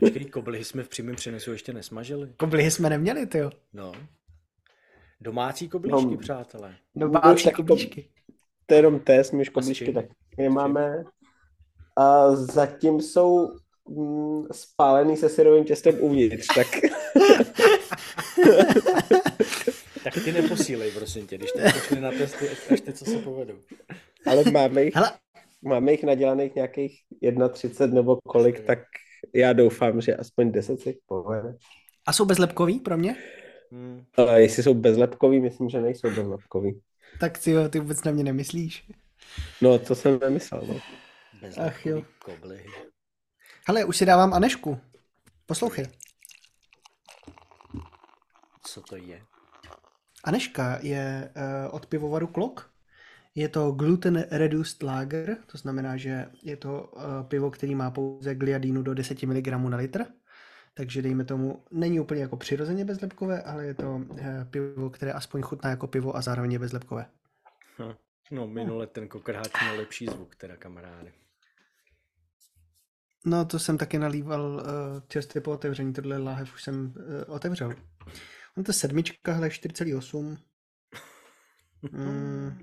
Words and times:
Počkej, 0.00 0.24
koblihy 0.24 0.64
jsme 0.64 0.82
v 0.82 0.88
přímém 0.88 1.16
přenesu 1.16 1.52
ještě 1.52 1.72
nesmažili. 1.72 2.28
Koblihy 2.36 2.70
jsme 2.70 2.90
neměli, 2.90 3.26
ty 3.26 3.38
jo. 3.38 3.50
No. 3.72 3.92
Domácí 5.20 5.68
kobličky, 5.68 6.06
no, 6.06 6.16
přátelé. 6.16 6.76
Domácí 6.94 7.50
kobličky. 7.50 8.08
To 8.66 8.74
je 8.74 8.78
jenom 8.78 9.00
test, 9.00 9.32
my 9.32 9.40
už 9.40 9.48
kobličky 9.48 9.92
tak 9.92 10.06
nemáme. 10.38 11.04
A 11.96 12.36
zatím 12.36 13.00
jsou 13.00 13.48
mm, 13.88 14.44
spálený 14.52 15.16
se 15.16 15.28
syrovým 15.28 15.64
těstem 15.64 15.94
uvnitř, 16.00 16.46
tak... 16.54 16.66
tak 20.04 20.14
ty 20.24 20.32
neposílej, 20.32 20.90
prosím 20.90 21.26
tě, 21.26 21.38
když 21.38 21.52
ty 21.52 21.60
pošli 21.62 22.00
na 22.00 22.10
testy, 22.10 22.48
až 22.48 22.80
ty, 22.80 22.92
co 22.92 23.04
se 23.04 23.18
povedou. 23.18 23.54
Ale 24.26 24.50
máme 24.50 24.84
jich, 24.84 24.94
Hele. 24.94 25.12
máme 25.62 25.92
jich 25.92 26.04
nadělaných 26.04 26.54
nějakých 26.54 27.00
31 27.52 27.94
nebo 27.94 28.18
kolik, 28.26 28.60
tak 28.60 28.78
já 29.32 29.52
doufám, 29.52 30.00
že 30.00 30.16
aspoň 30.16 30.52
10 30.52 30.80
si 30.80 30.98
povede. 31.06 31.56
A 32.06 32.12
jsou 32.12 32.24
bezlepkový 32.24 32.80
pro 32.80 32.96
mě? 32.96 33.16
Hmm. 33.72 34.04
Ale 34.16 34.42
jestli 34.42 34.62
jsou 34.62 34.74
bezlepkový, 34.74 35.40
myslím, 35.40 35.68
že 35.68 35.80
nejsou 35.80 36.08
bezlepkový. 36.08 36.80
Tak 37.20 37.38
ty, 37.38 37.50
jo, 37.50 37.68
ty 37.68 37.80
vůbec 37.80 38.04
na 38.04 38.12
mě 38.12 38.24
nemyslíš. 38.24 38.90
No, 39.60 39.78
to 39.78 39.94
jsem 39.94 40.18
nemyslel, 40.18 40.62
no. 40.68 40.80
Ach 41.66 41.86
jo. 41.86 42.02
Koblihy. 42.24 42.68
Hele, 43.66 43.84
už 43.84 43.96
si 43.96 44.06
dávám 44.06 44.34
Anešku. 44.34 44.78
Poslouchej. 45.46 45.86
Co 48.62 48.80
to 48.80 48.96
je? 48.96 49.22
Aneška 50.24 50.78
je 50.82 51.32
uh, 51.36 51.74
od 51.74 51.86
pivovaru 51.86 52.26
Klok. 52.26 52.73
Je 53.34 53.48
to 53.48 53.72
gluten 53.72 54.24
reduced 54.30 54.82
lager, 54.82 55.36
to 55.46 55.58
znamená, 55.58 55.96
že 55.96 56.30
je 56.42 56.56
to 56.56 56.82
uh, 56.82 57.02
pivo, 57.28 57.50
který 57.50 57.74
má 57.74 57.90
pouze 57.90 58.34
gliadínu 58.34 58.82
do 58.82 58.94
10 58.94 59.22
mg 59.22 59.46
na 59.46 59.76
litr. 59.76 60.04
Takže 60.74 61.02
dejme 61.02 61.24
tomu, 61.24 61.64
není 61.70 62.00
úplně 62.00 62.20
jako 62.20 62.36
přirozeně 62.36 62.84
bezlepkové, 62.84 63.42
ale 63.42 63.66
je 63.66 63.74
to 63.74 63.94
uh, 63.94 64.18
pivo, 64.50 64.90
které 64.90 65.12
aspoň 65.12 65.42
chutná 65.42 65.70
jako 65.70 65.86
pivo 65.86 66.16
a 66.16 66.20
zároveň 66.20 66.52
je 66.52 66.58
bezlepkové. 66.58 67.06
Hm. 67.78 67.94
No, 68.30 68.46
minule 68.46 68.86
ten 68.86 69.08
kokrháč 69.08 69.60
měl 69.62 69.76
lepší 69.76 70.06
zvuk, 70.06 70.36
teda 70.36 70.56
kamarády. 70.56 71.12
No, 73.26 73.44
to 73.44 73.58
jsem 73.58 73.78
taky 73.78 73.98
nalíval 73.98 74.42
uh, 74.42 74.62
čerstvě 75.08 75.42
po 75.42 75.50
otevření, 75.50 75.92
tohle 75.92 76.18
láhev 76.18 76.54
už 76.54 76.62
jsem 76.62 76.94
uh, 76.96 77.34
otevřel. 77.34 77.74
On 78.56 78.64
to 78.64 78.72
sedmička, 78.72 79.32
hele, 79.32 79.48
4,8. 79.48 80.36
Mm, 81.92 82.58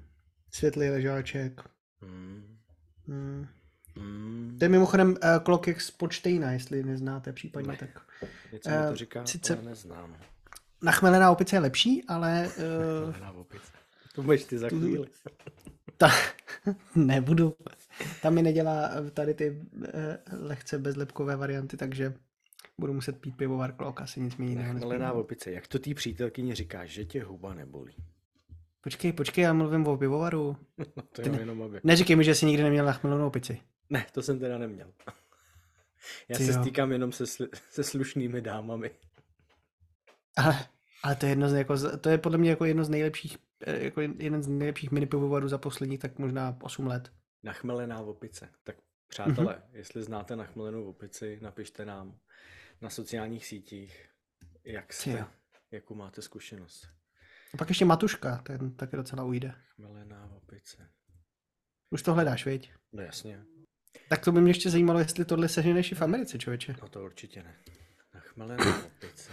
světlý 0.52 0.89
ležáček. 0.89 1.61
Mm. 2.02 2.57
Mm. 3.07 3.47
Mm. 3.95 4.55
To 4.59 4.66
je 4.66 4.69
mimochodem 4.69 5.09
uh, 5.09 5.17
klok 5.44 5.80
z 5.80 5.91
Počtejna, 5.91 6.52
jestli 6.52 6.83
neznáte 6.83 7.33
případně, 7.33 7.71
ne. 7.71 7.77
tak... 7.77 7.89
Něco 8.52 8.69
uh, 8.69 8.89
to 8.89 8.95
říká, 8.95 9.25
sice 9.25 9.55
ale 9.55 9.66
neznám. 9.66 10.17
Nachmelená 10.81 11.31
opice 11.31 11.56
je 11.56 11.59
lepší, 11.59 12.03
ale... 12.07 12.50
Uh, 13.29 13.39
opice. 13.39 13.72
To 14.16 14.23
budeš 14.23 14.44
ty 14.44 14.57
za 14.57 14.69
chvíli. 14.69 15.07
Ta, 15.97 16.12
nebudu. 16.95 17.56
Tam 18.22 18.33
mi 18.33 18.41
nedělá 18.41 18.89
tady 19.13 19.33
ty 19.33 19.62
eh, 19.85 20.18
lehce 20.31 20.79
bezlepkové 20.79 21.35
varianty, 21.35 21.78
takže 21.78 22.13
budu 22.78 22.94
muset 22.94 23.22
pít 23.22 23.38
pivovar 23.38 23.73
klok, 23.73 24.01
asi 24.01 24.22
nic 24.22 24.38
mi 24.38 24.45
jiného 24.45 24.73
Nachmelená 24.73 25.13
opice, 25.13 25.51
jak 25.51 25.68
to 25.68 25.79
tý 25.79 25.94
přítelkyni 25.94 26.56
říkáš, 26.56 26.89
že 26.89 27.06
tě 27.06 27.23
huba 27.23 27.53
nebolí? 27.53 27.95
Počkej, 28.81 29.14
počkej, 29.14 29.44
já 29.44 29.53
mluvím 29.53 29.88
o 29.88 29.97
pivovaru. 29.97 30.58
No 30.96 31.03
to 31.12 31.22
je 31.22 31.40
jenom 31.40 31.62
aby. 31.62 31.81
Neříkej 31.84 32.16
mi, 32.16 32.24
že 32.24 32.36
jsi 32.36 32.46
nikdy 32.46 32.64
neměl 32.64 32.86
nachmelenou 32.86 33.28
opici. 33.28 33.62
Ne, 33.90 34.06
to 34.12 34.22
jsem 34.22 34.40
teda 34.40 34.58
neměl. 34.58 34.94
Já 36.30 36.38
Ty 36.38 36.46
se 36.46 36.52
jo. 36.52 36.62
stýkám 36.62 36.92
jenom 36.92 37.12
se, 37.12 37.24
sl- 37.24 37.50
se 37.69 37.84
slušnými 37.84 38.42
dámami. 38.42 38.92
Ale, 40.38 40.66
ale 41.03 41.16
to 41.16 41.25
je 41.25 41.31
jedno 41.31 41.50
z, 41.50 41.53
jako, 41.53 41.97
to 41.97 42.09
je 42.09 42.18
podle 42.18 42.38
mě 42.38 42.50
jako 42.50 42.66
jedno 42.66 42.84
z 42.84 42.90
nejlepších, 42.90 43.38
eh, 43.66 43.84
jako 43.84 44.02
jeden 44.02 44.44
z 44.44 44.47
nejlepších 44.47 44.92
mini 44.92 45.06
pivovarů 45.06 45.48
za 45.48 45.58
posledních 45.58 46.00
tak 46.00 46.19
možná 46.19 46.58
8 46.62 46.88
let. 46.88 47.12
Nachmelená 47.44 48.00
opice. 48.00 48.50
Tak 48.63 48.75
přátelé, 49.08 49.53
mm-hmm. 49.53 49.78
jestli 49.78 50.03
znáte 50.03 50.36
nachmelenou 50.36 50.86
opici, 50.86 51.40
napište 51.42 51.86
nám 51.86 52.18
na 52.81 52.90
sociálních 52.90 53.46
sítích, 53.46 54.09
jak 54.63 54.94
jste, 54.94 55.25
jakou 55.72 55.96
máte 55.96 56.22
zkušenost. 56.22 56.88
A 57.53 57.57
pak 57.57 57.69
ještě 57.69 57.85
Matuška, 57.85 58.38
ten 58.38 58.72
taky 58.75 58.95
docela 58.97 59.23
ujde. 59.23 59.53
Chmelená 59.75 60.29
opice. 60.38 60.89
Už 61.89 62.01
to 62.01 62.13
hledáš, 62.13 62.45
viď? 62.45 62.72
No 62.94 63.03
jasně. 63.03 63.44
Tak 64.09 64.23
to 64.23 64.31
by 64.31 64.41
mě 64.41 64.50
ještě 64.50 64.69
zajímalo, 64.69 65.00
jestli 65.00 65.25
tohle 65.25 65.50
seženeš 65.50 65.91
i 65.91 65.95
v 65.95 66.01
Americe, 66.01 66.39
člověče. 66.39 66.75
No 66.81 66.88
to 66.88 67.03
určitě 67.03 67.44
ne. 67.44 67.56
Chmelená 68.19 68.84
opice. 68.85 69.31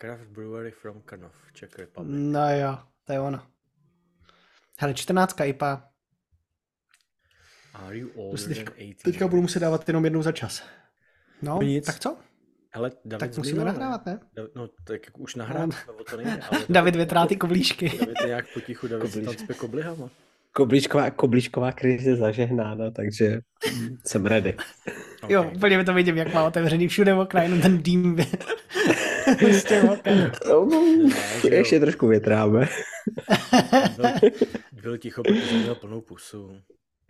Craft 0.00 0.24
Brewery 0.24 0.70
from 0.70 1.02
Kanov, 1.02 1.52
Czech 1.52 1.78
Republic. 1.78 2.16
No 2.32 2.56
jo, 2.56 2.78
to 3.04 3.12
je 3.12 3.20
ono. 3.20 3.46
Hele, 4.78 4.94
14 4.94 5.40
IPA. 5.44 5.90
Are 7.74 7.98
you 7.98 8.08
older 8.16 8.48
teďka, 8.48 8.70
than 8.70 8.72
18? 8.74 9.02
teďka 9.02 9.28
budu 9.28 9.42
muset 9.42 9.60
dávat 9.60 9.88
jenom 9.88 10.04
jednou 10.04 10.22
za 10.22 10.32
čas. 10.32 10.62
No, 11.42 11.58
Nic. 11.62 11.86
tak 11.86 11.98
co? 11.98 12.16
Hele, 12.70 12.90
David 13.04 13.20
tak 13.20 13.38
musíme 13.38 13.64
nahrávat, 13.64 14.06
ne? 14.06 14.20
No, 14.54 14.68
tak 14.84 15.00
už 15.18 15.34
nahráváme, 15.34 15.74
no. 15.86 16.04
to 16.10 16.16
nejde. 16.16 16.40
Ale 16.50 16.60
David 16.68 16.96
větrá 16.96 17.26
ty 17.26 17.36
koblížky. 17.36 17.92
David 17.98 18.16
je 18.24 18.28
jak 18.28 18.52
potichu, 18.54 18.88
David 18.88 19.12
Koblíž. 19.12 19.36
tam 19.36 19.56
koblihama. 19.56 20.10
Koblíčková, 20.52 21.10
koblíčková 21.10 21.72
krize 21.72 22.16
zažehnána, 22.16 22.90
takže 22.90 23.40
jsem 24.06 24.26
ready. 24.26 24.56
Okay. 25.22 25.34
Jo, 25.34 25.50
úplně 25.54 25.84
to 25.84 25.94
vidím, 25.94 26.16
jak 26.16 26.34
má 26.34 26.44
otevřený 26.46 26.88
všude 26.88 27.14
okna, 27.14 27.42
jenom 27.42 27.60
ten 27.60 27.82
dým 27.82 28.16
z 29.52 29.64
těch 29.68 29.84
no, 30.48 30.68
ještě 31.50 31.80
trošku 31.80 32.06
větráme. 32.06 32.68
byl, 33.96 34.30
byl 34.82 34.98
ticho, 34.98 35.22
protože 35.22 35.58
měl 35.58 35.74
plnou 35.74 36.00
pusu. 36.00 36.50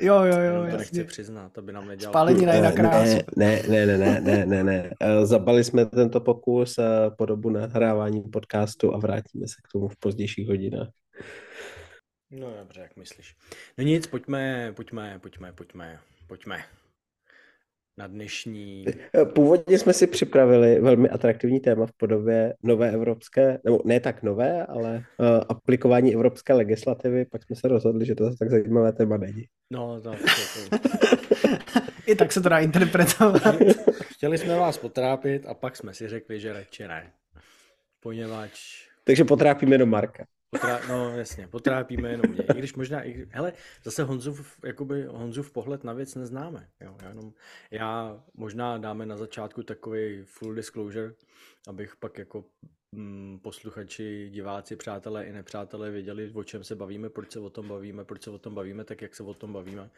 Jo, 0.00 0.22
jo, 0.25 0.41
jo. 0.41 0.70
To 0.70 0.76
nechci 0.76 1.04
přiznat, 1.04 1.59
aby 1.59 1.72
nám 1.72 1.88
nedělal. 1.88 2.12
Spálení 2.12 2.47
na 2.47 2.72
krásu. 2.72 3.19
Ne, 3.36 3.62
ne, 3.69 3.86
ne, 3.86 3.98
ne, 3.98 4.20
ne, 4.20 4.47
ne, 4.47 4.64
ne. 4.64 4.91
Zabali 5.25 5.64
jsme 5.64 5.86
tento 5.86 6.20
pokus 6.20 6.78
po 7.19 7.26
dobu 7.26 7.50
nahrávání 7.50 8.22
podcastu 8.22 8.94
a 8.94 8.98
vrátíme 8.98 9.48
se 9.48 9.54
k 9.69 9.72
tomu 9.72 9.88
v 9.88 9.97
pozdějších 9.97 10.48
hodinách. 10.48 10.88
No 12.31 12.54
dobře, 12.59 12.81
jak 12.81 12.97
myslíš. 12.97 13.34
No 13.78 13.84
nic, 13.84 14.06
pojďme, 14.06 14.72
pojďme, 14.76 15.19
pojďme, 15.19 15.53
pojďme, 15.53 15.98
pojďme 16.26 16.65
na 17.98 18.06
dnešní... 18.06 18.84
Původně 19.34 19.78
jsme 19.78 19.92
si 19.92 20.06
připravili 20.06 20.81
velmi 20.81 21.09
atraktivní 21.09 21.60
téma 21.60 21.86
v 21.86 21.92
podobě 21.92 22.54
nové 22.62 22.91
evropské, 22.91 23.59
nebo 23.64 23.81
ne 23.84 24.00
tak 24.00 24.22
nové, 24.22 24.66
ale 24.66 25.04
uh, 25.19 25.26
aplikování 25.48 26.14
evropské 26.14 26.53
legislativy, 26.53 27.25
pak 27.25 27.44
jsme 27.44 27.56
se 27.56 27.69
rozhodli, 27.69 28.06
že 28.06 28.14
to 28.14 28.36
tak 28.36 28.50
zajímavé 28.50 28.92
téma 28.92 29.16
není. 29.16 29.44
No, 29.72 30.00
tak. 30.00 30.19
I 32.06 32.15
tak 32.15 32.33
se 32.33 32.41
to 32.41 32.48
dá 32.48 32.59
interpretovat. 32.59 33.56
Chtěli 34.03 34.39
jsme 34.39 34.56
vás 34.56 34.78
potrápit 34.78 35.47
a 35.47 35.54
pak 35.54 35.77
jsme 35.77 35.95
si 35.95 36.09
řekli, 36.09 36.41
že 36.41 36.53
radši 36.53 36.89
ne. 36.89 37.12
Poněvadž... 38.00 38.89
Takže 39.04 39.24
potrápíme 39.24 39.74
jenom 39.74 39.89
Marka. 39.89 40.24
Potrá... 40.50 40.80
No 40.89 41.18
jasně, 41.18 41.48
potrápíme 41.48 42.10
jenom 42.10 42.30
mě. 42.30 42.42
I 42.42 42.59
když 42.59 42.74
možná, 42.74 43.06
i... 43.06 43.27
hele, 43.30 43.53
zase 43.84 44.03
Honzův, 44.03 44.59
jakoby 44.65 45.04
Honzův 45.04 45.53
pohled 45.53 45.84
na 45.84 45.92
věc 45.92 46.15
neznáme. 46.15 46.68
Jo? 46.80 46.97
Já, 47.03 47.09
jenom, 47.09 47.33
já 47.71 48.22
možná 48.34 48.78
dáme 48.78 49.06
na 49.06 49.16
začátku 49.16 49.62
takový 49.62 50.22
full 50.24 50.54
disclosure, 50.54 51.15
abych 51.68 51.97
pak 51.97 52.18
jako 52.18 52.45
mm, 52.92 53.41
posluchači, 53.42 54.30
diváci, 54.30 54.77
přátelé 54.77 55.24
i 55.24 55.33
nepřátelé 55.33 55.91
věděli, 55.91 56.33
o 56.34 56.45
čem 56.45 56.65
se 56.65 56.77
bavíme, 56.77 57.10
proč 57.10 57.33
se 57.33 57.41
o 57.41 57.50
tom 57.50 57.68
bavíme, 57.68 58.04
proč 58.04 58.22
se 58.22 58.30
o 58.30 58.39
tom 58.39 58.54
bavíme, 58.54 58.84
tak 58.84 59.03
jak 59.03 59.15
se 59.15 59.22
o 59.22 59.34
tom 59.34 59.53
bavíme. 59.53 59.91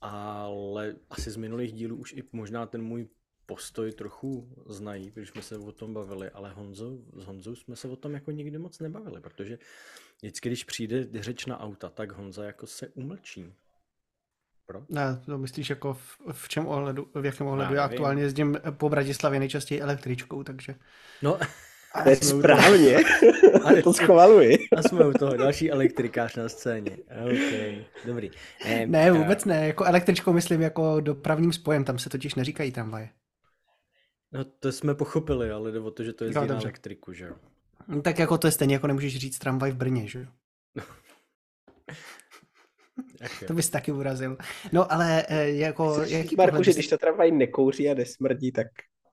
Ale 0.00 0.96
asi 1.10 1.30
z 1.30 1.36
minulých 1.36 1.72
dílů 1.72 1.96
už 1.96 2.12
i 2.12 2.22
možná 2.32 2.66
ten 2.66 2.82
můj 2.82 3.08
postoj 3.52 3.92
trochu 3.92 4.48
znají, 4.66 5.10
když 5.14 5.28
jsme 5.28 5.42
se 5.42 5.56
o 5.58 5.72
tom 5.72 5.94
bavili, 5.94 6.30
ale 6.30 6.50
Honzo, 6.52 6.92
s 7.16 7.24
Honzou 7.24 7.54
jsme 7.54 7.76
se 7.76 7.88
o 7.88 7.96
tom 7.96 8.14
jako 8.14 8.30
nikdy 8.30 8.58
moc 8.58 8.78
nebavili, 8.78 9.20
protože 9.20 9.58
vždycky, 10.22 10.48
když 10.48 10.64
přijde 10.64 11.06
řeč 11.22 11.46
na 11.46 11.60
auta, 11.60 11.88
tak 11.88 12.12
Honza 12.12 12.44
jako 12.44 12.66
se 12.66 12.88
umlčí. 12.88 13.52
Proč? 14.66 14.84
Ne, 14.88 15.22
to 15.26 15.38
myslíš 15.38 15.70
jako 15.70 15.94
v, 15.94 16.18
v 16.32 16.48
čem 16.48 16.66
ohledu, 16.66 17.08
v 17.14 17.24
jakém 17.24 17.46
ohledu? 17.46 17.74
Já 17.74 17.80
Já 17.80 17.86
aktuálně 17.86 18.22
jezdím 18.22 18.58
po 18.70 18.88
Bratislavě 18.88 19.40
nejčastěji 19.40 19.80
električkou, 19.80 20.42
takže... 20.42 20.74
No, 21.22 21.38
To 22.02 22.08
je 22.08 22.16
správně. 22.16 22.96
Ale- 23.64 23.82
to 23.84 23.92
schvaluji. 23.92 24.58
a 24.76 24.82
jsme 24.82 25.06
u 25.06 25.12
toho, 25.12 25.36
další 25.36 25.70
elektrikář 25.70 26.36
na 26.36 26.48
scéně. 26.48 26.96
OK, 27.32 27.84
dobrý. 28.06 28.30
Eh, 28.64 28.86
Ne, 28.86 29.08
eh, 29.08 29.12
vůbec 29.12 29.44
ne, 29.44 29.66
jako 29.66 29.84
električkou 29.84 30.32
myslím 30.32 30.60
jako 30.60 31.00
dopravním 31.00 31.52
spojem, 31.52 31.84
tam 31.84 31.98
se 31.98 32.10
totiž 32.10 32.34
neříkají 32.34 32.72
tramvaje. 32.72 33.08
No, 34.32 34.44
to 34.44 34.72
jsme 34.72 34.94
pochopili, 34.94 35.50
ale 35.50 35.72
jde 35.72 35.80
o 35.80 35.90
to, 35.90 36.04
že 36.04 36.12
to 36.12 36.24
je 36.24 36.30
No, 36.34 36.46
na 36.46 36.60
elektriku, 36.60 37.12
že 37.12 37.24
jo? 37.24 37.34
No, 37.88 38.02
tak 38.02 38.18
jako 38.18 38.38
to 38.38 38.46
je 38.46 38.50
stejně, 38.50 38.74
jako 38.74 38.86
nemůžeš 38.86 39.16
říct 39.16 39.38
tramvaj 39.38 39.70
v 39.70 39.76
Brně, 39.76 40.08
že 40.08 40.18
jo? 40.18 40.26
To 43.46 43.54
bys 43.54 43.70
taky 43.70 43.92
urazil. 43.92 44.36
No 44.72 44.92
ale 44.92 45.26
eh, 45.28 45.50
jako, 45.50 46.02
jaký 46.02 46.36
Marku, 46.36 46.50
pohled 46.50 46.64
že 46.64 46.72
když 46.72 46.88
to 46.88 46.98
tramvaj 46.98 47.30
nekouří 47.30 47.90
a 47.90 47.94
nesmrdí, 47.94 48.52
tak, 48.52 48.66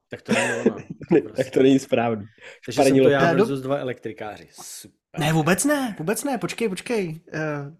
Tak 0.09 0.21
to 0.21 0.33
není 0.33 0.53
ono. 0.53 0.77
tak 1.35 1.49
to 1.49 1.63
není 1.63 1.79
správný. 1.79 2.25
Takže 2.65 2.83
jsem 2.83 2.97
to 2.97 3.09
já 3.09 3.31
Eh, 3.31 3.35
versus 3.35 3.61
dva 3.61 3.77
elektrikáři. 3.77 4.47
Super. 4.51 5.19
Ne, 5.19 5.33
vůbec 5.33 5.65
ne, 5.65 5.95
vůbec 5.99 6.23
ne, 6.23 6.37
počkej, 6.37 6.69
počkej. 6.69 7.21
Uh, 7.33 7.73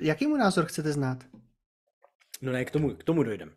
jaký 0.00 0.26
mu 0.26 0.36
názor 0.36 0.64
chcete 0.64 0.92
znát? 0.92 1.24
No 2.42 2.52
ne, 2.52 2.64
k 2.64 2.70
tomu, 2.70 2.94
k 2.94 3.04
tomu 3.04 3.22
dojdem. 3.22 3.52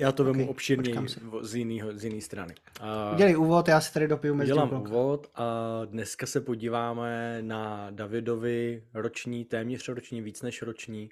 Já 0.00 0.12
to 0.12 0.24
vemu 0.24 0.44
Ok, 0.44 0.50
obširněji 0.50 0.94
počkám 0.94 1.08
si. 1.08 1.20
v- 1.20 1.44
z, 1.44 1.54
jinýho, 1.54 1.92
z 1.98 2.04
jiný 2.04 2.20
strany. 2.20 2.54
A 2.80 3.12
Udělej 3.14 3.36
úvod, 3.36 3.68
já 3.68 3.80
si 3.80 3.92
tady 3.92 4.08
dopiju 4.08 4.34
mezi 4.34 4.46
dělám 4.46 4.68
blok. 4.68 4.88
úvod 4.88 5.26
a 5.34 5.80
dneska 5.84 6.26
se 6.26 6.40
podíváme 6.40 7.38
na 7.42 7.90
Davidovi 7.90 8.84
roční, 8.94 9.44
téměř 9.44 9.88
roční, 9.88 10.20
víc 10.22 10.42
než 10.42 10.62
roční 10.62 11.08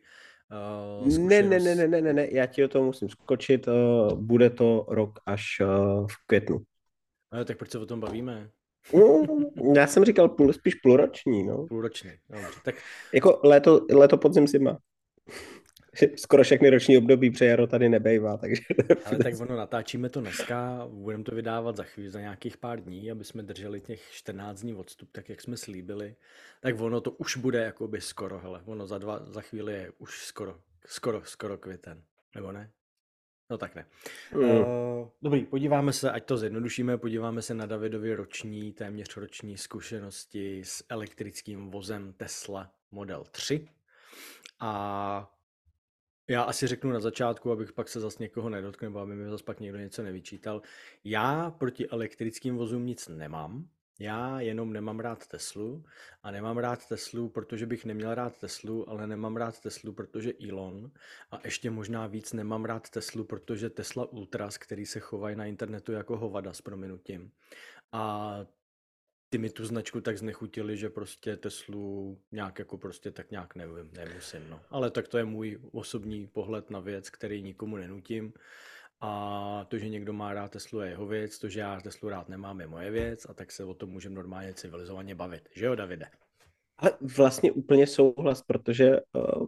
uh, 1.02 1.18
Ne, 1.18 1.42
ne, 1.42 1.58
ne, 1.60 1.74
ne, 1.74 1.88
ne, 1.88 2.00
ne, 2.00 2.12
ne, 2.12 2.28
já 2.32 2.46
ti 2.46 2.64
o 2.64 2.68
tom 2.68 2.84
musím 2.86 3.08
skočit. 3.08 3.68
Uh, 3.68 4.18
bude 4.20 4.50
to 4.50 4.86
rok 4.88 5.18
až 5.26 5.42
uh, 5.60 6.06
v 6.06 6.26
květnu. 6.26 6.58
Ale 7.30 7.44
tak 7.44 7.58
proč 7.58 7.70
se 7.70 7.78
o 7.78 7.86
tom 7.86 8.00
bavíme? 8.00 8.50
Mm, 8.92 9.76
já 9.76 9.86
jsem 9.86 10.04
říkal 10.04 10.28
půl, 10.28 10.52
spíš 10.52 10.74
půlroční, 10.74 11.42
no. 11.46 11.66
Půlroční. 11.66 12.10
Dobře. 12.30 12.46
Tak 12.64 12.74
Jako 13.14 13.40
léto, 13.44 13.86
léto 13.92 14.16
podzim, 14.18 14.48
zima. 14.48 14.78
Skoro 16.16 16.42
všechny 16.42 16.70
roční 16.70 16.98
období 16.98 17.30
přejaro 17.30 17.66
tady 17.66 17.88
nebejvá, 17.88 18.36
takže... 18.36 18.62
Ale 19.04 19.18
tak 19.18 19.40
ono, 19.40 19.56
natáčíme 19.56 20.08
to 20.08 20.20
dneska, 20.20 20.88
budeme 20.90 21.24
to 21.24 21.34
vydávat 21.34 21.76
za 21.76 21.82
chvíli, 21.82 22.10
za 22.10 22.20
nějakých 22.20 22.56
pár 22.56 22.80
dní, 22.80 23.10
aby 23.10 23.24
jsme 23.24 23.42
drželi 23.42 23.80
těch 23.80 24.10
14 24.10 24.60
dní 24.60 24.74
odstup, 24.74 25.08
tak 25.12 25.28
jak 25.28 25.40
jsme 25.40 25.56
slíbili. 25.56 26.16
Tak 26.60 26.80
ono 26.80 27.00
to 27.00 27.10
už 27.10 27.36
bude 27.36 27.58
jakoby 27.58 28.00
skoro, 28.00 28.38
hele, 28.38 28.62
ono 28.64 28.86
za, 28.86 28.98
dva, 28.98 29.20
za 29.26 29.40
chvíli 29.40 29.72
je 29.72 29.92
už 29.98 30.24
skoro, 30.24 30.58
skoro, 30.86 31.22
skoro 31.24 31.58
květen, 31.58 32.02
nebo 32.34 32.52
ne? 32.52 32.70
No 33.50 33.58
tak 33.58 33.74
ne. 33.74 33.86
Mm. 34.34 34.40
Uh, 34.40 35.08
dobrý, 35.22 35.44
podíváme 35.44 35.92
se, 35.92 36.10
ať 36.10 36.24
to 36.24 36.36
zjednodušíme, 36.36 36.98
podíváme 36.98 37.42
se 37.42 37.54
na 37.54 37.66
Davidovi 37.66 38.14
roční, 38.14 38.72
téměř 38.72 39.16
roční 39.16 39.56
zkušenosti 39.56 40.60
s 40.64 40.84
elektrickým 40.88 41.70
vozem 41.70 42.12
Tesla 42.12 42.72
Model 42.90 43.24
3. 43.30 43.68
A 44.60 45.37
já 46.28 46.42
asi 46.42 46.66
řeknu 46.66 46.92
na 46.92 47.00
začátku, 47.00 47.50
abych 47.52 47.72
pak 47.72 47.88
se 47.88 48.00
zas 48.00 48.18
někoho 48.18 48.48
nedotkl, 48.48 48.84
nebo 48.84 48.98
aby 48.98 49.14
mi 49.14 49.30
zase 49.30 49.44
pak 49.44 49.60
někdo 49.60 49.78
něco 49.78 50.02
nevyčítal. 50.02 50.62
Já 51.04 51.50
proti 51.50 51.88
elektrickým 51.88 52.56
vozům 52.56 52.86
nic 52.86 53.08
nemám. 53.08 53.68
Já 54.00 54.40
jenom 54.40 54.72
nemám 54.72 55.00
rád 55.00 55.26
Teslu 55.26 55.84
a 56.22 56.30
nemám 56.30 56.58
rád 56.58 56.88
Teslu, 56.88 57.28
protože 57.28 57.66
bych 57.66 57.84
neměl 57.84 58.14
rád 58.14 58.38
Teslu, 58.38 58.90
ale 58.90 59.06
nemám 59.06 59.36
rád 59.36 59.60
Teslu, 59.60 59.92
protože 59.92 60.32
Elon 60.48 60.90
a 61.30 61.40
ještě 61.44 61.70
možná 61.70 62.06
víc 62.06 62.32
nemám 62.32 62.64
rád 62.64 62.90
Teslu, 62.90 63.24
protože 63.24 63.70
Tesla 63.70 64.12
Ultras, 64.12 64.58
který 64.58 64.86
se 64.86 65.00
chovají 65.00 65.36
na 65.36 65.46
internetu 65.46 65.92
jako 65.92 66.16
hovada 66.16 66.52
s 66.52 66.62
prominutím. 66.62 67.30
A 67.92 68.34
ty 69.30 69.38
mi 69.38 69.50
tu 69.50 69.64
značku 69.64 70.00
tak 70.00 70.18
znechutili, 70.18 70.76
že 70.76 70.90
prostě 70.90 71.36
Teslu 71.36 72.18
nějak 72.32 72.58
jako 72.58 72.78
prostě 72.78 73.10
tak 73.10 73.30
nějak 73.30 73.54
nevím, 73.54 73.90
nemusím, 73.92 74.40
no. 74.50 74.60
Ale 74.70 74.90
tak 74.90 75.08
to 75.08 75.18
je 75.18 75.24
můj 75.24 75.58
osobní 75.72 76.26
pohled 76.26 76.70
na 76.70 76.80
věc, 76.80 77.10
který 77.10 77.42
nikomu 77.42 77.76
nenutím. 77.76 78.32
A 79.00 79.64
to, 79.68 79.78
že 79.78 79.88
někdo 79.88 80.12
má 80.12 80.34
rád 80.34 80.50
Teslu, 80.50 80.80
je 80.80 80.90
jeho 80.90 81.06
věc, 81.06 81.38
to, 81.38 81.48
že 81.48 81.60
já 81.60 81.80
Teslu 81.80 82.08
rád 82.08 82.28
nemám, 82.28 82.60
je 82.60 82.66
moje 82.66 82.90
věc 82.90 83.26
a 83.28 83.34
tak 83.34 83.52
se 83.52 83.64
o 83.64 83.74
tom 83.74 83.90
můžeme 83.90 84.14
normálně 84.14 84.54
civilizovaně 84.54 85.14
bavit. 85.14 85.48
Že 85.54 85.66
jo, 85.66 85.74
Davide? 85.74 86.06
Ale 86.78 86.92
vlastně 87.16 87.52
úplně 87.52 87.86
souhlas, 87.86 88.42
protože 88.42 88.96
uh, 89.12 89.46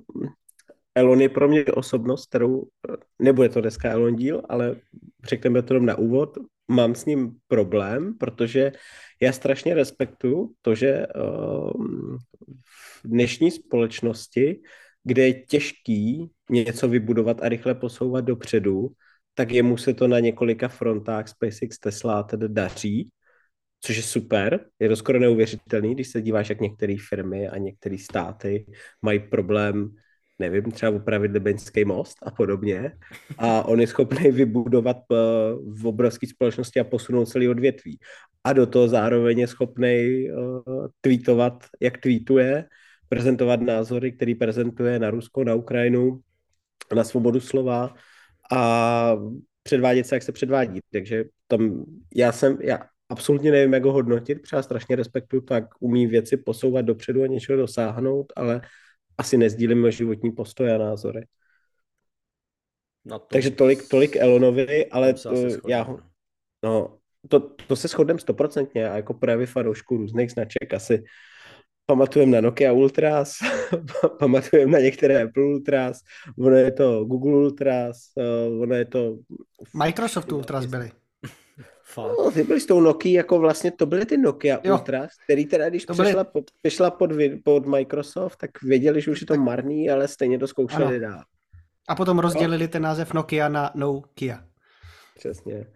Elon 0.94 1.20
je 1.20 1.28
pro 1.28 1.48
mě 1.48 1.64
osobnost, 1.64 2.26
kterou, 2.26 2.58
uh, 2.58 2.66
nebude 3.18 3.48
to 3.48 3.60
dneska 3.60 3.90
Elon 3.90 4.16
díl, 4.16 4.42
ale 4.48 4.76
řekneme 5.24 5.62
to 5.62 5.78
na 5.78 5.98
úvod, 5.98 6.38
mám 6.70 6.94
s 6.94 7.04
ním 7.04 7.36
problém, 7.48 8.18
protože 8.18 8.72
já 9.20 9.32
strašně 9.32 9.74
respektuju 9.74 10.54
to, 10.62 10.74
že 10.74 11.06
uh, 11.06 11.86
v 13.02 13.02
dnešní 13.04 13.50
společnosti, 13.50 14.60
kde 15.04 15.26
je 15.26 15.34
těžký 15.34 16.30
něco 16.50 16.88
vybudovat 16.88 17.42
a 17.42 17.48
rychle 17.48 17.74
posouvat 17.74 18.24
dopředu, 18.24 18.88
tak 19.34 19.50
jemu 19.50 19.76
se 19.76 19.94
to 19.94 20.08
na 20.08 20.20
několika 20.20 20.68
frontách 20.68 21.28
SpaceX, 21.28 21.78
Tesla 21.78 22.22
tedy 22.22 22.48
daří, 22.48 23.10
což 23.80 23.96
je 23.96 24.02
super. 24.02 24.66
Je 24.78 24.88
to 24.88 24.96
skoro 24.96 25.18
neuvěřitelný, 25.18 25.94
když 25.94 26.08
se 26.08 26.22
díváš, 26.22 26.48
jak 26.48 26.60
některé 26.60 26.96
firmy 27.08 27.48
a 27.48 27.58
některé 27.58 27.98
státy 27.98 28.66
mají 29.02 29.18
problém, 29.18 29.94
nevím, 30.40 30.70
třeba 30.70 30.90
upravit 30.90 31.32
Libeňský 31.32 31.84
most 31.84 32.16
a 32.22 32.30
podobně. 32.30 32.92
A 33.38 33.62
on 33.62 33.80
je 33.80 33.86
schopný 33.86 34.30
vybudovat 34.30 34.96
uh, 35.08 35.18
v 35.80 35.86
obrovské 35.86 36.26
společnosti 36.26 36.80
a 36.80 36.84
posunout 36.84 37.28
celý 37.28 37.48
odvětví. 37.48 37.98
A 38.44 38.52
do 38.52 38.66
toho 38.66 38.88
zároveň 38.88 39.38
je 39.38 39.46
schopný 39.46 40.26
uh, 40.30 40.86
tweetovat, 41.00 41.64
jak 41.80 41.98
tweetuje, 41.98 42.64
prezentovat 43.08 43.60
názory, 43.60 44.12
který 44.12 44.34
prezentuje 44.34 44.98
na 44.98 45.10
Rusko, 45.10 45.44
na 45.44 45.54
Ukrajinu, 45.54 46.20
na 46.94 47.04
svobodu 47.04 47.40
slova 47.40 47.94
a 48.52 49.16
předvádět 49.62 50.06
se, 50.06 50.16
jak 50.16 50.22
se 50.22 50.32
předvádí. 50.32 50.80
Takže 50.92 51.24
tam 51.46 51.84
já 52.14 52.32
jsem, 52.32 52.58
já 52.62 52.78
absolutně 53.08 53.50
nevím, 53.50 53.72
jak 53.72 53.84
ho 53.84 53.92
hodnotit, 53.92 54.42
třeba 54.42 54.62
strašně 54.62 54.96
respektuju 54.96 55.42
to, 55.42 55.54
jak 55.54 55.64
umí 55.80 56.06
věci 56.06 56.36
posouvat 56.36 56.84
dopředu 56.84 57.22
a 57.22 57.26
něčeho 57.26 57.58
dosáhnout, 57.58 58.32
ale 58.36 58.60
asi 59.20 59.36
nezdílím 59.36 59.90
životní 59.90 60.32
postoje 60.32 60.74
a 60.74 60.78
názory. 60.78 61.26
Na 63.04 63.18
tom, 63.18 63.28
Takže 63.32 63.50
tolik, 63.50 63.88
tolik 63.88 64.16
Elonovi, 64.16 64.86
ale 64.86 65.14
to, 65.14 65.32
já 65.68 65.82
ho, 65.82 66.00
no, 66.64 66.98
to, 67.28 67.40
to 67.40 67.76
se 67.76 67.88
shodneme 67.88 68.20
stoprocentně 68.20 68.90
a 68.90 68.96
jako 68.96 69.14
projevy 69.14 69.46
fanoušků 69.46 69.96
různých 69.96 70.32
značek 70.32 70.74
asi 70.74 71.04
pamatujeme 71.86 72.32
na 72.32 72.40
Nokia 72.40 72.72
Ultras, 72.72 73.32
pamatujeme 74.18 74.72
na 74.72 74.78
některé 74.78 75.22
Apple 75.22 75.44
Ultras, 75.44 76.00
ono 76.38 76.56
je 76.56 76.72
to 76.72 77.04
Google 77.04 77.36
Ultras, 77.36 77.96
uh, 78.16 78.62
ono 78.62 78.74
je 78.74 78.84
to... 78.84 79.18
Microsoft 79.84 80.32
Ultras 80.32 80.66
byly. 80.66 80.90
Fakt. 81.90 82.12
No, 82.18 82.30
ty 82.30 82.42
byly 82.42 82.60
s 82.60 82.66
tou 82.66 82.80
Nokia, 82.80 83.16
jako 83.16 83.38
vlastně 83.38 83.70
to 83.70 83.86
byly 83.86 84.06
ty 84.06 84.16
Nokia 84.16 84.60
Jo. 84.64 84.72
Ultras, 84.72 85.10
který 85.24 85.46
teda, 85.46 85.68
když 85.68 85.84
To 85.86 85.94
byly- 85.94 86.06
přešla, 86.06 86.24
pod, 86.24 86.44
přešla 86.62 86.90
pod, 86.90 87.10
pod 87.44 87.66
Microsoft, 87.66 88.36
tak 88.36 88.62
věděli, 88.62 89.00
že 89.00 89.10
už 89.10 89.20
je 89.20 89.26
to 89.26 89.36
marný, 89.36 89.90
ale 89.90 90.08
stejně 90.08 90.38
to 90.38 90.46
zkoušeli 90.48 90.84
Ano. 90.96 90.98
dál. 91.00 91.22
A 91.88 91.94
potom 91.94 92.18
rozdělili 92.18 92.68
ten 92.68 92.82
název 92.82 93.12
Nokia 93.14 93.48
na 93.48 93.70
Nokia. 93.74 94.44
Přesně. 95.18 95.66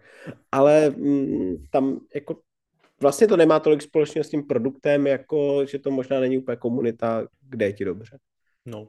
Ale 0.51 0.89
mm, 0.89 1.55
tam 1.71 1.99
jako 2.15 2.39
vlastně 3.01 3.27
to 3.27 3.37
nemá 3.37 3.59
tolik 3.59 3.81
společného 3.81 4.23
s 4.23 4.29
tím 4.29 4.43
produktem, 4.47 5.07
jako 5.07 5.65
že 5.65 5.79
to 5.79 5.91
možná 5.91 6.19
není 6.19 6.37
úplně 6.37 6.57
komunita, 6.57 7.27
kde 7.41 7.65
je 7.65 7.73
ti 7.73 7.85
dobře. 7.85 8.17
No. 8.65 8.87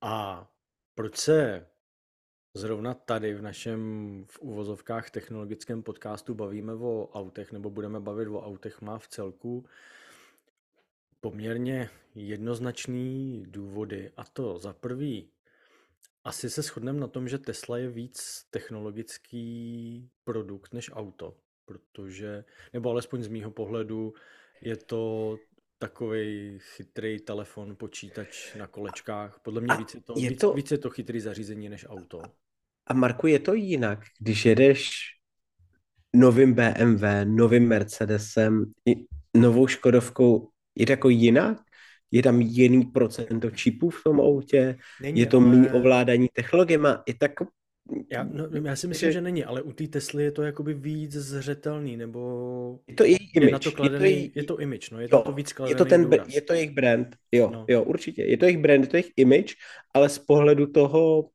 A 0.00 0.46
proč 0.94 1.16
se 1.16 1.66
zrovna 2.54 2.94
tady 2.94 3.34
v 3.34 3.42
našem 3.42 3.80
v 4.28 4.38
uvozovkách 4.40 5.10
technologickém 5.10 5.82
podcastu 5.82 6.34
bavíme 6.34 6.74
o 6.74 7.08
autech, 7.14 7.52
nebo 7.52 7.70
budeme 7.70 8.00
bavit 8.00 8.28
o 8.28 8.42
autech, 8.42 8.80
má 8.80 8.98
v 8.98 9.08
celku 9.08 9.66
poměrně 11.20 11.90
jednoznačný 12.14 13.44
důvody. 13.48 14.10
A 14.16 14.24
to 14.24 14.58
za 14.58 14.72
prvý, 14.72 15.30
asi 16.24 16.50
se 16.50 16.62
shodneme 16.62 17.00
na 17.00 17.06
tom, 17.06 17.28
že 17.28 17.38
Tesla 17.38 17.78
je 17.78 17.88
víc 17.88 18.46
technologický 18.50 20.10
produkt 20.24 20.74
než 20.74 20.90
auto, 20.92 21.36
protože, 21.64 22.44
nebo 22.72 22.90
alespoň 22.90 23.22
z 23.22 23.28
mýho 23.28 23.50
pohledu, 23.50 24.14
je 24.60 24.76
to 24.76 25.36
takový 25.86 26.58
chytrý 26.76 27.18
telefon, 27.20 27.76
počítač 27.76 28.54
na 28.54 28.66
kolečkách. 28.66 29.40
Podle 29.42 29.60
mě 29.60 29.68
A 29.74 29.76
víc 29.76 29.94
je 29.94 30.00
to, 30.00 30.14
je 30.16 30.30
víc, 30.30 30.40
to- 30.40 30.52
víc 30.52 30.70
je 30.70 30.78
to 30.78 30.90
chytrý 30.90 31.20
zařízení 31.20 31.68
než 31.68 31.86
auto. 31.88 32.22
A 32.86 32.94
Marku, 32.94 33.26
je 33.26 33.38
to 33.38 33.54
jinak, 33.54 33.98
když 34.20 34.44
jedeš 34.44 34.90
novým 36.14 36.54
BMW, 36.54 37.02
novým 37.24 37.68
Mercedesem, 37.68 38.64
i 38.86 38.94
novou 39.36 39.66
Škodovkou, 39.66 40.48
je 40.78 40.86
to 40.86 40.92
jako 40.92 41.08
jinak? 41.08 41.58
je 42.14 42.22
tam 42.22 42.40
jiný 42.40 42.84
procento 42.84 43.50
čipů 43.50 43.90
v 43.90 44.02
tom 44.04 44.20
autě, 44.20 44.78
Není, 45.00 45.20
je 45.20 45.26
to 45.26 45.36
ale- 45.36 45.46
méně 45.46 45.72
ovládání 45.72 46.28
technologiemi, 46.32 46.88
je 47.08 47.14
tak 47.14 47.32
Já, 48.12 48.22
no, 48.24 48.48
já 48.64 48.76
si 48.76 48.86
myslím, 48.86 49.12
že 49.12 49.20
není, 49.20 49.44
ale 49.44 49.62
u 49.62 49.72
té 49.72 49.88
Tesly 49.88 50.24
je 50.24 50.32
to 50.32 50.42
jakoby 50.42 50.74
víc 50.74 51.12
zřetelný, 51.12 51.96
nebo 51.96 52.78
je 52.88 52.94
to 52.94 53.04
její 53.04 53.30
je 53.34 53.40
image. 53.40 53.52
na 53.52 53.58
to 53.58 53.68
je 53.68 53.72
to 53.72 53.76
kladený, 53.76 54.10
její, 54.10 54.32
je 54.34 54.44
to 54.44 54.60
image, 54.60 54.90
no, 54.90 55.00
je 55.00 55.08
Jo, 55.12 55.18
to, 55.18 55.22
to 55.22 55.32
víc 55.32 55.48
je 55.50 55.54
kladený 55.54 55.78
to, 55.78 55.84
ten, 55.84 56.10
důraz. 56.10 56.28
je 56.34 56.40
to 56.42 56.52
jejich 56.52 56.70
brand, 56.70 57.16
jo, 57.32 57.50
No. 57.52 57.64
jo, 57.68 57.82
určitě. 57.82 58.22
Je 58.22 58.36
to 58.36 58.44
jejich 58.44 58.58
brand, 58.58 58.84
je 58.84 58.88
to 58.90 58.96
jejich 58.96 59.12
image, 59.16 59.54
ale 59.94 60.08
z 60.08 60.18
pohledu 60.18 60.66
toho, 60.66 61.28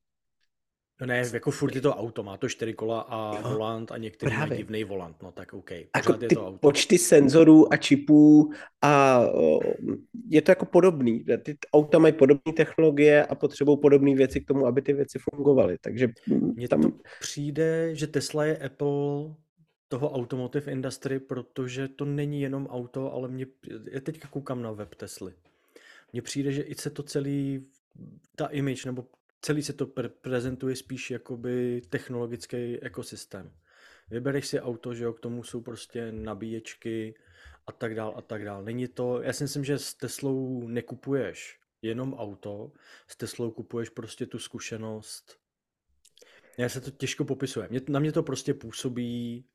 No 1.01 1.07
ne, 1.07 1.23
jako 1.33 1.51
furt 1.51 1.75
je 1.75 1.81
to 1.81 1.95
auto, 1.95 2.23
má 2.23 2.37
to 2.37 2.49
čtyři 2.49 2.73
kola 2.73 3.01
a 3.01 3.37
Jo, 3.37 3.49
volant 3.49 3.91
a 3.91 3.97
některý 3.97 4.31
právě. 4.35 4.57
divný 4.57 4.83
volant, 4.83 5.23
no 5.23 5.31
tak 5.31 5.53
OK, 5.53 5.71
jako 5.71 5.87
pořád 6.05 6.21
je 6.21 6.27
ty 6.27 6.35
to 6.35 6.47
auto. 6.47 6.57
počty 6.57 6.97
senzorů 6.97 7.73
a 7.73 7.77
čipů 7.77 8.51
a 8.81 9.21
je 10.29 10.41
to 10.41 10.51
jako 10.51 10.65
podobný. 10.65 11.25
Ty 11.43 11.57
auta 11.73 11.99
mají 11.99 12.13
podobné 12.13 12.53
technologie 12.53 13.25
a 13.25 13.35
potřebují 13.35 13.77
podobné 13.81 14.15
věci 14.15 14.41
k 14.41 14.47
tomu, 14.47 14.65
aby 14.65 14.81
ty 14.81 14.93
věci 14.93 15.19
fungovaly. 15.31 15.77
Takže 15.81 16.07
Mně 16.27 16.67
tam 16.67 16.81
to 16.81 16.91
přijde, 17.19 17.95
že 17.95 18.07
Tesla 18.07 18.45
je 18.45 18.57
Apple 18.57 19.35
toho 19.87 20.11
automotive 20.11 20.71
industry, 20.71 21.19
protože 21.19 21.87
to 21.87 22.05
není 22.05 22.41
jenom 22.41 22.67
auto, 22.67 23.13
ale 23.13 23.27
mě, 23.27 23.45
já 23.91 23.99
teďka 23.99 24.27
koukám 24.27 24.61
na 24.61 24.71
web 24.71 24.95
Tesly. 24.95 25.33
Mně 26.13 26.21
přijde, 26.21 26.51
že 26.51 26.61
i 26.61 26.75
se 26.75 26.89
to 26.89 27.03
celý, 27.03 27.65
ta 28.35 28.45
image, 28.47 28.85
nebo 28.85 29.05
celý 29.41 29.63
se 29.63 29.73
to 29.73 29.85
pre- 29.85 30.09
prezentuje 30.09 30.75
spíš 30.75 31.11
jakoby 31.11 31.81
technologický 31.89 32.79
ekosystém. 32.81 33.51
Vybereš 34.09 34.47
si 34.47 34.59
auto, 34.59 34.93
že 34.93 35.03
jo, 35.03 35.13
k 35.13 35.19
tomu 35.19 35.43
jsou 35.43 35.61
prostě 35.61 36.11
nabíječky 36.11 37.15
a 37.67 37.71
tak 37.71 37.95
dál 37.95 38.13
a 38.17 38.21
tak 38.21 38.45
dál. 38.45 38.63
Není 38.63 38.87
to, 38.87 39.21
já 39.21 39.33
si 39.33 39.43
myslím, 39.43 39.63
že 39.63 39.79
s 39.79 39.93
Teslou 39.93 40.67
nekupuješ 40.67 41.59
jenom 41.81 42.13
auto, 42.13 42.71
s 43.07 43.15
Teslou 43.15 43.51
kupuješ 43.51 43.89
prostě 43.89 44.25
tu 44.25 44.39
zkušenost. 44.39 45.39
Já 46.57 46.69
se 46.69 46.81
to 46.81 46.91
těžko 46.91 47.25
popisuje. 47.25 47.67
Mě, 47.69 47.81
na 47.89 47.99
mě 47.99 48.11
to 48.11 48.23
prostě 48.23 48.53
působí 48.53 49.45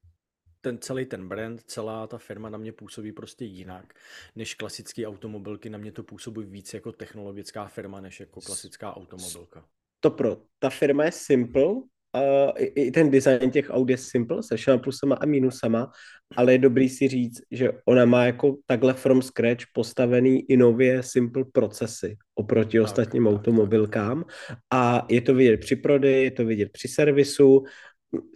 ten 0.62 0.78
celý 0.78 1.06
ten 1.06 1.28
brand, 1.28 1.62
celá 1.66 2.06
ta 2.06 2.18
firma 2.18 2.50
na 2.50 2.58
mě 2.58 2.72
působí 2.72 3.12
prostě 3.12 3.44
jinak, 3.44 3.94
než 4.36 4.54
klasické 4.54 5.06
automobilky. 5.06 5.70
Na 5.70 5.78
mě 5.78 5.92
to 5.92 6.02
působí 6.02 6.44
víc 6.44 6.74
jako 6.74 6.92
technologická 6.92 7.66
firma, 7.66 8.00
než 8.00 8.20
jako 8.20 8.40
klasická 8.40 8.96
automobilka. 8.96 9.64
to 10.00 10.10
pro. 10.10 10.36
Ta 10.58 10.70
firma 10.70 11.04
je 11.04 11.12
simple, 11.12 11.64
a 12.12 12.50
i, 12.58 12.64
i 12.64 12.90
ten 12.90 13.10
design 13.10 13.50
těch 13.50 13.70
aut 13.70 13.90
je 13.90 13.96
simple, 13.96 14.42
se 14.42 14.56
všema 14.56 14.78
plusama 14.78 15.14
a 15.14 15.26
minusama, 15.26 15.90
ale 16.36 16.52
je 16.52 16.58
dobrý 16.58 16.88
si 16.88 17.08
říct, 17.08 17.40
že 17.50 17.72
ona 17.84 18.04
má 18.04 18.24
jako 18.24 18.56
takhle 18.66 18.94
from 18.94 19.22
scratch 19.22 19.64
postavený 19.74 20.50
i 20.50 20.56
nově 20.56 21.02
simple 21.02 21.44
procesy 21.52 22.16
oproti 22.34 22.78
Tak, 22.78 22.84
ostatním 22.84 23.24
tak, 23.24 23.34
automobilkám 23.34 24.24
a 24.72 25.06
je 25.10 25.20
to 25.20 25.34
vidět 25.34 25.56
při 25.56 25.76
prodeji, 25.76 26.24
je 26.24 26.30
to 26.30 26.44
vidět 26.44 26.68
při 26.72 26.88
servisu, 26.88 27.64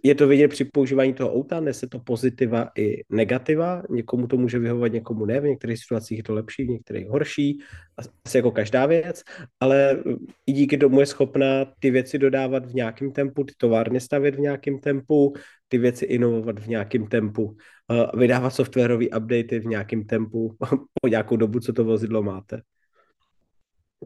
je 0.03 0.15
to 0.15 0.27
vidět 0.27 0.47
při 0.47 0.65
používání 0.65 1.13
toho 1.13 1.33
auta, 1.33 1.59
nese 1.59 1.87
to 1.87 1.99
pozitiva 1.99 2.69
i 2.77 3.03
negativa, 3.09 3.83
někomu 3.89 4.27
to 4.27 4.37
může 4.37 4.59
vyhovovat, 4.59 4.91
někomu 4.91 5.25
ne, 5.25 5.39
v 5.39 5.43
některých 5.43 5.79
situacích 5.79 6.17
je 6.17 6.23
to 6.23 6.33
lepší, 6.33 6.63
v 6.63 6.69
některých 6.69 7.07
horší, 7.07 7.59
asi 7.97 8.37
jako 8.37 8.51
každá 8.51 8.85
věc, 8.85 9.23
ale 9.59 10.03
i 10.45 10.51
díky 10.51 10.77
tomu 10.77 10.99
je 10.99 11.05
schopná 11.05 11.65
ty 11.79 11.91
věci 11.91 12.17
dodávat 12.17 12.65
v 12.65 12.73
nějakém 12.73 13.11
tempu, 13.11 13.43
ty 13.43 13.53
továrny 13.57 13.99
stavět 13.99 14.35
v 14.35 14.39
nějakém 14.39 14.79
tempu, 14.79 15.33
ty 15.67 15.77
věci 15.77 16.05
inovovat 16.05 16.59
v 16.59 16.67
nějakém 16.67 17.07
tempu, 17.07 17.57
eh, 17.91 18.17
vydávat 18.17 18.49
softwarové 18.49 19.05
updaty 19.17 19.59
v 19.59 19.65
nějakém 19.65 20.03
tempu 20.05 20.55
po 21.01 21.07
nějakou 21.07 21.35
dobu, 21.35 21.59
co 21.59 21.73
to 21.73 21.83
vozidlo 21.83 22.23
máte. 22.23 22.61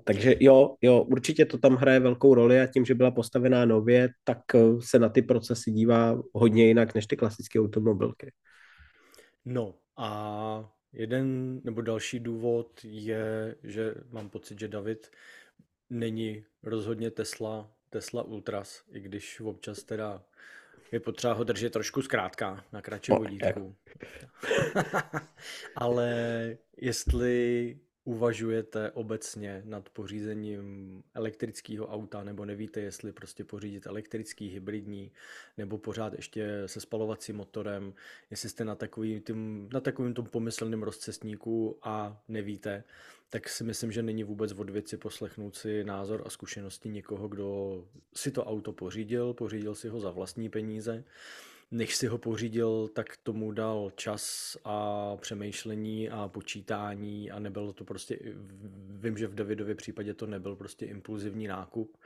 Takže 0.04 0.36
jo, 0.40 0.76
jo, 0.82 1.04
určitě 1.04 1.46
to 1.46 1.58
tam 1.58 1.76
hraje 1.76 2.00
velkou 2.00 2.34
roli 2.34 2.62
a 2.62 2.68
tím, 2.68 2.86
že 2.86 2.96
byla 2.96 3.12
postavená 3.12 3.66
nově, 3.66 4.10
tak 4.24 4.38
eh, 4.56 4.60
se 4.80 5.00
na 5.00 5.10
ty 5.10 5.22
procesy 5.22 5.72
dívá 5.72 6.22
hodně 6.34 6.68
jinak 6.68 6.96
než 6.96 7.06
ty 7.08 7.18
klasické 7.18 7.60
automobilky. 7.60 8.32
No 9.46 9.76
a 9.98 10.72
jeden 10.94 11.60
nebo 11.64 11.82
další 11.82 12.20
důvod 12.20 12.80
je, 12.84 13.56
že 13.64 13.94
mám 14.12 14.30
pocit, 14.30 14.60
že 14.60 14.68
David 14.68 15.12
není 15.90 16.44
rozhodně 16.64 17.12
Tesla, 17.12 17.72
Tesla 17.90 18.24
Ultras, 18.24 18.84
i 18.92 19.00
když 19.00 19.40
občas 19.40 19.84
teda 19.84 20.24
je 20.92 21.00
potřeba 21.00 21.34
ho 21.34 21.44
držet 21.44 21.74
trošku 21.74 22.02
zkrátka 22.02 22.66
na 22.74 22.82
kratším 22.82 23.16
No, 23.16 23.20
vodítku. 23.20 23.76
Ale 25.76 26.58
jestli 26.78 27.80
uvažujete 28.04 28.92
obecně 28.92 29.62
nad 29.66 29.90
pořízením 29.90 31.04
elektrického 31.14 31.88
auta, 31.88 32.24
nebo 32.24 32.46
nevíte, 32.46 32.80
jestli 32.80 33.12
prostě 33.12 33.44
pořídit 33.44 33.86
elektrický, 33.88 34.48
hybridní, 34.48 35.12
nebo 35.58 35.78
pořád 35.78 36.14
ještě 36.14 36.64
se 36.66 36.80
spalovacím 36.80 37.36
motorem, 37.36 37.94
jestli 38.30 38.50
jste 38.50 38.66
na 38.66 38.76
takovým, 38.76 39.22
tím, 39.22 39.70
na 39.74 39.80
takovým 39.80 40.14
tom 40.14 40.26
pomyslném 40.26 40.84
rozcestníku 40.84 41.78
a 41.84 42.22
nevíte, 42.28 42.84
tak 43.30 43.50
si 43.50 43.64
myslím, 43.64 43.92
že 43.92 44.04
není 44.04 44.24
vůbec 44.24 44.52
od 44.52 44.70
věci 44.70 44.98
poslechnout 44.98 45.56
si 45.56 45.84
názor 45.84 46.24
a 46.26 46.30
zkušenosti 46.30 46.90
někoho, 46.90 47.28
kdo 47.28 47.84
si 48.16 48.32
to 48.32 48.46
auto 48.46 48.74
pořídil, 48.74 49.34
pořídil 49.34 49.76
si 49.76 49.88
ho 49.90 50.00
za 50.00 50.12
vlastní 50.12 50.50
peníze, 50.50 51.04
než 51.72 51.96
si 51.96 52.08
ho 52.08 52.18
pořídil, 52.18 52.88
tak 52.88 53.18
tomu 53.18 53.52
dal 53.52 53.92
čas 53.96 54.58
a 54.64 55.18
přemýšlení 55.18 56.10
a 56.10 56.28
počítání 56.28 57.32
a 57.32 57.40
nebylo 57.40 57.74
to 57.74 57.84
prostě, 57.84 58.20
vím, 58.90 59.18
že 59.18 59.28
v 59.28 59.36
Davidově 59.36 59.76
případě 59.76 60.14
to 60.14 60.28
nebyl 60.28 60.56
prostě 60.56 60.86
impulzivní 60.86 61.48
nákup 61.48 61.98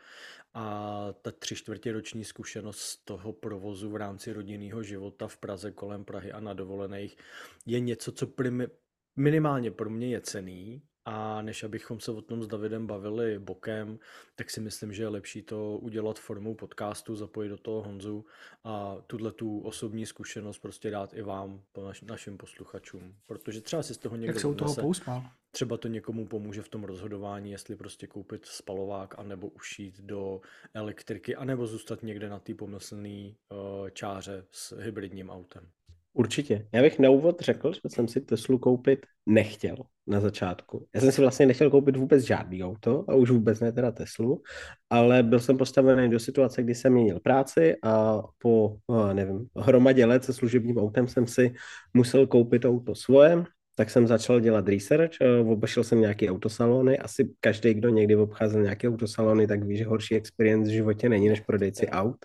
a 0.53 1.07
ta 1.21 1.31
tři 1.31 1.55
čtvrtě 1.55 1.91
roční 1.91 2.23
zkušenost 2.23 2.79
z 2.79 2.97
toho 2.97 3.33
provozu 3.33 3.89
v 3.89 3.95
rámci 3.95 4.33
rodinného 4.33 4.83
života 4.83 5.27
v 5.27 5.37
Praze 5.37 5.71
kolem 5.71 6.05
Prahy 6.05 6.31
a 6.31 6.39
na 6.39 6.53
dovolených 6.53 7.17
je 7.65 7.79
něco, 7.79 8.11
co 8.11 8.27
primi, 8.27 8.67
minimálně 9.15 9.71
pro 9.71 9.89
mě 9.89 10.07
je 10.07 10.21
cený 10.21 10.81
a 11.05 11.41
než 11.41 11.63
abychom 11.63 11.99
se 11.99 12.11
o 12.11 12.21
tom 12.21 12.43
s 12.43 12.47
Davidem 12.47 12.87
bavili 12.87 13.39
bokem, 13.39 13.99
tak 14.35 14.49
si 14.49 14.61
myslím, 14.61 14.93
že 14.93 15.03
je 15.03 15.07
lepší 15.07 15.41
to 15.41 15.77
udělat 15.77 16.19
formou 16.19 16.55
podcastu, 16.55 17.15
zapojit 17.15 17.49
do 17.49 17.57
toho 17.57 17.81
Honzu 17.81 18.25
a 18.63 18.97
tuhle 19.07 19.31
tu 19.31 19.59
osobní 19.59 20.05
zkušenost 20.05 20.59
prostě 20.59 20.91
dát 20.91 21.13
i 21.13 21.21
vám, 21.21 21.61
našim 22.03 22.37
posluchačům. 22.37 23.15
Protože 23.25 23.61
třeba 23.61 23.83
si 23.83 23.93
z 23.93 23.97
toho 23.97 24.15
někdo 24.15 24.29
Jak 24.29 24.41
se 24.41 24.53
toho 24.53 24.75
pousmál. 24.75 25.23
třeba 25.51 25.77
to 25.77 25.87
někomu 25.87 26.27
pomůže 26.27 26.61
v 26.61 26.69
tom 26.69 26.83
rozhodování, 26.83 27.51
jestli 27.51 27.75
prostě 27.75 28.07
koupit 28.07 28.45
spalovák, 28.45 29.19
anebo 29.19 29.47
ušít 29.47 30.01
do 30.01 30.41
elektriky, 30.73 31.35
anebo 31.35 31.67
zůstat 31.67 32.03
někde 32.03 32.29
na 32.29 32.39
té 32.39 32.53
pomyslné 32.53 33.29
uh, 33.29 33.89
čáře 33.89 34.45
s 34.51 34.77
hybridním 34.81 35.29
autem. 35.29 35.69
Určitě. 36.17 36.67
Já 36.71 36.81
bych 36.81 36.99
na 36.99 37.09
úvod 37.09 37.41
řekl, 37.41 37.73
že 37.73 37.79
jsem 37.87 38.07
si 38.07 38.21
Teslu 38.21 38.57
koupit 38.57 39.05
nechtěl 39.25 39.75
na 40.07 40.19
začátku. 40.19 40.87
Já 40.95 41.01
jsem 41.01 41.11
si 41.11 41.21
vlastně 41.21 41.45
nechtěl 41.45 41.69
koupit 41.69 41.97
vůbec 41.97 42.23
žádný 42.23 42.63
auto 42.63 43.05
a 43.07 43.15
už 43.15 43.31
vůbec 43.31 43.59
ne 43.59 43.71
teda 43.71 43.91
Teslu, 43.91 44.41
ale 44.89 45.23
byl 45.23 45.39
jsem 45.39 45.57
postavený 45.57 46.09
do 46.09 46.19
situace, 46.19 46.63
kdy 46.63 46.75
jsem 46.75 46.93
měnil 46.93 47.19
práci 47.19 47.75
a 47.83 48.21
po, 48.37 48.77
no, 48.89 49.13
nevím, 49.13 49.47
hromadě 49.55 50.05
let 50.05 50.23
se 50.23 50.33
služebním 50.33 50.77
autem 50.77 51.07
jsem 51.07 51.27
si 51.27 51.53
musel 51.93 52.27
koupit 52.27 52.65
auto 52.65 52.95
svoje, 52.95 53.43
tak 53.75 53.89
jsem 53.89 54.07
začal 54.07 54.39
dělat 54.39 54.69
research, 54.69 55.11
eh, 55.21 55.39
obešel 55.39 55.83
jsem 55.83 56.01
nějaké 56.01 56.29
autosalony, 56.29 56.99
asi 56.99 57.29
každý, 57.39 57.73
kdo 57.73 57.89
někdy 57.89 58.15
obcházel 58.15 58.61
nějaké 58.61 58.89
autosalony, 58.89 59.47
tak 59.47 59.63
ví, 59.63 59.77
že 59.77 59.85
horší 59.85 60.15
experience 60.15 60.71
v 60.71 60.73
životě 60.73 61.09
není 61.09 61.29
než 61.29 61.39
prodejci 61.39 61.87
aut. 61.87 62.15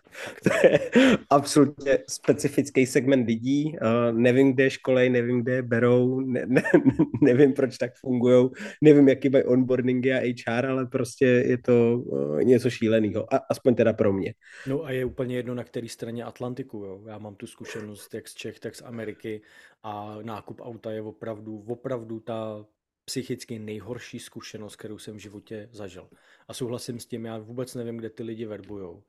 To 0.44 0.50
je 0.66 0.80
absolutně 1.30 1.98
specifický 2.08 2.86
segment 2.86 3.26
lidí, 3.26 3.76
uh, 3.82 4.18
nevím, 4.18 4.52
kde 4.52 4.64
je 4.64 4.70
školej, 4.70 5.10
nevím, 5.10 5.42
kde 5.42 5.52
je 5.52 5.62
berou, 5.62 6.20
ne, 6.20 6.44
ne, 6.46 6.62
nevím, 7.22 7.52
proč 7.52 7.78
tak 7.78 7.92
fungují, 7.96 8.48
nevím, 8.82 9.08
jaký 9.08 9.28
mají 9.28 9.44
onboardingy 9.44 10.12
a 10.12 10.20
HR, 10.20 10.66
ale 10.66 10.86
prostě 10.86 11.26
je 11.26 11.58
to 11.58 11.98
uh, 11.98 12.42
něco 12.42 12.70
šíleného, 12.70 13.34
a, 13.34 13.40
aspoň 13.50 13.74
teda 13.74 13.92
pro 13.92 14.12
mě. 14.12 14.34
No 14.66 14.84
a 14.84 14.90
je 14.90 15.04
úplně 15.04 15.36
jedno, 15.36 15.54
na 15.54 15.64
které 15.64 15.88
straně 15.88 16.24
Atlantiku. 16.24 16.78
Jo? 16.78 17.02
Já 17.06 17.18
mám 17.18 17.34
tu 17.34 17.46
zkušenost 17.46 18.14
jak 18.14 18.28
z 18.28 18.34
Čech, 18.34 18.60
tak 18.60 18.74
z 18.74 18.82
Ameriky 18.82 19.42
a 19.82 20.18
nákup 20.22 20.60
auta 20.60 20.92
je 20.92 21.02
opravdu, 21.02 21.64
opravdu 21.68 22.20
ta 22.20 22.66
psychicky 23.04 23.58
nejhorší 23.58 24.18
zkušenost, 24.18 24.76
kterou 24.76 24.98
jsem 24.98 25.16
v 25.16 25.18
životě 25.18 25.68
zažil. 25.72 26.08
A 26.48 26.54
souhlasím 26.54 27.00
s 27.00 27.06
tím, 27.06 27.24
já 27.24 27.38
vůbec 27.38 27.74
nevím, 27.74 27.96
kde 27.96 28.10
ty 28.10 28.22
lidi 28.22 28.46
verbujou. 28.46 29.02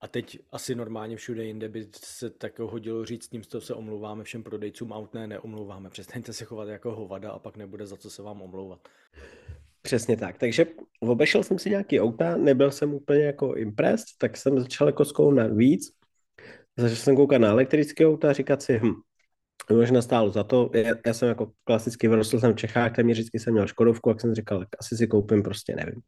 A 0.00 0.08
teď 0.08 0.38
asi 0.52 0.74
normálně 0.74 1.16
všude 1.16 1.44
jinde 1.44 1.68
by 1.68 1.88
se 1.96 2.30
tak 2.30 2.58
hodilo 2.58 3.04
říct, 3.04 3.28
tím 3.28 3.42
to 3.42 3.60
se 3.60 3.74
omlouváme 3.74 4.24
všem 4.24 4.42
prodejcům 4.42 4.92
aut, 4.92 5.14
ne, 5.14 5.26
neomlouváme. 5.26 5.90
Přestaňte 5.90 6.32
se 6.32 6.44
chovat 6.44 6.68
jako 6.68 6.94
hovada 6.94 7.30
a 7.30 7.38
pak 7.38 7.56
nebude 7.56 7.86
za 7.86 7.96
co 7.96 8.10
se 8.10 8.22
vám 8.22 8.42
omlouvat. 8.42 8.88
Přesně 9.82 10.16
tak. 10.16 10.38
Takže 10.38 10.66
obešel 11.00 11.42
jsem 11.42 11.58
si 11.58 11.70
nějaký 11.70 12.00
auta, 12.00 12.36
nebyl 12.36 12.70
jsem 12.70 12.94
úplně 12.94 13.24
jako 13.24 13.54
impressed, 13.54 14.06
tak 14.18 14.36
jsem 14.36 14.58
začal 14.58 14.88
jako 14.88 15.04
zkoumat 15.04 15.52
víc. 15.52 15.92
Začal 16.76 16.96
jsem 16.96 17.16
koukat 17.16 17.40
na 17.40 17.48
elektrické 17.48 18.06
auta 18.06 18.30
a 18.30 18.32
říkat 18.32 18.62
si, 18.62 18.78
hm, 18.78 18.94
možná 19.70 20.02
stálo 20.02 20.30
za 20.30 20.44
to. 20.44 20.70
Já, 20.74 20.94
já 21.06 21.14
jsem 21.14 21.28
jako 21.28 21.52
klasicky 21.64 22.08
vyrostl 22.08 22.40
jsem 22.40 22.52
v 22.52 22.56
Čechách, 22.56 22.96
tam 22.96 23.06
vždycky 23.06 23.38
jsem 23.38 23.52
měl 23.52 23.66
Škodovku, 23.66 24.08
jak 24.08 24.20
jsem 24.20 24.34
říkal, 24.34 24.58
tak 24.58 24.68
asi 24.78 24.96
si 24.96 25.06
koupím 25.06 25.42
prostě, 25.42 25.76
nevím, 25.76 26.00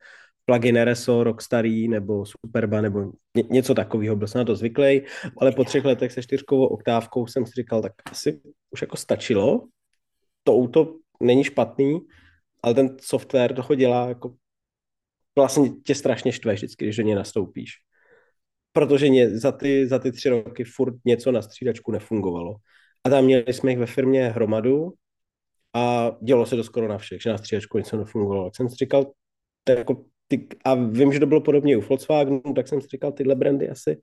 plugin 0.44 0.84
RSO, 0.84 1.24
Rockstarý 1.24 1.88
nebo 1.88 2.24
Superba 2.26 2.80
nebo 2.80 3.12
ně, 3.36 3.42
něco 3.50 3.74
takového, 3.74 4.16
byl 4.16 4.28
jsem 4.28 4.38
na 4.38 4.44
to 4.44 4.56
zvyklý, 4.56 5.02
ale 5.38 5.52
po 5.52 5.64
třech 5.64 5.84
letech 5.84 6.12
se 6.12 6.22
čtyřkovou 6.22 6.66
oktávkou 6.66 7.26
jsem 7.26 7.46
si 7.46 7.52
říkal, 7.56 7.82
tak 7.82 7.92
asi 8.10 8.40
už 8.70 8.82
jako 8.82 8.96
stačilo, 8.96 9.68
to 10.44 10.54
auto 10.54 10.94
není 11.22 11.44
špatný, 11.44 12.00
ale 12.62 12.74
ten 12.74 12.96
software 13.00 13.54
toho 13.54 13.74
dělá 13.74 14.08
jako 14.08 14.34
vlastně 15.36 15.70
tě 15.84 15.94
strašně 15.94 16.32
štve 16.32 16.54
vždycky, 16.54 16.84
když 16.84 16.96
do 16.96 17.02
něj 17.02 17.14
nastoupíš. 17.14 17.72
Protože 18.72 19.10
mě, 19.10 19.38
za, 19.38 19.52
ty, 19.52 19.86
za 19.86 19.98
ty 19.98 20.12
tři 20.12 20.28
roky 20.28 20.64
furt 20.64 20.94
něco 21.04 21.32
na 21.32 21.42
střídačku 21.42 21.92
nefungovalo. 21.92 22.56
A 23.08 23.10
tam 23.10 23.24
měli 23.24 23.52
jsme 23.52 23.70
jich 23.70 23.78
ve 23.78 23.86
firmě 23.86 24.28
hromadu 24.28 24.92
a 25.74 26.12
dělo 26.22 26.46
se 26.46 26.56
to 26.56 26.64
skoro 26.64 26.88
na 26.88 26.98
všech, 26.98 27.22
že 27.22 27.30
na 27.30 27.38
střídačku 27.38 27.78
něco 27.78 27.96
nefungovalo. 27.96 28.44
Tak 28.44 28.56
jsem 28.56 28.68
si 28.68 28.74
říkal, 28.74 29.12
jako 29.68 30.04
ty, 30.28 30.48
a 30.64 30.74
vím, 30.74 31.12
že 31.12 31.20
to 31.20 31.26
bylo 31.26 31.40
podobně 31.40 31.76
u 31.76 31.80
Volkswagenu, 31.80 32.42
tak 32.56 32.68
jsem 32.68 32.80
si 32.80 32.88
říkal, 32.88 33.12
tyhle 33.12 33.34
brandy 33.34 33.68
asi, 33.68 34.00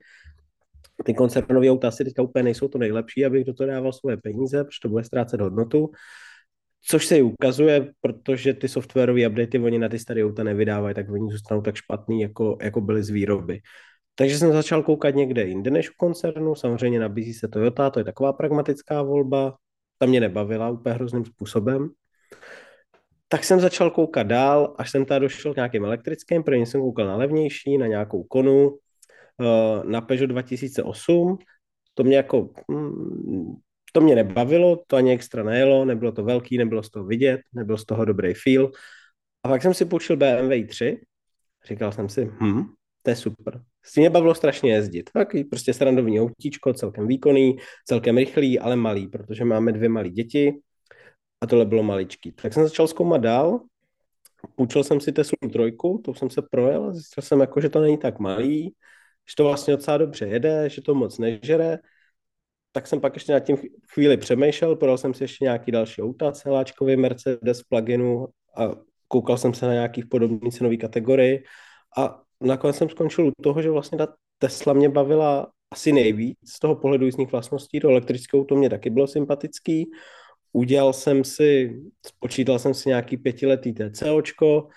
ty 1.04 1.14
koncernové 1.14 1.70
auta 1.70 1.88
asi 1.88 2.04
teďka 2.04 2.22
úplně 2.22 2.42
nejsou 2.42 2.68
to 2.68 2.78
nejlepší, 2.78 3.24
abych 3.24 3.44
do 3.44 3.54
toho 3.54 3.68
dával 3.68 3.92
svoje 3.92 4.16
peníze, 4.16 4.64
protože 4.64 4.78
to 4.82 4.88
bude 4.88 5.04
ztrácet 5.04 5.40
hodnotu. 5.40 5.90
Což 6.82 7.06
se 7.06 7.18
i 7.18 7.22
ukazuje, 7.22 7.92
protože 8.00 8.54
ty 8.54 8.68
softwarové 8.68 9.28
updaty 9.28 9.58
oni 9.58 9.78
na 9.78 9.88
ty 9.88 9.98
staré 9.98 10.24
auta 10.24 10.42
nevydávají, 10.42 10.94
tak 10.94 11.10
oni 11.10 11.32
zůstanou 11.32 11.62
tak 11.62 11.74
špatný, 11.76 12.20
jako, 12.20 12.58
jako 12.62 12.80
byly 12.80 13.02
z 13.02 13.10
výroby. 13.10 13.60
Takže 14.18 14.38
jsem 14.38 14.52
začal 14.52 14.82
koukat 14.82 15.14
někde 15.14 15.44
jinde 15.44 15.70
než 15.70 15.90
v 15.90 15.96
koncernu. 15.96 16.54
Samozřejmě 16.54 17.00
nabízí 17.00 17.34
se 17.34 17.48
Toyota, 17.48 17.90
to 17.90 18.00
je 18.00 18.04
taková 18.04 18.32
pragmatická 18.32 19.02
volba. 19.02 19.56
Ta 19.98 20.06
mě 20.06 20.20
nebavila 20.20 20.70
úplně 20.70 20.94
hrozným 20.94 21.24
způsobem. 21.24 21.88
Tak 23.28 23.44
jsem 23.44 23.60
začal 23.60 23.90
koukat 23.90 24.26
dál, 24.26 24.74
až 24.78 24.90
jsem 24.90 25.04
tady 25.04 25.20
došel 25.20 25.52
k 25.52 25.56
nějakým 25.56 25.84
elektrickým. 25.84 26.42
První 26.42 26.66
jsem 26.66 26.80
koukal 26.80 27.06
na 27.06 27.16
levnější, 27.16 27.78
na 27.78 27.86
nějakou 27.86 28.22
konu, 28.22 28.78
eh, 29.40 29.84
na 29.84 30.00
Peugeot 30.00 30.30
2008. 30.30 31.38
To 31.94 32.04
mě 32.04 32.16
jako, 32.16 32.50
mm, 32.68 33.54
to 33.92 34.00
mě 34.00 34.14
nebavilo, 34.14 34.84
to 34.86 34.96
ani 34.96 35.12
extra 35.12 35.42
nejelo, 35.42 35.84
nebylo 35.84 36.12
to 36.12 36.24
velký, 36.24 36.58
nebylo 36.58 36.82
z 36.82 36.90
toho 36.90 37.04
vidět, 37.04 37.40
nebyl 37.52 37.78
z 37.78 37.84
toho 37.84 38.04
dobrý 38.04 38.34
feel. 38.34 38.70
A 39.42 39.48
pak 39.48 39.62
jsem 39.62 39.74
si 39.74 39.84
půjčil 39.84 40.16
BMW 40.16 40.66
3, 40.66 41.00
říkal 41.68 41.92
jsem 41.92 42.08
si, 42.08 42.24
hm, 42.40 42.62
to 43.02 43.10
je 43.10 43.16
super. 43.16 43.62
S 43.86 43.92
tím 43.92 44.02
mě 44.02 44.10
bavilo 44.10 44.34
strašně 44.34 44.72
jezdit. 44.72 45.10
Takový 45.12 45.44
prostě 45.44 45.74
srandovní 45.74 46.20
autíčko, 46.20 46.72
celkem 46.72 47.06
výkonný, 47.06 47.56
celkem 47.84 48.16
rychlý, 48.16 48.58
ale 48.58 48.76
malý, 48.76 49.08
protože 49.08 49.44
máme 49.44 49.72
dvě 49.72 49.88
malé 49.88 50.08
děti 50.08 50.52
a 51.40 51.46
tohle 51.46 51.64
bylo 51.64 51.82
maličký. 51.82 52.32
Tak 52.32 52.52
jsem 52.52 52.62
začal 52.62 52.86
zkoumat 52.88 53.20
dál, 53.20 53.60
půjčil 54.54 54.84
jsem 54.84 55.00
si 55.00 55.12
Teslu 55.12 55.36
trojku, 55.52 56.00
to 56.04 56.14
jsem 56.14 56.30
se 56.30 56.42
projel, 56.50 56.94
zjistil 56.94 57.22
jsem, 57.22 57.40
jako, 57.40 57.60
že 57.60 57.68
to 57.68 57.80
není 57.80 57.98
tak 57.98 58.18
malý, 58.18 58.74
že 59.28 59.34
to 59.36 59.44
vlastně 59.44 59.76
docela 59.76 59.98
dobře 59.98 60.26
jede, 60.26 60.68
že 60.68 60.82
to 60.82 60.94
moc 60.94 61.18
nežere, 61.18 61.78
tak 62.72 62.86
jsem 62.86 63.00
pak 63.00 63.14
ještě 63.14 63.32
na 63.32 63.40
tím 63.40 63.56
chvíli 63.92 64.16
přemýšlel, 64.16 64.76
prodal 64.76 64.98
jsem 64.98 65.14
si 65.14 65.24
ještě 65.24 65.44
nějaký 65.44 65.72
další 65.72 66.02
auta, 66.02 66.32
celáčkový 66.32 66.96
Mercedes 66.96 67.62
pluginu 67.62 68.26
a 68.56 68.70
koukal 69.08 69.38
jsem 69.38 69.54
se 69.54 69.66
na 69.66 69.72
nějaký 69.72 70.04
podobný 70.04 70.50
cenový 70.50 70.78
kategorii 70.78 71.44
a 71.98 72.25
nakonec 72.40 72.76
jsem 72.76 72.88
skončil 72.88 73.26
u 73.26 73.32
toho, 73.42 73.62
že 73.62 73.70
vlastně 73.70 73.98
ta 73.98 74.08
Tesla 74.38 74.72
mě 74.72 74.88
bavila 74.88 75.50
asi 75.70 75.92
nejvíc 75.92 76.38
z 76.48 76.58
toho 76.58 76.76
pohledu 76.76 77.06
jízdních 77.06 77.32
vlastností. 77.32 77.80
Do 77.80 77.88
elektrického 77.88 78.44
to 78.44 78.56
mě 78.56 78.70
taky 78.70 78.90
bylo 78.90 79.06
sympatický. 79.06 79.90
Udělal 80.52 80.92
jsem 80.92 81.24
si, 81.24 81.80
spočítal 82.06 82.58
jsem 82.58 82.74
si 82.74 82.88
nějaký 82.88 83.16
pětiletý 83.16 83.72
TCOčko, 83.72 84.68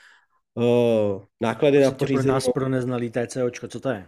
uh, 0.53 1.23
náklady 1.41 1.79
na 1.79 1.91
pořízení... 1.91 2.23
Pro 2.23 2.33
nás 2.33 2.49
pro 2.53 2.69
neznalý 2.69 3.11
TCOčko, 3.11 3.67
co 3.67 3.79
to 3.79 3.89
je? 3.89 4.07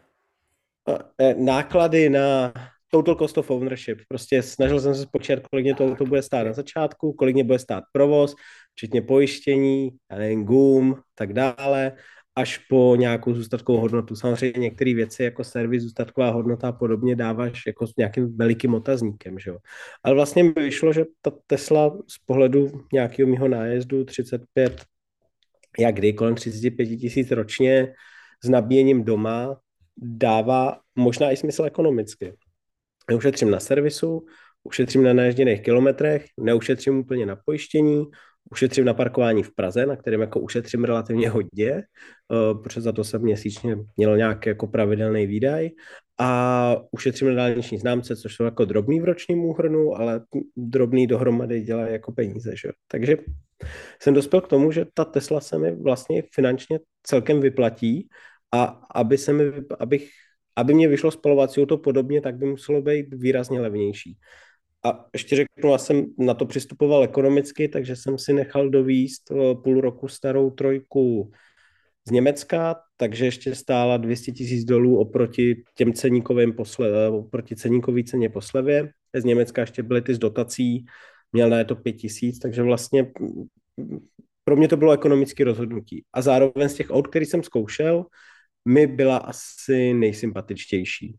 Uh, 0.88 1.44
náklady 1.44 2.10
na 2.10 2.54
total 2.92 3.16
cost 3.16 3.38
of 3.38 3.52
ownership. 3.52 4.00
Prostě 4.08 4.44
snažil 4.44 4.80
jsem 4.80 4.96
se 4.96 5.02
spočítat, 5.02 5.48
kolik 5.48 5.66
mě 5.66 5.76
to 5.76 5.86
auto 5.86 6.06
bude 6.06 6.22
stát 6.22 6.48
na 6.48 6.54
začátku, 6.54 7.14
kolik 7.14 7.36
mě 7.36 7.44
bude 7.44 7.60
stát 7.60 7.84
provoz, 7.92 8.36
včetně 8.76 9.02
pojištění, 9.02 9.90
já 10.12 10.18
nevím, 10.18 10.46
GUM, 10.46 10.96
tak 11.16 11.34
dále 11.34 11.92
až 12.36 12.58
po 12.58 12.96
nějakou 13.00 13.34
zůstatkovou 13.34 13.80
hodnotu. 13.80 14.16
Samozřejmě 14.16 14.60
některé 14.60 14.94
věci 14.94 15.24
jako 15.24 15.44
servis, 15.44 15.84
zůstatková 15.84 16.30
hodnota 16.30 16.68
a 16.68 16.72
podobně 16.72 17.16
dáváš 17.16 17.62
jako 17.68 17.88
s 17.88 17.96
nějakým 17.98 18.38
velikým 18.38 18.74
otazníkem. 18.74 19.40
Že 19.40 19.50
jo? 19.50 19.58
Ale 20.04 20.16
vlastně 20.16 20.44
mi 20.44 20.54
vyšlo, 20.56 20.94
že 20.94 21.06
ta 21.22 21.32
Tesla 21.48 21.98
z 22.08 22.18
pohledu 22.26 22.72
nějakého 22.94 23.30
mého 23.30 23.48
nájezdu 23.48 24.06
35, 24.06 24.82
jak 25.80 25.96
kdy, 25.96 26.14
kolem 26.14 26.36
35 26.36 26.86
tisíc 26.86 27.32
ročně 27.32 27.94
s 28.44 28.50
nabíjením 28.50 29.04
doma 29.04 29.60
dává 29.98 30.80
možná 30.96 31.32
i 31.32 31.38
smysl 31.38 31.66
ekonomicky. 31.66 32.34
Ušetřím 33.16 33.52
na 33.52 33.60
servisu, 33.60 34.26
ušetřím 34.64 35.04
na 35.04 35.14
naježděných 35.14 35.62
kilometrech, 35.62 36.26
neušetřím 36.40 36.98
úplně 36.98 37.26
na 37.26 37.36
pojištění, 37.36 38.06
ušetřím 38.52 38.86
na 38.86 38.94
parkování 38.94 39.44
v 39.44 39.56
Praze, 39.56 39.86
na 39.86 39.96
kterém 39.96 40.22
jako 40.22 40.40
ušetřím 40.40 40.84
relativně 40.84 41.30
hodně, 41.30 41.74
uh, 41.74 42.62
protože 42.62 42.82
za 42.82 42.92
to 42.92 43.04
jsem 43.04 43.22
měsíčně 43.22 43.78
měl 43.98 44.18
nějaký 44.18 44.50
jako 44.50 44.68
pravidelný 44.68 45.28
výdaj 45.28 45.70
a 46.20 46.76
ušetřím 46.92 47.28
na 47.28 47.34
dálniční 47.34 47.78
známce, 47.78 48.16
což 48.16 48.36
jsou 48.36 48.44
jako 48.44 48.66
drobný 48.66 49.02
v 49.02 49.06
ročním 49.06 49.46
úhrnu, 49.46 49.96
ale 49.96 50.22
drobný 50.58 51.08
dohromady 51.08 51.62
dělají 51.62 51.94
jako 51.94 52.12
peníze, 52.12 52.52
že? 52.56 52.70
Takže 52.88 53.18
jsem 54.02 54.14
dospěl 54.14 54.42
k 54.42 54.48
tomu, 54.48 54.72
že 54.72 54.86
ta 54.94 55.06
Tesla 55.06 55.42
se 55.42 55.58
mi 55.58 55.76
vlastně 55.76 56.24
finančně 56.34 56.80
celkem 57.04 57.42
vyplatí 57.42 58.08
a 58.52 58.64
aby 58.96 59.18
se 59.18 59.34
mi, 59.34 59.44
abych, 59.80 60.10
aby 60.56 60.74
mě 60.74 60.88
vyšlo 60.88 61.12
spalovací 61.12 61.66
to 61.66 61.78
podobně, 61.78 62.22
tak 62.22 62.38
by 62.38 62.46
muselo 62.46 62.82
být 62.82 63.14
výrazně 63.14 63.62
levnější. 63.62 64.18
A 64.84 65.06
ještě 65.14 65.36
řeknu, 65.36 65.72
já 65.72 65.78
jsem 65.78 66.06
na 66.18 66.34
to 66.34 66.46
přistupoval 66.46 67.04
ekonomicky, 67.04 67.68
takže 67.68 67.96
jsem 67.96 68.18
si 68.18 68.34
nechal 68.34 68.70
dovíst 68.70 69.32
eh, 69.32 69.56
půl 69.64 69.82
roku 69.82 70.08
starou 70.08 70.50
trojku 70.50 71.32
z 72.08 72.12
Německa, 72.12 72.76
takže 72.98 73.26
ještě 73.26 73.56
stála 73.56 73.98
200 73.98 74.32
tisíc 74.32 74.66
dolů 74.66 75.00
oproti 75.00 75.64
těm 75.76 75.94
ceníkovým 75.94 76.54
posle, 76.54 76.90
eh, 76.90 77.10
oproti 77.10 77.56
ceníkový 77.56 78.04
ceně 78.04 78.30
po 78.30 78.42
slevě. 78.42 78.92
Z 79.16 79.24
Německa 79.24 79.62
ještě 79.62 79.84
byly 79.84 80.02
ty 80.02 80.14
z 80.16 80.20
dotací, 80.20 80.86
měl 81.32 81.50
na 81.50 81.64
to 81.64 81.76
5 81.76 81.94
tisíc, 81.94 82.40
takže 82.40 82.64
vlastně 82.64 83.12
mm, 83.78 84.00
pro 84.44 84.56
mě 84.56 84.68
to 84.68 84.78
bylo 84.78 84.92
ekonomické 84.92 85.44
rozhodnutí. 85.44 86.04
A 86.14 86.22
zároveň 86.22 86.70
z 86.70 86.74
těch 86.74 86.92
aut, 86.92 87.08
který 87.08 87.26
jsem 87.26 87.44
zkoušel, 87.44 88.06
mi 88.66 88.88
byla 88.88 89.18
asi 89.18 89.94
nejsympatičtější. 89.94 91.18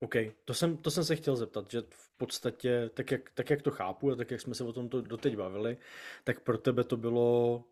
OK, 0.00 0.14
to 0.44 0.54
jsem, 0.54 0.76
to 0.76 0.90
jsem 0.90 1.04
se 1.04 1.16
chtěl 1.16 1.36
zeptat, 1.36 1.70
že 1.70 1.80
v 1.80 2.16
podstatě, 2.16 2.90
tak 2.94 3.10
jak, 3.10 3.30
tak 3.34 3.50
jak 3.50 3.62
to 3.62 3.70
chápu 3.70 4.10
a 4.10 4.16
tak 4.16 4.30
jak 4.30 4.40
jsme 4.40 4.54
se 4.54 4.64
o 4.64 4.72
tom 4.72 4.88
to 4.88 5.00
doteď 5.00 5.36
bavili, 5.36 5.76
tak 6.24 6.40
pro 6.40 6.58
tebe 6.58 6.84
to 6.84 6.96
bylo 6.96 7.64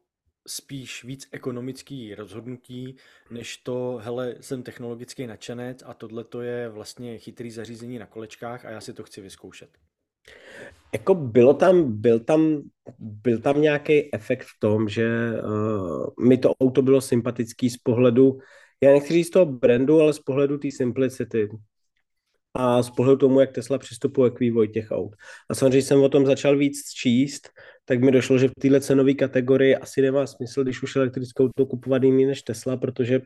spíš 0.47 1.05
víc 1.05 1.29
ekonomický 1.33 2.15
rozhodnutí, 2.15 2.97
než 3.31 3.57
to, 3.57 4.01
hele, 4.03 4.35
jsem 4.41 4.63
technologický 4.63 5.27
nadšenec 5.27 5.83
a 5.87 5.95
tohle 5.95 6.25
to 6.25 6.41
je 6.41 6.69
vlastně 6.69 7.19
chytrý 7.19 7.51
zařízení 7.51 7.99
na 7.99 8.07
kolečkách 8.07 8.65
a 8.65 8.71
já 8.71 8.81
si 8.81 8.93
to 8.93 9.03
chci 9.03 9.21
vyzkoušet. 9.21 9.71
Jako 10.93 11.15
bylo 11.15 11.55
tam, 11.55 12.01
byl 12.01 12.21
tam, 12.21 12.63
byl 12.99 13.39
tam 13.39 13.61
nějaký 13.61 14.15
efekt 14.15 14.45
v 14.45 14.61
tom, 14.61 14.89
že 14.89 15.33
uh, 15.45 16.27
mi 16.29 16.39
to 16.39 16.55
auto 16.55 16.83
bylo 16.83 17.01
sympatický 17.01 17.71
z 17.71 17.77
pohledu, 17.77 18.39
já 18.83 18.91
nechci 18.91 19.13
říct 19.13 19.31
toho 19.31 19.47
brandu, 19.47 20.01
ale 20.01 20.13
z 20.13 20.19
pohledu 20.19 20.59
té 20.59 20.71
simplicity 20.71 21.49
a 22.59 22.83
z 22.83 22.91
pohledu 22.91 23.19
tomu, 23.19 23.41
jak 23.41 23.53
Tesla 23.53 23.79
přistupuje 23.79 24.31
k 24.31 24.41
vývoji 24.41 24.69
těch 24.69 24.91
aut. 24.91 25.17
A 25.51 25.55
samozřejmě 25.55 25.83
jsem 25.83 26.03
o 26.03 26.09
tom 26.09 26.27
začal 26.27 26.57
víc 26.57 26.91
číst, 26.91 27.49
tak 27.85 28.01
mi 28.01 28.13
došlo, 28.13 28.39
že 28.39 28.49
v 28.49 28.61
téhle 28.61 28.81
cenové 28.81 29.15
kategorii 29.15 29.77
asi 29.77 30.03
nemá 30.03 30.27
smysl, 30.27 30.65
když 30.65 30.83
už 30.83 30.97
elektrickou 30.97 31.45
auto 31.45 31.67
kupovat 31.67 32.03
jiný 32.03 32.27
než 32.27 32.43
Tesla, 32.43 32.77
protože 32.77 33.21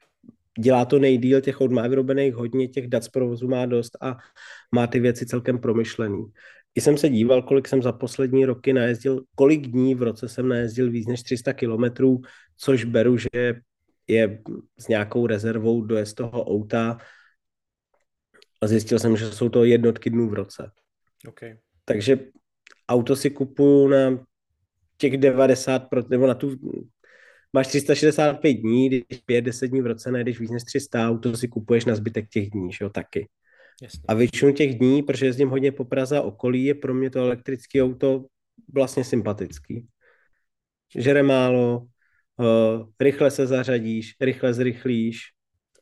dělá 0.61 0.85
to 0.85 0.99
nejdíl, 0.99 1.41
těch 1.41 1.61
aut 1.61 1.71
má 1.71 1.87
vyrobených 1.87 2.35
hodně, 2.35 2.69
těch 2.69 2.89
dat 2.89 3.05
z 3.05 3.09
provozu 3.09 3.49
má 3.49 3.67
dost 3.67 3.97
a 4.01 4.17
má 4.75 4.87
ty 4.87 5.01
věci 5.01 5.27
celkem 5.27 5.59
promyšlený. 5.59 6.25
I 6.75 6.81
jsem 6.81 6.97
se 6.97 7.09
díval, 7.09 7.43
kolik 7.43 7.69
jsem 7.69 7.83
za 7.83 7.93
poslední 7.93 8.45
roky 8.45 8.73
najezdil, 8.73 9.23
kolik 9.35 9.67
dní 9.67 9.95
v 9.95 10.03
roce 10.03 10.29
jsem 10.29 10.49
najezdil 10.49 10.91
víc 10.91 11.07
než 11.07 11.23
300 11.23 11.53
kilometrů, 11.53 12.21
což 12.57 12.85
beru, 12.85 13.17
že 13.17 13.55
je 14.07 14.43
s 14.79 14.89
nějakou 14.89 15.27
rezervou 15.27 15.83
dojezd 15.83 16.17
toho 16.17 16.45
auta 16.45 16.99
a 18.61 18.67
zjistil 18.67 18.99
jsem, 18.99 19.17
že 19.17 19.33
jsou 19.33 19.49
to 19.49 19.65
jednotky 19.65 20.11
dnů 20.11 20.29
v 20.29 20.35
roce. 20.35 20.71
Okay. 21.29 21.59
Takže 21.85 22.19
auto 22.89 23.17
si 23.17 23.31
kupuju 23.31 23.89
na 23.89 24.25
těch 24.97 25.17
90, 25.17 25.89
nebo 26.09 26.27
na 26.27 26.35
tu, 26.35 26.57
máš 27.53 27.67
365 27.67 28.53
dní, 28.53 28.89
když 28.89 29.03
5-10 29.29 29.69
dní 29.69 29.81
v 29.83 29.87
roce 29.87 30.13
najdeš 30.13 30.41
víc 30.41 30.51
než 30.51 30.65
300, 30.65 31.09
auto 31.09 31.37
si 31.37 31.49
kupuješ 31.49 31.85
na 31.85 31.95
zbytek 31.95 32.29
těch 32.29 32.51
dní, 32.51 32.73
že 32.73 32.85
jo, 32.85 32.91
taky. 32.91 33.29
Jasně. 33.83 34.01
A 34.09 34.15
většinu 34.15 34.53
těch 34.53 34.79
dní, 34.79 35.03
protože 35.03 35.27
jezdím 35.27 35.49
hodně 35.49 35.73
po 35.73 35.85
Praze 35.85 36.19
a 36.19 36.23
okolí, 36.23 36.65
je 36.65 36.75
pro 36.75 36.95
mě 36.95 37.11
to 37.11 37.19
elektrické 37.19 37.83
auto 37.83 38.27
vlastně 38.75 39.05
sympatický. 39.05 39.87
Žere 40.97 41.23
málo, 41.23 41.79
uh, 42.37 42.89
rychle 43.01 43.31
se 43.31 43.47
zařadíš, 43.47 44.17
rychle 44.21 44.55
zrychlíš. 44.55 45.21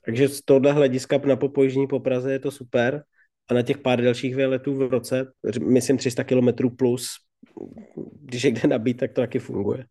Takže 0.09 0.29
z 0.29 0.41
tohohle 0.41 0.73
hlediska 0.73 1.21
na 1.25 1.37
popojižní 1.37 1.87
po 1.87 2.01
Praze 2.01 2.33
je 2.33 2.39
to 2.39 2.51
super. 2.51 3.05
A 3.51 3.55
na 3.55 3.63
těch 3.63 3.79
pár 3.79 4.03
dalších 4.03 4.37
výletů 4.37 4.75
v 4.75 4.91
roce, 4.91 5.27
myslím 5.61 5.97
300 5.97 6.25
km 6.25 6.77
plus, 6.77 7.09
když 8.21 8.45
je 8.45 8.51
kde 8.51 8.69
nabít, 8.69 8.97
tak 8.97 9.13
to 9.13 9.21
taky 9.21 9.39
funguje. 9.39 9.85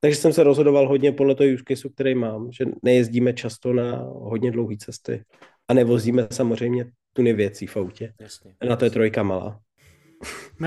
Takže 0.00 0.16
jsem 0.18 0.32
se 0.32 0.42
rozhodoval 0.42 0.88
hodně 0.88 1.12
podle 1.12 1.34
toho 1.34 1.50
use 1.54 1.64
case, 1.68 1.88
který 1.88 2.14
mám, 2.14 2.52
že 2.52 2.64
nejezdíme 2.82 3.32
často 3.32 3.72
na 3.72 3.96
hodně 4.04 4.50
dlouhé 4.50 4.76
cesty 4.76 5.24
a 5.68 5.74
nevozíme 5.74 6.26
samozřejmě 6.32 6.90
tuny 7.12 7.32
věcí 7.32 7.66
v 7.66 7.76
autě. 7.76 8.12
Jasně. 8.20 8.54
Na 8.68 8.76
to 8.76 8.84
je 8.84 8.90
trojka 8.90 9.22
malá. 9.22 9.60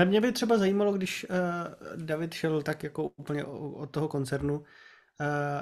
Mě 0.04 0.20
by 0.20 0.32
třeba 0.32 0.58
zajímalo, 0.58 0.92
když 0.92 1.26
uh, 1.30 2.04
David 2.04 2.34
šel 2.34 2.62
tak 2.62 2.82
jako 2.82 3.08
úplně 3.08 3.44
od 3.44 3.90
toho 3.90 4.08
koncernu, 4.08 4.62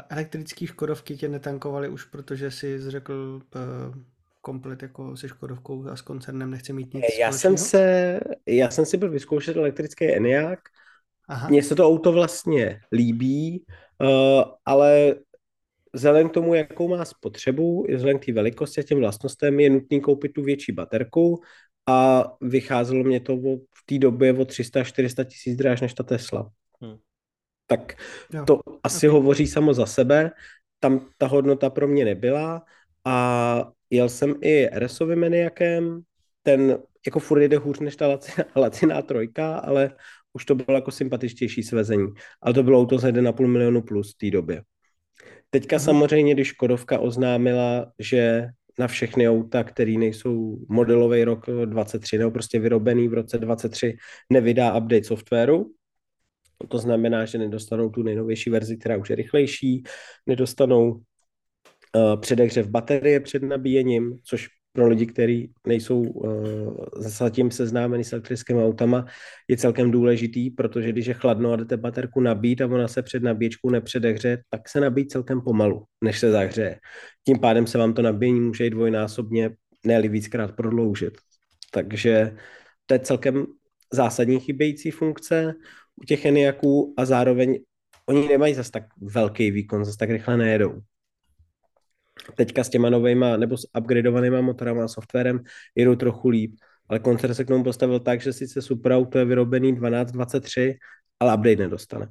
elektrický 0.09 0.66
Škodovky 0.66 1.16
tě 1.16 1.29
netankovali 1.29 1.88
už, 1.88 2.05
protože 2.05 2.51
si 2.51 2.90
řekl 2.90 3.40
uh, 3.55 3.95
komplet 4.40 4.83
jako 4.83 5.16
se 5.16 5.29
Škodovkou 5.29 5.88
a 5.88 5.97
s 5.97 6.03
koncernem 6.03 6.51
nechci 6.51 6.73
mít 6.73 6.95
nic 6.95 7.05
Já 7.19 7.33
jsem, 7.33 7.57
se, 7.57 8.21
já 8.47 8.71
jsem 8.71 8.87
si 8.87 8.97
byl 8.97 9.11
vyzkoušet 9.11 9.57
elektrický 9.57 10.16
Enyaq, 10.16 10.61
mně 11.49 11.62
se 11.62 11.75
to 11.75 11.87
auto 11.87 12.12
vlastně 12.12 12.81
líbí, 12.92 13.64
uh, 14.01 14.42
ale 14.64 15.14
vzhledem 15.92 16.29
k 16.29 16.33
tomu, 16.33 16.55
jakou 16.55 16.88
má 16.88 17.05
spotřebu, 17.05 17.87
vzhledem 17.95 18.19
k 18.19 18.25
té 18.25 18.33
velikosti 18.33 18.81
a 18.81 18.85
těm 18.85 18.99
vlastnostem, 18.99 19.61
je 19.61 19.71
nutný 19.71 20.01
koupit 20.01 20.33
tu 20.33 20.42
větší 20.42 20.73
baterku 20.73 21.40
a 21.87 22.25
vycházelo 22.40 23.05
mě 23.05 23.21
to 23.21 23.37
v 23.75 23.87
té 23.87 23.99
době 23.99 24.33
o 24.33 24.45
300-400 24.45 25.25
tisíc 25.25 25.57
dráž 25.57 25.81
než 25.81 25.95
ta 25.95 26.03
Tesla. 26.03 26.51
Hmm. 26.81 26.97
Tak 27.66 27.94
jo. 28.33 28.44
to 28.44 28.61
asi 28.83 29.09
okay. 29.09 29.14
hovoří 29.20 29.46
samo 29.46 29.74
za 29.74 29.87
sebe. 29.87 30.31
Tam 30.81 31.09
ta 31.18 31.26
hodnota 31.26 31.70
pro 31.70 31.88
mě 31.88 32.05
nebyla 32.05 32.62
a 33.05 33.68
jel 33.90 34.09
jsem 34.09 34.35
i 34.40 34.68
RSovým 34.79 35.20
Maniakem, 35.20 36.00
ten 36.42 36.79
jako 37.07 37.20
furt 37.20 37.40
jede 37.40 37.57
hůř 37.57 37.81
než 37.81 37.96
ta 37.96 38.07
laciná, 38.07 38.46
laciná 38.57 39.02
trojka, 39.02 39.59
ale 39.59 39.90
už 40.33 40.44
to 40.44 40.55
bylo 40.55 40.76
jako 40.76 40.90
sympatičtější 40.90 41.62
svezení. 41.62 42.07
Ale 42.42 42.55
to 42.55 42.62
bylo 42.62 42.81
auto 42.81 42.98
za 42.98 43.09
1,5 43.09 43.46
milionu 43.46 43.83
plus 43.83 44.14
v 44.14 44.18
té 44.18 44.31
době. 44.31 44.62
Teďka 45.50 45.76
hmm. 45.76 45.85
samozřejmě, 45.85 46.35
když 46.35 46.48
Škodovka 46.48 46.98
oznámila, 46.98 47.92
že 47.98 48.48
na 48.79 48.87
všechny 48.87 49.29
auta, 49.29 49.64
které 49.64 49.92
nejsou 49.92 50.59
modelový 50.68 51.24
rok 51.24 51.46
23 51.64 52.18
nebo 52.18 52.31
prostě 52.31 52.59
vyrobený 52.59 53.09
v 53.09 53.14
roce 53.14 53.38
23, 53.38 53.96
nevydá 54.31 54.76
update 54.76 55.05
softwaru. 55.05 55.70
To 56.69 56.79
znamená, 56.79 57.25
že 57.25 57.38
nedostanou 57.38 57.90
tu 57.90 58.03
nejnovější 58.03 58.51
verzi, 58.51 58.77
která 58.77 58.97
už 58.97 59.11
je 59.11 59.16
rychlejší, 59.16 59.83
nedostanou 60.27 60.90
uh, 60.90 61.01
předehřev 62.21 62.69
baterie 62.69 63.21
před 63.21 63.42
nabíjením, 63.42 64.19
což 64.25 64.49
pro 64.73 64.88
lidi, 64.88 65.07
kteří 65.07 65.53
nejsou 65.66 66.01
uh, 66.01 66.77
zatím 66.97 67.51
seznámeni 67.51 68.05
s 68.05 68.12
elektrickými 68.12 68.64
autama, 68.64 69.07
je 69.49 69.57
celkem 69.57 69.90
důležitý, 69.90 70.51
protože 70.51 70.92
když 70.92 71.07
je 71.07 71.14
chladno 71.14 71.53
a 71.53 71.57
jdete 71.57 71.77
baterku 71.77 72.21
nabít 72.21 72.61
a 72.61 72.66
ona 72.66 72.88
se 72.88 73.03
před 73.03 73.23
nabíječkou 73.23 73.71
nepředehře, 73.71 74.42
tak 74.51 74.69
se 74.69 74.81
nabíjí 74.81 75.07
celkem 75.07 75.40
pomalu, 75.40 75.85
než 76.05 76.19
se 76.19 76.31
zahřeje. 76.31 76.79
Tím 77.27 77.38
pádem 77.38 77.66
se 77.66 77.79
vám 77.79 77.95
to 77.95 78.03
nabíjení 78.03 78.40
může 78.40 78.66
i 78.66 78.71
dvojnásobně, 78.71 79.51
ne 79.85 80.03
víckrát 80.09 80.57
prodloužit. 80.57 81.14
Takže 81.73 82.37
to 82.87 82.95
je 82.95 83.01
celkem 83.01 83.47
zásadní 83.92 84.40
chybějící 84.40 84.90
funkce 84.90 85.55
u 86.02 86.04
těch 86.04 86.24
Eniaků 86.24 86.94
a 86.96 87.04
zároveň 87.04 87.59
oni 88.06 88.28
nemají 88.28 88.54
zase 88.54 88.70
tak 88.70 88.85
velký 89.00 89.50
výkon, 89.50 89.85
zase 89.85 89.98
tak 89.98 90.11
rychle 90.11 90.37
nejedou 90.37 90.82
teďka 92.35 92.64
s 92.64 92.68
těma 92.68 92.90
novejma 92.90 93.37
nebo 93.37 93.56
s 93.56 93.68
upgradeovanýma 93.78 94.40
motorama 94.40 94.85
a 94.85 94.88
softwarem 94.88 95.40
jedou 95.74 95.94
trochu 95.94 96.28
líp, 96.28 96.56
ale 96.88 96.98
koncert 96.98 97.35
se 97.35 97.44
k 97.44 97.48
tomu 97.48 97.64
postavil 97.64 98.00
tak, 98.00 98.20
že 98.20 98.32
sice 98.32 98.62
Super 98.62 98.92
Auto 98.92 99.18
je 99.18 99.24
vyrobený 99.24 99.72
1223, 99.72 100.78
ale 101.20 101.35
update 101.35 101.56
nedostane. 101.56 102.09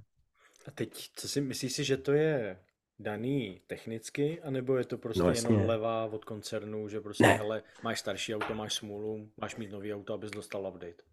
A 0.68 0.72
teď, 0.72 1.10
co 1.16 1.30
si 1.30 1.42
myslíš 1.42 1.74
si, 1.74 1.84
že 1.84 1.98
to 1.98 2.12
je 2.14 2.60
daný 3.00 3.62
technicky, 3.68 4.42
anebo 4.42 4.78
je 4.78 4.86
to 4.86 4.98
prostě 4.98 5.24
no, 5.24 5.32
jenom 5.32 5.66
levá 5.66 6.06
od 6.06 6.26
koncernu, 6.26 6.88
že 6.88 7.02
prostě, 7.02 7.24
ne. 7.24 7.34
hele, 7.34 7.64
máš 7.84 8.00
starší 8.00 8.36
auto, 8.36 8.56
máš 8.56 8.74
smůlu, 8.74 9.30
máš 9.42 9.56
mít 9.56 9.72
nový 9.72 9.94
auto, 9.94 10.14
abys 10.14 10.32
dostal 10.32 10.68
update? 10.68 11.04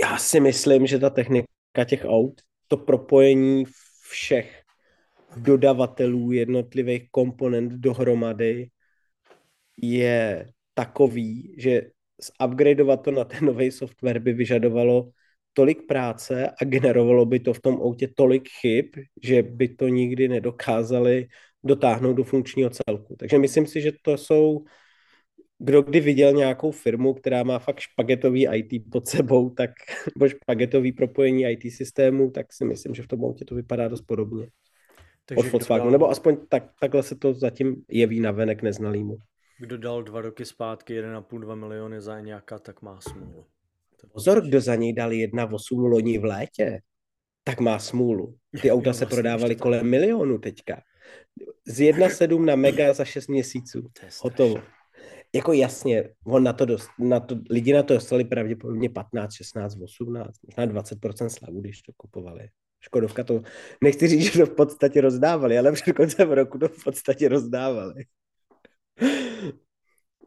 Já 0.00 0.18
si 0.18 0.40
myslím, 0.40 0.86
že 0.86 0.98
ta 0.98 1.10
technika 1.10 1.51
těch 1.84 2.04
aut, 2.04 2.40
to 2.68 2.76
propojení 2.76 3.64
všech 4.08 4.62
dodavatelů 5.36 6.32
jednotlivých 6.32 7.10
komponent 7.10 7.72
dohromady 7.72 8.70
je 9.76 10.48
takový, 10.74 11.54
že 11.58 11.82
upgradeovat 12.44 13.02
to 13.02 13.10
na 13.10 13.24
ten 13.24 13.44
nový 13.44 13.70
software 13.70 14.18
by 14.18 14.32
vyžadovalo 14.32 15.10
tolik 15.52 15.86
práce 15.86 16.50
a 16.60 16.64
generovalo 16.64 17.26
by 17.26 17.40
to 17.40 17.54
v 17.54 17.60
tom 17.60 17.74
autě 17.74 18.08
tolik 18.16 18.48
chyb, 18.60 18.86
že 19.22 19.42
by 19.42 19.68
to 19.68 19.88
nikdy 19.88 20.28
nedokázali 20.28 21.26
dotáhnout 21.64 22.12
do 22.12 22.24
funkčního 22.24 22.70
celku. 22.70 23.16
Takže 23.18 23.38
myslím 23.38 23.66
si, 23.66 23.80
že 23.80 23.92
to 24.02 24.16
jsou, 24.16 24.64
kdo 25.64 25.82
kdy 25.82 26.00
viděl 26.00 26.32
nějakou 26.32 26.70
firmu, 26.70 27.14
která 27.14 27.42
má 27.42 27.58
fakt 27.58 27.80
špagetový 27.80 28.48
IT 28.52 28.90
pod 28.92 29.06
sebou, 29.06 29.50
tak, 29.50 29.70
nebo 30.16 30.28
špagetový 30.28 30.92
propojení 30.92 31.42
IT 31.42 31.72
systému, 31.72 32.30
tak 32.30 32.52
si 32.52 32.64
myslím, 32.64 32.94
že 32.94 33.02
v 33.02 33.06
tom 33.06 33.24
autě 33.24 33.44
to 33.44 33.54
vypadá 33.54 33.88
dost 33.88 34.02
podobně. 34.02 34.48
Takže 35.26 35.46
od 35.46 35.52
Volkswagenu, 35.52 35.84
dal... 35.84 35.92
nebo 35.92 36.10
aspoň 36.10 36.36
tak, 36.48 36.64
takhle 36.80 37.02
se 37.02 37.16
to 37.16 37.34
zatím 37.34 37.84
jeví 37.88 38.20
na 38.20 38.30
venek 38.30 38.62
neznalýmu. 38.62 39.16
Kdo 39.58 39.78
dal 39.78 40.02
dva 40.02 40.20
roky 40.20 40.44
zpátky 40.44 41.02
1,5-2 41.02 41.54
miliony 41.54 42.00
za 42.00 42.20
nějaká, 42.20 42.58
tak 42.58 42.82
má 42.82 43.00
smůlu. 43.00 43.44
Pozor, 44.12 44.46
kdo 44.46 44.60
za 44.60 44.74
něj 44.74 44.92
dal 44.92 45.10
1,8 45.10 45.90
loni 45.90 46.18
v 46.18 46.24
létě, 46.24 46.80
tak 47.44 47.60
má 47.60 47.78
smůlu. 47.78 48.34
Ty 48.62 48.70
auta 48.72 48.90
jo, 48.90 48.94
se 48.94 49.04
vlastně 49.04 49.16
prodávaly 49.16 49.56
kolem 49.56 49.90
milionu 49.90 50.38
teďka. 50.38 50.82
Z 51.66 51.80
1,7 51.80 52.44
na 52.44 52.56
mega 52.56 52.92
za 52.92 53.04
6 53.04 53.28
měsíců. 53.28 53.88
Hotovo. 54.22 54.62
Jako 55.34 55.52
jasně, 55.52 56.08
on 56.24 56.42
na 56.42 56.52
to, 56.52 56.64
dost, 56.64 56.88
na 56.98 57.20
to, 57.20 57.36
lidi 57.50 57.72
na 57.72 57.82
to 57.82 57.94
dostali 57.94 58.24
pravděpodobně 58.24 58.90
15, 58.90 59.32
16, 59.32 59.76
18, 59.82 60.38
možná 60.46 60.66
20% 60.66 61.28
slavu, 61.28 61.60
když 61.60 61.82
to 61.82 61.92
kupovali. 61.96 62.48
Škodovka 62.80 63.24
to, 63.24 63.42
nechci 63.82 64.08
říct, 64.08 64.32
že 64.32 64.38
to 64.38 64.46
v 64.46 64.54
podstatě 64.54 65.00
rozdávali, 65.00 65.58
ale 65.58 65.72
před 65.72 65.92
koncem 65.92 66.30
roku 66.30 66.58
to 66.58 66.68
v 66.68 66.84
podstatě 66.84 67.28
rozdávali. 67.28 68.04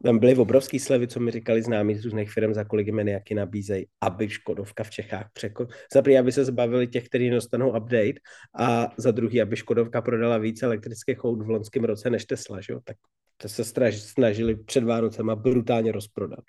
Tam 0.04 0.20
byly 0.20 0.36
obrovský 0.36 0.80
slevy, 0.80 1.08
co 1.08 1.20
mi 1.20 1.32
říkali 1.32 1.62
známí 1.62 1.96
z 1.96 2.06
různých 2.06 2.32
firm, 2.32 2.54
za 2.54 2.64
kolik 2.64 2.88
jim 2.88 3.00
jaký 3.00 3.36
nabízejí, 3.36 3.88
aby 4.02 4.30
Škodovka 4.30 4.84
v 4.84 4.90
Čechách 4.90 5.30
překon... 5.34 5.68
Za 5.94 6.02
první, 6.02 6.18
aby 6.18 6.32
se 6.32 6.46
zbavili 6.46 6.88
těch, 6.88 7.08
kteří 7.08 7.30
dostanou 7.30 7.70
update 7.70 8.20
a 8.60 8.94
za 8.98 9.12
druhý, 9.12 9.42
aby 9.42 9.56
Škodovka 9.56 10.02
prodala 10.02 10.38
více 10.38 10.66
elektrických 10.66 11.26
aut 11.26 11.42
v 11.42 11.50
loňském 11.50 11.84
roce 11.84 12.10
než 12.10 12.26
Tesla, 12.26 12.62
že 12.62 12.74
jo? 12.74 12.80
tak 12.84 12.98
to 13.38 13.50
se 13.50 13.64
snažili 13.92 14.56
před 14.56 14.84
Vánocema 14.84 15.36
brutálně 15.36 15.92
rozprodat. 15.92 16.44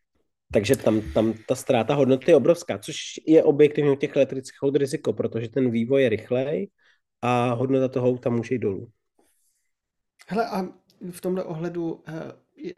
Takže 0.52 0.76
tam, 0.76 1.00
tam 1.14 1.34
ta 1.48 1.54
ztráta 1.54 1.94
hodnoty 1.94 2.30
je 2.30 2.36
obrovská, 2.36 2.78
což 2.78 2.96
je 3.26 3.42
objektivně 3.44 3.90
u 3.90 3.96
těch 3.96 4.16
elektrických 4.16 4.62
aut 4.62 4.76
riziko, 4.76 5.12
protože 5.12 5.48
ten 5.48 5.70
vývoj 5.70 6.02
je 6.02 6.08
rychlej 6.08 6.70
a 7.22 7.52
hodnota 7.52 7.88
toho 7.88 8.08
auta 8.08 8.30
může 8.30 8.54
jít 8.54 8.58
dolů. 8.58 8.88
Hele, 10.28 10.46
a 10.46 10.68
v 11.10 11.20
tomhle 11.20 11.44
ohledu 11.44 12.02
eh, 12.08 12.72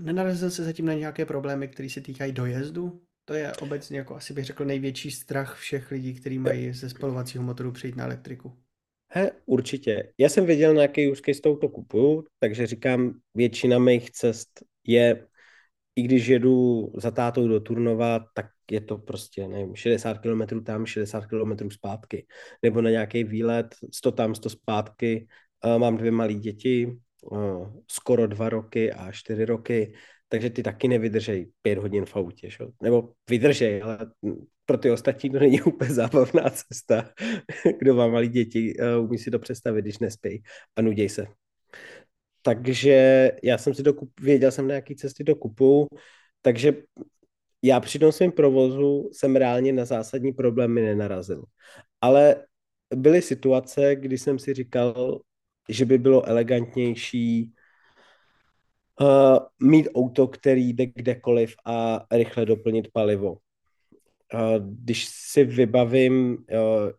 nenarazil 0.00 0.50
se 0.50 0.64
zatím 0.64 0.86
na 0.86 0.94
nějaké 0.94 1.26
problémy, 1.26 1.68
které 1.68 1.90
se 1.90 2.00
týkají 2.00 2.32
dojezdu? 2.32 3.00
To 3.24 3.34
je 3.34 3.52
obecně, 3.60 3.98
jako 3.98 4.14
asi 4.14 4.34
bych 4.34 4.44
řekl, 4.44 4.64
největší 4.64 5.10
strach 5.10 5.58
všech 5.58 5.90
lidí, 5.90 6.14
kteří 6.14 6.38
mají 6.38 6.72
ze 6.72 6.90
spalovacího 6.90 7.44
motoru 7.44 7.72
přijít 7.72 7.96
na 7.96 8.04
elektriku. 8.04 8.56
He, 9.08 9.30
určitě. 9.46 10.12
Já 10.18 10.28
jsem 10.28 10.46
věděl, 10.46 10.74
na 10.74 10.82
jaký 10.82 11.10
use 11.10 11.22
case 11.26 11.40
to 11.40 11.68
kupuju, 11.68 12.24
takže 12.38 12.66
říkám, 12.66 13.14
většina 13.34 13.78
mých 13.78 14.10
cest 14.10 14.48
je 14.84 15.26
i 15.96 16.02
když 16.02 16.26
jedu 16.26 16.92
za 16.96 17.10
tátou 17.10 17.48
do 17.48 17.60
Turnova, 17.60 18.26
tak 18.34 18.46
je 18.70 18.80
to 18.80 18.98
prostě, 18.98 19.48
nevím, 19.48 19.76
60 19.76 20.18
km 20.18 20.64
tam, 20.64 20.86
60 20.86 21.26
km 21.26 21.70
zpátky. 21.70 22.26
Nebo 22.62 22.82
na 22.82 22.90
nějaký 22.90 23.24
výlet, 23.24 23.74
100 23.92 24.12
tam, 24.12 24.34
100 24.34 24.50
zpátky. 24.50 25.26
Mám 25.78 25.96
dvě 25.96 26.10
malé 26.10 26.34
děti, 26.34 26.98
skoro 27.90 28.26
dva 28.26 28.48
roky 28.48 28.92
a 28.92 29.12
čtyři 29.12 29.44
roky, 29.44 29.94
takže 30.28 30.50
ty 30.50 30.62
taky 30.62 30.88
nevydržej 30.88 31.52
pět 31.62 31.78
hodin 31.78 32.04
v 32.04 32.16
autě, 32.16 32.50
šo? 32.50 32.68
nebo 32.82 33.12
vydržej, 33.30 33.82
ale 33.82 33.98
pro 34.66 34.78
ty 34.78 34.90
ostatní 34.90 35.30
to 35.30 35.38
není 35.38 35.62
úplně 35.66 35.94
zábavná 35.94 36.50
cesta. 36.50 37.10
Kdo 37.78 37.94
má 37.94 38.06
malé 38.06 38.26
děti, 38.26 38.74
umí 39.00 39.18
si 39.18 39.30
to 39.30 39.38
představit, 39.38 39.82
když 39.82 39.98
nespí 39.98 40.42
a 40.76 40.82
nuděj 40.82 41.08
se. 41.08 41.26
Takže 42.42 43.30
já 43.42 43.58
jsem 43.58 43.74
si 43.74 43.82
dokup, 43.82 44.10
věděl 44.20 44.50
jsem 44.50 44.68
na 44.68 44.74
jaký 44.74 44.96
cesty 44.96 45.24
do 45.24 45.36
kupu, 45.36 45.86
takže 46.42 46.72
já 47.62 47.80
při 47.80 47.98
tom 47.98 48.12
svém 48.12 48.32
provozu 48.32 49.10
jsem 49.12 49.36
reálně 49.36 49.72
na 49.72 49.84
zásadní 49.84 50.32
problémy 50.32 50.82
nenarazil. 50.82 51.44
Ale 52.00 52.44
byly 52.94 53.22
situace, 53.22 53.96
kdy 53.96 54.18
jsem 54.18 54.38
si 54.38 54.54
říkal, 54.54 55.20
že 55.68 55.84
by 55.84 55.98
bylo 55.98 56.28
elegantnější 56.28 57.52
uh, 59.00 59.38
mít 59.62 59.88
auto, 59.94 60.28
který 60.28 60.72
jde 60.72 60.86
kdekoliv 60.86 61.54
a 61.64 62.06
rychle 62.12 62.46
doplnit 62.46 62.88
palivo. 62.92 63.32
Uh, 63.32 63.38
když 64.58 65.08
si 65.08 65.44
vybavím, 65.44 66.36
uh, 66.36 66.90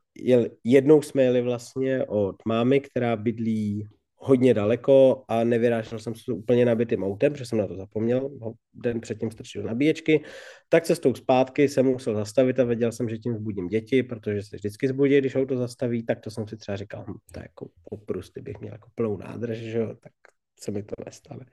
jednou 0.64 1.02
jsme 1.02 1.24
jeli 1.24 1.42
vlastně 1.42 2.06
od 2.06 2.36
mámy, 2.46 2.80
která 2.80 3.16
bydlí 3.16 3.88
hodně 4.18 4.54
daleko 4.54 5.24
a 5.28 5.44
nevyrážel 5.44 6.00
jsem 6.00 6.16
se 6.16 6.32
úplně 6.32 6.66
nabitým 6.66 7.04
autem, 7.04 7.34
protože 7.34 7.46
jsem 7.46 7.58
na 7.58 7.68
to 7.68 7.76
zapomněl, 7.76 8.30
den 8.74 9.02
předtím 9.02 9.32
strčil 9.32 9.64
nabíječky, 9.64 10.24
tak 10.70 10.84
cestou 10.84 11.16
zpátky 11.16 11.70
jsem 11.70 11.86
musel 11.86 12.16
zastavit 12.16 12.60
a 12.60 12.64
věděl 12.64 12.92
jsem, 12.92 13.10
že 13.10 13.18
tím 13.18 13.36
zbudím 13.36 13.68
děti, 13.68 14.04
protože 14.04 14.44
se 14.44 14.56
vždycky 14.56 14.88
zbudí, 14.88 15.18
když 15.18 15.36
auto 15.36 15.58
zastaví, 15.58 16.06
tak 16.06 16.20
to 16.20 16.32
jsem 16.32 16.48
si 16.48 16.58
třeba 16.58 16.76
říkal, 16.76 17.06
hm, 17.08 17.14
to 17.32 17.40
je 17.40 17.44
jako 17.44 17.70
oprusty 17.84 18.42
bych 18.42 18.60
měl 18.60 18.74
jako 18.74 18.90
plnou 18.96 19.18
nádrž, 19.18 19.58
že 19.58 19.78
jo, 19.78 19.88
tak 19.88 20.12
se 20.60 20.72
mi 20.72 20.84
to 20.84 20.96
nestane. 21.06 21.46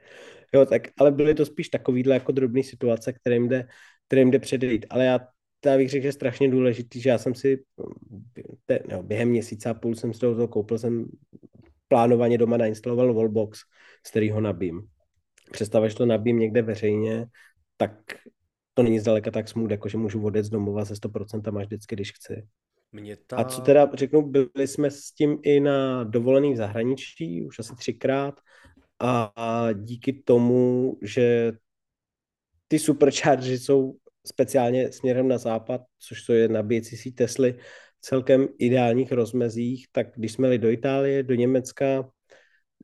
Jo, 0.54 0.66
tak, 0.66 0.82
ale 0.98 1.10
byly 1.10 1.34
to 1.34 1.46
spíš 1.46 1.68
takovýhle 1.68 2.14
jako 2.14 2.32
drobné 2.32 2.62
situace, 2.62 3.12
kterým 3.12 3.48
jde, 3.48 3.68
kterým 4.06 4.30
jde 4.30 4.38
předejít. 4.38 4.86
Ale 4.90 5.04
já 5.04 5.20
já 5.66 5.76
bych 5.76 5.90
řekl, 5.90 6.02
že 6.02 6.08
je 6.08 6.12
strašně 6.12 6.50
důležitý, 6.50 7.00
že 7.00 7.10
já 7.10 7.18
jsem 7.18 7.34
si 7.34 7.64
te, 8.66 8.80
no, 8.90 9.02
během 9.02 9.28
měsíce 9.28 9.68
a 9.68 9.74
půl 9.74 9.94
jsem 9.94 10.14
z 10.14 10.18
toho 10.18 10.48
koupil 10.48 10.78
jsem 10.78 11.06
plánovaně 11.92 12.38
doma 12.38 12.56
nainstaloval 12.56 13.14
Wallbox, 13.14 13.58
z 14.06 14.10
kterého 14.10 14.40
nabím. 14.40 14.82
Představa, 15.50 15.88
že 15.88 15.94
to 15.94 16.06
nabím 16.06 16.38
někde 16.38 16.62
veřejně, 16.62 17.26
tak 17.76 17.92
to 18.74 18.82
není 18.82 18.98
zdaleka 18.98 19.30
tak 19.30 19.48
smůd, 19.48 19.70
jako 19.70 19.88
že 19.88 19.98
můžu 19.98 20.24
odjet 20.24 20.44
z 20.44 20.50
domova 20.50 20.84
ze 20.84 20.94
100% 20.94 21.58
až 21.58 21.66
vždycky, 21.66 21.96
když 21.96 22.12
chci. 22.12 22.46
Mě 22.92 23.16
ta... 23.16 23.36
A 23.36 23.44
co 23.44 23.60
teda 23.60 23.90
řeknu, 23.94 24.22
byli 24.22 24.66
jsme 24.66 24.90
s 24.90 25.12
tím 25.12 25.38
i 25.42 25.60
na 25.60 26.04
dovolených 26.04 26.54
v 26.54 26.56
zahraničí, 26.56 27.42
už 27.42 27.58
asi 27.58 27.76
třikrát, 27.76 28.40
a, 28.98 29.32
a 29.36 29.72
díky 29.72 30.12
tomu, 30.12 30.96
že 31.02 31.52
ty 32.68 32.78
superchargery 32.78 33.58
jsou 33.58 33.94
speciálně 34.26 34.92
směrem 34.92 35.28
na 35.28 35.38
západ, 35.38 35.80
což 35.98 36.22
to 36.22 36.32
je 36.32 36.48
nabíjecí 36.48 36.96
síť 36.96 37.14
Tesly, 37.14 37.58
celkem 38.02 38.48
ideálních 38.58 39.12
rozmezích, 39.12 39.86
tak 39.92 40.06
když 40.16 40.32
jsme 40.32 40.46
jeli 40.46 40.58
do 40.58 40.70
Itálie, 40.70 41.22
do 41.22 41.34
Německa, 41.34 42.08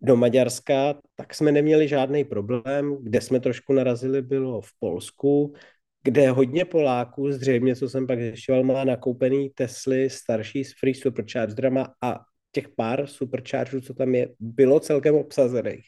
do 0.03 0.17
Maďarska, 0.17 0.95
tak 1.17 1.35
jsme 1.35 1.53
neměli 1.53 1.89
žádný 1.89 2.25
problém. 2.25 2.97
Kde 3.03 3.21
jsme 3.21 3.41
trošku 3.41 3.73
narazili, 3.73 4.23
bylo 4.23 4.61
v 4.61 4.71
Polsku, 4.79 5.55
kde 6.03 6.31
hodně 6.31 6.65
Poláků, 6.65 7.33
zřejmě, 7.33 7.77
co 7.77 7.89
jsem 7.89 8.07
pak 8.07 8.21
zjišťoval, 8.21 8.65
má 8.65 8.85
nakoupený 8.85 9.51
Tesly 9.51 10.11
starší 10.11 10.65
s 10.65 10.73
free 10.81 10.95
superchargerama 10.95 11.95
a 12.03 12.21
těch 12.53 12.69
pár 12.69 13.07
superchargerů, 13.07 13.81
co 13.81 13.95
tam 13.95 14.15
je, 14.15 14.29
bylo 14.41 14.81
celkem 14.81 15.15
obsazených. 15.15 15.87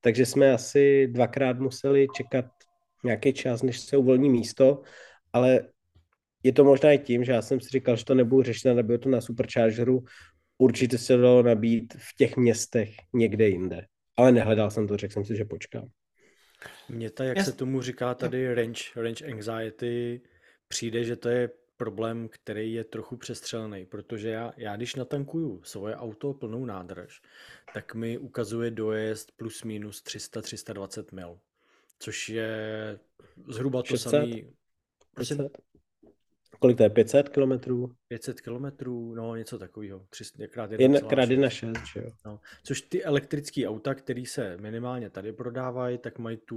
Takže 0.00 0.26
jsme 0.26 0.52
asi 0.52 1.06
dvakrát 1.06 1.58
museli 1.58 2.06
čekat 2.16 2.44
nějaký 3.04 3.32
čas, 3.32 3.62
než 3.62 3.80
se 3.80 3.96
uvolní 3.96 4.30
místo, 4.30 4.82
ale 5.32 5.71
je 6.42 6.52
to 6.52 6.64
možná 6.64 6.92
i 6.92 6.98
tím, 6.98 7.24
že 7.24 7.32
já 7.32 7.42
jsem 7.42 7.60
si 7.60 7.68
říkal, 7.68 7.96
že 7.96 8.04
to 8.04 8.14
nebudu 8.14 8.42
řešit 8.42 8.68
a 8.68 8.74
nebudu 8.74 8.98
to 8.98 9.08
na 9.08 9.20
Superchargeru. 9.20 10.04
Určitě 10.58 10.98
se 10.98 11.16
dalo 11.16 11.42
nabít 11.42 11.94
v 11.98 12.16
těch 12.16 12.36
městech 12.36 12.90
někde 13.12 13.48
jinde. 13.48 13.86
Ale 14.16 14.32
nehledal 14.32 14.70
jsem 14.70 14.88
to, 14.88 14.96
řekl 14.96 15.12
jsem 15.12 15.24
si, 15.24 15.36
že 15.36 15.44
počkám. 15.44 15.88
Mně 16.88 17.10
ta, 17.10 17.24
jak 17.24 17.36
Jas... 17.36 17.46
se 17.46 17.52
tomu 17.52 17.82
říká 17.82 18.14
tady 18.14 18.54
range, 18.54 18.82
range 18.96 19.26
anxiety, 19.26 20.20
přijde, 20.68 21.04
že 21.04 21.16
to 21.16 21.28
je 21.28 21.50
problém, 21.76 22.28
který 22.28 22.72
je 22.72 22.84
trochu 22.84 23.16
přestřelný, 23.16 23.86
protože 23.86 24.28
já, 24.28 24.52
já 24.56 24.76
když 24.76 24.94
natankuju 24.94 25.62
svoje 25.62 25.96
auto 25.96 26.34
plnou 26.34 26.64
nádrž, 26.64 27.22
tak 27.74 27.94
mi 27.94 28.18
ukazuje 28.18 28.70
dojezd 28.70 29.32
plus 29.36 29.64
minus 29.64 30.02
300-320 30.02 31.04
mil, 31.12 31.38
což 31.98 32.28
je 32.28 32.50
zhruba 33.48 33.82
to 33.82 33.86
600? 33.86 34.10
samý. 34.10 34.52
600? 35.22 35.58
Kolik 36.58 36.76
to 36.76 36.82
je? 36.82 36.90
500 36.90 37.28
kilometrů? 37.28 37.90
500 38.08 38.40
kilometrů, 38.40 39.14
no 39.14 39.36
něco 39.36 39.58
takového. 39.58 40.06
Krát 40.50 40.70
jedna, 40.72 41.00
krát 41.00 41.30
jedna 41.30 41.50
šest, 41.50 41.82
že 41.94 42.00
jo. 42.00 42.10
No. 42.26 42.40
Což 42.62 42.82
ty 42.82 43.04
elektrické 43.04 43.68
auta, 43.68 43.94
které 43.94 44.22
se 44.26 44.56
minimálně 44.60 45.10
tady 45.10 45.32
prodávají, 45.32 45.98
tak 45.98 46.18
mají 46.18 46.36
tu, 46.36 46.56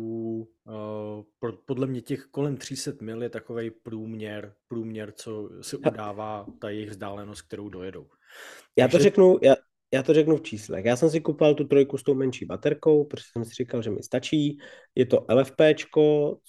uh, 1.43 1.51
podle 1.65 1.87
mě 1.87 2.01
těch 2.01 2.25
kolem 2.25 2.57
300 2.57 2.91
mil 3.01 3.23
je 3.23 3.29
takový 3.29 3.71
průměr, 3.71 4.53
průměr, 4.67 5.11
co 5.11 5.49
se 5.61 5.77
udává 5.77 6.45
ta 6.59 6.69
jejich 6.69 6.89
vzdálenost, 6.89 7.41
kterou 7.41 7.69
dojedou. 7.69 8.07
Já 8.75 8.85
Takže... 8.85 8.97
to 8.97 9.03
řeknu, 9.03 9.39
já, 9.41 9.55
já 9.95 10.03
to 10.03 10.13
řeknu 10.13 10.37
v 10.37 10.41
číslech. 10.41 10.85
Já 10.85 10.95
jsem 10.95 11.09
si 11.09 11.21
kupoval 11.21 11.55
tu 11.55 11.63
trojku 11.63 11.97
s 11.97 12.03
tou 12.03 12.13
menší 12.13 12.45
baterkou, 12.45 13.03
protože 13.03 13.23
jsem 13.31 13.45
si 13.45 13.53
říkal, 13.53 13.81
že 13.81 13.89
mi 13.89 14.03
stačí. 14.03 14.57
Je 14.95 15.05
to 15.05 15.25
LFP, 15.29 15.61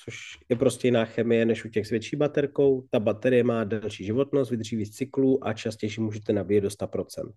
což 0.04 0.16
je 0.48 0.56
prostě 0.56 0.88
jiná 0.88 1.04
chemie 1.04 1.44
než 1.44 1.64
u 1.64 1.68
těch 1.68 1.86
s 1.86 1.90
větší 1.90 2.16
baterkou. 2.16 2.86
Ta 2.90 3.00
baterie 3.00 3.44
má 3.44 3.64
delší 3.64 4.04
životnost, 4.04 4.50
vydrží 4.50 4.76
víc 4.76 4.96
cyklů 4.96 5.46
a 5.46 5.52
častěji 5.52 5.92
můžete 5.98 6.32
nabíjet 6.32 6.64
do 6.64 6.68
100%. 6.68 7.32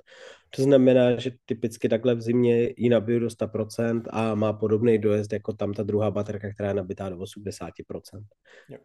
To 0.49 0.63
znamená, 0.63 1.19
že 1.19 1.31
typicky 1.45 1.89
takhle 1.89 2.15
v 2.15 2.21
zimě 2.21 2.73
ji 2.77 2.89
nabiju 2.89 3.19
do 3.19 3.27
100% 3.27 4.01
a 4.09 4.35
má 4.35 4.53
podobný 4.53 4.97
dojezd 4.97 5.33
jako 5.33 5.53
tam 5.53 5.73
ta 5.73 5.83
druhá 5.83 6.11
baterka, 6.11 6.53
která 6.53 6.69
je 6.69 6.75
nabitá 6.75 7.09
do 7.09 7.17
80%. 7.17 7.69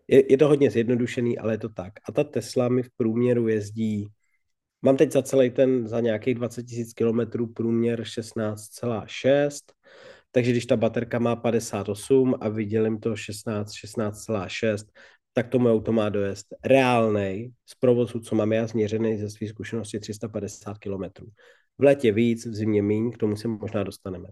Je, 0.08 0.32
je 0.32 0.38
to 0.38 0.48
hodně 0.48 0.70
zjednodušený, 0.70 1.38
ale 1.38 1.54
je 1.54 1.58
to 1.58 1.68
tak. 1.68 1.92
A 2.08 2.12
ta 2.12 2.24
Tesla 2.24 2.68
mi 2.68 2.82
v 2.82 2.90
průměru 2.96 3.48
jezdí 3.48 4.08
Mám 4.84 4.96
teď 4.96 5.12
za 5.12 5.22
celý 5.22 5.50
ten, 5.50 5.88
za 5.88 6.00
nějakých 6.00 6.34
20 6.34 6.66
000 6.72 6.84
kilometrů 6.96 7.46
průměr 7.46 8.02
16,6, 8.02 9.60
takže 10.30 10.50
když 10.50 10.66
ta 10.66 10.76
baterka 10.76 11.18
má 11.18 11.36
58 11.36 12.34
a 12.40 12.48
vydělím 12.48 13.00
to 13.00 13.16
16, 13.16 13.70
16,6, 13.70 14.86
tak 15.32 15.48
to 15.48 15.58
moje 15.58 15.74
auto 15.74 15.92
má 15.92 16.08
dojezd 16.08 16.46
reálnej 16.64 17.52
z 17.66 17.74
provozu, 17.74 18.20
co 18.20 18.34
mám 18.34 18.52
já 18.52 18.66
změřený 18.66 19.18
ze 19.18 19.30
své 19.30 19.48
zkušenosti 19.48 20.00
350 20.00 20.78
km. 20.78 21.04
V 21.78 21.82
létě 21.82 22.12
víc, 22.12 22.46
v 22.46 22.54
zimě 22.54 22.82
míň, 22.82 23.10
k 23.10 23.18
tomu 23.18 23.36
se 23.36 23.48
možná 23.48 23.82
dostaneme. 23.82 24.28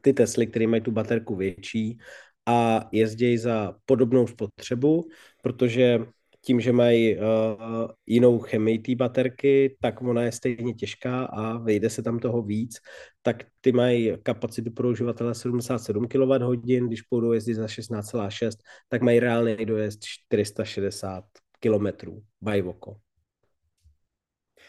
Ty 0.00 0.12
Tesly, 0.12 0.46
které 0.46 0.66
mají 0.66 0.82
tu 0.82 0.90
baterku 0.90 1.36
větší 1.36 1.98
a 2.46 2.88
jezdí 2.92 3.38
za 3.38 3.74
podobnou 3.86 4.26
spotřebu, 4.26 5.08
protože 5.42 5.98
tím, 6.44 6.60
že 6.60 6.72
mají 6.72 7.16
uh, 7.16 7.22
jinou 8.06 8.38
chemii 8.38 8.78
té 8.78 8.94
baterky, 8.94 9.76
tak 9.80 10.02
ona 10.02 10.22
je 10.22 10.32
stejně 10.32 10.74
těžká 10.74 11.24
a 11.24 11.58
vejde 11.58 11.90
se 11.90 12.02
tam 12.02 12.18
toho 12.18 12.42
víc, 12.42 12.78
tak 13.22 13.36
ty 13.60 13.72
mají 13.72 14.12
kapacitu 14.22 14.70
pro 14.70 14.88
uživatele 14.88 15.34
77 15.34 16.08
kWh, 16.08 16.86
když 16.86 17.02
půjdou 17.02 17.32
jezdit 17.32 17.54
za 17.54 17.66
16,6, 17.66 18.50
tak 18.88 19.02
mají 19.02 19.20
reálný 19.20 19.66
dojezd 19.66 20.04
460 20.04 21.24
km 21.60 21.86
by 22.40 22.62
voko. 22.62 22.96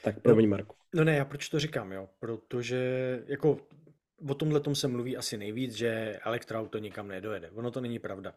Tak 0.03 0.21
promiň, 0.21 0.45
no, 0.45 0.49
Marku. 0.49 0.75
No 0.95 1.03
ne, 1.03 1.15
já 1.15 1.25
proč 1.25 1.49
to 1.49 1.59
říkám, 1.59 1.91
jo? 1.91 2.09
Protože 2.19 3.23
jako 3.27 3.57
o 4.29 4.35
tomhle 4.35 4.59
tom 4.59 4.75
se 4.75 4.87
mluví 4.87 5.17
asi 5.17 5.37
nejvíc, 5.37 5.73
že 5.73 6.19
elektroauto 6.25 6.77
nikam 6.77 7.07
nedojede. 7.07 7.49
Ono 7.49 7.71
to 7.71 7.81
není 7.81 7.99
pravda. 7.99 8.33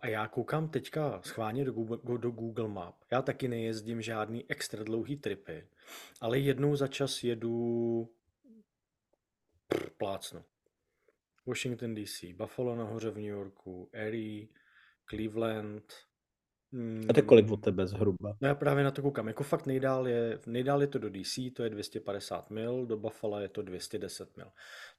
A 0.00 0.06
já 0.06 0.28
koukám 0.28 0.68
teďka 0.68 1.20
schválně 1.24 1.64
do 1.64 1.72
Google, 1.72 2.18
do 2.18 2.30
Google 2.30 2.68
Map. 2.68 2.94
Já 3.10 3.22
taky 3.22 3.48
nejezdím 3.48 4.02
žádný 4.02 4.44
extra 4.48 4.84
dlouhý 4.84 5.16
tripy, 5.16 5.68
ale 6.20 6.38
jednou 6.38 6.76
za 6.76 6.86
čas 6.86 7.24
jedu 7.24 8.08
plácnu. 9.96 10.44
Washington 11.46 11.94
DC, 11.94 12.24
Buffalo 12.36 12.76
nahoře 12.76 13.10
v 13.10 13.14
New 13.16 13.24
Yorku, 13.24 13.90
Erie, 13.92 14.46
Cleveland. 15.10 16.07
A 17.08 17.12
to 17.12 17.22
kolik 17.22 17.50
od 17.50 17.60
tebe 17.60 17.86
zhruba? 17.86 18.36
No 18.40 18.48
já 18.48 18.54
právě 18.54 18.84
na 18.84 18.90
to 18.90 19.02
koukám. 19.02 19.28
Jako 19.28 19.44
fakt 19.44 19.66
nejdál 19.66 20.08
je, 20.08 20.38
nejdál 20.46 20.80
je 20.80 20.86
to 20.86 20.98
do 20.98 21.10
DC, 21.10 21.38
to 21.54 21.62
je 21.62 21.70
250 21.70 22.50
mil, 22.50 22.86
do 22.86 22.96
Buffalo 22.96 23.40
je 23.40 23.48
to 23.48 23.62
210 23.62 24.36
mil. 24.36 24.46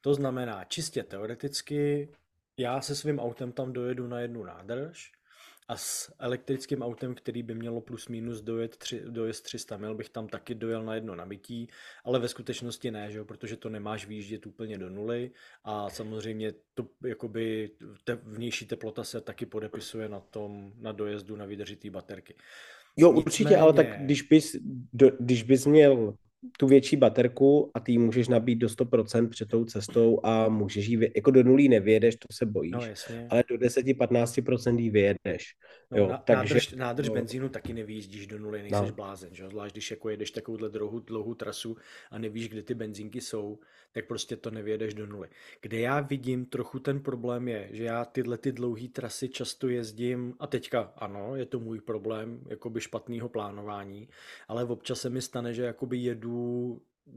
To 0.01 0.13
znamená, 0.13 0.63
čistě 0.63 1.03
teoreticky 1.03 2.09
já 2.57 2.81
se 2.81 2.95
svým 2.95 3.19
autem 3.19 3.51
tam 3.51 3.73
dojedu 3.73 4.07
na 4.07 4.19
jednu 4.19 4.43
nádrž 4.43 5.11
a 5.69 5.77
s 5.77 6.13
elektrickým 6.19 6.81
autem, 6.81 7.15
který 7.15 7.43
by 7.43 7.55
mělo 7.55 7.81
plus 7.81 8.07
minus 8.07 8.41
dojet, 8.41 8.77
tři, 8.77 9.01
dojezd 9.09 9.43
300 9.43 9.77
mil, 9.77 9.95
bych 9.95 10.09
tam 10.09 10.27
taky 10.27 10.55
dojel 10.55 10.83
na 10.83 10.95
jedno 10.95 11.15
nabití, 11.15 11.67
ale 12.03 12.19
ve 12.19 12.27
skutečnosti 12.27 12.91
ne, 12.91 13.11
že? 13.11 13.23
protože 13.23 13.55
to 13.55 13.69
nemáš 13.69 14.07
výjíždět 14.07 14.45
úplně 14.45 14.77
do 14.77 14.89
nuly 14.89 15.31
a 15.63 15.89
samozřejmě 15.89 16.53
to 16.73 16.87
jakoby 17.05 17.71
te, 18.03 18.15
vnější 18.15 18.65
teplota 18.65 19.03
se 19.03 19.21
taky 19.21 19.45
podepisuje 19.45 20.09
na 20.09 20.19
tom, 20.19 20.73
na 20.77 20.91
dojezdu 20.91 21.35
na 21.35 21.45
vydržitý 21.45 21.89
baterky. 21.89 22.35
Jo, 22.97 23.11
určitě, 23.11 23.43
Nicméně... 23.43 23.57
ale 23.57 23.73
tak 23.73 23.87
když 23.99 24.21
bys, 24.21 24.55
do, 24.93 25.11
když 25.19 25.43
bys 25.43 25.65
měl 25.65 26.13
tu 26.57 26.67
větší 26.67 26.97
baterku 26.97 27.71
a 27.73 27.79
ty 27.79 27.91
ji 27.91 27.97
můžeš 27.97 28.27
nabít 28.27 28.59
do 28.59 28.67
100% 28.67 29.29
před 29.29 29.49
tou 29.49 29.65
cestou 29.65 30.19
a 30.23 30.49
můžeš 30.49 30.87
ji, 30.87 31.11
jako 31.15 31.31
do 31.31 31.43
nulí 31.43 31.69
nevyjedeš, 31.69 32.15
to 32.15 32.27
se 32.33 32.45
bojíš, 32.45 32.71
No 32.73 32.85
jasně. 32.85 33.27
ale 33.29 33.43
do 33.49 33.55
10-15% 33.57 34.79
ji 34.79 34.89
vyjedeš. 34.89 35.55
No, 35.91 35.97
jo, 35.97 36.07
na, 36.07 36.17
takže, 36.17 36.53
nádrž, 36.53 36.71
nádrž 36.73 37.07
no. 37.07 37.13
benzínu 37.13 37.49
taky 37.49 37.73
nevyjíždíš 37.73 38.27
do 38.27 38.39
nuly, 38.39 38.61
nejseš 38.61 38.89
No. 38.89 38.95
blázen, 38.95 39.29
že? 39.31 39.49
zvlášť 39.49 39.73
když 39.75 39.91
jako 39.91 40.09
jedeš 40.09 40.31
takovouhle 40.31 40.69
dlouhou, 40.69 40.99
dlouhou 40.99 41.33
trasu 41.33 41.77
a 42.11 42.17
nevíš, 42.19 42.49
kde 42.49 42.63
ty 42.63 42.73
benzínky 42.73 43.21
jsou, 43.21 43.59
tak 43.91 44.07
prostě 44.07 44.35
to 44.37 44.51
nevyjedeš 44.51 44.93
do 44.93 45.05
nuly. 45.05 45.27
Kde 45.61 45.79
já 45.79 45.99
vidím 45.99 46.45
trochu 46.45 46.79
ten 46.79 46.99
problém 46.99 47.47
je, 47.47 47.69
že 47.71 47.83
já 47.83 48.05
tyhle 48.05 48.37
ty 48.37 48.51
dlouhé 48.51 48.87
trasy 48.87 49.29
často 49.29 49.67
jezdím 49.69 50.33
a 50.39 50.47
teďka 50.47 50.93
ano, 50.95 51.35
je 51.35 51.45
to 51.45 51.59
můj 51.59 51.81
problém 51.81 52.39
jakoby 52.49 52.81
špatného 52.81 53.29
plánování, 53.29 54.09
ale 54.47 54.63
občas 54.65 55.01
se 55.01 55.09
mi 55.09 55.21
stane, 55.21 55.53
že 55.53 55.63
jakoby 55.63 55.97
jedu 55.97 56.28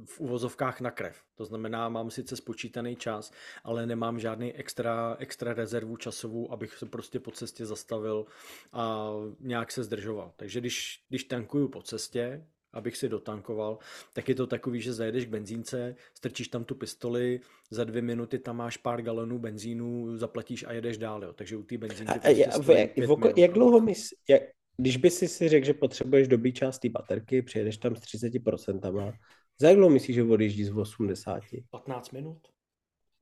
v 0.04 0.20
uvozovkách 0.20 0.80
na 0.80 0.90
krev. 0.90 1.22
To 1.34 1.44
znamená, 1.44 1.88
mám 1.88 2.10
sice 2.10 2.36
spočítaný 2.36 2.96
čas, 2.96 3.32
ale 3.64 3.86
nemám 3.86 4.18
žádný 4.18 4.52
extra, 4.52 5.16
extra 5.18 5.54
rezervu 5.54 5.96
časovou, 5.96 6.52
abych 6.52 6.74
se 6.74 6.86
prostě 6.86 7.20
po 7.20 7.30
cestě 7.30 7.66
zastavil 7.66 8.26
a 8.72 9.12
nějak 9.40 9.72
se 9.72 9.84
zdržoval. 9.84 10.32
Takže 10.36 10.60
když, 10.60 11.04
když 11.08 11.24
tankuju 11.24 11.68
po 11.68 11.82
cestě, 11.82 12.46
abych 12.72 12.96
si 12.96 13.08
dotankoval, 13.08 13.78
tak 14.12 14.28
je 14.28 14.34
to 14.34 14.46
takový, 14.46 14.80
že 14.80 14.92
zajedeš 14.92 15.26
k 15.26 15.28
benzínce, 15.28 15.96
strčíš 16.14 16.48
tam 16.48 16.64
tu 16.64 16.74
pistoli, 16.74 17.40
za 17.70 17.84
dvě 17.84 18.02
minuty 18.02 18.38
tam 18.38 18.56
máš 18.56 18.76
pár 18.76 19.02
galonů 19.02 19.38
benzínu, 19.38 20.16
zaplatíš 20.16 20.64
a 20.64 20.72
jedeš 20.72 20.98
dál. 20.98 21.24
Jo. 21.24 21.32
Takže 21.32 21.56
u 21.56 21.62
té 21.62 21.78
benzínky 21.78 22.12
A, 22.12 22.14
a, 22.14 22.20
prostě 22.20 22.46
a, 22.46 22.62
stojí 22.62 22.78
jak, 22.78 22.92
pět 22.92 23.08
jak, 23.08 23.38
jak 23.38 23.52
dlouho 23.52 23.80
mys, 23.80 24.08
jak, 24.28 24.42
když 24.82 24.96
by 24.96 25.10
si 25.10 25.28
si 25.28 25.48
řekl, 25.48 25.66
že 25.66 25.74
potřebuješ 25.74 26.28
dobít 26.28 26.56
část 26.56 26.78
té 26.78 26.88
baterky, 26.88 27.42
přijedeš 27.42 27.76
tam 27.76 27.96
s 27.96 28.00
30%, 28.00 29.12
za 29.60 29.68
jak 29.68 29.76
dlouho 29.76 29.90
myslíš, 29.90 30.14
že 30.14 30.22
odjíždí 30.22 30.64
z 30.64 30.76
80? 30.76 31.42
15 31.70 32.10
minut? 32.10 32.38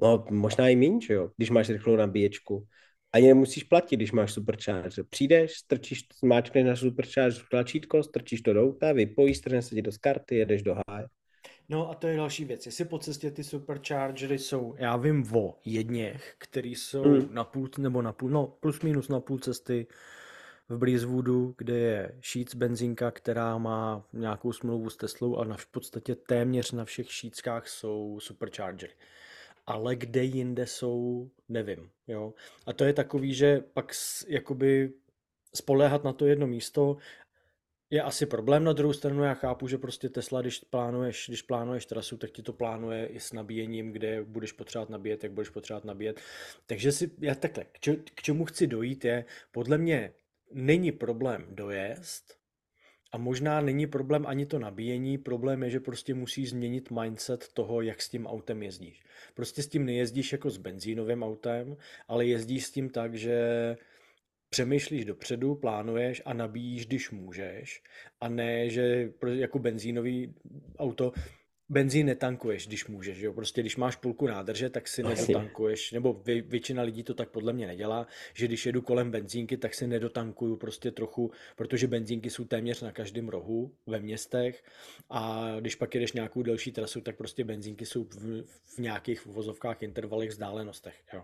No, 0.00 0.24
možná 0.30 0.68
i 0.68 0.76
méně, 0.76 1.00
že 1.00 1.14
jo, 1.14 1.30
když 1.36 1.50
máš 1.50 1.68
rychlou 1.68 1.96
nabíječku. 1.96 2.66
Ani 3.12 3.28
nemusíš 3.28 3.64
platit, 3.64 3.96
když 3.96 4.12
máš 4.12 4.32
supercharger. 4.32 5.04
Přijdeš, 5.10 5.52
strčíš, 5.52 6.06
zmáčkneš 6.20 6.64
na 6.64 6.76
supercharger 6.76 7.42
tlačítko, 7.50 8.02
strčíš 8.02 8.42
to 8.42 8.52
do 8.52 8.62
auta, 8.62 8.92
vypojíš, 8.92 9.38
strne 9.38 9.62
se 9.62 9.74
ti 9.74 9.82
do 9.82 9.92
z 9.92 9.98
karty, 9.98 10.36
jedeš 10.36 10.62
do 10.62 10.76
háje. 10.88 11.06
No 11.68 11.90
a 11.90 11.94
to 11.94 12.06
je 12.06 12.16
další 12.16 12.44
věc. 12.44 12.66
Jestli 12.66 12.84
po 12.84 12.98
cestě 12.98 13.30
ty 13.30 13.44
superchargery 13.44 14.38
jsou, 14.38 14.74
já 14.78 14.96
vím 14.96 15.24
o 15.34 15.58
jedněch, 15.64 16.34
který 16.38 16.74
jsou 16.74 17.02
Hmm. 17.02 17.34
na 17.34 17.44
půl, 17.44 17.68
nebo 17.78 18.02
na 18.02 18.12
půl, 18.12 18.30
no 18.30 18.46
plus 18.46 18.80
minus 18.80 19.08
na 19.08 19.20
půl 19.20 19.38
cesty 19.38 19.86
v 20.70 20.78
Breezewoodu, 20.78 21.54
kde 21.58 21.78
je 21.78 22.18
Sheets 22.22 22.54
benzínka, 22.54 23.10
která 23.10 23.58
má 23.58 24.04
nějakou 24.12 24.52
smlouvu 24.52 24.90
s 24.90 24.96
Teslou 24.96 25.36
a 25.36 25.44
na, 25.44 25.56
v 25.56 25.66
podstatě 25.66 26.14
téměř 26.14 26.72
na 26.72 26.84
všech 26.84 27.12
Sheetskách 27.12 27.68
jsou 27.68 28.18
superchargery. 28.20 28.92
Ale 29.66 29.96
kde 29.96 30.24
jinde 30.24 30.66
jsou, 30.66 31.30
nevím. 31.48 31.90
Jo? 32.08 32.34
A 32.66 32.72
to 32.72 32.84
je 32.84 32.92
takový, 32.92 33.34
že 33.34 33.64
pak 33.72 33.92
jakoby 34.28 34.92
spoléhat 35.54 36.04
na 36.04 36.12
to 36.12 36.26
jedno 36.26 36.46
místo 36.46 36.96
je 37.90 38.02
asi 38.02 38.26
problém. 38.26 38.64
Na 38.64 38.72
druhou 38.72 38.92
stranu 38.92 39.22
já 39.22 39.34
chápu, 39.34 39.68
že 39.68 39.78
prostě 39.78 40.08
Tesla, 40.08 40.40
když 40.40 40.58
plánuješ, 40.58 41.24
když 41.28 41.42
plánuješ 41.42 41.86
trasu, 41.86 42.16
tak 42.16 42.30
ti 42.30 42.42
to 42.42 42.52
plánuje 42.52 43.06
i 43.06 43.20
s 43.20 43.32
nabíjením, 43.32 43.92
kde 43.92 44.24
budeš 44.24 44.52
potřebovat 44.52 44.90
nabíjet, 44.90 45.22
jak 45.22 45.32
budeš 45.32 45.48
potřebovat 45.48 45.84
nabíjet. 45.84 46.20
Takže 46.66 46.92
si, 46.92 47.10
já 47.18 47.34
takhle, 47.34 47.64
k, 47.64 47.78
k 48.14 48.22
čemu 48.22 48.44
chci 48.44 48.66
dojít 48.66 49.04
je, 49.04 49.24
podle 49.52 49.78
mě 49.78 50.12
není 50.52 50.92
problém 50.92 51.46
dojezd 51.50 52.40
a 53.12 53.18
možná 53.18 53.60
není 53.60 53.86
problém 53.86 54.26
ani 54.26 54.46
to 54.46 54.58
nabíjení, 54.58 55.18
problém 55.18 55.62
je, 55.62 55.70
že 55.70 55.80
prostě 55.80 56.14
musíš 56.14 56.50
změnit 56.50 56.90
mindset 56.90 57.52
toho, 57.52 57.80
jak 57.80 58.02
s 58.02 58.08
tím 58.08 58.26
autem 58.26 58.62
jezdíš. 58.62 59.02
Prostě 59.34 59.62
s 59.62 59.68
tím 59.68 59.84
nejezdíš 59.84 60.32
jako 60.32 60.50
s 60.50 60.56
benzínovým 60.56 61.22
autem, 61.22 61.76
ale 62.08 62.26
jezdíš 62.26 62.66
s 62.66 62.70
tím 62.70 62.90
tak, 62.90 63.14
že 63.14 63.76
přemýšlíš 64.50 65.04
dopředu, 65.04 65.54
plánuješ 65.54 66.22
a 66.24 66.32
nabíjíš, 66.32 66.86
když 66.86 67.10
můžeš. 67.10 67.82
A 68.20 68.28
ne, 68.28 68.70
že 68.70 69.12
jako 69.32 69.58
benzínový 69.58 70.34
auto 70.78 71.12
benzín 71.70 72.06
netankuješ, 72.06 72.66
když 72.66 72.86
můžeš. 72.86 73.18
Jo? 73.18 73.32
Prostě 73.32 73.60
když 73.60 73.76
máš 73.76 73.96
půlku 73.96 74.26
nádrže, 74.26 74.70
tak 74.70 74.88
si 74.88 75.02
Jasně. 75.02 75.14
nedotankuješ. 75.20 75.92
Nebo 75.92 76.22
vě, 76.24 76.42
většina 76.42 76.82
lidí 76.82 77.02
to 77.02 77.14
tak 77.14 77.28
podle 77.28 77.52
mě 77.52 77.66
nedělá, 77.66 78.06
že 78.34 78.46
když 78.46 78.66
jedu 78.66 78.82
kolem 78.82 79.10
benzínky, 79.10 79.56
tak 79.56 79.74
si 79.74 79.86
nedotankuju 79.86 80.56
prostě 80.56 80.90
trochu, 80.90 81.30
protože 81.56 81.86
benzínky 81.86 82.30
jsou 82.30 82.44
téměř 82.44 82.82
na 82.82 82.92
každém 82.92 83.28
rohu 83.28 83.72
ve 83.86 84.00
městech 84.00 84.64
a 85.10 85.54
když 85.60 85.74
pak 85.74 85.94
jedeš 85.94 86.12
nějakou 86.12 86.42
delší 86.42 86.72
trasu, 86.72 87.00
tak 87.00 87.16
prostě 87.16 87.44
benzínky 87.44 87.86
jsou 87.86 88.04
v, 88.04 88.42
v 88.44 88.78
nějakých 88.78 89.26
uvozovkách 89.26 89.82
intervalech 89.82 90.30
vzdálenostech. 90.30 90.94
Jo. 91.12 91.22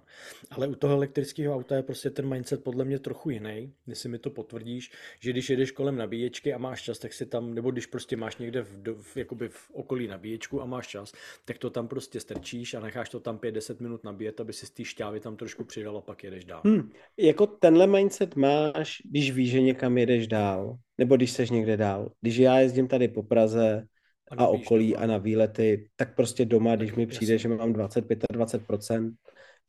Ale 0.51 0.69
u 0.69 0.75
toho 0.75 0.95
elektrického 0.95 1.55
auta 1.55 1.77
je 1.77 1.83
prostě 1.83 2.11
ten 2.11 2.29
mindset 2.29 2.65
podle 2.65 2.85
mě 2.85 2.99
trochu 2.99 3.31
jiný, 3.31 3.73
jestli 3.87 4.09
mi 4.09 4.19
to 4.19 4.31
potvrdíš, 4.31 4.91
že 5.21 5.31
když 5.31 5.51
jedeš 5.51 5.71
kolem 5.71 5.97
nabíječky 5.97 6.55
a 6.55 6.59
máš 6.59 6.83
čas, 6.83 6.99
tak 6.99 7.13
si 7.13 7.27
tam, 7.27 7.55
nebo 7.55 7.71
když 7.71 7.87
prostě 7.87 8.17
máš 8.17 8.37
někde 8.37 8.63
v, 8.63 9.03
v, 9.03 9.17
jakoby 9.17 9.49
v 9.49 9.71
okolí 9.73 10.09
nabíječku 10.37 10.63
a 10.63 10.67
máš 10.67 10.87
čas, 10.87 11.13
tak 11.45 11.59
to 11.59 11.71
tam 11.71 11.89
prostě 11.89 12.21
strčíš 12.21 12.75
a 12.75 12.81
necháš 12.81 13.09
to 13.09 13.21
tam 13.21 13.39
5-10 13.39 13.81
minut 13.81 14.05
nabíjet, 14.05 14.41
aby 14.41 14.53
si 14.53 14.67
z 14.67 14.71
té 14.71 14.85
šťávy 14.85 15.21
tam 15.21 15.37
trošku 15.37 15.65
přidal 15.65 15.97
a 15.97 16.01
pak 16.01 16.25
jedeš 16.25 16.45
dál. 16.45 16.63
Hmm. 16.65 16.91
Jako 17.17 17.47
tenhle 17.47 17.87
mindset 17.87 18.37
máš, 18.37 19.03
když 19.05 19.33
víš, 19.33 19.51
že 19.51 19.61
někam 19.61 19.99
jedeš 19.99 20.27
dál, 20.27 20.77
nebo 20.99 21.17
když 21.17 21.31
seš 21.31 21.51
někde 21.51 21.77
dál. 21.77 22.13
Když 22.21 22.37
já 22.37 22.59
jezdím 22.59 22.89
tady 22.89 23.09
po 23.09 23.23
Praze 23.23 23.87
A 24.31 24.45
a 24.45 24.47
okolí 24.47 24.93
doma. 24.93 25.03
a 25.03 25.07
na 25.07 25.19
výlety, 25.19 25.89
tak 25.97 26.15
prostě 26.17 26.45
doma, 26.45 26.77
když 26.77 26.95
mi 26.95 27.07
přijde, 27.07 27.39
že 27.39 27.49
mám 27.49 27.73
20-25%, 27.73 29.15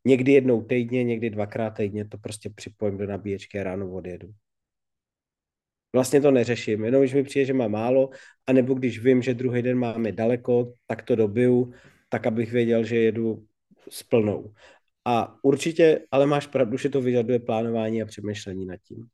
někdy 0.06 0.32
jednou 0.32 0.62
týdně, 0.62 1.04
někdy 1.04 1.30
dvakrát 1.30 1.70
týdně, 1.70 2.08
to 2.08 2.18
prostě 2.18 2.50
připojím 2.50 2.98
do 2.98 3.06
nabíječky 3.08 3.60
a 3.60 3.64
ráno 3.64 3.92
odjedu. 3.92 4.28
Vlastně 5.94 6.22
to 6.22 6.32
neřeším, 6.32 6.86
jenom 6.86 7.02
když 7.02 7.14
mi 7.14 7.24
přijde, 7.24 7.46
že 7.46 7.54
mám 7.54 7.72
málo, 7.72 8.10
anebo 8.48 8.74
když 8.74 9.00
vím, 9.00 9.22
že 9.22 9.34
druhý 9.34 9.62
den 9.62 9.80
máme 9.80 10.12
daleko, 10.12 10.74
tak 10.88 11.02
to 11.02 11.16
dobiju, 11.16 11.74
tak 12.10 12.28
abych 12.28 12.52
věděl, 12.52 12.84
že 12.84 12.96
jedu 12.96 13.46
s 13.90 14.04
plnou. 14.04 14.54
A 15.06 15.36
určitě, 15.44 16.00
ale 16.12 16.26
máš 16.26 16.48
pravdu, 16.48 16.78
že 16.78 16.90
to 16.90 17.02
vyžaduje 17.02 17.40
plánování 17.40 18.02
a 18.02 18.06
přemýšlení 18.06 18.66
nad 18.66 18.78
tím. 18.78 19.08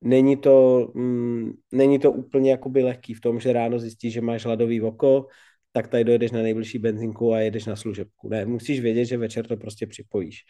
Není 0.00 0.36
to, 0.36 0.88
mm, 0.94 1.52
není 1.72 1.98
to 1.98 2.12
úplně 2.12 2.50
jakoby 2.50 2.82
lehký 2.82 3.14
v 3.14 3.20
tom, 3.20 3.40
že 3.40 3.52
ráno 3.52 3.78
zjistíš, 3.78 4.12
že 4.12 4.20
máš 4.20 4.44
hladový 4.44 4.80
oko, 4.82 5.26
tak 5.72 5.88
tady 5.88 6.04
dojedeš 6.04 6.30
na 6.30 6.42
nejbližší 6.42 6.78
benzinku 6.78 7.32
a 7.32 7.40
jedeš 7.40 7.66
na 7.66 7.76
služebku. 7.76 8.28
Ne, 8.28 8.46
musíš 8.46 8.80
vědět, 8.80 9.04
že 9.04 9.16
večer 9.16 9.46
to 9.46 9.56
prostě 9.56 9.86
připojíš. 9.86 10.44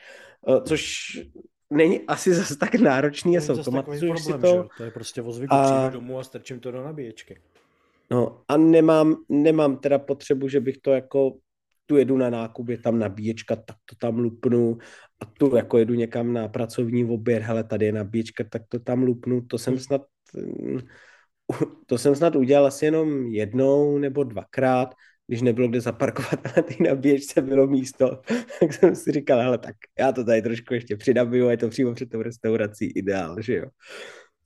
Eh, 0.49 0.61
Což 0.65 0.85
není 1.71 2.01
asi 2.07 2.35
zase 2.35 2.59
tak 2.59 2.75
náročný 2.75 3.39
a 3.39 3.41
zautomatizuješ 3.41 4.21
si 4.21 4.33
problém, 4.33 4.41
že 4.41 4.57
to. 4.57 4.57
jo? 4.57 4.69
To 4.77 4.85
je 4.85 4.91
prostě 4.91 5.23
o 5.23 5.33
zvyku, 5.33 5.55
A- 5.55 5.65
přijdu 5.65 6.01
domů 6.01 6.19
a 6.19 6.25
strčím 6.25 6.61
to 6.61 6.71
do 6.71 6.85
nabíječky. 6.85 7.41
No 8.11 8.41
a 8.49 8.57
nemám, 8.57 9.17
nemám 9.29 9.77
teda 9.77 9.99
potřebu, 9.99 10.49
že 10.49 10.61
bych 10.61 10.79
to 10.79 10.93
jako 10.93 11.37
tu 11.87 11.97
jedu 11.97 12.17
na 12.17 12.31
nákup, 12.31 12.69
je 12.69 12.79
tam 12.79 12.99
nabíječka, 12.99 13.57
tak 13.57 13.77
to 13.85 13.97
tam 14.01 14.19
lupnu 14.19 14.79
a 15.21 15.25
tu 15.25 15.57
jako 15.57 15.79
jedu 15.79 15.95
někam 15.95 16.33
na 16.33 16.49
pracovní 16.49 17.05
oběd, 17.05 17.43
hele, 17.43 17.65
tady 17.65 17.87
je 17.87 17.93
nabíječka, 17.93 18.45
tak 18.51 18.63
to 18.69 18.79
tam 18.79 19.03
lupnu, 19.03 19.41
to 19.41 19.59
jsem 19.59 19.79
snad 19.79 20.03
mm, 20.35 20.79
to 21.87 21.99
jsem 21.99 22.15
snad 22.15 22.37
udělal 22.37 22.67
asi 22.67 22.85
jenom 22.85 23.27
jednou 23.27 23.99
nebo 23.99 24.25
dvakrát, 24.25 24.95
když 25.29 25.43
nebylo 25.43 25.69
kde 25.69 25.81
zaparkovat 25.81 26.41
a 26.47 26.53
na 26.57 26.63
té 26.63 26.75
nabíječce 26.81 27.43
bylo 27.43 27.67
místo, 27.67 28.21
tak 28.61 28.73
jsem 28.73 28.95
si 28.95 29.13
říkal, 29.13 29.41
hele, 29.41 29.59
tak 29.59 29.77
já 29.99 30.13
to 30.13 30.25
tady 30.25 30.43
trošku 30.43 30.75
ještě 30.75 30.97
přinabiju 30.97 31.47
a 31.47 31.51
je 31.51 31.57
to 31.57 31.69
přímo 31.69 31.95
před 31.95 32.11
tou 32.11 32.23
restaurací 32.23 32.87
ideál, 32.87 33.37
že 33.43 33.57
jo. 33.57 33.67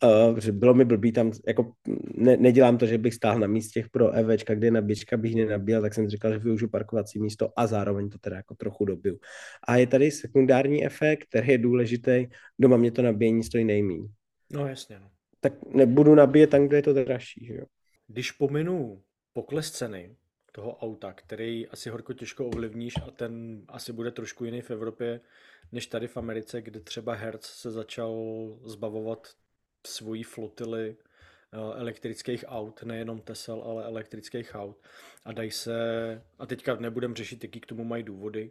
Uh, 0.05 0.39
bylo 0.51 0.75
mi 0.75 0.85
blbý 0.85 1.13
tam, 1.13 1.33
jako 1.47 1.73
ne, 2.15 2.37
nedělám 2.37 2.79
to, 2.79 2.87
že 2.87 2.99
bych 2.99 3.15
stál 3.15 3.39
na 3.39 3.47
místě 3.47 3.85
pro 3.93 4.11
EVčka, 4.11 4.55
kde 4.55 4.71
nabíječka 4.71 5.17
bych 5.17 5.35
nenabíjel, 5.35 5.83
tak 5.83 5.95
jsem 5.95 6.05
si 6.05 6.11
říkal, 6.11 6.33
že 6.33 6.39
využiju 6.39 6.69
parkovací 6.69 7.19
místo 7.19 7.53
a 7.57 7.67
zároveň 7.67 8.09
to 8.09 8.19
teda 8.19 8.37
jako 8.37 8.55
trochu 8.55 8.85
dobiju. 8.85 9.19
A 9.69 9.77
je 9.77 9.87
tady 9.87 10.11
sekundární 10.11 10.87
efekt, 10.87 11.25
který 11.29 11.49
je 11.49 11.59
důležitý, 11.59 12.27
doma 12.59 12.77
mě 12.77 12.91
to 12.91 13.03
nabíjení 13.03 13.43
stojí 13.43 13.65
nejmíň. 13.65 14.09
No 14.53 14.67
jasně, 14.67 15.01
no. 15.01 15.11
Tak 15.41 15.53
nebudu 15.75 16.15
nabíjet 16.15 16.51
tam, 16.51 16.67
kde 16.67 16.77
je 16.77 16.83
to 16.83 16.93
dražší, 16.93 17.45
že 17.47 17.55
jo. 17.55 17.65
Když 18.07 18.33
pominu 18.33 19.03
pokles 19.33 19.71
ceny 19.71 20.17
toho 20.53 20.77
auta, 20.77 21.13
který 21.13 21.69
asi 21.69 21.91
horko 21.91 22.13
těžko 22.13 22.47
ovlivníš 22.47 22.95
a 23.07 23.11
ten 23.11 23.65
asi 23.69 23.93
bude 23.93 24.11
trošku 24.11 24.45
jiný 24.45 24.61
v 24.61 24.71
Evropě, 24.71 25.21
než 25.73 25.87
tady 25.87 26.09
v 26.09 26.17
Americe, 26.17 26.63
kde 26.63 26.81
třeba 26.81 27.15
Hertz 27.15 27.47
se 27.47 27.71
začal 27.71 28.15
zbavovat 28.65 29.29
svojí 29.87 30.23
flotily 30.23 30.97
eh, 30.97 31.57
elektrických 31.81 32.45
aut, 32.49 32.83
nejenom 32.83 33.21
Tesel, 33.21 33.63
ale 33.63 33.85
elektrických 33.85 34.55
aut. 34.55 34.77
A 35.25 35.33
dají 35.33 35.51
se, 35.51 35.75
a 36.39 36.47
teďka 36.47 36.77
nebudem 36.77 37.15
řešit, 37.15 37.45
jaký 37.45 37.61
k 37.61 37.67
tomu 37.67 37.85
mají 37.85 38.03
důvody, 38.03 38.51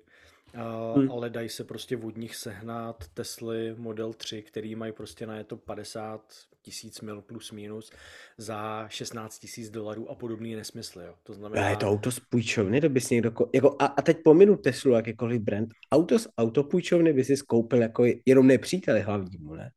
Hmm. 0.53 1.11
ale 1.11 1.29
dají 1.29 1.49
se 1.49 1.63
prostě 1.63 1.97
od 1.97 2.17
nich 2.17 2.35
sehnat 2.35 3.07
Tesly 3.13 3.75
Model 3.77 4.13
3, 4.13 4.41
který 4.41 4.75
mají 4.75 4.91
prostě 4.91 5.27
na 5.27 5.37
je 5.37 5.43
to 5.43 5.57
50 5.57 6.21
tisíc 6.61 7.01
mil 7.01 7.21
plus 7.21 7.51
minus 7.51 7.91
za 8.37 8.85
16 8.87 9.39
tisíc 9.39 9.69
dolarů 9.69 10.11
a 10.11 10.15
podobný 10.15 10.55
nesmysly. 10.55 11.05
Jo. 11.05 11.13
To 11.23 11.33
znamená... 11.33 11.65
A 11.65 11.69
je 11.69 11.77
to 11.77 11.87
auto 11.87 12.11
z 12.11 12.19
půjčovny, 12.19 12.81
to 12.81 12.89
bys 12.89 13.09
někdo... 13.09 13.31
Jako, 13.53 13.75
a, 13.79 13.85
a 13.85 14.01
teď 14.01 14.17
pominu 14.23 14.57
Teslu, 14.57 14.91
jakýkoliv 14.91 15.41
brand. 15.41 15.69
Auto 15.91 16.19
z 16.19 16.27
autopůjčovny 16.37 17.13
by 17.13 17.23
si 17.23 17.37
skoupil 17.37 17.81
jako 17.81 18.05
jenom 18.25 18.47
nepříteli 18.47 19.01
hlavnímu, 19.01 19.55
ne? 19.55 19.71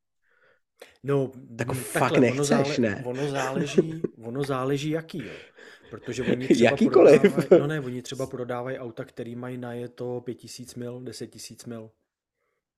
No, 1.02 1.28
tak 1.28 1.56
takhle, 1.56 1.74
fakt 1.74 2.18
nechceš, 2.18 2.38
ono 2.38 2.44
zále, 2.44 2.74
ne? 2.78 3.02
Ono 3.06 3.28
záleží, 3.28 4.02
ono 4.24 4.44
záleží 4.44 4.90
jaký, 4.90 5.18
jo. 5.18 5.32
Protože 5.90 6.22
oni 6.22 6.48
třeba 6.48 6.70
Jakýkoliv. 6.70 7.20
prodávají, 7.20 7.60
no 7.60 7.66
ne, 7.66 7.80
oni 7.80 8.02
třeba 8.02 8.26
prodávají 8.26 8.78
auta, 8.78 9.04
který 9.04 9.36
mají 9.36 9.58
na 9.58 9.72
je 9.72 9.88
to 9.88 10.20
5000 10.24 10.74
mil, 10.74 11.00
10 11.00 11.26
tisíc 11.26 11.64
mil. 11.64 11.90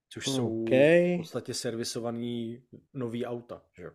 Což 0.09 0.27
okay. 0.27 0.37
jsou 0.37 0.65
v 0.65 1.17
podstatě 1.17 1.55
servisovaný 1.55 2.63
nový 2.95 3.27
auta, 3.27 3.63
že 3.79 3.91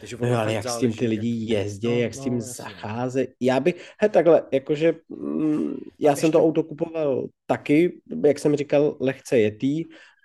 takže 0.00 0.16
no, 0.20 0.38
ale 0.38 0.52
jak 0.52 0.62
záleží, 0.62 0.76
s 0.76 0.80
tím 0.80 0.98
ty 0.98 1.06
lidi 1.06 1.28
jezdí, 1.28 1.88
no, 1.88 1.94
jak 1.94 2.14
s 2.14 2.20
tím 2.20 2.34
no, 2.34 2.40
zacházejí. 2.40 3.26
Já 3.40 3.60
bych, 3.60 3.90
he, 4.00 4.08
takhle, 4.08 4.42
jakože 4.52 4.94
mm, 5.08 5.76
já 5.98 6.16
jsem 6.16 6.32
to 6.32 6.44
auto 6.44 6.62
kupoval 6.62 7.28
taky, 7.46 8.00
jak 8.26 8.38
jsem 8.38 8.56
říkal, 8.56 8.96
lehce 9.00 9.38
jetý, 9.38 9.84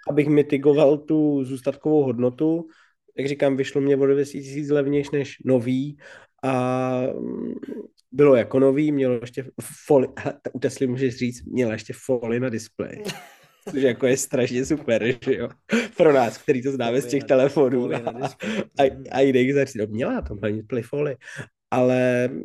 abych 0.09 0.27
mitigoval 0.27 0.97
tu 0.97 1.43
zůstatkovou 1.43 2.03
hodnotu. 2.03 2.67
Jak 3.17 3.27
říkám, 3.27 3.57
vyšlo 3.57 3.81
mě 3.81 3.97
o 3.97 4.05
200 4.05 4.39
tisíc 4.39 4.69
levnější 4.69 5.09
než 5.13 5.37
nový 5.45 5.97
a 6.43 7.01
mm, 7.01 7.53
bylo 8.13 8.35
jako 8.35 8.59
nový, 8.59 8.91
mělo 8.91 9.19
ještě 9.21 9.45
foli, 9.85 10.07
u 10.53 10.59
Tesly 10.59 10.87
můžeš 10.87 11.17
říct, 11.17 11.45
měla 11.45 11.73
ještě 11.73 11.93
foli 12.05 12.39
na 12.39 12.49
displeji. 12.49 13.03
Což 13.69 13.81
jako 13.81 14.07
je 14.07 14.17
strašně 14.17 14.65
super, 14.65 15.05
že 15.25 15.35
jo? 15.35 15.49
Pro 15.97 16.13
nás, 16.13 16.37
který 16.37 16.63
to 16.63 16.71
známe 16.71 17.01
z 17.01 17.07
těch 17.07 17.23
telefonů 17.23 17.93
a, 17.93 18.27
a, 18.79 18.83
a 19.11 19.19
jiných 19.19 19.53
zařízení. 19.53 19.87
No, 19.87 19.93
měla 19.93 20.21
to 20.21 20.35
hlavně 20.35 20.63
foli. 20.83 21.15
Ale 21.71 22.27
mm, 22.27 22.39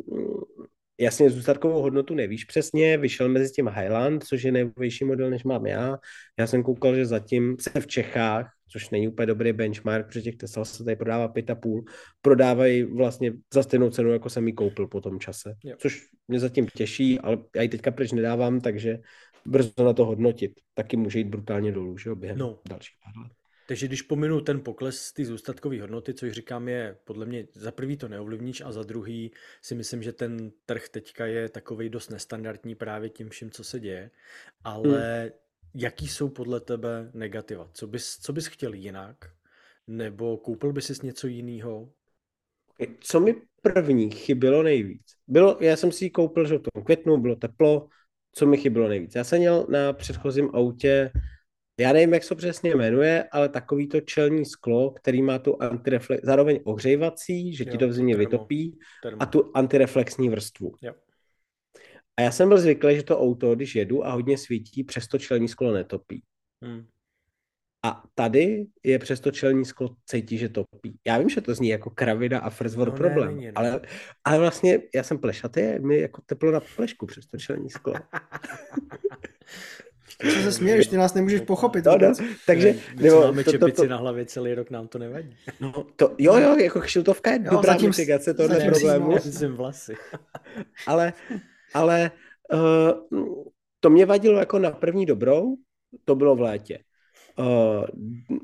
jasně 1.01 1.31
zůstatkovou 1.31 1.83
hodnotu 1.83 2.15
nevíš 2.15 2.45
přesně, 2.45 2.99
vyšel 2.99 3.29
mezi 3.29 3.53
tím 3.53 3.69
Highland, 3.69 4.25
což 4.25 4.43
je 4.43 4.53
největší 4.53 5.05
model, 5.05 5.31
než 5.31 5.45
mám 5.45 5.67
já. 5.67 5.99
Já 6.39 6.47
jsem 6.47 6.63
koukal, 6.63 6.95
že 6.95 7.07
zatím 7.07 7.57
se 7.61 7.81
v 7.81 7.87
Čechách, 7.87 8.51
což 8.69 8.91
není 8.91 9.09
úplně 9.09 9.27
dobrý 9.27 9.53
benchmark, 9.53 10.07
protože 10.07 10.23
těch 10.23 10.37
Tesla 10.37 10.65
se 10.65 10.85
tady 10.85 10.97
prodává 10.97 11.29
pět 11.29 11.51
a 11.51 11.55
půl, 11.55 11.85
prodávají 12.23 12.83
vlastně 12.83 13.33
za 13.55 13.63
stejnou 13.63 13.91
cenu, 13.91 14.13
jako 14.13 14.31
jsem 14.31 14.47
ji 14.47 14.53
koupil 14.53 14.87
po 14.87 15.01
tom 15.01 15.21
čase. 15.21 15.55
Jo. 15.65 15.77
Což 15.79 16.09
mě 16.29 16.41
zatím 16.41 16.67
těší, 16.67 17.19
ale 17.19 17.39
já 17.57 17.63
ji 17.63 17.69
teďka 17.69 17.91
pryč 17.91 18.13
nedávám, 18.13 18.61
takže 18.61 18.99
brzo 19.47 19.85
na 19.85 19.93
to 19.93 20.05
hodnotit. 20.05 20.53
Taky 20.75 20.97
může 20.97 21.19
jít 21.19 21.29
brutálně 21.29 21.73
dolů, 21.73 21.99
že 21.99 22.11
jo, 22.11 22.17
během 22.17 22.39
no. 22.39 22.59
dalších 22.69 22.97
pár 23.05 23.23
let. 23.23 23.33
Takže 23.69 23.87
když 23.87 24.03
pominu 24.03 24.41
ten 24.41 24.61
pokles 24.61 25.13
ty 25.13 25.25
zůstatkové 25.25 25.81
hodnoty, 25.81 26.15
což 26.15 26.33
říkám 26.33 26.69
je, 26.69 26.97
podle 27.05 27.27
mě 27.27 27.47
za 27.55 27.73
prvý 27.73 27.97
to 27.97 28.09
neovlivníš 28.09 28.61
a 28.61 28.73
za 28.73 28.83
druhý 28.83 29.33
si 29.63 29.75
myslím, 29.75 30.03
že 30.03 30.13
ten 30.13 30.51
trh 30.67 30.89
teďka 30.89 31.27
je 31.27 31.49
takový 31.49 31.89
dost 31.89 32.09
nestandardní 32.09 32.75
právě 32.75 33.11
tím 33.11 33.29
vším, 33.29 33.51
co 33.51 33.65
se 33.65 33.81
děje. 33.81 34.11
Ale 34.65 35.21
hmm. 35.21 35.31
Jaký 35.75 36.09
jsou 36.09 36.29
podle 36.29 36.61
tebe 36.61 37.11
negativa? 37.15 37.71
Co 37.73 37.87
bys, 37.87 38.19
co 38.19 38.33
bys 38.33 38.47
chtěl 38.47 38.75
jinak? 38.75 39.17
Nebo 39.87 40.37
koupil 40.37 40.73
bys 40.73 40.87
si 40.87 41.07
něco 41.07 41.27
jiného? 41.27 41.89
Co 43.01 43.21
mi 43.21 43.35
první 43.63 44.11
chybělo 44.11 44.63
nejvíc? 44.63 45.03
Bylo, 45.27 45.59
já 45.61 45.77
jsem 45.77 45.93
si 45.93 46.05
ji 46.05 46.11
koupil, 46.11 46.47
že 46.47 46.59
v 46.59 46.63
tom 46.63 46.85
květnu 46.85 47.17
bylo 47.17 47.37
teplo, 47.37 47.89
co 48.33 48.47
mi 48.47 48.57
chybilo 48.57 48.89
nejvíc. 48.89 49.15
Já 49.15 49.25
jsem 49.25 49.39
měl 49.39 49.67
na 49.69 49.93
předchozím 49.93 50.51
autě, 50.55 51.11
já 51.81 51.93
nevím, 51.93 52.15
jak 52.15 52.23
se 52.23 52.29
to 52.29 52.35
přesně 52.35 52.75
jmenuje, 52.75 53.25
ale 53.33 53.49
takový 53.49 53.89
to 53.89 54.01
čelní 54.01 54.45
sklo, 54.45 54.91
který 54.91 55.23
má 55.23 55.39
tu 55.39 55.63
antireflex, 55.63 56.23
zároveň 56.25 56.61
ohřejvací, 56.65 57.55
že 57.55 57.65
jo, 57.65 57.71
ti 57.73 57.79
to 57.79 57.89
v 57.89 57.93
zimě 57.93 58.15
termo, 58.15 58.31
vytopí, 58.31 58.79
termo. 59.03 59.23
a 59.23 59.27
tu 59.27 59.51
antireflexní 59.55 60.29
vrstvu. 60.29 60.73
Jo. 60.83 60.95
A 62.19 62.23
já 62.23 62.31
jsem 62.31 62.49
byl 62.49 62.59
zvyklý, 62.59 62.97
že 62.97 63.03
to 63.03 63.21
auto, 63.21 63.55
když 63.55 63.75
jedu 63.75 64.07
a 64.07 64.13
hodně 64.13 64.39
svítí, 64.39 64.85
přesto 64.85 65.19
čelní 65.19 65.49
sklo 65.49 65.73
netopí. 65.73 66.23
Hmm. 66.63 66.87
A 67.85 68.03
tady 68.15 68.67
je 68.85 68.99
přesto 68.99 69.31
čelní 69.31 69.65
sklo 69.65 69.97
cítí, 70.07 70.39
že 70.39 70.49
topí. 70.49 70.99
Já 71.07 71.19
vím, 71.19 71.29
že 71.29 71.41
to 71.41 71.55
zní 71.55 71.69
jako 71.69 71.91
kravida 71.91 72.39
a 72.39 72.51
first 72.51 72.77
world 72.77 72.95
no, 72.95 72.99
problém, 72.99 73.37
ne, 73.37 73.41
ne, 73.41 73.47
ne. 73.47 73.53
Ale, 73.55 73.81
ale 74.25 74.39
vlastně 74.39 74.79
já 74.95 75.03
jsem 75.03 75.19
plešatý, 75.19 75.63
mi 75.81 75.99
jako 75.99 76.23
teplo 76.27 76.53
na 76.53 76.61
plešku 76.77 77.07
přes 77.07 77.27
to 77.27 77.39
čelní 77.39 77.71
sklo. 77.71 77.95
Co 80.23 80.43
se 80.43 80.53
směješ, 80.53 80.87
ty 80.87 80.97
nás 80.97 81.15
nemůžeš 81.15 81.41
pochopit. 81.41 81.85
No, 81.85 81.99
no, 81.99 82.13
takže, 82.47 82.75
My, 82.97 83.03
nebo, 83.03 83.21
máme 83.21 83.45
to, 83.45 83.51
čepici 83.51 83.77
to, 83.77 83.83
to, 83.83 83.89
na 83.89 83.97
hlavě 83.97 84.25
celý 84.25 84.55
rok, 84.55 84.71
nám 84.71 84.89
to 84.89 84.99
nevadí. 84.99 85.37
No, 85.61 85.87
to, 85.97 86.15
jo, 86.19 86.37
jo, 86.37 86.57
jako 86.57 86.81
kšiltovka 86.81 87.31
je 87.31 87.39
jo, 87.43 87.51
dobrá 87.51 87.73
zatím, 87.73 87.89
mitigace 87.89 88.35
tohle 88.35 88.65
problému. 88.65 89.19
Zatím 89.19 89.57
vlasy. 89.57 89.95
ale, 90.87 91.13
ale 91.75 92.11
uh, 92.53 93.39
to 93.81 93.91
mě 93.91 94.07
vadilo 94.07 94.39
jako 94.39 94.59
na 94.59 94.71
první 94.71 95.07
dobrou, 95.07 95.57
to 96.05 96.15
bylo 96.15 96.37
v 96.37 96.41
létě. 96.41 96.79
Uh, 97.39 97.85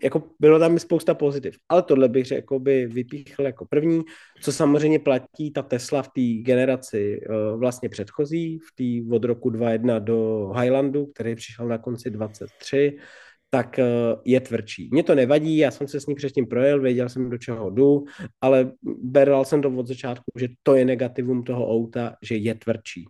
jako 0.03 0.23
bylo 0.41 0.59
tam 0.59 0.79
spousta 0.79 1.15
pozitiv, 1.15 1.57
ale 1.69 1.83
tohle 1.83 2.09
bych 2.09 2.27
řekl, 2.27 2.59
by 2.59 2.87
vypíchl 2.87 3.43
jako 3.43 3.67
první, 3.67 4.03
co 4.41 4.53
samozřejmě 4.53 4.99
platí 4.99 5.53
ta 5.53 5.63
Tesla 5.63 6.03
v 6.03 6.09
té 6.09 6.43
generaci 6.43 7.21
uh, 7.29 7.61
vlastně 7.61 7.89
předchozí, 7.89 8.59
v 8.59 8.75
té 8.75 9.15
od 9.15 9.25
roku 9.25 9.51
2.1 9.51 10.01
do 10.01 10.51
Highlandu, 10.61 11.07
který 11.07 11.35
přišel 11.35 11.69
na 11.69 11.79
konci 11.79 12.11
23, 12.11 12.97
tak 13.51 13.79
uh, 13.79 14.21
je 14.25 14.41
tvrdší. 14.41 14.89
Mně 14.93 15.03
to 15.03 15.15
nevadí, 15.15 15.57
já 15.57 15.71
jsem 15.71 15.89
se 15.89 16.01
s 16.01 16.07
ní 16.07 16.15
předtím 16.15 16.47
projel, 16.47 16.81
věděl 16.81 17.09
jsem, 17.09 17.31
do 17.31 17.39
čeho 17.39 17.71
jdu, 17.71 18.05
ale 18.41 18.73
beral 19.03 19.45
jsem 19.45 19.63
to 19.63 19.71
od 19.71 19.87
začátku, 19.87 20.25
že 20.39 20.49
to 20.63 20.75
je 20.75 20.85
negativum 20.85 21.43
toho 21.43 21.71
auta, 21.71 22.17
že 22.23 22.37
je 22.37 22.55
tvrdší. 22.55 23.05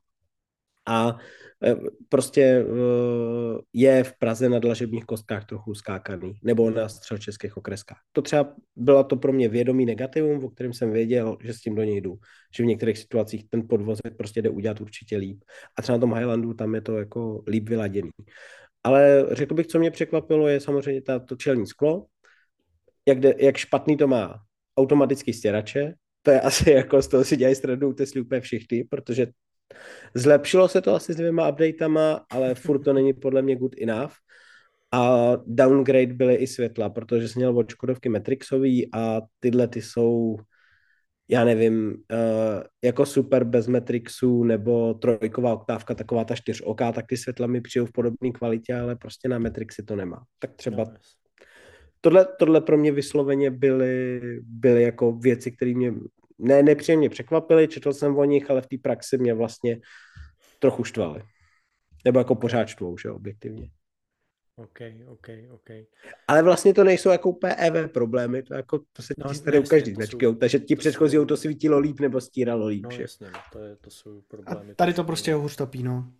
A 0.86 1.16
Eh, 1.64 1.76
prostě 2.08 2.42
eh, 2.42 3.60
je 3.72 4.04
v 4.04 4.18
Praze 4.18 4.48
na 4.48 4.58
dlažebních 4.58 5.04
kostkách 5.04 5.44
trochu 5.44 5.74
skákaný, 5.74 6.32
nebo 6.42 6.70
na 6.70 6.88
středočeských 6.88 7.56
okreskách. 7.56 7.98
To 8.12 8.22
třeba 8.22 8.54
byla 8.76 9.02
to 9.02 9.16
pro 9.16 9.32
mě 9.32 9.48
vědomý 9.48 9.86
negativum, 9.86 10.44
o 10.44 10.50
kterém 10.50 10.72
jsem 10.72 10.92
věděl, 10.92 11.36
že 11.40 11.54
s 11.54 11.60
tím 11.60 11.74
do 11.74 11.82
něj 11.82 12.00
jdu. 12.00 12.14
Že 12.56 12.62
v 12.62 12.66
některých 12.66 12.98
situacích 12.98 13.50
ten 13.50 13.68
podvozek 13.68 14.16
prostě 14.16 14.42
jde 14.42 14.50
udělat 14.50 14.80
určitě 14.80 15.16
líp. 15.16 15.44
A 15.78 15.82
třeba 15.82 15.96
na 15.96 16.00
tom 16.00 16.14
Highlandu 16.14 16.54
tam 16.54 16.74
je 16.74 16.80
to 16.80 16.98
jako 16.98 17.42
líp 17.46 17.68
vyladěný. 17.68 18.10
Ale 18.84 19.26
řekl 19.30 19.54
bych, 19.54 19.66
co 19.66 19.78
mě 19.78 19.90
překvapilo, 19.90 20.48
je 20.48 20.60
samozřejmě 20.60 21.02
ta, 21.02 21.18
to 21.18 21.36
čelní 21.36 21.66
sklo, 21.66 22.06
jak, 23.08 23.20
de, 23.20 23.34
jak 23.38 23.56
špatný 23.56 23.96
to 23.96 24.08
má 24.08 24.40
automatický 24.78 25.32
stěrače, 25.32 25.94
to 26.22 26.30
je 26.30 26.40
asi 26.48 26.70
jako 26.70 27.02
z 27.02 27.08
toho 27.08 27.24
si 27.24 27.36
dělají 27.36 27.54
stranu 27.54 27.92
Tesly 27.92 28.20
úplně 28.20 28.40
všichni, 28.40 28.84
protože 28.84 29.26
Zlepšilo 30.14 30.68
se 30.68 30.80
to 30.80 30.94
asi 30.94 31.12
s 31.12 31.16
dvěma 31.16 31.48
updatama, 31.48 32.26
ale 32.30 32.54
furt 32.54 32.78
to 32.78 32.92
není 32.92 33.12
podle 33.12 33.42
mě 33.42 33.56
good 33.56 33.74
enough. 33.82 34.12
A 34.92 35.32
downgrade 35.46 36.14
byly 36.14 36.34
i 36.34 36.46
světla, 36.46 36.90
protože 36.90 37.28
jsem 37.28 37.40
měl 37.40 37.58
od 37.58 37.70
Škodovky 37.70 38.08
Matrixový 38.08 38.94
a 38.94 39.20
tyhle 39.40 39.68
ty 39.68 39.82
jsou, 39.82 40.36
já 41.28 41.44
nevím, 41.44 41.88
uh, 41.88 42.62
jako 42.84 43.06
super 43.06 43.44
bez 43.44 43.66
Matrixu 43.66 44.44
nebo 44.44 44.94
trojková 44.94 45.54
oktávka, 45.54 45.94
taková 45.94 46.24
ta 46.24 46.34
čtyřoká, 46.34 46.92
tak 46.92 47.04
ty 47.08 47.16
světla 47.16 47.46
mi 47.46 47.60
přijou 47.60 47.86
v 47.86 47.92
podobné 47.92 48.30
kvalitě, 48.30 48.74
ale 48.74 48.96
prostě 48.96 49.28
na 49.28 49.38
Matrixy 49.38 49.82
to 49.82 49.96
nemá. 49.96 50.22
Tak 50.38 50.54
třeba 50.54 50.86
tohle, 52.00 52.26
tohle 52.38 52.60
pro 52.60 52.78
mě 52.78 52.92
vysloveně 52.92 53.50
byly, 53.50 54.20
byly 54.42 54.82
jako 54.82 55.12
věci, 55.12 55.52
které 55.52 55.74
mě 55.74 55.92
ne, 56.38 56.62
nepříjemně 56.62 57.10
překvapili, 57.10 57.68
četl 57.68 57.92
jsem 57.92 58.16
o 58.16 58.24
nich, 58.24 58.50
ale 58.50 58.60
v 58.60 58.66
té 58.66 58.76
praxi 58.82 59.18
mě 59.18 59.34
vlastně 59.34 59.80
trochu 60.58 60.84
štvali. 60.84 61.22
Nebo 62.04 62.18
jako 62.18 62.34
pořád 62.34 62.66
štvou, 62.66 62.98
že 62.98 63.10
objektivně. 63.10 63.70
OK, 64.56 64.78
OK, 65.06 65.28
OK. 65.50 65.70
Ale 66.28 66.42
vlastně 66.42 66.74
to 66.74 66.84
nejsou 66.84 67.10
jako 67.10 67.30
úplně 67.30 67.54
EV 67.54 67.90
problémy, 67.92 68.42
to, 68.42 68.54
jako, 68.54 68.78
to 68.92 69.02
se 69.02 69.14
no, 69.18 69.34
ti 69.34 69.58
u 69.58 69.62
každý 69.62 69.94
značky 69.94 70.26
jsou, 70.26 70.34
takže 70.34 70.58
ti 70.58 70.76
předchozí 70.76 71.18
auto 71.18 71.36
svítilo 71.36 71.78
líp 71.78 72.00
nebo 72.00 72.20
stíralo 72.20 72.66
líp. 72.66 72.82
No 72.82 72.90
že? 72.90 73.02
jasně, 73.02 73.26
to, 73.52 73.58
je, 73.58 73.76
to 73.76 73.90
jsou 73.90 74.22
problémy. 74.28 74.72
A 74.72 74.74
tady 74.74 74.94
to 74.94 75.04
prostě 75.04 75.34
hůř 75.34 75.56
topí, 75.56 75.82
no. 75.82 76.12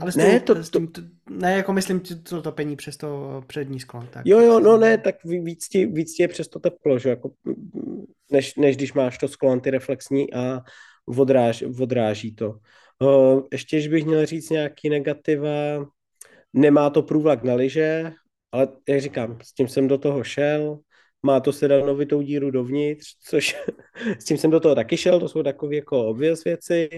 Ale 0.00 0.12
ne, 0.16 0.40
to, 0.40 0.54
to, 0.54 0.86
to, 0.86 1.02
ne, 1.30 1.52
jako 1.52 1.72
myslím 1.72 2.00
to 2.00 2.42
topení 2.42 2.76
přes 2.76 2.96
to 2.96 3.42
přední 3.46 3.80
sklo. 3.80 4.04
Tak. 4.10 4.22
Jo, 4.26 4.40
jo, 4.40 4.60
no 4.60 4.78
ne, 4.78 4.98
tak 4.98 5.24
víc 5.24 5.68
ti, 5.68 5.86
víc 5.86 6.14
ti 6.14 6.22
je 6.22 6.28
přes 6.28 6.48
to 6.48 6.58
teplo, 6.58 6.98
že 6.98 7.08
jako, 7.08 7.30
než, 8.32 8.54
než 8.54 8.76
když 8.76 8.92
máš 8.92 9.18
to 9.18 9.28
sklo 9.28 9.50
antireflexní 9.50 10.34
a 10.34 10.60
odráž, 11.06 11.64
odráží 11.80 12.34
to. 12.34 12.58
Uh, 12.98 13.42
ještě, 13.52 13.76
když 13.76 13.88
bych 13.88 14.04
měl 14.04 14.26
říct 14.26 14.50
nějaký 14.50 14.88
negativa, 14.88 15.50
nemá 16.52 16.90
to 16.90 17.02
průvlak 17.02 17.42
na 17.42 17.54
liže, 17.54 18.12
ale 18.52 18.68
jak 18.88 19.00
říkám, 19.00 19.38
s 19.42 19.54
tím 19.54 19.68
jsem 19.68 19.88
do 19.88 19.98
toho 19.98 20.24
šel, 20.24 20.78
má 21.22 21.40
to 21.40 21.52
sedanovitou 21.52 22.22
díru 22.22 22.50
dovnitř, 22.50 23.06
což 23.24 23.56
s 24.18 24.24
tím 24.24 24.38
jsem 24.38 24.50
do 24.50 24.60
toho 24.60 24.74
taky 24.74 24.96
šel, 24.96 25.20
to 25.20 25.28
jsou 25.28 25.42
takové 25.42 25.76
jako 25.76 26.06
obvěz 26.06 26.44
věci 26.44 26.88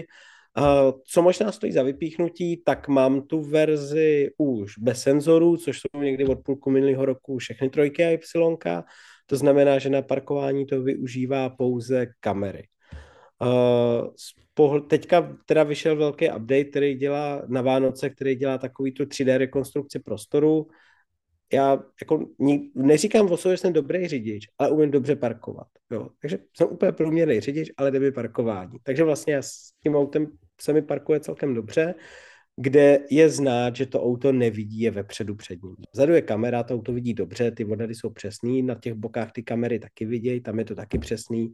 co 1.05 1.21
možná 1.21 1.51
stojí 1.51 1.71
za 1.71 1.83
vypíchnutí, 1.83 2.61
tak 2.65 2.87
mám 2.87 3.21
tu 3.21 3.41
verzi 3.41 4.29
už 4.37 4.77
bez 4.77 5.01
senzorů, 5.01 5.57
což 5.57 5.79
jsou 5.79 6.01
někdy 6.01 6.25
od 6.25 6.39
půlku 6.39 6.69
minulého 6.69 7.05
roku 7.05 7.37
všechny 7.37 7.69
trojky 7.69 8.05
a 8.05 8.09
Y. 8.09 8.83
To 9.25 9.35
znamená, 9.35 9.79
že 9.79 9.89
na 9.89 10.01
parkování 10.01 10.65
to 10.65 10.81
využívá 10.81 11.49
pouze 11.49 12.07
kamery. 12.19 12.67
Uh, 13.41 14.79
teďka 14.87 15.37
teda 15.45 15.63
vyšel 15.63 15.95
velký 15.95 16.29
update, 16.29 16.63
který 16.63 16.95
dělá 16.95 17.41
na 17.47 17.61
Vánoce, 17.61 18.09
který 18.09 18.35
dělá 18.35 18.57
takový 18.57 18.91
tu 18.91 19.03
3D 19.03 19.37
rekonstrukci 19.37 19.99
prostoru. 19.99 20.67
Já 21.53 21.83
jako 22.01 22.27
neříkám 22.75 23.31
o 23.31 23.37
sobě, 23.37 23.57
že 23.57 23.61
jsem 23.61 23.73
dobrý 23.73 24.07
řidič, 24.07 24.47
ale 24.57 24.69
umím 24.69 24.91
dobře 24.91 25.15
parkovat. 25.15 25.67
Jo. 25.91 26.09
Takže 26.21 26.39
jsem 26.57 26.67
úplně 26.67 26.91
průměrný 26.91 27.39
řidič, 27.39 27.71
ale 27.77 27.91
jde 27.91 28.11
parkování. 28.11 28.77
Takže 28.83 29.03
vlastně 29.03 29.33
já 29.33 29.41
s 29.41 29.71
tím 29.83 29.95
autem 29.95 30.27
se 30.61 30.73
mi 30.73 30.81
parkuje 30.81 31.19
celkem 31.19 31.53
dobře, 31.53 31.95
kde 32.57 32.99
je 33.11 33.29
znát, 33.29 33.75
že 33.75 33.85
to 33.85 34.03
auto 34.03 34.31
nevidí 34.31 34.79
je 34.79 34.91
vepředu 34.91 35.35
před 35.35 35.63
ním. 35.63 35.75
Vzadu 35.93 36.13
je 36.13 36.21
kamera, 36.21 36.63
to 36.63 36.73
auto 36.73 36.93
vidí 36.93 37.13
dobře, 37.13 37.51
ty 37.51 37.65
odhady 37.65 37.95
jsou 37.95 38.09
přesný, 38.09 38.61
na 38.61 38.75
těch 38.75 38.93
bokách 38.93 39.31
ty 39.31 39.43
kamery 39.43 39.79
taky 39.79 40.05
vidějí, 40.05 40.41
tam 40.41 40.59
je 40.59 40.65
to 40.65 40.75
taky 40.75 40.97
přesný, 40.97 41.53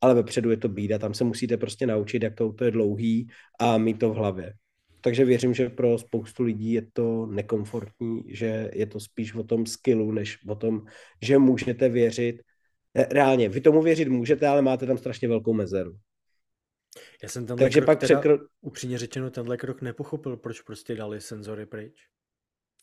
ale 0.00 0.14
vepředu 0.14 0.50
je 0.50 0.56
to 0.56 0.68
bída, 0.68 0.98
tam 0.98 1.14
se 1.14 1.24
musíte 1.24 1.56
prostě 1.56 1.86
naučit, 1.86 2.22
jak 2.22 2.34
to 2.34 2.46
auto 2.46 2.64
je 2.64 2.70
dlouhý 2.70 3.28
a 3.60 3.78
mít 3.78 3.98
to 3.98 4.10
v 4.10 4.16
hlavě. 4.16 4.54
Takže 5.04 5.24
věřím, 5.24 5.54
že 5.54 5.68
pro 5.68 5.98
spoustu 5.98 6.42
lidí 6.42 6.72
je 6.72 6.86
to 6.92 7.26
nekomfortní, 7.26 8.24
že 8.28 8.70
je 8.74 8.86
to 8.86 9.00
spíš 9.00 9.34
o 9.34 9.44
tom 9.44 9.66
skillu, 9.66 10.12
než 10.12 10.38
o 10.48 10.54
tom, 10.54 10.86
že 11.22 11.38
můžete 11.38 11.88
věřit. 11.88 12.42
Reálně, 12.94 13.48
vy 13.48 13.60
tomu 13.60 13.82
věřit 13.82 14.08
můžete, 14.08 14.46
ale 14.46 14.62
máte 14.62 14.86
tam 14.86 14.98
strašně 14.98 15.28
velkou 15.28 15.52
mezeru. 15.52 15.96
Já 17.22 17.28
jsem 17.28 17.46
tenhle 17.46 17.64
Takže 17.64 17.80
krok, 17.80 17.86
pak 17.86 18.00
teda, 18.00 18.20
překro... 18.20 18.38
upřímně 18.60 18.98
řečeno, 18.98 19.30
tenhle 19.30 19.56
krok 19.56 19.82
nepochopil, 19.82 20.36
proč 20.36 20.60
prostě 20.60 20.94
dali 20.94 21.20
senzory 21.20 21.66
pryč. 21.66 21.94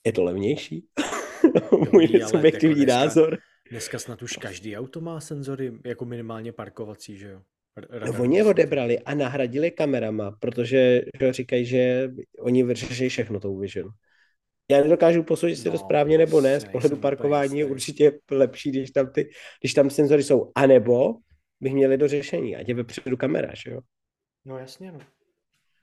Je 0.05 0.13
to 0.13 0.23
levnější? 0.23 0.87
Můj 1.93 2.07
subjektivní 2.27 2.81
jako 2.81 2.91
názor. 2.91 3.37
Dneska 3.71 3.99
snad 3.99 4.21
už 4.21 4.37
každý 4.37 4.77
auto 4.77 5.01
má 5.01 5.19
senzory, 5.21 5.73
jako 5.85 6.05
minimálně 6.05 6.51
parkovací, 6.51 7.17
že 7.17 7.27
jo? 7.27 7.41
No, 8.05 8.21
oni 8.21 8.37
je 8.37 8.43
odebrali 8.43 8.99
a 8.99 9.13
nahradili 9.13 9.71
kamerama, 9.71 10.31
protože 10.39 11.01
že 11.19 11.33
říkají, 11.33 11.65
že 11.65 12.09
oni 12.39 12.63
vyřeší 12.63 13.09
všechno 13.09 13.39
tou 13.39 13.57
Vision. 13.57 13.89
Já 14.71 14.83
nedokážu 14.83 15.23
posoudit, 15.23 15.51
jestli 15.51 15.69
no, 15.69 15.71
to 15.71 15.77
správně 15.77 16.17
nebo 16.17 16.41
ne. 16.41 16.59
Z 16.59 16.65
pohledu 16.65 16.97
parkování 16.97 17.59
je 17.59 17.65
určitě 17.65 18.11
lepší, 18.31 18.69
když 18.69 18.91
tam, 18.91 19.11
ty, 19.11 19.29
když 19.61 19.73
tam 19.73 19.89
senzory 19.89 20.23
jsou. 20.23 20.51
A 20.55 20.67
nebo 20.67 21.13
bych 21.59 21.73
měli 21.73 21.97
do 21.97 22.07
řešení, 22.07 22.55
ať 22.55 22.67
je 22.67 22.75
vepředu 22.75 23.17
kamera, 23.17 23.51
že 23.55 23.71
jo? 23.71 23.79
No 24.45 24.57
jasně, 24.57 24.91
no. 24.91 24.99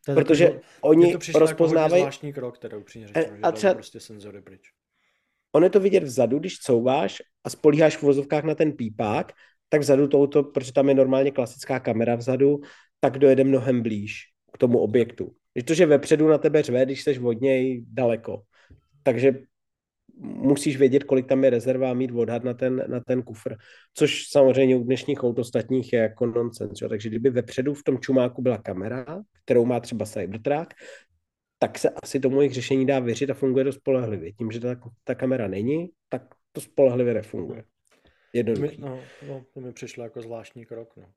To 0.07 0.15
Protože 0.15 0.45
takový, 0.45 0.63
oni 0.81 1.17
to 1.33 1.39
rozpoznávají... 1.39 2.03
zvláštní 2.03 2.33
krok, 2.33 2.59
teda 2.59 2.77
upřímně 2.77 3.07
řečeno, 3.09 3.37
že 3.37 3.43
a 3.43 3.53
třeba... 3.53 3.75
prostě 3.75 4.01
senzory 4.01 4.43
pryč. 4.43 4.61
On 5.53 5.65
je 5.65 5.71
to 5.71 5.81
vidět 5.81 6.03
vzadu, 6.03 6.39
když 6.39 6.59
couváš 6.59 7.23
a 7.45 7.51
spolíháš 7.51 7.97
v 7.97 8.03
vozovkách 8.03 8.45
na 8.45 8.55
ten 8.55 8.73
pípák, 8.73 9.33
tak 9.69 9.81
vzadu 9.81 10.09
touto, 10.09 10.43
protože 10.43 10.73
tam 10.73 10.89
je 10.89 10.95
normálně 10.95 11.31
klasická 11.31 11.81
kamera 11.81 12.15
vzadu, 12.15 12.61
tak 13.01 13.19
dojede 13.19 13.45
mnohem 13.45 13.83
blíž 13.83 14.23
k 14.53 14.59
tomu 14.59 14.79
objektu. 14.79 15.33
Když 15.53 15.65
to, 15.65 15.75
že 15.75 15.87
vepředu 15.87 16.29
na 16.29 16.39
tebe 16.39 16.63
řve, 16.63 16.85
když 16.85 17.03
jsi 17.03 17.19
od 17.19 17.41
něj 17.41 17.85
daleko. 17.89 18.43
Takže 19.03 19.35
musíš 20.21 20.77
vědět, 20.77 21.05
kolik 21.05 21.27
tam 21.27 21.45
je 21.45 21.51
rezerva 21.51 21.91
a 21.91 21.95
mít 21.95 22.11
odhad 22.11 22.45
na 22.45 22.55
ten, 22.55 22.85
na 22.89 23.01
ten 23.01 23.23
kufr. 23.23 23.57
Což 23.95 24.27
samozřejmě 24.29 24.77
u 24.77 24.85
dnešních 24.85 25.25
aut 25.25 25.39
ostatních 25.39 25.93
je 25.93 25.99
jako 25.99 26.27
nonsense. 26.27 26.89
Takže 26.89 27.09
kdyby 27.09 27.31
vepředu 27.31 27.75
v 27.75 27.83
tom 27.83 27.99
čumáku 27.99 28.43
byla 28.43 28.59
kamera, 28.59 29.23
kterou 29.45 29.65
má 29.65 29.81
třeba 29.81 30.07
Cybertruck, 30.07 30.75
tak 31.59 31.79
se 31.79 31.91
asi 31.91 32.21
tomu 32.21 32.41
jejich 32.41 32.55
řešení 32.55 32.87
dá 32.87 32.99
věřit 32.99 33.31
a 33.31 33.35
funguje 33.35 33.65
to 33.65 33.73
spolehlivě. 33.73 34.33
Tím, 34.33 34.51
že 34.51 34.61
ta, 34.61 34.77
ta 35.05 35.15
kamera 35.15 35.49
není, 35.49 35.91
tak 36.09 36.23
to 36.53 36.61
spolehlivě 36.61 37.15
nefunguje. 37.15 37.65
Jednoduchý. 38.33 38.81
No, 38.81 39.01
no, 39.29 39.45
to 39.55 39.61
mi 39.61 39.73
přišlo 39.73 40.05
jako 40.05 40.23
zvláštní 40.23 40.67
krok. 40.67 40.97
No. 40.97 41.13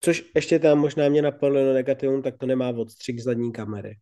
Což 0.00 0.30
ještě 0.34 0.58
tam 0.58 0.78
možná 0.78 1.08
mě 1.08 1.22
napadlo 1.22 1.66
na 1.66 1.72
negativum, 1.72 2.22
tak 2.22 2.38
to 2.38 2.46
nemá 2.46 2.68
odstřik 2.68 3.20
zadní 3.20 3.52
kamery. 3.52 3.98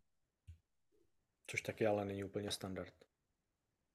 Což 1.47 1.63
taky 1.63 1.87
ale 1.87 2.05
není 2.05 2.25
úplně 2.25 2.51
standard. 2.51 2.93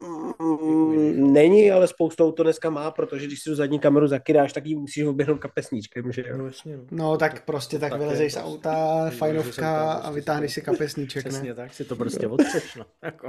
Mm, 0.03 1.33
není, 1.33 1.71
ale 1.71 1.87
spoustou 1.87 2.31
to 2.31 2.43
dneska 2.43 2.69
má, 2.69 2.91
protože 2.91 3.27
když 3.27 3.39
si 3.39 3.49
tu 3.49 3.55
zadní 3.55 3.79
kameru 3.79 4.07
zakydáš, 4.07 4.53
tak 4.53 4.65
ji 4.65 4.75
musíš 4.75 5.03
oběhnout 5.03 5.39
kapesníčkem, 5.39 6.11
že 6.11 6.23
jo? 6.27 6.37
No, 6.37 6.45
jasně, 6.45 6.77
no. 6.77 6.83
no 6.91 7.17
tak 7.17 7.45
prostě 7.45 7.79
tak, 7.79 7.91
tak 7.91 7.99
vylezeš 7.99 8.33
z 8.33 8.37
auta, 8.37 9.09
fajnovka 9.09 9.93
a 9.93 10.11
vytáhneš 10.11 10.53
si 10.53 10.61
kapesníček, 10.61 11.23
ne? 11.25 11.29
Přesně 11.29 11.53
tak, 11.53 11.73
si 11.73 11.85
to 11.85 11.95
prostě 11.95 12.27
odtřeš, 12.27 12.75
no. 12.75 12.85
Jako. 13.03 13.27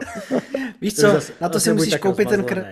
Víš 0.80 0.94
co, 0.94 1.20
na 1.40 1.48
to 1.48 1.60
si 1.60 1.72
musíš 1.72 1.96
koupit 1.96 2.28
ten 2.28 2.44
kr... 2.44 2.64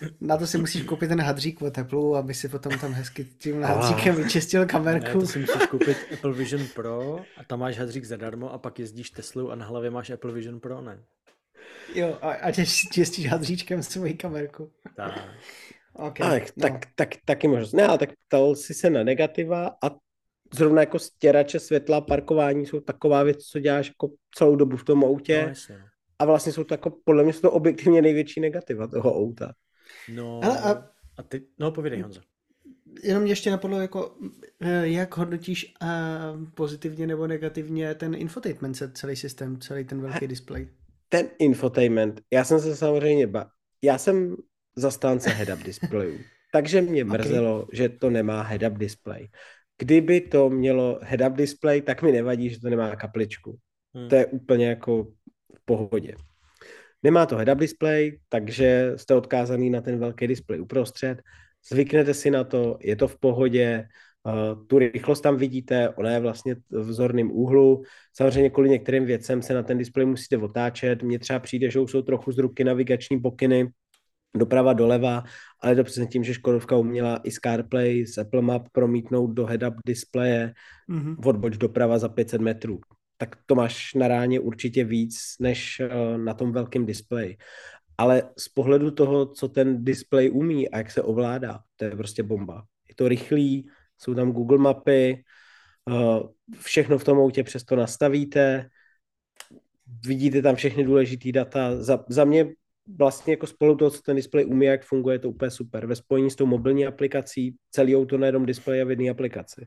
Na 0.20 0.36
to 0.36 0.46
si 0.46 0.58
musíš 0.58 0.82
koupit 0.82 1.08
ten 1.08 1.20
hadřík 1.20 1.62
od 1.62 1.78
Apple, 1.78 2.18
aby 2.18 2.34
si 2.34 2.48
potom 2.48 2.78
tam 2.78 2.92
hezky 2.92 3.24
tím 3.24 3.62
hadříkem 3.62 4.14
vyčistil 4.14 4.66
kamerku. 4.66 5.06
Ne, 5.06 5.12
to 5.12 5.26
si 5.26 5.38
musíš 5.38 5.66
koupit 5.66 5.96
Apple 6.12 6.32
Vision 6.32 6.66
Pro 6.74 7.18
a 7.36 7.44
tam 7.46 7.60
máš 7.60 7.78
hadřík 7.78 8.04
zadarmo 8.04 8.52
a 8.52 8.58
pak 8.58 8.78
jezdíš 8.78 9.10
Teslou 9.10 9.48
a 9.48 9.54
na 9.54 9.66
hlavě 9.66 9.90
máš 9.90 10.10
Apple 10.10 10.32
Vision 10.32 10.60
Pro, 10.60 10.80
ne? 10.80 11.02
Jo, 11.94 12.18
a, 12.22 12.30
a 12.30 12.52
čistíš 12.92 13.26
hadříčkem 13.26 13.82
svoji 13.82 14.14
kamerku. 14.14 14.72
Tak. 14.96 15.28
Okay, 15.92 16.40
tak, 16.40 16.56
no. 16.56 16.62
tak, 16.62 16.86
tak, 16.94 17.08
taky 17.24 17.48
možnost. 17.48 17.72
Ne, 17.72 17.86
ale 17.86 17.98
tak 17.98 18.10
ptal 18.28 18.54
jsi 18.54 18.74
se 18.74 18.90
na 18.90 19.02
negativa 19.02 19.76
a 19.84 19.90
zrovna 20.54 20.80
jako 20.80 20.98
stěrače 20.98 21.60
světla, 21.60 22.00
parkování 22.00 22.66
jsou 22.66 22.80
taková 22.80 23.22
věc, 23.22 23.44
co 23.44 23.60
děláš 23.60 23.88
jako 23.88 24.14
celou 24.34 24.56
dobu 24.56 24.76
v 24.76 24.84
tom 24.84 25.04
autě. 25.04 25.42
No, 25.42 25.48
jasně. 25.48 25.78
No. 25.78 25.84
A 26.18 26.24
vlastně 26.24 26.52
jsou 26.52 26.64
to 26.64 26.74
jako, 26.74 26.92
podle 27.04 27.24
mě 27.24 27.32
jsou 27.32 27.40
to 27.40 27.52
objektivně 27.52 28.02
největší 28.02 28.40
negativa 28.40 28.86
toho 28.86 29.18
auta. 29.18 29.52
No, 30.08 30.40
ale 30.44 30.60
a, 30.60 30.90
a 31.16 31.22
ty, 31.22 31.42
no 31.58 31.70
povídej 31.72 32.00
Honzo. 32.00 32.20
Jenom 33.02 33.22
mě 33.22 33.32
ještě 33.32 33.50
napadlo, 33.50 33.80
jako, 33.80 34.16
eh, 34.60 34.88
jak 34.88 35.16
hodnotíš 35.16 35.74
uh, 35.82 36.48
pozitivně 36.54 37.06
nebo 37.06 37.26
negativně 37.26 37.94
ten 37.94 38.14
infotainment 38.14 38.76
celý 38.92 39.16
systém, 39.16 39.60
celý 39.60 39.84
ten 39.84 40.00
velký 40.00 40.26
display? 40.26 40.68
ten 41.14 41.28
infotainment, 41.38 42.20
já 42.32 42.44
jsem 42.44 42.60
se 42.60 42.76
samozřejmě 42.76 43.26
ba... 43.26 43.46
Já 43.82 43.98
jsem 43.98 44.36
zastánce 44.76 45.30
head-up 45.30 45.62
displejů, 45.62 46.18
takže 46.52 46.80
mě 46.80 47.04
mrzelo, 47.04 47.62
okay. 47.62 47.76
že 47.76 47.88
to 47.88 48.10
nemá 48.10 48.50
head-up 48.50 48.78
display. 48.78 49.28
Kdyby 49.78 50.20
to 50.20 50.50
mělo 50.50 51.00
head-up 51.02 51.32
display, 51.36 51.82
tak 51.82 52.02
mi 52.02 52.12
nevadí, 52.12 52.50
že 52.50 52.60
to 52.60 52.70
nemá 52.70 52.96
kapličku. 52.96 53.58
Hmm. 53.94 54.08
To 54.08 54.14
je 54.14 54.26
úplně 54.26 54.66
jako 54.66 55.04
v 55.54 55.64
pohodě. 55.64 56.14
Nemá 57.04 57.26
to 57.26 57.36
head-up 57.36 57.58
display, 57.58 58.18
takže 58.28 58.92
jste 58.96 59.14
odkázaný 59.14 59.70
na 59.70 59.80
ten 59.80 59.98
velký 59.98 60.26
displej 60.26 60.60
uprostřed. 60.60 61.22
Zvyknete 61.70 62.14
si 62.14 62.30
na 62.30 62.44
to, 62.44 62.78
je 62.80 62.96
to 62.96 63.08
v 63.08 63.18
pohodě, 63.18 63.88
Uh, 64.26 64.66
tu 64.66 64.78
rychlost 64.78 65.20
tam 65.20 65.36
vidíte, 65.36 65.88
ona 65.88 66.10
je 66.10 66.20
vlastně 66.20 66.54
v 66.70 66.88
vzorném 66.88 67.30
úhlu. 67.30 67.82
Samozřejmě 68.16 68.50
kvůli 68.50 68.70
některým 68.70 69.04
věcem 69.04 69.42
se 69.42 69.54
na 69.54 69.62
ten 69.62 69.78
displej 69.78 70.06
musíte 70.06 70.36
otáčet. 70.38 71.02
Mně 71.02 71.18
třeba 71.18 71.38
přijde, 71.38 71.70
že 71.70 71.78
jsou 71.78 72.02
trochu 72.02 72.32
z 72.32 72.38
ruky 72.38 72.64
navigační 72.64 73.20
pokyny, 73.20 73.70
doprava, 74.36 74.72
doleva, 74.72 75.24
ale 75.60 75.76
to 75.76 75.84
přesně 75.84 76.06
tím, 76.06 76.24
že 76.24 76.34
Škodovka 76.34 76.76
uměla 76.76 77.20
i 77.24 77.30
CarPlay 77.30 78.06
z 78.06 78.18
Apple 78.18 78.42
Map 78.42 78.68
promítnout 78.72 79.26
do 79.26 79.46
head-up 79.46 79.74
displeje 79.86 80.54
mm-hmm. 80.90 81.28
odboč 81.28 81.56
doprava 81.56 81.98
za 81.98 82.08
500 82.08 82.40
metrů. 82.40 82.80
Tak 83.16 83.36
to 83.46 83.54
máš 83.54 83.94
na 83.94 84.08
ráně 84.08 84.40
určitě 84.40 84.84
víc, 84.84 85.36
než 85.40 85.80
uh, 85.80 86.18
na 86.18 86.34
tom 86.34 86.52
velkém 86.52 86.86
displeji. 86.86 87.36
Ale 87.98 88.22
z 88.38 88.48
pohledu 88.48 88.90
toho, 88.90 89.26
co 89.26 89.48
ten 89.48 89.84
displej 89.84 90.30
umí 90.30 90.68
a 90.68 90.78
jak 90.78 90.90
se 90.90 91.02
ovládá, 91.02 91.60
to 91.76 91.84
je 91.84 91.90
prostě 91.90 92.22
bomba. 92.22 92.64
Je 92.88 92.94
to 92.94 93.08
rychlý, 93.08 93.68
jsou 93.98 94.14
tam 94.14 94.32
Google 94.32 94.58
mapy, 94.58 95.24
eh, 95.90 96.20
všechno 96.58 96.98
v 96.98 97.04
tom 97.04 97.18
autě 97.18 97.42
přesto 97.42 97.76
nastavíte, 97.76 98.70
vidíte 100.06 100.42
tam 100.42 100.56
všechny 100.56 100.84
důležité 100.84 101.32
data. 101.32 101.82
Za, 101.82 102.04
za 102.08 102.24
mě 102.24 102.46
vlastně 102.98 103.32
jako 103.32 103.46
spolu 103.46 103.76
toho, 103.76 103.90
co 103.90 104.02
ten 104.02 104.16
displej 104.16 104.46
umí, 104.46 104.66
jak 104.66 104.84
funguje, 104.84 105.18
to 105.18 105.30
úplně 105.30 105.50
super. 105.50 105.86
Ve 105.86 105.96
spojení 105.96 106.30
s 106.30 106.36
tou 106.36 106.46
mobilní 106.46 106.86
aplikací 106.86 107.56
celý 107.70 107.96
auto 107.96 108.18
na 108.18 108.26
jednom 108.26 108.46
displeji 108.46 108.82
a 108.82 108.84
v 108.84 108.90
jedné 108.90 109.10
aplikaci. 109.10 109.66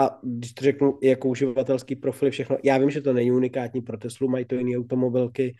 A 0.00 0.18
když 0.22 0.52
to 0.52 0.64
řeknu 0.64 0.98
jako 1.02 1.28
uživatelský 1.28 1.96
profil, 1.96 2.30
všechno, 2.30 2.56
já 2.64 2.78
vím, 2.78 2.90
že 2.90 3.00
to 3.00 3.12
není 3.12 3.32
unikátní 3.32 3.80
pro 3.80 3.98
Teslu, 3.98 4.28
mají 4.28 4.44
to 4.44 4.54
jiné 4.54 4.78
automobilky 4.78 5.56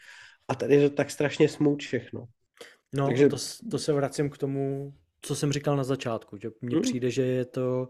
a 0.49 0.55
tady 0.55 0.75
je 0.75 0.91
to 0.91 0.97
tak 0.97 1.11
strašně 1.11 1.49
smut 1.49 1.83
všechno. 1.83 2.25
No, 2.93 3.07
Takže... 3.07 3.29
to, 3.29 3.37
to 3.71 3.79
se 3.79 3.93
vracím 3.93 4.31
k 4.31 4.39
tomu, 4.39 4.95
co 5.23 5.35
jsem 5.37 5.53
říkal 5.53 5.77
na 5.77 5.85
začátku, 5.85 6.37
že 6.37 6.51
mně 6.61 6.77
mm. 6.77 6.83
přijde, 6.83 7.11
že 7.11 7.23
je 7.23 7.45
to 7.45 7.89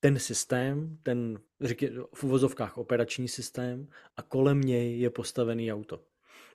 ten 0.00 0.18
systém, 0.18 0.98
ten 1.02 1.38
říkaj, 1.60 1.90
v 2.14 2.24
uvozovkách 2.24 2.78
operační 2.78 3.28
systém 3.28 3.88
a 4.16 4.22
kolem 4.22 4.60
něj 4.60 5.00
je 5.00 5.10
postavený 5.10 5.72
auto. 5.72 6.00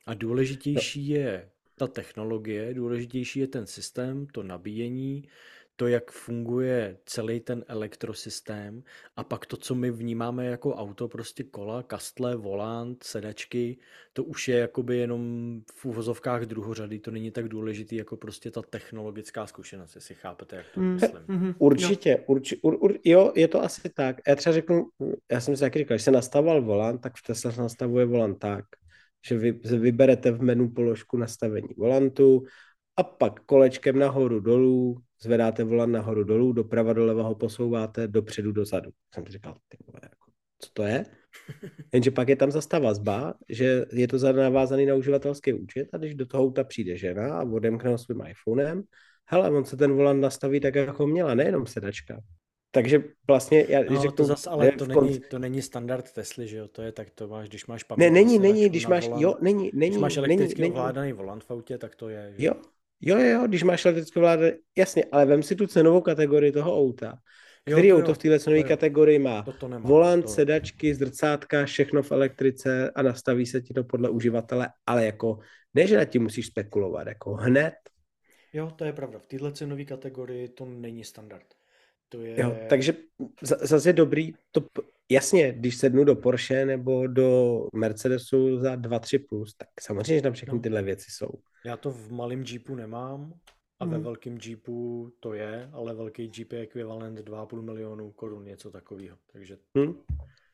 A 0.05 0.13
důležitější 0.13 1.09
no. 1.09 1.19
je 1.19 1.49
ta 1.75 1.87
technologie, 1.87 2.73
důležitější 2.73 3.39
je 3.39 3.47
ten 3.47 3.67
systém, 3.67 4.27
to 4.27 4.43
nabíjení, 4.43 5.23
to, 5.77 5.87
jak 5.87 6.11
funguje 6.11 6.97
celý 7.05 7.39
ten 7.39 7.65
elektrosystém 7.67 8.83
a 9.15 9.23
pak 9.23 9.45
to, 9.45 9.57
co 9.57 9.75
my 9.75 9.91
vnímáme 9.91 10.45
jako 10.45 10.75
auto, 10.75 11.07
prostě 11.07 11.43
kola, 11.43 11.83
kastle, 11.83 12.35
volant, 12.35 13.03
sedačky, 13.03 13.77
to 14.13 14.23
už 14.23 14.47
je 14.47 14.57
jakoby 14.57 14.97
jenom 14.97 15.21
v 15.75 15.85
úvozovkách 15.85 16.41
druhořady, 16.45 16.99
to 16.99 17.11
není 17.11 17.31
tak 17.31 17.47
důležitý 17.47 17.95
jako 17.95 18.17
prostě 18.17 18.51
ta 18.51 18.61
technologická 18.61 19.47
zkušenost, 19.47 19.95
jestli 19.95 20.15
chápete, 20.15 20.55
jak 20.55 20.65
to 20.73 20.81
Mm. 20.81 20.93
myslím. 20.93 21.21
Mhm. 21.27 21.53
Určitě, 21.59 22.23
urči, 22.27 22.57
ur, 22.61 22.77
ur, 22.79 22.93
jo, 23.03 23.31
je 23.35 23.47
to 23.47 23.63
asi 23.63 23.89
tak. 23.89 24.15
Já 24.27 24.35
třeba 24.35 24.53
řeknu, 24.53 24.89
já 25.31 25.41
jsem 25.41 25.55
si 25.55 25.59
taky 25.61 25.79
říkal, 25.79 25.95
když 25.95 26.03
se 26.03 26.11
nastavoval 26.11 26.61
volant, 26.61 27.01
tak 27.01 27.13
v 27.17 27.23
Tesla 27.23 27.51
se 27.51 27.61
nastavuje 27.61 28.05
volant 28.05 28.39
tak, 28.39 28.65
že 29.27 29.37
vy 29.37 29.51
vyberete 29.79 30.31
v 30.31 30.41
menu 30.41 30.69
položku 30.69 31.17
nastavení 31.17 31.67
volantu 31.77 32.43
a 32.97 33.03
pak 33.03 33.39
kolečkem 33.39 33.99
nahoru 33.99 34.39
dolů 34.39 34.97
zvedáte 35.21 35.63
volant 35.63 35.93
nahoru 35.93 36.23
dolů, 36.23 36.53
doprava 36.53 36.93
doleva 36.93 37.23
ho 37.23 37.35
posouváte, 37.35 38.07
dopředu 38.07 38.51
dozadu. 38.51 38.91
Jsem 39.13 39.25
si 39.25 39.31
říkal, 39.31 39.57
ty 39.67 39.77
vole, 39.87 39.99
jako, 40.03 40.31
co 40.59 40.69
to 40.73 40.83
je? 40.83 41.05
Jenže 41.93 42.11
pak 42.11 42.29
je 42.29 42.35
tam 42.35 42.51
zase 42.51 42.67
ta 42.67 42.79
vazba, 42.79 43.33
že 43.49 43.85
je 43.93 44.07
to 44.07 44.33
navázaný 44.33 44.85
na 44.85 44.95
uživatelský 44.95 45.53
účet 45.53 45.87
a 45.93 45.97
když 45.97 46.15
do 46.15 46.25
toho 46.25 46.43
auta 46.43 46.63
přijde 46.63 46.97
žena 46.97 47.39
a 47.39 47.43
odemkne 47.43 47.89
ho 47.89 47.97
svým 47.97 48.21
iPhonem, 48.27 48.83
hele, 49.25 49.49
on 49.49 49.65
se 49.65 49.77
ten 49.77 49.93
volant 49.93 50.21
nastaví 50.21 50.59
tak, 50.59 50.75
jako 50.75 51.07
měla, 51.07 51.35
nejenom 51.35 51.65
sedačka. 51.65 52.21
Takže 52.71 53.03
vlastně, 53.27 53.65
já, 53.69 53.79
No, 53.79 54.01
řeknu, 54.01 54.11
to 54.11 54.23
zas, 54.23 54.47
ale 54.47 54.65
ne, 54.65 54.71
to 54.71 54.85
konc- 54.85 55.03
není, 55.03 55.19
to 55.19 55.39
není 55.39 55.61
standard 55.61 56.11
Tesly, 56.11 56.47
že 56.47 56.57
jo, 56.57 56.67
to 56.67 56.81
je 56.81 56.91
tak, 56.91 57.09
to 57.09 57.27
máš, 57.27 57.49
když 57.49 57.65
máš 57.65 57.85
Ne, 57.97 58.09
není, 58.09 58.39
není, 58.39 58.69
když 58.69 58.87
máš, 58.87 59.05
volant, 59.05 59.23
jo, 59.23 59.35
není, 59.41 59.71
není, 59.73 59.91
když 59.91 60.01
máš 60.01 60.15
není, 60.15 60.25
elektricky 60.25 60.61
není, 60.61 60.73
ovládaný 60.73 61.13
volant 61.13 61.43
v 61.43 61.51
autě, 61.51 61.77
tak 61.77 61.95
to 61.95 62.09
je, 62.09 62.33
že? 62.37 62.45
jo, 62.45 62.53
jo, 63.01 63.17
jo, 63.17 63.25
jo, 63.25 63.47
když 63.47 63.63
máš 63.63 63.85
elektrickou 63.85 64.19
vládu, 64.19 64.43
jasně, 64.77 65.03
ale 65.11 65.25
vem 65.25 65.43
si 65.43 65.55
tu 65.55 65.67
cenovou 65.67 66.01
kategorii 66.01 66.51
toho 66.51 66.77
auta, 66.79 67.17
Jo, 67.67 67.77
který 67.77 67.89
to 67.89 67.95
auto 67.95 68.11
jo, 68.11 68.13
v 68.13 68.17
téhle 68.17 68.39
cenové 68.39 68.61
jo. 68.61 68.67
kategorii 68.67 69.19
má 69.19 69.41
To 69.43 69.53
to 69.53 69.67
nemá. 69.67 69.89
volant, 69.89 70.21
to, 70.25 70.27
sedačky, 70.31 70.95
zrcátka, 70.95 71.65
všechno 71.65 72.03
v 72.03 72.11
elektrice 72.11 72.91
a 72.95 73.01
nastaví 73.01 73.45
se 73.45 73.61
ti 73.61 73.73
to 73.73 73.83
podle 73.83 74.09
uživatele, 74.09 74.69
ale 74.85 75.05
jako, 75.05 75.39
ne, 75.73 75.87
že 75.87 75.97
na 75.97 76.05
tím 76.05 76.23
musíš 76.23 76.47
spekulovat, 76.47 77.07
jako 77.07 77.33
hned, 77.33 77.73
Jo, 78.53 78.71
to 78.71 78.85
je 78.85 78.93
pravda. 78.93 79.19
V 79.19 79.25
této 79.27 79.51
cenové 79.51 79.85
kategorii 79.85 80.49
to 80.49 80.65
není 80.65 81.03
standard. 81.03 81.45
To 82.09 82.21
je... 82.21 82.41
Jo, 82.41 82.55
takže 82.69 82.93
za- 83.41 83.57
zase 83.61 83.89
je 83.89 83.93
dobrý, 83.93 84.33
to, 84.51 84.61
jasně, 85.11 85.51
když 85.51 85.77
sednu 85.77 86.03
do 86.03 86.15
Porsche 86.15 86.65
nebo 86.65 87.07
do 87.07 87.61
Mercedesu 87.75 88.59
za 88.59 88.75
2-3+, 88.75 89.25
plus, 89.29 89.53
tak 89.53 89.67
samozřejmě, 89.81 90.15
že 90.15 90.21
tam 90.21 90.33
všechny 90.33 90.55
No. 90.55 90.61
tyhle 90.61 90.81
věci 90.81 91.11
jsou. 91.11 91.29
Já 91.65 91.77
to 91.77 91.91
v 91.91 92.11
malém 92.11 92.43
Jeepu 92.43 92.75
nemám 92.75 93.33
a 93.79 93.85
ve 93.85 93.95
Mhm. 93.95 94.03
velkém 94.03 94.37
Jeepu 94.45 95.11
to 95.19 95.33
je, 95.33 95.69
ale 95.73 95.93
velký 95.93 96.31
Jeep 96.37 96.51
je 96.51 96.59
ekvivalent 96.59 97.19
2,5 97.19 97.61
milionu 97.61 98.11
korun, 98.11 98.43
něco 98.43 98.71
takového. 98.71 99.17
Takže 99.33 99.57
Hm? 99.77 99.93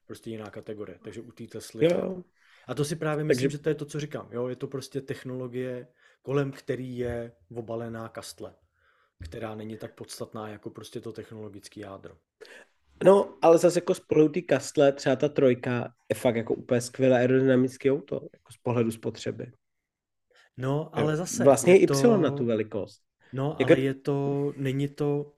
prostě 0.07 0.29
jiná 0.29 0.49
kategorie. 0.49 0.99
Takže 1.03 1.21
u 1.21 1.31
té 1.31 1.47
Tesly. 1.47 1.85
Jo, 1.85 2.23
A 2.67 2.73
to 2.75 2.85
si 2.85 2.95
právě 2.95 3.23
myslím, 3.23 3.43
Takže- 3.47 3.57
že 3.57 3.63
to 3.63 3.69
je 3.69 3.75
to, 3.75 3.85
co 3.85 3.99
říkám. 3.99 4.27
Jo, 4.31 4.47
je 4.47 4.55
to 4.55 4.67
prostě 4.67 5.01
technologie, 5.01 5.87
kolem 6.21 6.51
který 6.51 6.97
je 6.97 7.31
obalená 7.55 8.09
kastle, 8.09 8.55
která 9.23 9.55
není 9.55 9.77
tak 9.77 9.93
podstatná 9.95 10.49
jako 10.49 10.69
prostě 10.69 11.01
to 11.01 11.11
technologické 11.11 11.79
jádro. 11.81 12.17
No, 13.03 13.37
ale 13.41 13.57
zase 13.57 13.77
jako 13.77 13.93
z 13.93 13.99
pohledu 13.99 14.29
té 14.29 14.41
kastle, 14.41 14.91
třeba 14.91 15.15
ta 15.15 15.29
trojka 15.29 15.93
je 16.09 16.15
fakt 16.15 16.35
jako 16.35 16.53
úplně 16.53 16.81
skvělé 16.81 17.17
aerodynamické 17.17 17.91
auto, 17.91 18.15
jako 18.33 18.51
z 18.53 18.57
pohledu 18.57 18.91
spotřeby. 18.91 19.51
No, 20.57 20.89
ale 20.93 21.15
zase 21.15 21.43
Vlastně 21.43 21.73
je 21.73 21.79
je 21.79 21.83
Y 21.83 22.01
to... 22.01 22.17
na 22.17 22.31
tu 22.31 22.45
velikost. 22.45 23.01
No, 23.33 23.55
Jako- 23.59 23.73
ale 23.73 23.81
je 23.81 23.93
to, 23.93 24.53
není 24.57 24.87
to... 24.87 25.33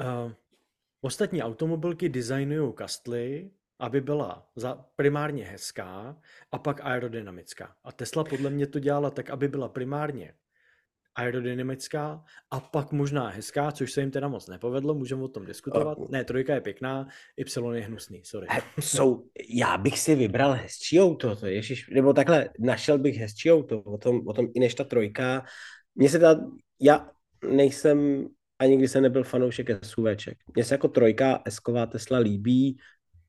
Uh, 0.00 0.32
ostatní 1.00 1.42
automobilky 1.42 2.08
designují 2.08 2.72
kastly, 2.72 3.50
aby 3.78 4.00
byla 4.00 4.50
za, 4.56 4.84
primárně 4.96 5.44
hezká 5.44 6.20
a 6.52 6.58
pak 6.58 6.80
aerodynamická. 6.80 7.76
A 7.84 7.92
Tesla 7.92 8.24
podle 8.24 8.50
mě 8.50 8.66
to 8.66 8.78
dělala 8.78 9.10
tak, 9.10 9.30
aby 9.30 9.48
byla 9.48 9.68
primárně 9.68 10.34
aerodynamická 11.16 12.24
a 12.50 12.60
pak 12.60 12.92
možná 12.92 13.28
hezká, 13.28 13.72
což 13.72 13.92
se 13.92 14.00
jim 14.00 14.10
teda 14.10 14.28
moc 14.28 14.48
nepovedlo, 14.48 14.94
můžeme 14.94 15.22
o 15.22 15.28
tom 15.28 15.46
diskutovat. 15.46 15.98
Ne, 16.10 16.24
trojka 16.24 16.54
je 16.54 16.60
pěkná, 16.60 17.08
Y 17.36 17.74
je 17.74 17.82
hnusný, 17.82 18.22
sorry. 18.24 18.46
Jsou, 18.80 19.24
já 19.48 19.78
bych 19.78 19.98
si 19.98 20.14
vybral 20.14 20.52
hezčí 20.52 21.00
auto, 21.00 21.36
to 21.36 21.46
ježiš, 21.46 21.88
nebo 21.88 22.12
takhle, 22.12 22.48
našel 22.58 22.98
bych 22.98 23.16
hezčí 23.16 23.52
auto, 23.52 23.80
o 23.80 23.98
tom, 23.98 24.28
o 24.28 24.32
tom 24.32 24.48
i 24.54 24.60
než 24.60 24.74
ta 24.74 24.84
trojka. 24.84 25.44
Mně 25.94 26.08
se 26.08 26.18
ta, 26.18 26.40
já 26.80 27.10
nejsem, 27.50 28.28
ani 28.58 28.70
nikdy 28.70 28.88
jsem 28.88 29.02
nebyl 29.02 29.24
fanoušek 29.24 29.84
SUVček. 29.84 30.38
Mně 30.54 30.64
se 30.64 30.74
jako 30.74 30.88
trojka 30.88 31.42
S-ková 31.44 31.86
Tesla 31.86 32.18
líbí, 32.18 32.78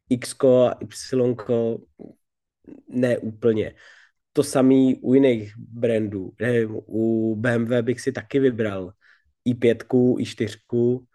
X 0.09 0.35
a 0.43 0.77
Y 0.81 1.77
ne 2.89 3.17
úplně. 3.17 3.75
To 4.38 4.43
samý 4.43 4.95
u 5.01 5.13
jiných 5.13 5.53
brandů. 5.57 6.31
Ne, 6.41 6.65
u 6.85 7.35
BMW 7.35 7.81
bych 7.81 8.01
si 8.01 8.11
taky 8.11 8.39
vybral 8.39 8.91
i5, 9.49 9.75
i4, 10.17 11.05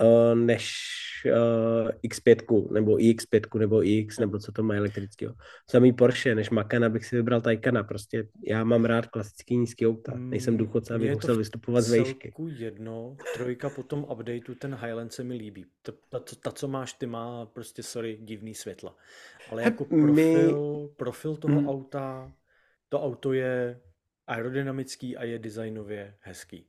eh, 0.00 0.34
než 0.34 0.72
uh, 1.26 1.90
X5 2.04 2.72
nebo 2.72 2.96
iX5 2.96 3.58
nebo 3.58 3.84
iX 3.86 4.18
nebo 4.18 4.38
co 4.38 4.52
to 4.52 4.62
má 4.62 4.74
elektrického. 4.74 5.34
Samý 5.70 5.92
Porsche, 5.92 6.34
než 6.34 6.50
Macana 6.50 6.88
bych 6.88 7.06
si 7.06 7.16
vybral 7.16 7.40
Taycana. 7.40 7.82
Prostě 7.82 8.28
já 8.46 8.64
mám 8.64 8.84
rád 8.84 9.06
klasický 9.06 9.56
nízký 9.56 9.86
auta. 9.86 10.12
Nejsem 10.16 10.54
Mm, 10.54 10.58
důchodce, 10.58 10.94
abych 10.94 11.14
musel 11.14 11.36
vystupovat 11.36 11.84
z 11.84 11.90
vejšky. 11.90 12.32
jedno, 12.46 13.16
trojka 13.36 13.70
po 13.70 13.82
tom 13.82 14.06
updateu, 14.12 14.54
ten 14.54 14.74
Highland 14.74 15.12
se 15.12 15.24
mi 15.24 15.34
líbí. 15.34 15.64
Ta, 15.82 15.92
ta, 16.08 16.20
co- 16.20 16.36
ta, 16.36 16.50
co 16.52 16.68
máš, 16.68 16.92
ty 16.92 17.06
má 17.06 17.46
prostě, 17.46 17.82
sorry, 17.82 18.18
divný 18.22 18.54
světla. 18.54 18.96
Ale 19.50 19.62
jako 19.62 19.86
my- 19.90 20.02
profil, 20.02 20.88
profil 20.96 21.36
toho 21.36 21.60
Mm. 21.60 21.68
auta, 21.68 22.32
to 22.88 23.02
auto 23.02 23.32
je 23.32 23.80
aerodynamický 24.26 25.16
a 25.16 25.24
je 25.24 25.38
designově 25.38 26.14
hezký. 26.20 26.66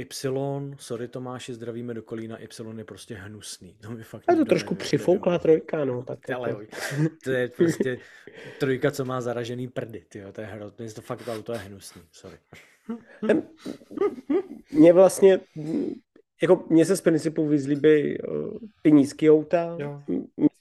Y, 0.00 0.76
sorry 0.78 1.08
Tomáši, 1.08 1.54
zdravíme 1.54 1.94
do 1.94 2.02
Kolína, 2.02 2.38
Y 2.38 2.78
je 2.78 2.84
prostě 2.84 3.14
hnusný. 3.14 3.74
To 3.80 3.90
mi 3.90 4.02
fakt 4.02 4.24
A 4.28 4.34
to 4.34 4.44
trošku 4.44 4.74
nebo- 4.74 5.38
trojka, 5.38 5.84
no. 5.84 6.02
Tak 6.02 6.30
ale 6.30 6.48
jako, 6.48 6.60
jo, 6.62 6.68
to 7.24 7.30
je 7.30 7.48
prostě 7.48 7.98
trojka, 8.60 8.90
co 8.90 9.04
má 9.04 9.20
zaražený 9.20 9.68
prdy, 9.68 10.04
tyjo, 10.08 10.32
to 10.32 10.40
je 10.40 10.46
hrozný, 10.46 10.92
to 10.94 11.00
fakt 11.00 11.24
to 11.24 11.32
auto 11.32 11.52
je 11.52 11.58
hnusný, 11.58 12.02
sorry. 12.12 12.38
Mě 14.72 14.92
vlastně, 14.92 15.40
jako 16.42 16.66
mně 16.70 16.84
se 16.84 16.96
z 16.96 17.00
principu 17.00 17.46
vyzlíbí 17.46 18.18
uh, 18.18 18.58
ty 18.82 18.92
nízké 18.92 19.30
auta. 19.30 19.76
Jo. 19.78 20.02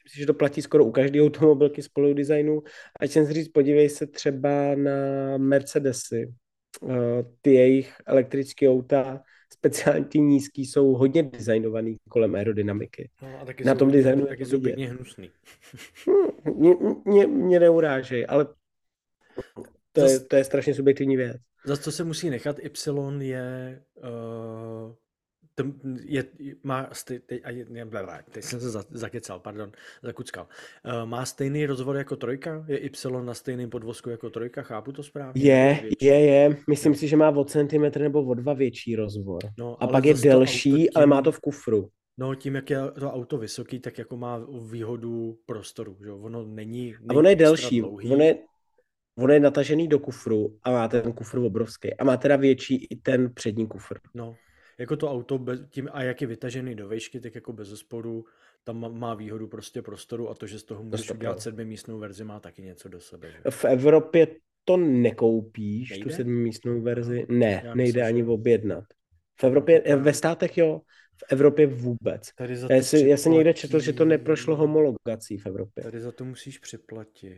Myslím 0.08 0.20
si, 0.20 0.20
že 0.20 0.26
to 0.26 0.34
platí 0.34 0.62
skoro 0.62 0.86
u 0.86 0.92
každé 0.92 1.22
automobilky 1.22 1.82
spolu 1.82 2.14
designu. 2.14 2.64
A 3.00 3.06
jsem 3.06 3.26
si 3.26 3.34
říct, 3.34 3.48
podívej 3.48 3.90
se 3.90 4.08
třeba 4.08 4.76
na 4.76 4.92
Mercedesy. 5.38 6.34
Uh, 6.82 6.94
ty 7.42 7.54
jejich 7.54 7.94
elektrické 8.06 8.70
auta, 8.70 9.22
speciálně 9.54 10.06
ty 10.06 10.20
nízký, 10.20 10.66
jsou 10.66 10.94
hodně 10.94 11.24
designovaný 11.24 11.98
kolem 12.10 12.36
aerodynamiky. 12.36 13.10
No, 13.22 13.40
a 13.42 13.46
taky 13.46 13.64
Na 13.64 13.74
jsou 13.74 13.80
tom 13.80 13.92
designu 13.92 14.22
je 14.22 14.28
taky 14.28 14.44
to 14.44 14.50
jsou 14.50 14.62
pěkně 14.62 14.90
hnusný. 14.90 15.30
Hm, 16.10 16.54
Mě, 16.56 16.76
mě, 17.06 17.28
mě 17.28 17.60
neurážej, 17.60 18.26
ale 18.30 18.48
to 19.92 20.02
je, 20.02 20.08
Zas- 20.08 20.28
to 20.28 20.36
je 20.36 20.44
strašně 20.44 20.74
subjektivní 20.74 21.18
věc. 21.18 21.38
Za 21.66 21.78
co 21.78 21.92
se 21.92 22.04
musí 22.04 22.30
nechat, 22.30 22.60
Y 22.60 23.22
je, 23.22 23.82
uh, 23.96 24.96
ten, 25.58 25.74
je 26.06 26.24
má, 26.64 26.90
stej, 26.92 27.20
teď, 27.20 27.42
a 27.44 27.50
je, 27.50 27.66
ne, 27.70 27.86
blablabla, 27.86 28.22
teď 28.32 28.44
jsem 28.44 28.60
se 28.60 28.70
za, 28.70 28.84
zakecal, 28.92 29.40
pardon, 29.40 29.72
zakuckal. 30.04 30.48
Uh, 30.86 31.10
má 31.10 31.26
stejný 31.26 31.66
rozvod 31.66 31.96
jako 31.96 32.16
trojka? 32.16 32.66
Je 32.68 32.78
Y 32.78 33.22
na 33.26 33.34
stejném 33.34 33.70
podvozku 33.70 34.10
jako 34.10 34.30
trojka? 34.30 34.62
Chápu 34.62 34.92
to 34.92 35.04
správně? 35.04 35.42
Je, 35.44 35.90
je, 36.02 36.20
je. 36.20 36.58
Myslím 36.70 36.96
si, 36.96 37.08
že 37.08 37.18
má 37.18 37.30
o 37.30 37.44
centimetr 37.44 38.02
nebo 38.02 38.24
o 38.24 38.34
dva 38.34 38.54
větší 38.54 38.96
rozvor. 38.96 39.42
No, 39.60 39.84
A 39.84 39.88
pak 39.88 40.06
je 40.06 40.14
to 40.16 40.22
delší, 40.22 40.90
auto 40.90 40.98
ale 40.98 41.06
má 41.06 41.18
tím- 41.18 41.24
to 41.24 41.32
v 41.32 41.40
kufru. 41.40 41.90
No, 42.18 42.36
tím, 42.36 42.56
jak 42.56 42.70
je 42.70 42.78
to 43.00 43.12
auto 43.12 43.38
vysoký, 43.38 43.80
tak 43.80 43.98
jako 43.98 44.18
má 44.18 44.48
výhodu 44.72 45.38
prostoru, 45.46 45.98
že? 46.06 46.12
Ono 46.12 46.46
není, 46.46 46.96
A 46.96 46.98
není 47.02 47.18
ono 47.20 47.30
je 47.30 47.36
delší. 47.36 47.80
dlouhý. 47.82 48.12
Ono 48.12 48.24
je, 48.24 48.36
ono 49.18 49.34
je 49.34 49.40
natažený 49.40 49.88
do 49.88 50.00
kufru 50.00 50.58
a 50.64 50.72
má 50.72 50.88
ten 50.88 51.14
kufr 51.14 51.38
obrovský. 51.38 51.94
A 51.94 52.04
má 52.04 52.18
teda 52.18 52.36
větší 52.36 52.86
i 52.90 52.96
ten 52.96 53.34
přední 53.34 53.68
kufr. 53.68 53.98
No, 54.14 54.36
jako 54.80 54.98
to 54.98 55.12
auto 55.12 55.38
bez, 55.38 55.60
tím, 55.70 55.90
a 55.92 56.04
jak 56.04 56.22
je 56.22 56.28
vytažený 56.28 56.76
do 56.76 56.88
vejšky, 56.88 57.20
tak 57.20 57.36
jako 57.36 57.54
bez 57.54 57.68
zesporu 57.68 58.26
tam 58.64 59.00
má- 59.00 59.14
výhodu 59.16 59.48
prostě 59.48 59.82
prostoru 59.82 60.30
a 60.30 60.36
to, 60.36 60.48
že 60.48 60.60
z 60.60 60.64
toho 60.64 60.84
můžeš 60.84 61.08
to 61.08 61.14
udělat 61.14 61.32
pravda. 61.32 61.42
sedmimístnou 61.42 62.00
verzi, 62.00 62.24
má 62.24 62.40
taky 62.40 62.62
něco 62.62 62.90
do 62.90 63.00
sebe. 63.00 63.32
Že? 63.32 63.38
V 63.50 63.66
Evropě 63.66 64.28
to 64.66 64.78
nekoupíš, 64.78 65.90
Nejde? 65.90 66.04
tu 66.04 66.10
sedmimístnou 66.10 66.82
verzi. 66.82 67.26
Ne, 67.30 67.62
Já 67.66 67.74
nejde 67.76 68.00
myslím, 68.00 68.06
ani 68.06 68.20
že- 68.22 68.28
objednat. 68.28 68.84
V 69.40 69.44
Evropě, 69.44 69.84
No, 69.90 69.98
to 69.98 70.04
ve 70.04 70.14
státech 70.14 70.58
jo, 70.58 70.82
v 71.18 71.24
Evropě 71.32 71.68
vůbec. 71.68 72.30
Tady 72.36 72.56
za 72.58 72.68
Já, 72.74 72.82
si, 72.84 73.08
já 73.08 73.18
jsem 73.18 73.32
někde 73.32 73.54
četl, 73.54 73.80
že 73.80 73.94
to 73.94 74.06
neprošlo 74.06 74.56
homologací 74.56 75.38
v 75.38 75.46
Evropě. 75.46 75.84
Tady 75.84 76.00
za 76.00 76.12
to 76.12 76.26
musíš 76.26 76.58
připlatit. 76.58 77.38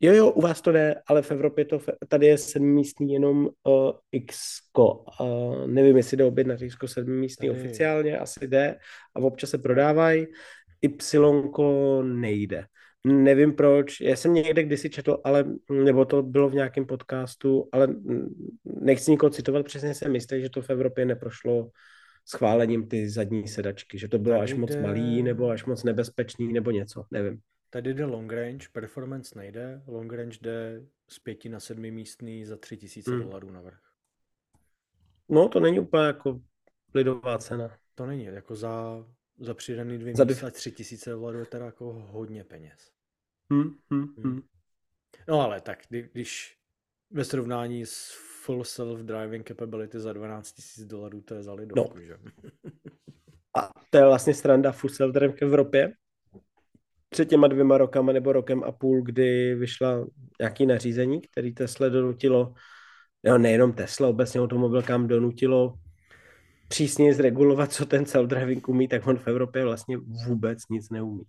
Jo, 0.00 0.14
jo, 0.14 0.30
u 0.30 0.40
vás 0.40 0.60
to 0.60 0.72
ne, 0.72 1.02
ale 1.06 1.22
v 1.22 1.30
Evropě 1.30 1.64
to, 1.64 1.80
tady 2.08 2.26
je 2.26 2.38
sedmimístní 2.38 3.12
jenom 3.12 3.46
uh, 3.46 3.90
X. 4.12 4.38
Uh, 4.78 5.66
nevím, 5.66 5.96
jestli 5.96 6.16
jde 6.16 6.24
objednat 6.24 6.62
X 6.62 6.76
sedmimístný 6.86 7.48
tady... 7.48 7.60
oficiálně, 7.60 8.18
asi 8.18 8.46
jde 8.46 8.76
a 9.16 9.20
občas 9.20 9.50
se 9.50 9.58
prodávají. 9.58 10.26
Y 10.82 12.02
nejde. 12.02 12.64
Nevím 13.06 13.52
proč, 13.52 14.00
já 14.00 14.16
jsem 14.16 14.34
někde 14.34 14.62
kdysi 14.62 14.90
četl, 14.90 15.18
ale, 15.24 15.44
nebo 15.70 16.04
to 16.04 16.22
bylo 16.22 16.48
v 16.48 16.54
nějakém 16.54 16.86
podcastu, 16.86 17.68
ale 17.72 17.88
nechci 18.64 19.10
nikoho 19.10 19.30
citovat, 19.30 19.66
přesně 19.66 19.94
jsem 19.94 20.14
jistý, 20.14 20.40
že 20.40 20.50
to 20.50 20.62
v 20.62 20.70
Evropě 20.70 21.04
neprošlo 21.04 21.70
schválením 22.24 22.88
ty 22.88 23.10
zadní 23.10 23.48
sedačky, 23.48 23.98
že 23.98 24.08
to 24.08 24.18
bylo 24.18 24.40
až 24.40 24.54
moc 24.54 24.76
malý, 24.76 25.22
nebo 25.22 25.50
až 25.50 25.64
moc 25.64 25.84
nebezpečný, 25.84 26.52
nebo 26.52 26.70
něco, 26.70 27.04
nevím. 27.10 27.38
Tady 27.70 27.94
jde 27.94 28.04
long 28.04 28.32
range, 28.32 28.68
performance 28.72 29.38
nejde, 29.38 29.82
long 29.86 30.12
range 30.12 30.38
jde 30.40 30.86
z 31.08 31.18
pěti 31.18 31.48
na 31.48 31.60
sedmi 31.60 31.90
místný 31.90 32.44
za 32.44 32.56
tři 32.56 32.76
tisíce 32.76 33.10
hmm. 33.10 33.22
dolarů 33.22 33.50
navrh. 33.50 33.80
No, 35.28 35.48
to 35.48 35.60
není 35.60 35.80
úplně 35.80 36.06
jako 36.06 36.40
lidová 36.94 37.38
cena. 37.38 37.76
To 37.94 38.06
není, 38.06 38.24
jako 38.24 38.54
za, 38.54 39.04
za 39.38 39.54
přidaný 39.54 39.98
dvě 39.98 40.16
za 40.16 40.24
místa 40.24 40.50
tři 40.50 40.72
tisíce 40.72 41.10
dolarů 41.10 41.38
je 41.38 41.46
teda 41.46 41.64
jako 41.64 41.92
hodně 41.92 42.44
peněz. 42.44 42.92
Hmm, 43.52 43.62
hmm, 43.90 44.06
hmm. 44.16 44.24
Hmm. 44.24 44.42
No 45.28 45.40
ale 45.40 45.60
tak, 45.60 45.78
kdy, 45.88 46.08
když 46.12 46.58
ve 47.10 47.24
srovnání 47.24 47.86
s 47.86 48.12
full 48.44 48.62
self-driving 48.62 49.42
capability 49.48 50.00
za 50.00 50.12
12 50.12 50.54
000 50.78 50.88
dolarů, 50.88 51.20
to 51.20 51.34
je 51.34 51.42
za 51.42 51.52
lidovku, 51.52 51.98
no. 51.98 52.04
že? 52.04 52.18
A 53.58 53.70
to 53.90 53.98
je 53.98 54.04
vlastně 54.04 54.34
stranda 54.34 54.72
full 54.72 54.90
self-driving 54.90 55.36
v 55.36 55.42
Evropě, 55.42 55.92
před 57.08 57.28
těma 57.28 57.48
dvěma 57.48 57.78
rokama 57.78 58.12
nebo 58.12 58.32
rokem 58.32 58.64
a 58.64 58.72
půl, 58.72 59.02
kdy 59.02 59.54
vyšla 59.54 60.06
nějaký 60.40 60.66
nařízení, 60.66 61.20
který 61.20 61.54
Tesla 61.54 61.88
donutilo, 61.88 62.52
jo, 63.22 63.38
nejenom 63.38 63.72
Tesla, 63.72 64.08
obecně 64.08 64.40
automobilkám 64.40 65.06
donutilo 65.06 65.74
přísně 66.68 67.14
zregulovat, 67.14 67.72
co 67.72 67.86
ten 67.86 68.04
self-driving 68.04 68.60
umí, 68.68 68.88
tak 68.88 69.06
on 69.06 69.18
v 69.18 69.28
Evropě 69.28 69.64
vlastně 69.64 69.96
vůbec 70.26 70.58
nic 70.70 70.90
neumí. 70.90 71.22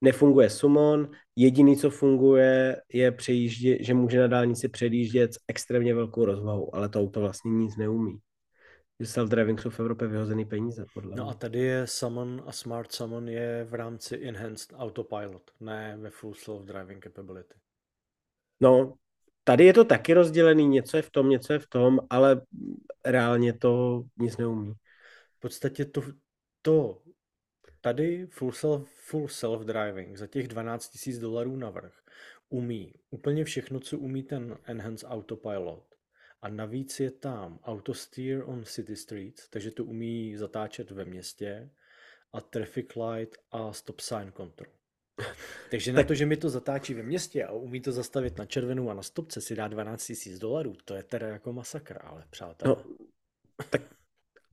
Nefunguje 0.00 0.50
Summon, 0.50 1.10
jediný, 1.36 1.76
co 1.76 1.90
funguje, 1.90 2.76
je 2.92 3.12
přejíždě, 3.12 3.84
že 3.84 3.94
může 3.94 4.20
na 4.20 4.26
dálnici 4.26 4.68
předjíždět 4.68 5.34
s 5.34 5.38
extrémně 5.48 5.94
velkou 5.94 6.24
rozvahou, 6.24 6.74
ale 6.74 6.88
to 6.88 7.00
auto 7.00 7.20
vlastně 7.20 7.50
nic 7.50 7.76
neumí 7.76 8.18
že 9.00 9.06
self-driving 9.06 9.58
jsou 9.58 9.70
v 9.70 9.80
Evropě 9.80 10.08
vyhozený 10.08 10.44
peníze, 10.44 10.84
podle 10.94 11.16
No 11.16 11.28
a 11.28 11.34
tady 11.34 11.58
je 11.58 11.86
Summon 11.86 12.42
a 12.46 12.52
Smart 12.52 12.92
Summon 12.92 13.28
je 13.28 13.64
v 13.64 13.74
rámci 13.74 14.28
Enhanced 14.28 14.72
Autopilot, 14.76 15.50
ne 15.60 15.96
ve 16.00 16.10
Full 16.10 16.32
Self-Driving 16.32 17.00
Capability. 17.04 17.54
No, 18.60 18.94
tady 19.44 19.64
je 19.64 19.72
to 19.72 19.84
taky 19.84 20.14
rozdělený, 20.14 20.68
něco 20.68 20.96
je 20.96 21.02
v 21.02 21.10
tom, 21.10 21.28
něco 21.28 21.52
je 21.52 21.58
v 21.58 21.66
tom, 21.66 21.98
ale 22.10 22.42
reálně 23.04 23.52
to 23.52 24.02
nic 24.18 24.36
neumí. 24.36 24.72
V 25.36 25.40
podstatě 25.40 25.84
to, 25.84 26.02
to 26.62 27.02
tady 27.80 28.26
full, 28.26 28.52
self, 28.52 28.88
full 28.88 29.26
self-driving 29.26 30.16
za 30.16 30.26
těch 30.26 30.48
12 30.48 31.06
000 31.06 31.20
dolarů 31.20 31.56
navrh 31.56 31.92
umí 32.48 32.94
úplně 33.10 33.44
všechno, 33.44 33.80
co 33.80 33.98
umí 33.98 34.22
ten 34.22 34.56
Enhanced 34.64 35.10
Autopilot 35.10 35.93
a 36.44 36.48
navíc 36.48 37.00
je 37.00 37.10
tam 37.10 37.58
Auto 37.64 37.94
Steer 37.94 38.42
on 38.46 38.64
City 38.64 38.96
Streets, 38.96 39.48
takže 39.48 39.70
to 39.70 39.84
umí 39.84 40.36
zatáčet 40.36 40.90
ve 40.90 41.04
městě 41.04 41.70
a 42.32 42.40
Traffic 42.40 42.86
Light 42.96 43.36
a 43.50 43.72
Stop 43.72 44.00
Sign 44.00 44.32
Control. 44.36 44.72
Takže 45.70 45.92
na 45.92 46.02
to, 46.02 46.14
že 46.14 46.26
mi 46.26 46.36
to 46.36 46.50
zatáčí 46.50 46.94
ve 46.94 47.02
městě 47.02 47.44
a 47.44 47.52
umí 47.52 47.80
to 47.80 47.92
zastavit 47.92 48.38
na 48.38 48.46
červenou 48.46 48.90
a 48.90 48.94
na 48.94 49.02
stopce 49.02 49.40
si 49.40 49.54
dá 49.54 49.68
12 49.68 50.12
000 50.26 50.38
dolarů, 50.38 50.74
to 50.84 50.94
je 50.94 51.02
teda 51.02 51.28
jako 51.28 51.52
masakr, 51.52 51.98
ale 52.02 52.24
přátelé. 52.30 52.76
No, 52.76 53.06
tak 53.70 53.93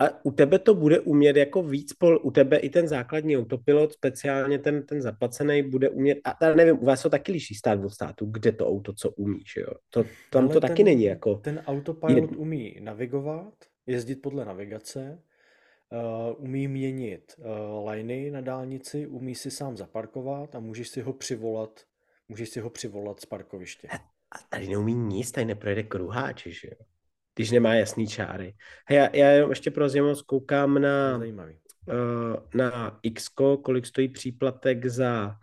a 0.01 0.25
u 0.25 0.31
tebe 0.31 0.59
to 0.59 0.75
bude 0.75 0.99
umět 0.99 1.35
jako 1.35 1.63
víc, 1.63 1.93
pol, 1.93 2.19
u 2.23 2.31
tebe 2.31 2.57
i 2.57 2.69
ten 2.69 2.87
základní 2.87 3.37
autopilot, 3.37 3.93
speciálně 3.93 4.59
ten, 4.59 4.85
ten 4.85 5.01
zaplacený, 5.01 5.63
bude 5.63 5.89
umět, 5.89 6.17
a 6.23 6.33
tady 6.33 6.55
nevím, 6.55 6.77
u 6.81 6.85
vás 6.85 7.01
to 7.01 7.09
taky 7.09 7.31
liší 7.31 7.55
stát 7.55 7.79
od 7.85 7.89
státu, 7.89 8.25
kde 8.25 8.51
to 8.51 8.67
auto 8.67 8.93
co 8.93 9.09
umí, 9.09 9.43
že 9.55 9.61
jo? 9.61 9.73
To, 9.89 10.03
tam 10.29 10.43
Ale 10.43 10.53
to 10.53 10.59
ten, 10.59 10.69
taky 10.69 10.83
není 10.83 11.03
jako... 11.03 11.35
Ten 11.35 11.63
autopilot 11.67 12.31
umí 12.35 12.77
navigovat, 12.79 13.53
jezdit 13.87 14.15
podle 14.15 14.45
navigace, 14.45 15.21
uh, 15.91 16.43
umí 16.43 16.67
měnit 16.67 17.35
uh, 17.37 17.89
liney 17.89 18.31
na 18.31 18.41
dálnici, 18.41 19.07
umí 19.07 19.35
si 19.35 19.51
sám 19.51 19.77
zaparkovat 19.77 20.55
a 20.55 20.59
můžeš 20.59 20.89
si 20.89 21.01
ho 21.01 21.13
přivolat, 21.13 21.79
můžeš 22.29 22.49
si 22.49 22.59
ho 22.59 22.69
přivolat 22.69 23.19
z 23.19 23.25
parkoviště. 23.25 23.87
A 24.31 24.37
tady 24.49 24.67
neumí 24.67 24.93
nic, 24.93 25.31
tady 25.31 25.45
neprojede 25.45 25.83
kruháč, 25.83 26.47
že 26.47 26.67
jo? 26.67 26.85
Když 27.41 27.51
nemá 27.51 27.73
jasný 27.73 28.07
čáry. 28.07 28.55
Hej, 28.85 28.97
já, 28.97 29.09
já 29.15 29.29
jenom 29.29 29.49
ještě 29.49 29.71
pro 29.71 29.89
zajímavost 29.89 30.21
koukám 30.21 30.81
na, 30.81 31.17
uh, 31.17 31.23
na 32.53 32.99
X, 33.03 33.29
kolik 33.63 33.85
stojí 33.85 34.07
příplatek 34.07 34.85
za 34.85 35.35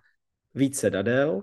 více 0.54 0.80
sedadel, 0.80 1.42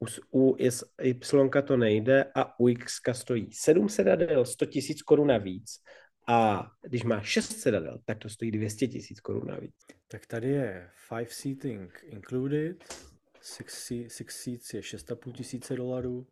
u, 0.00 0.06
u 0.40 0.56
Y 1.02 1.62
to 1.64 1.76
nejde 1.76 2.24
a 2.34 2.60
u 2.60 2.68
X 2.68 3.00
stojí 3.12 3.52
7 3.52 3.88
sedadel, 3.88 4.44
100 4.44 4.66
tisíc 4.66 5.02
korun 5.02 5.28
navíc. 5.28 5.82
A 6.26 6.70
když 6.82 7.04
má 7.04 7.20
6 7.20 7.60
sedadel, 7.60 7.98
tak 8.04 8.18
to 8.18 8.28
stojí 8.28 8.50
200 8.50 8.86
tisíc 8.86 9.20
korun 9.20 9.46
navíc. 9.46 9.74
Tak 10.08 10.26
tady 10.26 10.48
je 10.48 10.88
5 11.18 11.30
seating 11.30 12.00
included, 12.02 12.84
6 13.42 13.68
seats 14.28 14.74
je 14.74 14.80
6,5 14.80 15.32
tisíce 15.32 15.76
dolarů, 15.76 16.26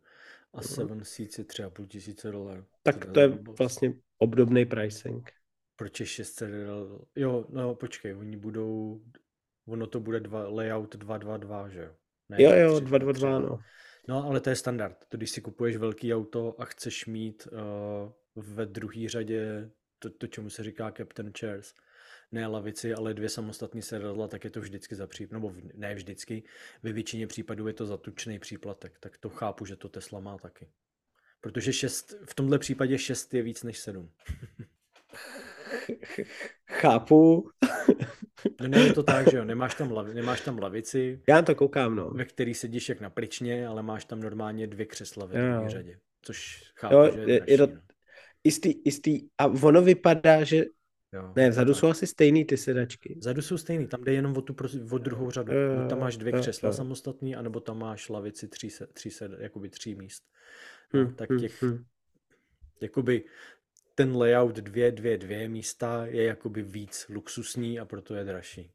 a 0.53 0.61
Seven 0.61 1.03
Seats 1.03 1.37
je 1.37 1.43
3,5 1.43 1.87
tisíce 1.87 2.31
dolarů. 2.31 2.65
Tak 2.83 3.05
to 3.05 3.19
je 3.19 3.27
vlastně 3.27 3.93
obdobný 4.17 4.65
pricing. 4.65 5.31
Proč 5.75 5.99
je 5.99 6.05
600 6.05 6.49
Jo, 7.15 7.45
no 7.49 7.75
počkej, 7.75 8.15
oni 8.15 8.37
budou, 8.37 9.01
ono 9.67 9.87
to 9.87 9.99
bude 9.99 10.19
dva, 10.19 10.47
layout 10.47 10.95
222, 10.95 11.69
že 11.69 11.79
jo? 11.81 11.95
Ne, 12.29 12.43
jo, 12.43 12.51
jo, 12.53 12.79
222, 12.79 13.39
no. 13.39 13.59
No, 14.07 14.25
ale 14.25 14.39
to 14.39 14.49
je 14.49 14.55
standard. 14.55 15.05
To, 15.09 15.17
když 15.17 15.29
si 15.29 15.41
kupuješ 15.41 15.77
velký 15.77 16.13
auto 16.13 16.61
a 16.61 16.65
chceš 16.65 17.05
mít 17.05 17.47
uh, 17.51 18.43
ve 18.43 18.65
druhé 18.65 19.09
řadě 19.09 19.69
to, 19.99 20.09
to, 20.09 20.27
čemu 20.27 20.49
se 20.49 20.63
říká 20.63 20.91
Captain 20.91 21.31
Chairs, 21.39 21.73
ne 22.31 22.47
lavici, 22.47 22.93
ale 22.93 23.13
dvě 23.13 23.29
samostatní 23.29 23.81
sedadla, 23.81 24.27
tak 24.27 24.43
je 24.43 24.49
to 24.49 24.61
vždycky 24.61 24.95
za 24.95 25.07
příplatek, 25.07 25.33
nebo 25.33 25.53
ne 25.73 25.95
vždycky, 25.95 26.43
ve 26.83 26.93
většině 26.93 27.27
případů 27.27 27.67
je 27.67 27.73
to 27.73 27.85
za 27.85 27.97
tučný 27.97 28.39
příplatek, 28.39 28.99
tak 28.99 29.17
to 29.17 29.29
chápu, 29.29 29.65
že 29.65 29.75
to 29.75 29.89
Tesla 29.89 30.19
má 30.19 30.37
taky. 30.37 30.69
Protože 31.41 31.73
šest, 31.73 32.13
v 32.25 32.35
tomhle 32.35 32.59
případě 32.59 32.97
6 32.97 33.33
je 33.33 33.41
víc 33.41 33.63
než 33.63 33.79
7. 33.79 34.11
Chápu. 36.69 37.49
No 38.61 38.67
ne, 38.67 38.79
je 38.79 38.93
to 38.93 39.03
tak, 39.03 39.31
že 39.31 39.37
jo, 39.37 39.45
nemáš 39.45 39.75
tam, 39.75 39.91
lavi, 39.91 40.13
nemáš 40.13 40.41
tam 40.41 40.59
lavici. 40.59 41.21
Já 41.29 41.41
to 41.41 41.55
koukám, 41.55 41.95
no. 41.95 42.09
Ve 42.09 42.25
který 42.25 42.53
sedíš 42.53 42.89
jak 42.89 43.01
na 43.01 43.09
pryčně, 43.09 43.67
ale 43.67 43.83
máš 43.83 44.05
tam 44.05 44.19
normálně 44.19 44.67
dvě 44.67 44.85
křesla 44.85 45.25
ve 45.25 45.33
druhé 45.33 45.69
řadě. 45.69 45.99
Což 46.21 46.63
chápu, 46.75 46.95
jo, 46.95 47.11
že 47.13 47.21
je, 47.21 47.41
je, 47.47 47.57
to, 47.57 47.67
no. 47.67 47.81
Istý, 48.43 48.81
istý, 48.81 49.29
a 49.37 49.47
ono 49.47 49.81
vypadá, 49.81 50.43
že 50.43 50.65
Jo, 51.17 51.33
ne, 51.35 51.49
vzadu 51.49 51.73
jsou 51.73 51.87
asi 51.87 52.07
stejný 52.07 52.45
ty 52.45 52.57
sedačky. 52.57 53.15
Vzadu 53.19 53.41
jsou 53.41 53.57
stejný, 53.57 53.87
tam 53.87 54.03
jde 54.03 54.13
jenom 54.13 54.37
o 54.37 54.41
tu 54.41 54.55
o 54.91 54.97
druhou 54.97 55.31
řadu. 55.31 55.51
Uh, 55.51 55.87
tam 55.87 55.99
máš 55.99 56.17
dvě 56.17 56.33
křesla 56.33 56.69
uh, 56.69 56.75
samostatný, 56.75 57.35
anebo 57.35 57.59
tam 57.59 57.79
máš 57.79 58.09
lavici 58.09 58.47
tří, 58.47 58.69
se, 58.69 58.87
tří 58.87 59.11
se, 59.11 59.29
jakoby 59.39 59.69
tří 59.69 59.95
míst. 59.95 60.23
No, 60.93 60.99
hmm, 60.99 61.15
tak 61.15 61.29
hm, 61.29 61.39
těch, 61.39 61.63
hmm, 61.63 61.85
jakoby 62.81 63.23
ten 63.95 64.17
layout 64.17 64.55
dvě, 64.55 64.91
dvě, 64.91 65.17
dvě 65.17 65.49
místa 65.49 66.05
je 66.05 66.23
jakoby 66.23 66.61
víc 66.61 67.05
luxusní 67.09 67.79
a 67.79 67.85
proto 67.85 68.15
je 68.15 68.23
dražší. 68.23 68.71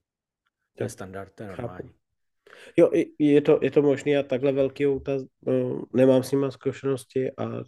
To 0.76 0.84
je 0.84 0.88
standard, 0.88 1.32
to 1.34 1.42
je 1.42 1.48
normální. 1.48 1.88
Chápu. 1.88 2.01
Jo, 2.76 2.90
je 3.18 3.40
to, 3.40 3.58
je 3.62 3.70
to 3.70 3.82
možné 3.82 4.16
a 4.16 4.22
takhle 4.22 4.52
velký 4.52 4.86
auta, 4.86 5.12
no, 5.46 5.84
nemám 5.94 6.22
s 6.22 6.32
nima 6.32 6.50
zkušenosti 6.50 7.30
a 7.36 7.62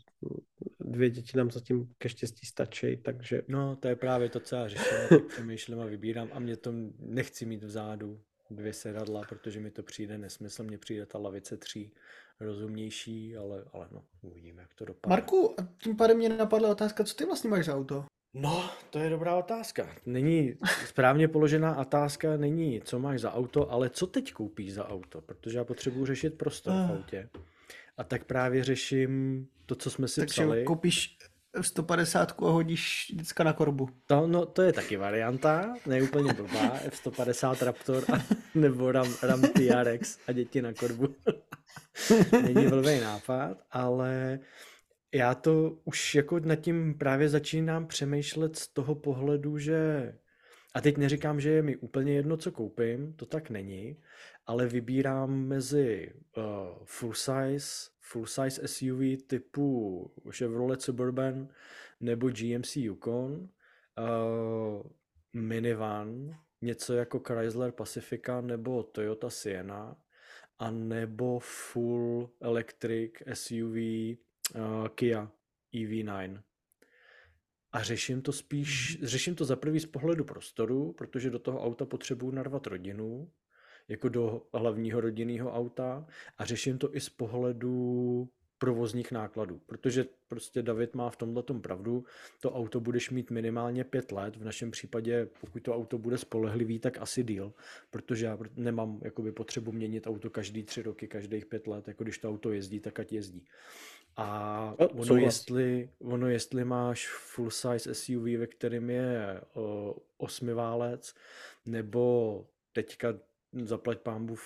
dvě 0.81 1.11
děti 1.11 1.39
nám 1.39 1.51
zatím 1.51 1.95
ke 1.99 2.09
štěstí 2.09 2.47
stačí, 2.47 2.97
takže... 2.97 3.43
No, 3.49 3.77
to 3.77 3.89
je 3.89 3.97
právě 3.97 4.29
to, 4.29 4.41
co 4.41 4.57
já 4.57 4.69
řeším, 4.69 4.97
přemýšlím 5.29 5.81
a 5.81 5.87
vybírám 5.87 6.29
a 6.33 6.39
mě 6.39 6.57
to 6.57 6.73
nechci 6.99 7.47
mít 7.47 7.65
vzadu 7.65 8.21
dvě 8.51 8.73
sedadla, 8.73 9.23
protože 9.29 9.61
mi 9.61 9.71
to 9.71 9.83
přijde 9.83 10.19
nesmysl, 10.19 10.63
mně 10.63 10.79
přijde 10.79 11.07
ta 11.07 11.19
lavice 11.19 11.57
tří 11.57 11.93
rozumnější, 12.41 13.37
ale, 13.37 13.65
ale 13.73 13.89
no, 13.93 14.05
uvidíme, 14.23 14.63
jak 14.63 14.75
to 14.75 14.85
dopadne. 14.85 15.17
Marku, 15.17 15.55
tím 15.83 15.97
pádem 15.97 16.17
mě 16.17 16.29
napadla 16.29 16.71
otázka, 16.71 17.05
co 17.05 17.15
ty 17.15 17.25
vlastně 17.25 17.51
máš 17.51 17.65
za 17.65 17.77
auto? 17.77 18.05
No, 18.35 18.71
to 18.91 18.99
je 18.99 19.11
dobrá 19.11 19.37
otázka. 19.37 19.89
Není 20.07 20.55
správně 20.87 21.29
položená 21.29 21.79
otázka, 21.79 22.37
není, 22.37 22.81
co 22.85 22.99
máš 22.99 23.21
za 23.21 23.33
auto, 23.33 23.73
ale 23.73 23.91
co 23.91 24.07
teď 24.07 24.33
koupíš 24.33 24.75
za 24.75 24.89
auto, 24.89 25.21
protože 25.21 25.59
já 25.59 25.65
potřebuji 25.65 26.07
řešit 26.07 26.39
prostor 26.39 26.73
v 26.73 26.77
ah. 26.77 26.91
autě. 26.91 27.29
A 27.97 28.05
tak 28.05 28.25
právě 28.25 28.65
řeším 28.65 29.47
to, 29.67 29.75
co 29.75 29.91
jsme 29.91 30.09
si 30.09 30.21
Takže 30.21 30.43
psali. 30.43 30.65
koupíš 30.65 31.19
150 31.61 32.43
a 32.43 32.51
hodíš 32.51 33.11
vždycky 33.13 33.45
na 33.45 33.53
korbu. 33.53 33.89
To, 34.07 34.27
no, 34.27 34.47
to 34.47 34.63
je 34.63 34.73
taky 34.73 34.97
varianta, 34.97 35.75
ne 35.87 36.03
úplně 36.03 36.33
blbá, 36.33 36.79
F150 36.89 37.65
Raptor 37.65 38.05
a, 38.13 38.23
nebo 38.55 38.93
Ram, 38.93 39.15
Ram 39.23 39.43
TRX 39.43 40.19
a 40.27 40.33
děti 40.33 40.63
na 40.63 40.73
korbu. 40.73 41.15
není 42.43 42.67
blbý 42.69 43.01
nápad, 43.01 43.59
ale 43.71 44.39
já 45.15 45.35
to 45.35 45.79
už 45.85 46.15
jako 46.15 46.41
nad 46.41 46.57
tím 46.57 46.99
právě 46.99 47.29
začínám 47.29 47.87
přemýšlet 47.87 48.57
z 48.57 48.69
toho 48.69 48.95
pohledu, 48.95 49.59
že 49.59 50.13
a 50.75 50.81
teď 50.81 50.97
neříkám, 50.97 51.41
že 51.41 51.51
je 51.51 51.63
mi 51.63 51.77
úplně 51.77 52.13
jedno, 52.13 52.37
co 52.37 52.53
koupím, 52.53 53.13
to 53.13 53.27
tak 53.27 53.51
není, 53.51 53.97
ale 54.47 54.67
vybírám 54.67 55.47
mezi 55.47 56.15
uh, 56.37 56.45
full 56.85 57.15
size, 57.15 57.91
full 58.01 58.27
size 58.27 58.69
SUV 58.69 59.01
typu 59.27 60.13
Chevrolet 60.31 60.83
Suburban 60.83 61.49
nebo 62.01 62.31
GMC 62.31 62.77
Yukon, 62.77 63.33
uh, 63.33 64.83
minivan, 65.33 66.39
něco 66.63 66.95
jako 66.95 67.19
Chrysler 67.27 67.73
Pacifica 67.73 68.41
nebo 68.41 68.83
Toyota 68.83 69.31
Sienna, 69.31 69.97
a 70.59 70.71
nebo 70.71 71.39
full 71.39 72.31
electric 72.41 73.13
SUV 73.33 73.77
uh, 74.55 74.89
Kia 74.89 75.31
EV9. 75.75 76.43
A 77.73 77.83
řeším 77.83 78.23
to 78.23 78.33
spíš, 78.33 78.99
řeším 79.03 79.35
to 79.35 79.45
za 79.45 79.57
prvý 79.57 79.81
z 79.81 79.87
pohledu 79.87 80.25
prostoru, 80.25 80.93
protože 80.93 81.31
do 81.31 81.39
toho 81.39 81.65
auta 81.65 81.85
potřebuju 81.85 82.33
narvat 82.33 82.67
rodinu, 82.67 83.31
jako 83.89 84.09
do 84.09 84.47
hlavního 84.55 85.01
rodinného 85.01 85.53
auta 85.53 86.07
a 86.39 86.45
řeším 86.45 86.79
to 86.79 86.97
i 86.97 87.01
z 87.01 87.09
pohledu 87.09 88.29
provozních 88.59 89.13
nákladů, 89.13 89.61
protože 89.67 90.05
prostě 90.29 90.63
David 90.63 90.95
má 90.95 91.11
v 91.11 91.17
tomhle 91.17 91.43
pravdu, 91.61 92.05
to 92.41 92.53
auto 92.53 92.81
budeš 92.81 93.11
mít 93.11 93.31
minimálně 93.31 93.85
pět 93.85 94.13
let, 94.13 94.37
v 94.37 94.45
našem 94.45 94.71
případě, 94.71 95.29
pokud 95.41 95.63
to 95.63 95.75
auto 95.75 95.99
bude 95.99 96.19
spolehlivý, 96.19 96.79
tak 96.79 96.99
asi 96.99 97.25
díl, 97.25 97.53
protože 97.91 98.27
já 98.27 98.39
nemám 98.57 99.01
jakoby 99.05 99.33
potřebu 99.33 99.73
měnit 99.73 100.07
auto 100.07 100.31
každý 100.31 100.63
tři 100.63 100.83
roky, 100.83 101.09
každých 101.09 101.47
pět 101.47 101.67
let, 101.67 101.89
jako 101.89 102.05
když 102.05 102.19
to 102.19 102.29
auto 102.29 102.53
jezdí, 102.53 102.81
tak 102.81 103.01
ať 103.01 103.13
jezdí. 103.13 103.47
A 104.17 104.75
no, 104.81 104.89
ono, 104.89 105.17
jestli, 105.17 105.91
ono 106.01 106.29
jestli 106.29 106.65
máš 106.65 107.09
full 107.09 107.51
size 107.51 107.95
SUV, 107.95 108.25
ve 108.25 108.47
kterém 108.47 108.91
je 108.91 109.41
o, 109.55 109.97
osmiválec, 110.19 111.15
nebo 111.67 112.47
teďka 112.73 113.15
zaplať 113.63 113.99
pámbu 113.99 114.37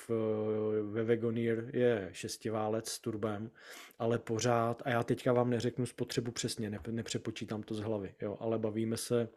ve 0.83 1.03
Vegoneer 1.03 1.71
je 1.73 2.09
šestiválec 2.13 2.89
s 2.89 3.01
turbem, 3.01 3.51
ale 3.99 4.19
pořád, 4.19 4.83
a 4.85 4.91
já 4.91 5.03
teďka 5.03 5.33
vám 5.33 5.51
neřeknu 5.51 5.87
spotřebu 5.87 6.31
přesně, 6.33 6.71
ne, 6.71 6.79
nepřepočítám 6.91 7.63
to 7.63 7.75
z 7.75 7.81
hlavy, 7.81 8.15
jo, 8.23 8.37
ale 8.41 8.59
bavíme 8.59 8.97
se 8.97 9.29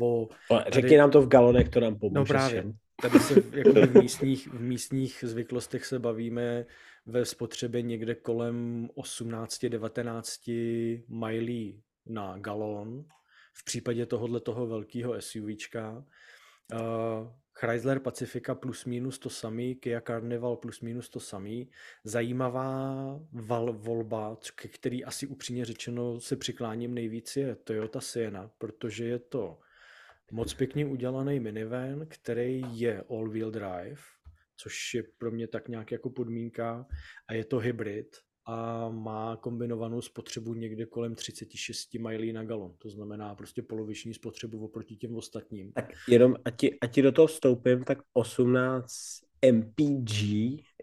o... 0.00 0.28
Řekni 0.68 0.82
tady, 0.82 0.96
nám 0.96 1.10
to 1.10 1.22
v 1.22 1.28
galonech, 1.28 1.68
to 1.68 1.80
nám 1.80 1.98
pomůže. 1.98 2.18
No 2.18 2.24
právě, 2.24 2.64
tady 3.02 3.18
se 3.20 3.34
jako 3.52 3.72
v, 3.72 3.94
místních, 3.94 4.48
v 4.48 4.60
místních 4.60 5.24
zvyklostech 5.26 5.86
se 5.86 5.98
bavíme 5.98 6.66
ve 7.06 7.24
spotřebě 7.24 7.82
někde 7.82 8.14
kolem 8.14 8.88
18-19 8.96 11.04
milí 11.08 11.82
na 12.06 12.38
galon, 12.38 13.04
v 13.52 13.64
případě 13.64 14.06
tohohle 14.06 14.40
toho 14.40 14.66
velkého 14.66 15.20
SUVčka. 15.20 16.04
Uh, 16.72 16.80
Chrysler 17.52 18.00
Pacifica 18.00 18.54
plus 18.54 18.84
minus 18.84 19.18
to 19.18 19.30
samý, 19.30 19.74
Kia 19.74 20.00
Carnival 20.00 20.56
plus 20.56 20.80
minus 20.80 21.08
to 21.08 21.20
samý. 21.20 21.70
Zajímavá 22.04 22.94
val, 23.32 23.72
volba, 23.72 24.36
který 24.70 25.04
asi 25.04 25.26
upřímně 25.26 25.64
řečeno 25.64 26.20
se 26.20 26.36
přikláním 26.36 26.94
nejvíc, 26.94 27.36
je 27.36 27.56
Toyota 27.56 28.00
Sienna, 28.00 28.50
protože 28.58 29.04
je 29.04 29.18
to 29.18 29.58
moc 30.30 30.54
pěkně 30.54 30.86
udělaný 30.86 31.40
minivan, 31.40 32.06
který 32.08 32.64
je 32.70 33.04
all-wheel 33.08 33.50
drive, 33.50 34.02
což 34.56 34.94
je 34.94 35.02
pro 35.18 35.30
mě 35.30 35.48
tak 35.48 35.68
nějak 35.68 35.92
jako 35.92 36.10
podmínka 36.10 36.86
a 37.28 37.34
je 37.34 37.44
to 37.44 37.58
hybrid 37.58 38.16
a 38.46 38.88
má 38.88 39.36
kombinovanou 39.36 40.02
spotřebu 40.02 40.54
někde 40.54 40.86
kolem 40.86 41.14
36 41.14 41.94
milí 41.94 42.32
na 42.32 42.44
galon. 42.44 42.72
To 42.78 42.90
znamená 42.90 43.34
prostě 43.34 43.62
poloviční 43.62 44.14
spotřebu 44.14 44.64
oproti 44.64 44.96
těm 44.96 45.16
ostatním. 45.16 45.72
Tak 45.72 45.92
jenom, 46.08 46.36
ať 46.44 46.56
ti, 46.56 46.80
ať 46.80 46.94
ti 46.94 47.02
do 47.02 47.12
toho 47.12 47.26
vstoupím, 47.26 47.84
tak 47.84 47.98
18 48.12 48.92
MPG 49.52 50.10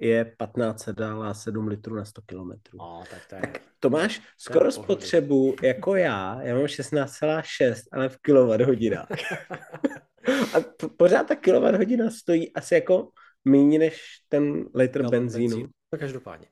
je 0.01 0.36
1507 0.45 1.67
litrů 1.67 1.95
na 1.95 2.05
100 2.05 2.21
km. 2.21 2.51
A, 2.82 3.03
tak 3.09 3.26
to, 3.30 3.36
je, 3.36 3.41
tak 3.41 3.61
to 3.80 3.89
máš 3.89 4.21
skoro 4.38 4.71
spotřebu 4.71 5.55
jako 5.63 5.95
já. 5.95 6.41
Já 6.41 6.55
mám 6.55 6.65
16,6, 6.65 7.74
ale 7.91 8.09
v 8.09 8.17
kWh. 8.17 8.97
A 10.53 10.57
pořád 10.97 11.28
ta 11.28 11.36
kWh 11.36 12.09
stojí 12.09 12.53
asi 12.53 12.74
jako 12.74 13.09
méně 13.46 13.80
než 13.80 14.22
ten 14.30 14.66
litr 14.76 15.10
benzínu. 15.10 15.50
Benzín. 15.50 15.70
To 15.89 15.98
každopádně. 15.98 16.48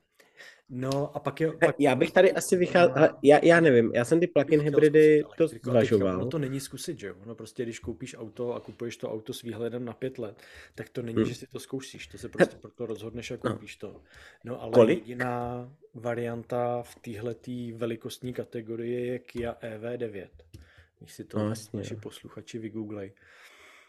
No 0.74 1.16
a 1.16 1.20
pak 1.20 1.40
je... 1.40 1.52
Pak... 1.52 1.74
Já 1.78 1.94
bych 1.94 2.10
tady 2.12 2.32
asi 2.32 2.56
vycházel, 2.56 3.08
já, 3.22 3.40
já 3.42 3.60
nevím, 3.60 3.90
já 3.94 4.04
jsem 4.04 4.20
ty 4.20 4.26
plug-in 4.26 4.60
hybridy 4.60 5.24
to 5.36 5.48
zvažoval. 5.48 6.18
No 6.18 6.26
to 6.26 6.38
není 6.38 6.60
zkusit, 6.60 6.98
že 6.98 7.06
jo? 7.06 7.14
No 7.26 7.34
prostě 7.34 7.62
když 7.62 7.78
koupíš 7.78 8.16
auto 8.18 8.54
a 8.54 8.60
kupuješ 8.60 8.96
to 8.96 9.12
auto 9.12 9.32
s 9.32 9.42
výhledem 9.42 9.84
na 9.84 9.92
pět 9.92 10.18
let, 10.18 10.40
tak 10.74 10.88
to 10.88 11.02
není, 11.02 11.16
hmm. 11.16 11.26
že 11.26 11.34
si 11.34 11.46
to 11.46 11.60
zkoušíš, 11.60 12.06
to 12.06 12.18
se 12.18 12.28
prostě 12.28 12.56
proto 12.56 12.86
rozhodneš 12.86 13.30
a 13.30 13.34
no. 13.34 13.50
koupíš 13.50 13.76
to. 13.76 14.02
No 14.44 14.62
ale 14.62 14.72
Kolik? 14.72 14.98
jediná 14.98 15.68
varianta 15.94 16.82
v 16.82 16.94
téhletý 16.94 17.72
velikostní 17.72 18.32
kategorii 18.32 19.06
je 19.06 19.18
Kia 19.18 19.56
EV9. 19.62 20.28
Když 20.98 21.12
si 21.12 21.24
to 21.24 21.38
no, 21.38 21.52
naši 21.74 21.96
posluchači 21.96 22.58
vygooglej. 22.58 23.12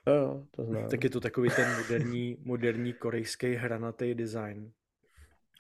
Jo, 0.08 0.46
to 0.52 0.66
znám. 0.66 0.90
Tak 0.90 1.04
je 1.04 1.10
to 1.10 1.20
takový 1.20 1.50
ten 1.50 1.78
moderní, 1.78 2.38
moderní 2.44 2.94
korejský 2.94 3.54
hranatý 3.54 4.16
design 4.16 4.74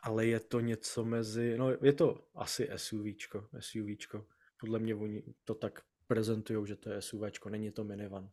ale 0.03 0.25
je 0.25 0.39
to 0.39 0.59
něco 0.59 1.05
mezi, 1.05 1.57
no 1.57 1.69
je 1.81 1.93
to 1.93 2.27
asi 2.35 2.69
SUVčko, 2.75 3.47
SUVčko. 3.59 4.25
Podle 4.59 4.79
mě 4.79 4.95
oni 4.95 5.23
to 5.43 5.55
tak 5.55 5.81
prezentují, 6.07 6.67
že 6.67 6.75
to 6.75 6.89
je 6.89 7.01
SUVčko, 7.01 7.49
není 7.49 7.71
to 7.71 7.83
minivan. 7.83 8.29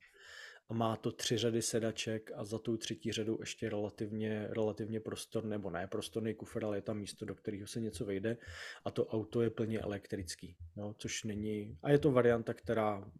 A 0.70 0.74
má 0.74 0.96
to 0.96 1.12
tři 1.12 1.38
řady 1.38 1.62
sedaček 1.62 2.30
a 2.34 2.44
za 2.44 2.58
tou 2.58 2.76
třetí 2.76 3.12
řadou 3.12 3.36
ještě 3.40 3.68
relativně, 3.68 4.46
relativně 4.50 5.00
prostor, 5.00 5.44
nebo 5.44 5.70
ne 5.70 5.86
prostorný 5.86 6.34
kufr, 6.34 6.64
ale 6.64 6.76
je 6.76 6.82
tam 6.82 6.98
místo, 6.98 7.24
do 7.26 7.34
kterého 7.34 7.66
se 7.66 7.80
něco 7.80 8.04
vejde. 8.04 8.36
A 8.84 8.90
to 8.90 9.06
auto 9.06 9.42
je 9.42 9.50
plně 9.50 9.80
elektrický, 9.80 10.56
no, 10.76 10.94
což 10.98 11.24
není, 11.24 11.78
a 11.82 11.90
je 11.90 11.98
to 11.98 12.12
varianta, 12.12 12.54
která 12.54 13.10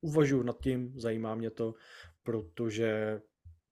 uvažuji 0.00 0.42
nad 0.42 0.60
tím, 0.62 0.92
zajímá 0.96 1.34
mě 1.34 1.50
to, 1.50 1.74
protože 2.22 3.20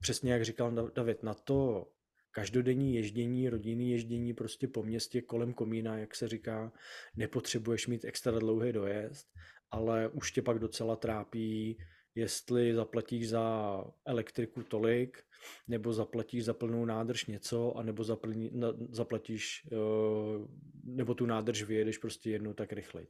přesně 0.00 0.32
jak 0.32 0.44
říkal 0.44 0.90
David, 0.94 1.22
na 1.22 1.34
to 1.34 1.88
každodenní 2.30 2.94
ježdění, 2.94 3.48
rodinný 3.48 3.90
ježdění 3.90 4.34
prostě 4.34 4.68
po 4.68 4.82
městě 4.82 5.22
kolem 5.22 5.54
komína, 5.54 5.98
jak 5.98 6.14
se 6.14 6.28
říká, 6.28 6.72
nepotřebuješ 7.16 7.86
mít 7.86 8.04
extra 8.04 8.38
dlouhý 8.38 8.72
dojezd, 8.72 9.28
ale 9.70 10.08
už 10.08 10.32
tě 10.32 10.42
pak 10.42 10.58
docela 10.58 10.96
trápí, 10.96 11.78
jestli 12.18 12.74
zaplatíš 12.74 13.28
za 13.28 13.84
elektriku 14.04 14.62
tolik, 14.62 15.24
nebo 15.68 15.92
zaplatíš 15.92 16.44
za 16.44 16.54
plnou 16.54 16.84
nádrž 16.84 17.26
něco, 17.26 17.76
anebo 17.76 18.04
zaplní, 18.04 18.50
na, 18.54 18.68
zaplatíš, 18.90 19.68
uh, 19.72 20.46
nebo 20.84 21.14
tu 21.14 21.26
nádrž 21.26 21.62
vyjedeš 21.62 21.98
prostě 21.98 22.30
jednou 22.30 22.52
tak 22.52 22.72
rychleji. 22.72 23.06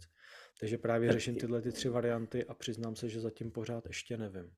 Takže 0.61 0.79
právě 0.79 1.13
řeším 1.13 1.37
tyhle 1.37 1.63
ty 1.63 1.73
tři 1.73 1.89
varianty 1.89 2.45
a 2.45 2.55
přiznám 2.55 2.97
se, 2.97 3.09
že 3.09 3.21
zatím 3.21 3.51
pořád 3.51 3.87
ještě 3.87 4.17
nevím. 4.17 4.51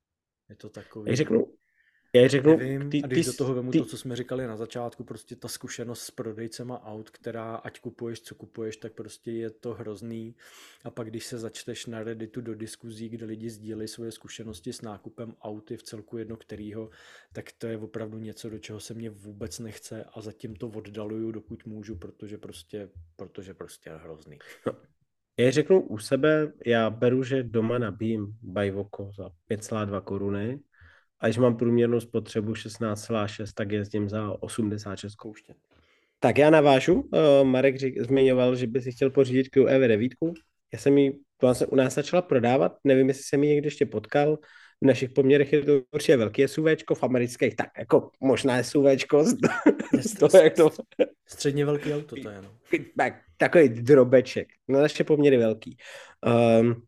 Je 0.49 0.57
to 0.57 0.69
takový... 0.69 1.17
Řeknu, 1.17 1.50
já 2.15 2.29
řeknu, 2.29 2.57
Nevím, 2.57 2.91
ty, 2.91 3.03
a 3.03 3.07
když 3.07 3.27
ty, 3.27 3.33
do 3.33 3.37
toho 3.37 3.55
vemu 3.55 3.71
ty... 3.71 3.79
to, 3.79 3.85
co 3.85 3.99
jsme 3.99 4.17
říkali 4.17 4.47
na 4.47 4.57
začátku, 4.57 5.05
prostě 5.05 5.37
ta 5.37 5.49
zkušenost 5.49 6.01
s 6.01 6.11
prodejcema 6.11 6.85
aut, 6.85 7.11
která 7.11 7.55
ať 7.55 7.81
kupuješ, 7.81 8.21
co 8.21 8.35
kupuješ, 8.35 8.77
tak 8.77 8.93
prostě 8.93 9.33
je 9.33 9.51
to 9.51 9.75
hrozný. 9.75 10.35
A 10.85 10.91
pak 10.91 11.11
když 11.11 11.27
se 11.27 11.39
začteš 11.39 11.87
na 11.87 12.03
Redditu 12.03 12.41
do 12.41 12.55
diskuzí, 12.55 13.09
kde 13.09 13.27
lidi 13.27 13.51
sdílejí 13.51 13.89
svoje 13.89 14.13
zkušenosti 14.13 14.73
s 14.73 14.83
nákupem 14.83 15.35
auty 15.43 15.77
v 15.77 15.83
celku 15.83 16.19
jedno 16.19 16.37
kterýho, 16.37 16.91
tak 17.33 17.53
to 17.59 17.67
je 17.67 17.79
opravdu 17.79 18.19
něco, 18.19 18.51
do 18.51 18.59
čeho 18.59 18.81
se 18.81 18.95
mě 18.95 19.11
vůbec 19.11 19.59
nechce 19.59 20.05
a 20.05 20.21
zatím 20.21 20.57
to 20.57 20.69
oddaluju, 20.69 21.33
dokud 21.33 21.67
můžu, 21.67 21.97
protože 21.97 22.39
prostě, 22.39 22.89
protože 23.17 23.55
prostě 23.55 23.91
je 23.91 23.97
hrozný. 23.97 24.39
Já 25.39 25.51
řeknu 25.51 25.81
u 25.81 25.99
sebe, 25.99 26.53
já 26.67 26.91
beru, 26.91 27.23
že 27.23 27.43
doma 27.43 27.79
nabíjím 27.79 28.39
Bajvoko 28.43 29.11
za 29.17 29.29
5,2 29.51 30.01
koruny, 30.01 30.61
a 31.21 31.27
když 31.27 31.39
mám 31.39 31.57
průměrnou 31.57 32.01
spotřebu 32.01 32.53
16,6, 32.53 33.47
tak 33.55 33.73
jezdím 33.73 34.09
za 34.09 34.43
86 34.43 35.15
kouště. 35.15 35.55
Tak 36.21 36.39
já 36.39 36.51
navážu. 36.51 36.95
Uh, 36.95 37.11
Marek 37.43 37.79
řík, 37.79 38.01
zmiňoval, 38.01 38.57
že 38.57 38.67
by 38.67 38.81
si 38.81 38.93
chtěl 38.93 39.11
pořídit 39.11 39.47
QEV9. 39.57 40.35
Já 40.73 40.79
jsem 40.79 40.99
ji, 40.99 41.19
to 41.37 41.55
se 41.55 41.67
u 41.67 41.77
nás 41.77 41.95
začala 41.95 42.23
prodávat, 42.23 42.73
nevím, 42.85 43.09
jestli 43.09 43.23
jsem 43.23 43.45
ji 43.45 43.51
někdy 43.51 43.67
ještě 43.67 43.87
potkal. 43.87 44.39
V 44.83 44.87
našich 44.87 45.11
poměrech 45.11 45.53
je 45.53 45.63
to 45.63 45.81
určitě 45.93 46.17
velký 46.17 46.49
SUV, 46.49 46.67
v 46.95 47.03
amerických 47.03 47.57
tak 47.57 47.69
jako 47.79 48.11
možná 48.21 48.63
SUV. 48.63 48.85
to, 50.19 50.37
jak 50.37 50.55
to... 50.55 50.71
Středně 51.29 51.65
velký 51.65 51.95
auto 51.95 52.17
to 52.23 52.31
je. 52.31 52.43
No. 52.43 52.51
Tak, 52.97 53.21
takový 53.37 53.69
drobeček. 53.69 54.49
Na 54.69 54.81
naše 54.81 55.05
poměry 55.05 55.37
velký. 55.37 55.77
Um, 56.61 56.83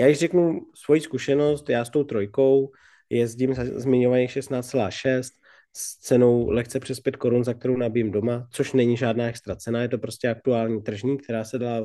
já 0.00 0.06
když 0.06 0.18
řeknu 0.18 0.60
svoji 0.74 1.00
zkušenost, 1.00 1.70
já 1.70 1.84
s 1.84 1.90
tou 1.90 2.04
trojkou, 2.04 2.70
jezdím 3.10 3.54
za 3.54 3.64
zmiňovaných 3.64 4.30
16,6, 4.30 5.30
s 5.76 5.96
cenou 5.96 6.50
lehce 6.50 6.80
přes 6.80 7.00
5 7.00 7.16
korun, 7.16 7.44
za 7.44 7.54
kterou 7.54 7.76
nabím 7.76 8.10
doma, 8.10 8.48
což 8.52 8.72
není 8.72 8.96
žádná 8.96 9.28
extra 9.28 9.56
cena, 9.56 9.82
je 9.82 9.88
to 9.88 9.98
prostě 9.98 10.28
aktuální 10.28 10.82
tržní, 10.82 11.18
která 11.18 11.44
se 11.44 11.58
dá 11.58 11.80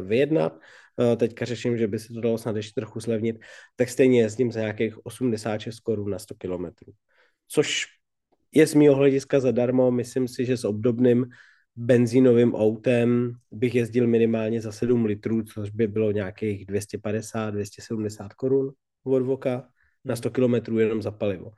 vyjednat. 0.00 0.58
Eh, 1.00 1.16
teďka 1.16 1.44
řeším, 1.44 1.78
že 1.78 1.88
by 1.88 1.98
se 1.98 2.12
to 2.12 2.20
dalo 2.20 2.38
snad 2.38 2.56
ještě 2.56 2.80
trochu 2.80 3.00
zlevnit, 3.00 3.36
tak 3.76 3.88
stejně 3.88 4.20
jezdím 4.20 4.52
za 4.52 4.60
nějakých 4.60 5.06
86 5.06 5.80
korun 5.80 6.10
na 6.10 6.18
100 6.18 6.34
kilometrů. 6.34 6.92
Což 7.48 7.86
je 8.52 8.66
z 8.66 8.74
mého 8.74 8.94
hlediska 8.94 9.40
zadarmo, 9.40 9.90
myslím 9.90 10.28
si, 10.28 10.44
že 10.44 10.56
s 10.56 10.64
obdobným 10.64 11.26
benzínovým 11.76 12.54
autem 12.54 13.34
bych 13.50 13.74
jezdil 13.74 14.06
minimálně 14.06 14.60
za 14.60 14.72
7 14.72 15.04
litrů, 15.04 15.42
což 15.42 15.70
by 15.70 15.86
bylo 15.86 16.12
nějakých 16.12 16.66
250-270 16.66 18.28
korun 18.36 18.72
od 19.04 19.22
voka 19.22 19.68
na 20.04 20.16
100 20.16 20.30
kilometrů 20.30 20.78
jenom 20.78 21.02
za 21.02 21.10
palivo. 21.10 21.50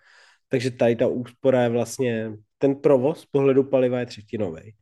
Takže 0.48 0.70
tady 0.70 0.96
ta 0.96 1.06
úspora 1.06 1.62
je 1.62 1.68
vlastně, 1.68 2.32
ten 2.58 2.74
provoz 2.74 3.20
z 3.20 3.26
pohledu 3.26 3.64
paliva 3.64 4.00
je 4.00 4.06
třetinový. 4.06 4.74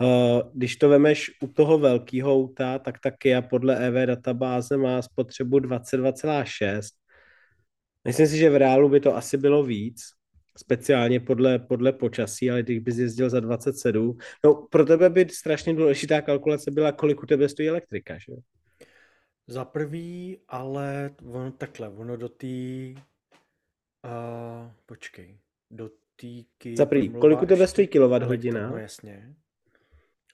Uh, 0.00 0.40
když 0.54 0.76
to 0.76 0.88
vemeš 0.88 1.30
u 1.42 1.46
toho 1.46 1.78
velkého 1.78 2.32
auta, 2.32 2.78
tak 2.78 2.98
ta 2.98 3.10
Kia 3.10 3.42
podle 3.42 3.86
EV 3.86 4.06
databáze 4.06 4.76
má 4.76 5.02
spotřebu 5.02 5.58
22,6. 5.58 6.80
Myslím 8.04 8.26
si, 8.26 8.36
že 8.36 8.50
v 8.50 8.56
reálu 8.56 8.88
by 8.88 9.00
to 9.00 9.16
asi 9.16 9.36
bylo 9.36 9.64
víc, 9.64 10.02
speciálně 10.58 11.20
podle, 11.20 11.58
podle 11.58 11.92
počasí, 11.92 12.50
ale 12.50 12.62
když 12.62 12.78
bys 12.78 12.96
jezdil 12.96 13.30
za 13.30 13.40
27, 13.40 14.18
no 14.44 14.54
pro 14.54 14.84
tebe 14.84 15.10
by 15.10 15.28
strašně 15.28 15.74
důležitá 15.74 16.22
kalkulace 16.22 16.70
byla, 16.70 16.92
kolik 16.92 17.22
u 17.22 17.26
tebe 17.26 17.48
stojí 17.48 17.68
elektrika, 17.68 18.18
že? 18.18 18.55
Za 19.46 19.64
prvý, 19.64 20.38
ale 20.48 21.14
ono 21.24 21.50
takhle, 21.50 21.88
ono 21.88 22.16
do 22.16 22.28
té, 22.28 22.46
uh, 24.04 24.70
počkej, 24.86 25.38
do 25.70 25.90
té 26.16 26.74
Za 26.76 26.86
prvý, 26.86 27.10
kolik 27.10 27.42
u 27.42 27.46
tebe 27.46 27.66
stojí 27.66 27.88
kilowatt 27.88 28.24
hodina? 28.24 28.70
No 28.70 28.76
jasně. 28.76 29.34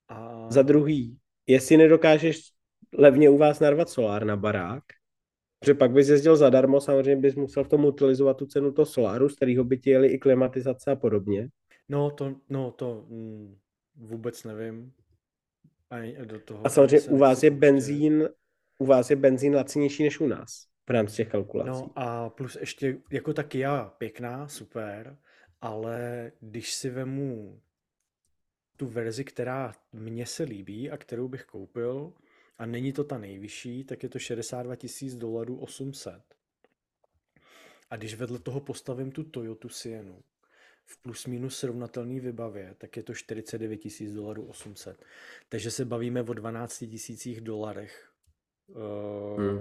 A... 0.09 0.51
Za 0.51 0.63
druhý, 0.63 1.19
jestli 1.47 1.77
nedokážeš 1.77 2.53
levně 2.99 3.31
u 3.31 3.39
vás 3.39 3.61
narvat 3.61 3.89
solár 3.89 4.25
na 4.25 4.37
barák, 4.37 4.85
Protože 5.63 5.75
pak 5.75 5.91
bys 5.91 6.09
jezdil 6.09 6.37
zadarmo, 6.37 6.81
samozřejmě 6.81 7.17
bys 7.17 7.35
musel 7.35 7.65
v 7.65 7.69
tom 7.69 7.85
utilizovat 7.85 8.37
tu 8.37 8.47
cenu 8.47 8.73
toho 8.73 8.87
soláru, 8.87 9.29
z 9.29 9.37
kterého 9.37 9.65
by 9.65 9.79
ti 9.79 9.91
jeli 9.91 10.09
i 10.09 10.19
klimatizace 10.19 10.91
a 10.91 10.97
podobně. 10.97 11.49
No 11.89 12.11
to, 12.11 12.35
no, 12.49 12.71
to 12.71 13.05
mm, 13.09 13.57
vůbec 13.97 14.45
nevím. 14.45 14.93
Ani 15.91 16.17
do 16.25 16.41
toho 16.41 16.67
a 16.67 16.69
samozřejmě 16.69 17.09
u 17.09 17.17
vás 17.17 17.43
je 17.43 17.51
benzín, 17.51 18.29
u 18.83 18.87
vás 18.87 19.11
je 19.11 19.17
benzín 19.17 19.55
lacinější 19.55 20.03
než 20.03 20.21
u 20.21 20.27
nás 20.27 20.67
v 20.87 20.91
rámci 20.91 21.17
těch 21.17 21.29
kalkulací. 21.29 21.71
No 21.71 21.91
a 21.97 22.31
plus 22.31 22.57
ještě 22.61 22.99
jako 23.11 23.35
taky 23.35 23.59
já 23.59 23.85
pěkná, 23.85 24.49
super, 24.49 25.19
ale 25.61 26.33
když 26.41 26.75
si 26.75 26.91
vemu 26.91 27.61
tu 28.77 28.87
verzi, 28.87 29.25
která 29.25 29.75
mně 29.93 30.27
se 30.27 30.43
líbí 30.43 30.91
a 30.91 30.97
kterou 30.97 31.29
bych 31.29 31.45
koupil, 31.45 32.13
a 32.59 32.67
není 32.67 32.93
to 32.93 33.05
ta 33.05 33.19
nejvyšší, 33.19 33.85
tak 33.85 34.03
je 34.03 34.09
to 34.09 34.19
62 34.19 34.77
tisíc 34.77 35.17
dolarů 35.17 35.59
800. 35.59 36.15
A 37.91 37.97
když 37.97 38.15
vedle 38.15 38.39
toho 38.39 38.61
postavím 38.61 39.13
tu 39.13 39.25
Toyota 39.25 39.69
Sienu 39.69 40.23
v 40.85 41.03
plus 41.03 41.27
minus 41.27 41.59
srovnatelný 41.59 42.21
vybavě, 42.21 42.75
tak 42.79 42.97
je 42.97 43.03
to 43.03 43.15
49 43.15 43.77
tisíc 43.77 44.13
dolarů 44.13 44.47
800. 44.47 45.05
Takže 45.49 45.71
se 45.71 45.85
bavíme 45.85 46.23
o 46.23 46.33
12 46.33 46.79
tisících 46.79 47.41
dolarech 47.41 48.12
hmm. 49.37 49.59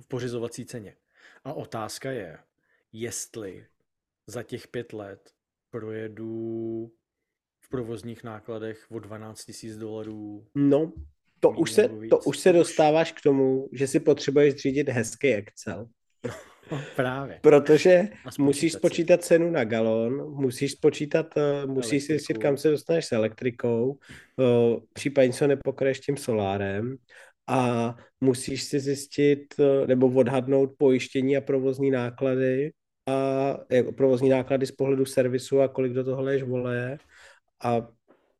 v 0.00 0.08
pořizovací 0.08 0.66
ceně. 0.66 0.96
A 1.44 1.52
otázka 1.52 2.10
je, 2.10 2.38
jestli 2.92 3.66
za 4.26 4.42
těch 4.42 4.68
pět 4.68 4.92
let 4.92 5.30
projedu 5.70 6.92
v 7.60 7.68
provozních 7.68 8.24
nákladech 8.24 8.86
o 8.90 8.98
12 8.98 9.44
tisíc 9.44 9.76
dolarů. 9.76 10.46
No, 10.54 10.92
to 11.40 11.50
už, 11.50 11.72
se, 11.72 11.88
to 12.10 12.18
už 12.18 12.38
se 12.38 12.52
dostáváš 12.52 13.12
k 13.12 13.20
tomu, 13.20 13.68
že 13.72 13.86
si 13.86 14.00
potřebuješ 14.00 14.54
řídit 14.54 14.88
hezký 14.88 15.34
Excel. 15.34 15.88
No, 16.72 16.80
právě. 16.96 17.38
Protože 17.42 18.02
musíš 18.38 18.72
spočítat 18.72 19.24
cenu 19.24 19.50
na 19.50 19.64
galon, 19.64 20.34
musíš 20.34 20.72
spočítat, 20.72 21.26
uh, 21.36 21.70
musíš 21.70 22.04
si 22.04 22.12
zjistit, 22.12 22.38
kam 22.38 22.56
se 22.56 22.70
dostaneš 22.70 23.06
s 23.06 23.12
elektrikou, 23.12 23.98
uh, 24.36 24.80
případně 24.92 25.32
se 25.32 25.48
nepokraješ 25.48 26.00
tím 26.00 26.16
solárem 26.16 26.96
a 27.46 27.94
musíš 28.20 28.62
si 28.62 28.80
zjistit 28.80 29.54
uh, 29.58 29.86
nebo 29.86 30.06
odhadnout 30.06 30.70
pojištění 30.78 31.36
a 31.36 31.40
provozní 31.40 31.90
náklady 31.90 32.72
a 33.08 33.56
jako 33.70 33.92
provozní 33.92 34.28
náklady 34.28 34.66
z 34.66 34.72
pohledu 34.72 35.04
servisu 35.04 35.60
a 35.60 35.68
kolik 35.68 35.92
do 35.92 36.04
toho 36.04 36.22
leješ 36.22 36.42
voleje. 36.42 36.98
A 37.64 37.88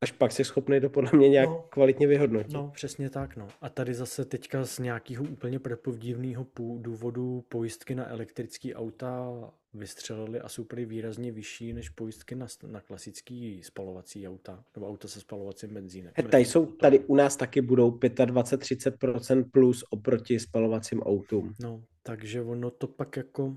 až 0.02 0.12
pak 0.12 0.32
jsi 0.32 0.44
schopný 0.44 0.80
to 0.80 0.90
podle 0.90 1.10
mě 1.14 1.28
nějak 1.28 1.48
no, 1.48 1.64
kvalitně 1.70 2.06
vyhodnotit. 2.06 2.52
No, 2.52 2.70
přesně 2.74 3.10
tak, 3.10 3.36
no. 3.36 3.48
A 3.60 3.68
tady 3.68 3.94
zase 3.94 4.24
teďka 4.24 4.64
z 4.64 4.78
nějakého 4.78 5.24
úplně 5.24 5.58
prepovdivného 5.58 6.46
důvodu 6.78 7.44
pojistky 7.48 7.94
na 7.94 8.10
elektrické 8.10 8.74
auta 8.74 9.30
vystřelily 9.74 10.40
a 10.40 10.48
jsou 10.48 10.64
prý 10.64 10.84
výrazně 10.84 11.32
vyšší 11.32 11.72
než 11.72 11.88
pojistky 11.88 12.34
na, 12.34 12.46
na 12.66 12.80
klasický 12.80 13.62
spalovací 13.62 14.28
auta, 14.28 14.64
nebo 14.76 14.88
auta 14.88 15.08
se 15.08 15.20
spalovacím 15.20 15.74
benzínem. 15.74 16.12
He, 16.16 16.22
tady, 16.22 16.44
jsou, 16.44 16.66
tady 16.66 16.98
u 16.98 17.16
nás 17.16 17.36
taky 17.36 17.60
budou 17.60 17.90
25-30% 17.90 19.44
plus 19.52 19.84
oproti 19.90 20.38
spalovacím 20.38 21.02
autům. 21.02 21.54
No, 21.60 21.82
takže 22.02 22.42
ono 22.42 22.70
to 22.70 22.86
pak 22.86 23.16
jako 23.16 23.56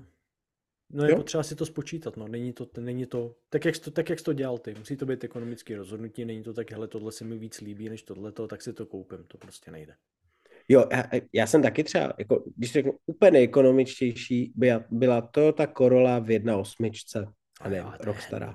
No 0.92 1.04
je 1.04 1.10
jo? 1.10 1.16
potřeba 1.16 1.42
si 1.42 1.54
to 1.54 1.66
spočítat, 1.66 2.16
no. 2.16 2.28
Není 2.28 2.52
to, 2.52 2.68
není 2.80 3.06
to 3.06 3.34
tak, 3.48 3.64
jak 3.64 3.74
jsi 3.74 3.80
to, 3.80 3.90
tak, 3.90 4.10
jak 4.10 4.18
jsi 4.18 4.24
to 4.24 4.32
dělal 4.32 4.58
ty. 4.58 4.74
Musí 4.78 4.96
to 4.96 5.06
být 5.06 5.24
ekonomické 5.24 5.76
rozhodnutí, 5.76 6.24
není 6.24 6.42
to 6.42 6.54
tak, 6.54 6.70
hele, 6.70 6.88
tohle 6.88 7.12
se 7.12 7.24
mi 7.24 7.38
víc 7.38 7.60
líbí 7.60 7.88
než 7.88 8.02
tohle, 8.02 8.32
tak 8.32 8.62
si 8.62 8.72
to 8.72 8.86
koupím. 8.86 9.24
To 9.28 9.38
prostě 9.38 9.70
nejde. 9.70 9.94
Jo, 10.68 10.88
já, 10.92 11.04
já 11.32 11.46
jsem 11.46 11.62
taky 11.62 11.84
třeba, 11.84 12.12
jako, 12.18 12.44
když 12.56 12.72
řeknu 12.72 12.92
úplně 13.06 13.30
nejekonomičtější, 13.30 14.52
byla, 14.56 14.84
byla 14.90 15.20
to 15.20 15.52
ta 15.52 15.66
Corolla 15.66 16.18
v 16.18 16.26
1.8. 16.26 17.32
A 17.60 17.68
ne, 17.68 17.84
rok 18.00 18.20
stará. 18.20 18.54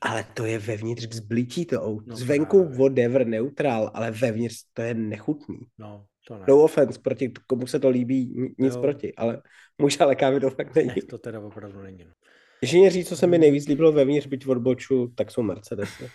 Ale 0.00 0.24
to 0.34 0.44
je 0.44 0.58
vevnitř 0.58 1.08
zblítí 1.14 1.66
to 1.66 1.82
auto. 1.82 2.04
No, 2.06 2.16
Zvenku 2.16 2.58
právě. 2.58 2.78
whatever, 2.78 3.26
neutral, 3.26 3.90
ale 3.94 4.10
vevnitř 4.10 4.64
to 4.72 4.82
je 4.82 4.94
nechutný. 4.94 5.58
No, 5.78 6.06
to 6.28 6.38
ne. 6.38 6.44
No 6.48 6.62
offense, 6.62 7.00
proti 7.02 7.32
komu 7.46 7.66
se 7.66 7.80
to 7.80 7.88
líbí, 7.88 8.52
nic 8.58 8.74
jo. 8.74 8.80
proti, 8.80 9.14
ale 9.14 9.42
můj 9.78 9.90
ale 10.00 10.40
to 10.40 10.50
fakt 10.50 10.74
není. 10.74 10.88
Ne, 10.88 11.02
to 11.10 11.18
teda 11.18 11.40
opravdu 11.40 11.82
není. 11.82 12.04
No. 12.04 12.12
Když 12.60 12.72
mě 12.72 12.90
říct, 12.90 13.08
co 13.08 13.16
se 13.16 13.26
mi 13.26 13.38
nejvíc 13.38 13.68
líbilo 13.68 13.92
vevnitř, 13.92 14.26
byť 14.26 14.46
odboču, 14.46 15.12
tak 15.14 15.30
jsou 15.30 15.42
Mercedesy. 15.42 16.10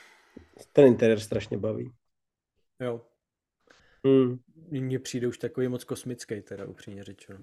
Ten 0.73 0.85
interiér 0.85 1.19
strašně 1.19 1.57
baví. 1.57 1.91
Jo. 2.81 3.01
Hmm. 4.05 4.39
Mně 4.69 4.99
přijde 4.99 5.27
už 5.27 5.37
takový 5.37 5.67
moc 5.67 5.83
kosmický, 5.83 6.41
teda 6.41 6.65
upřímně 6.65 7.03
řečeno. 7.03 7.39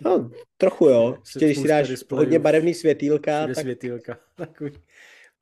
No, 0.00 0.30
trochu 0.56 0.86
jo. 0.86 1.16
Ještě 1.20 1.46
když 1.46 1.58
si 1.58 1.68
dáš 1.68 2.04
hodně 2.10 2.38
barevný 2.38 2.74
světýlka. 2.74 3.46
Tak... 3.46 3.56
světýlka. 3.56 4.18
Takový. 4.36 4.72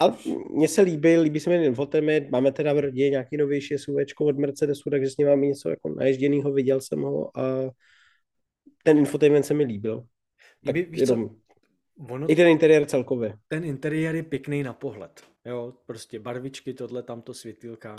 Ale 0.00 0.16
mně 0.50 0.68
se 0.68 0.82
líbí, 0.82 1.16
líbí 1.16 1.40
se 1.40 1.50
mi 1.50 1.66
infotainment, 1.66 2.30
máme 2.30 2.52
teda 2.52 2.72
v 2.72 2.78
rodině 2.78 3.10
nějaký 3.10 3.36
novější 3.36 3.78
SUV 3.78 3.96
od 4.20 4.38
Mercedesu, 4.38 4.90
takže 4.90 5.10
s 5.10 5.16
ním 5.16 5.28
mám 5.28 5.40
něco 5.40 5.70
jako 5.70 5.88
naježděnýho, 5.88 6.52
viděl 6.52 6.80
jsem 6.80 7.02
ho 7.02 7.38
a 7.38 7.70
ten 8.84 8.98
infotainment 8.98 9.46
se 9.46 9.54
mi 9.54 9.64
líbil. 9.64 10.04
Tak 10.64 10.74
víš 10.74 11.00
jenom, 11.00 11.28
co? 11.28 11.34
Ono, 12.08 12.30
I 12.30 12.36
ten 12.36 12.48
interiér 12.48 12.86
celkově. 12.86 13.38
Ten 13.48 13.64
interiér 13.64 14.14
je 14.14 14.22
pěkný 14.22 14.62
na 14.62 14.72
pohled. 14.72 15.30
Jo, 15.44 15.74
prostě 15.86 16.18
barvičky, 16.18 16.74
tohle, 16.74 17.02
tamto 17.02 17.34
světilka, 17.34 17.96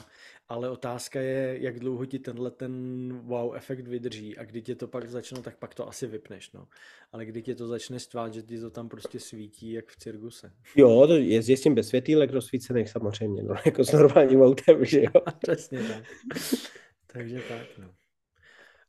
ale 0.48 0.70
otázka 0.70 1.22
je, 1.22 1.58
jak 1.62 1.80
dlouho 1.80 2.06
ti 2.06 2.20
tenhle 2.20 2.52
ten 2.52 2.72
wow 3.24 3.56
efekt 3.56 3.88
vydrží 3.88 4.38
a 4.38 4.44
kdy 4.44 4.62
tě 4.62 4.76
to 4.76 4.88
pak 4.88 5.10
začne, 5.10 5.42
tak 5.42 5.58
pak 5.58 5.76
to 5.76 5.88
asi 5.88 6.08
vypneš, 6.08 6.52
no. 6.52 6.68
Ale 7.12 7.26
kdy 7.26 7.42
tě 7.42 7.56
to 7.56 7.68
začne 7.68 8.00
stvát, 8.00 8.34
že 8.34 8.42
ti 8.42 8.60
to 8.60 8.70
tam 8.70 8.90
prostě 8.90 9.20
svítí, 9.20 9.72
jak 9.72 9.88
v 9.88 9.98
cirkuse. 9.98 10.52
Jo, 10.76 11.08
to 11.08 11.16
jezdí 11.16 11.58
s 11.58 11.62
tím 11.62 11.76
bez 11.76 11.88
světýlek 11.88 12.32
rozsvícených 12.32 12.90
samozřejmě, 12.90 13.44
no, 13.44 13.56
jako 13.66 13.84
s 13.84 13.92
normálním 13.92 14.42
autem, 14.42 14.86
že 14.86 15.02
jo. 15.02 15.22
Přesně 15.40 15.80
tak. 15.84 16.04
Takže 17.08 17.42
tak, 17.50 17.68
no. 17.78 17.88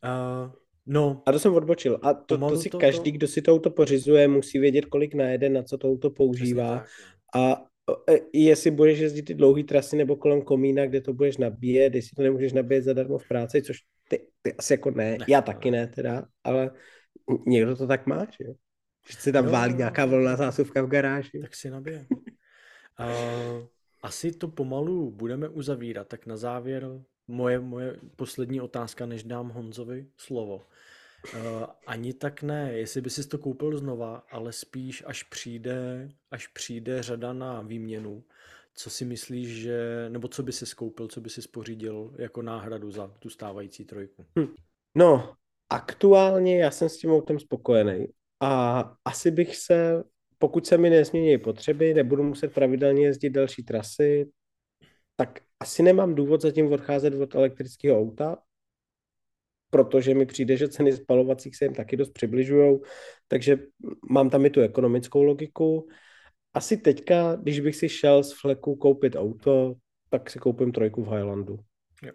Uh, 0.04 0.52
No. 0.86 1.22
A 1.26 1.32
to 1.32 1.38
jsem 1.38 1.54
odbočil. 1.54 1.98
A 2.02 2.14
to, 2.14 2.38
to 2.38 2.56
si 2.56 2.70
to, 2.70 2.78
každý, 2.78 3.12
to... 3.12 3.16
kdo 3.16 3.26
si 3.28 3.42
to 3.42 3.52
auto 3.52 3.70
pořizuje, 3.70 4.28
musí 4.28 4.58
vědět, 4.58 4.84
kolik 4.84 5.14
najede, 5.14 5.48
na 5.48 5.62
co 5.62 5.78
to 5.78 5.88
auto 5.88 6.10
používá. 6.10 6.78
Tak, 6.78 6.88
a 7.34 7.64
e, 8.10 8.18
jestli 8.32 8.70
budeš 8.70 8.98
jezdit 8.98 9.22
ty 9.22 9.34
dlouhé 9.34 9.64
trasy 9.64 9.96
nebo 9.96 10.16
kolem 10.16 10.42
komína, 10.42 10.86
kde 10.86 11.00
to 11.00 11.12
budeš 11.12 11.36
nabíjet, 11.36 11.94
jestli 11.94 12.16
to 12.16 12.22
nemůžeš 12.22 12.52
nabíjet 12.52 12.84
zadarmo 12.84 13.18
v 13.18 13.28
práci, 13.28 13.62
což 13.62 13.78
ty, 14.08 14.26
ty 14.42 14.54
asi 14.54 14.72
jako 14.72 14.90
ne, 14.90 15.18
ne 15.18 15.26
já 15.28 15.42
taky 15.42 15.70
ne 15.70 15.86
teda, 15.86 16.26
ale 16.44 16.70
někdo 17.46 17.76
to 17.76 17.86
tak 17.86 18.06
má, 18.06 18.24
že 18.24 18.44
jo? 18.44 18.54
Že 19.10 19.16
si 19.16 19.32
tam 19.32 19.44
jo, 19.44 19.50
válí 19.50 19.74
nějaká 19.74 20.06
volná 20.06 20.36
zásuvka 20.36 20.82
v 20.82 20.86
garáži. 20.86 21.40
Tak 21.40 21.54
si 21.54 21.70
nabije. 21.70 22.06
uh, 22.10 23.66
asi 24.02 24.32
to 24.32 24.48
pomalu 24.48 25.10
budeme 25.10 25.48
uzavírat, 25.48 26.08
tak 26.08 26.26
na 26.26 26.36
závěr 26.36 27.02
moje, 27.28 27.60
moje 27.60 27.96
poslední 28.16 28.60
otázka, 28.60 29.06
než 29.06 29.24
dám 29.24 29.48
Honzovi 29.48 30.06
slovo. 30.16 30.62
Uh, 31.34 31.64
ani 31.86 32.14
tak 32.14 32.42
ne, 32.42 32.72
jestli 32.72 33.00
by 33.00 33.10
si 33.10 33.28
to 33.28 33.38
koupil 33.38 33.78
znova, 33.78 34.22
ale 34.30 34.52
spíš 34.52 35.04
až 35.06 35.22
přijde, 35.22 36.08
až 36.30 36.46
přijde 36.46 37.02
řada 37.02 37.32
na 37.32 37.60
výměnu, 37.60 38.24
co 38.74 38.90
si 38.90 39.04
myslíš, 39.04 39.48
že, 39.48 40.06
nebo 40.08 40.28
co 40.28 40.42
by 40.42 40.52
si 40.52 40.66
skoupil, 40.66 41.08
co 41.08 41.20
by 41.20 41.30
si 41.30 41.42
spořídil 41.42 42.14
jako 42.18 42.42
náhradu 42.42 42.90
za 42.90 43.08
tu 43.18 43.30
stávající 43.30 43.84
trojku? 43.84 44.26
Hm. 44.38 44.54
No, 44.94 45.34
aktuálně 45.68 46.62
já 46.62 46.70
jsem 46.70 46.88
s 46.88 46.98
tím 46.98 47.12
autem 47.12 47.38
spokojený 47.38 48.06
a 48.40 48.80
asi 49.04 49.30
bych 49.30 49.56
se, 49.56 50.04
pokud 50.38 50.66
se 50.66 50.78
mi 50.78 50.90
nezmění 50.90 51.38
potřeby, 51.38 51.94
nebudu 51.94 52.22
muset 52.22 52.54
pravidelně 52.54 53.06
jezdit 53.06 53.30
další 53.30 53.62
trasy, 53.62 54.30
tak 55.16 55.40
asi 55.60 55.82
nemám 55.82 56.14
důvod 56.14 56.40
zatím 56.40 56.72
odcházet 56.72 57.14
od 57.14 57.34
elektrického 57.34 58.00
auta, 58.00 58.38
protože 59.72 60.14
mi 60.14 60.26
přijde, 60.26 60.56
že 60.56 60.68
ceny 60.68 60.92
spalovacích 60.92 61.56
se 61.56 61.64
jim 61.64 61.74
taky 61.74 61.96
dost 61.96 62.12
přibližují, 62.12 62.80
takže 63.28 63.58
mám 64.10 64.30
tam 64.30 64.46
i 64.46 64.50
tu 64.50 64.60
ekonomickou 64.60 65.22
logiku. 65.22 65.88
Asi 66.54 66.76
teďka, 66.76 67.36
když 67.36 67.60
bych 67.60 67.76
si 67.76 67.88
šel 67.88 68.22
z 68.22 68.40
fleku 68.40 68.76
koupit 68.76 69.16
auto, 69.16 69.74
tak 70.08 70.30
si 70.30 70.38
koupím 70.38 70.72
trojku 70.72 71.02
v 71.02 71.08
Highlandu. 71.08 71.58
Jo. 72.02 72.12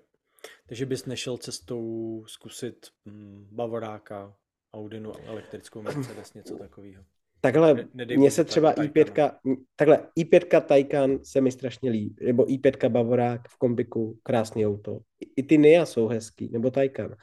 Takže 0.68 0.86
bys 0.86 1.06
nešel 1.06 1.38
cestou 1.38 2.24
zkusit 2.28 2.88
hm, 3.06 3.48
Bavoráka, 3.52 4.36
Audinu, 4.74 5.12
elektrickou 5.26 5.82
Mercedes, 5.82 6.34
něco 6.34 6.58
takového. 6.58 7.04
Takhle, 7.48 7.88
mně 8.18 8.32
se 8.32 8.44
třeba 8.44 8.74
i5, 8.74 9.32
takhle, 9.76 10.00
i5 10.20 10.62
Taycan 10.62 11.20
se 11.24 11.42
mi 11.42 11.52
strašně 11.52 11.92
líbí, 11.92 12.16
nebo 12.26 12.44
i5 12.44 12.90
Bavorák 12.90 13.48
v 13.50 13.58
kombiku, 13.58 14.20
krásný 14.24 14.68
auto. 14.68 15.00
I, 15.36 15.44
ty 15.44 15.58
Nia 15.58 15.86
jsou 15.86 16.08
hezký, 16.08 16.50
nebo 16.52 16.72
Taycan. 16.72 17.16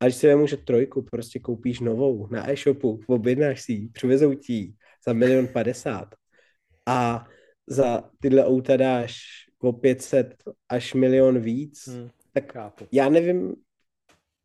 A 0.00 0.04
když 0.04 0.16
si 0.16 0.26
vemu, 0.26 0.46
že 0.46 0.56
trojku 0.56 1.02
prostě 1.02 1.38
koupíš 1.38 1.80
novou 1.80 2.26
na 2.26 2.50
e-shopu, 2.50 3.00
objednáš 3.06 3.62
si 3.62 3.72
ji, 3.72 3.88
přivezou 3.88 4.34
ti 4.34 4.74
za 5.06 5.12
milion 5.12 5.48
padesát 5.48 6.08
a 6.86 7.26
za 7.66 8.10
tyhle 8.20 8.44
auta 8.44 8.76
dáš 8.76 9.18
o 9.58 9.72
500 9.72 10.34
až 10.68 10.94
milion 10.94 11.38
víc, 11.38 11.88
hmm, 11.88 12.08
tak 12.32 12.52
chápu. 12.52 12.86
já 12.92 13.08
nevím, 13.08 13.54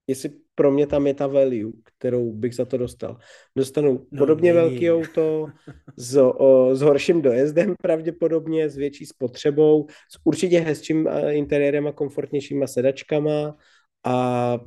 jestli 0.07 0.29
pro 0.55 0.71
mě 0.71 0.87
tam 0.87 1.07
je 1.07 1.13
ta 1.13 1.27
value, 1.27 1.71
kterou 1.83 2.31
bych 2.31 2.55
za 2.55 2.65
to 2.65 2.77
dostal. 2.77 3.17
Dostanu 3.55 4.07
no, 4.11 4.17
podobně 4.17 4.53
nej. 4.53 4.61
velký 4.61 4.91
auto 4.91 5.47
s, 5.97 6.17
o, 6.17 6.75
s 6.75 6.81
horším 6.81 7.21
dojezdem 7.21 7.75
pravděpodobně, 7.81 8.69
s 8.69 8.77
větší 8.77 9.05
spotřebou, 9.05 9.87
s 9.87 10.19
určitě 10.23 10.59
hezčím 10.59 11.09
interiérem 11.29 11.87
a 11.87 11.91
komfortnějšíma 11.91 12.67
sedačkama 12.67 13.55
a 14.03 14.59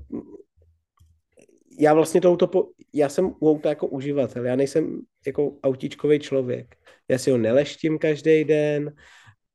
já 1.80 1.94
vlastně 1.94 2.20
to 2.20 2.30
auto, 2.30 2.46
po, 2.46 2.68
já 2.92 3.08
jsem 3.08 3.34
u 3.40 3.50
auta 3.50 3.68
jako 3.68 3.86
uživatel, 3.86 4.46
já 4.46 4.56
nejsem 4.56 5.00
jako 5.26 5.56
autíčkový 5.62 6.18
člověk. 6.18 6.76
Já 7.08 7.18
si 7.18 7.30
ho 7.30 7.38
neleštím 7.38 7.98
každý 7.98 8.44
den, 8.44 8.94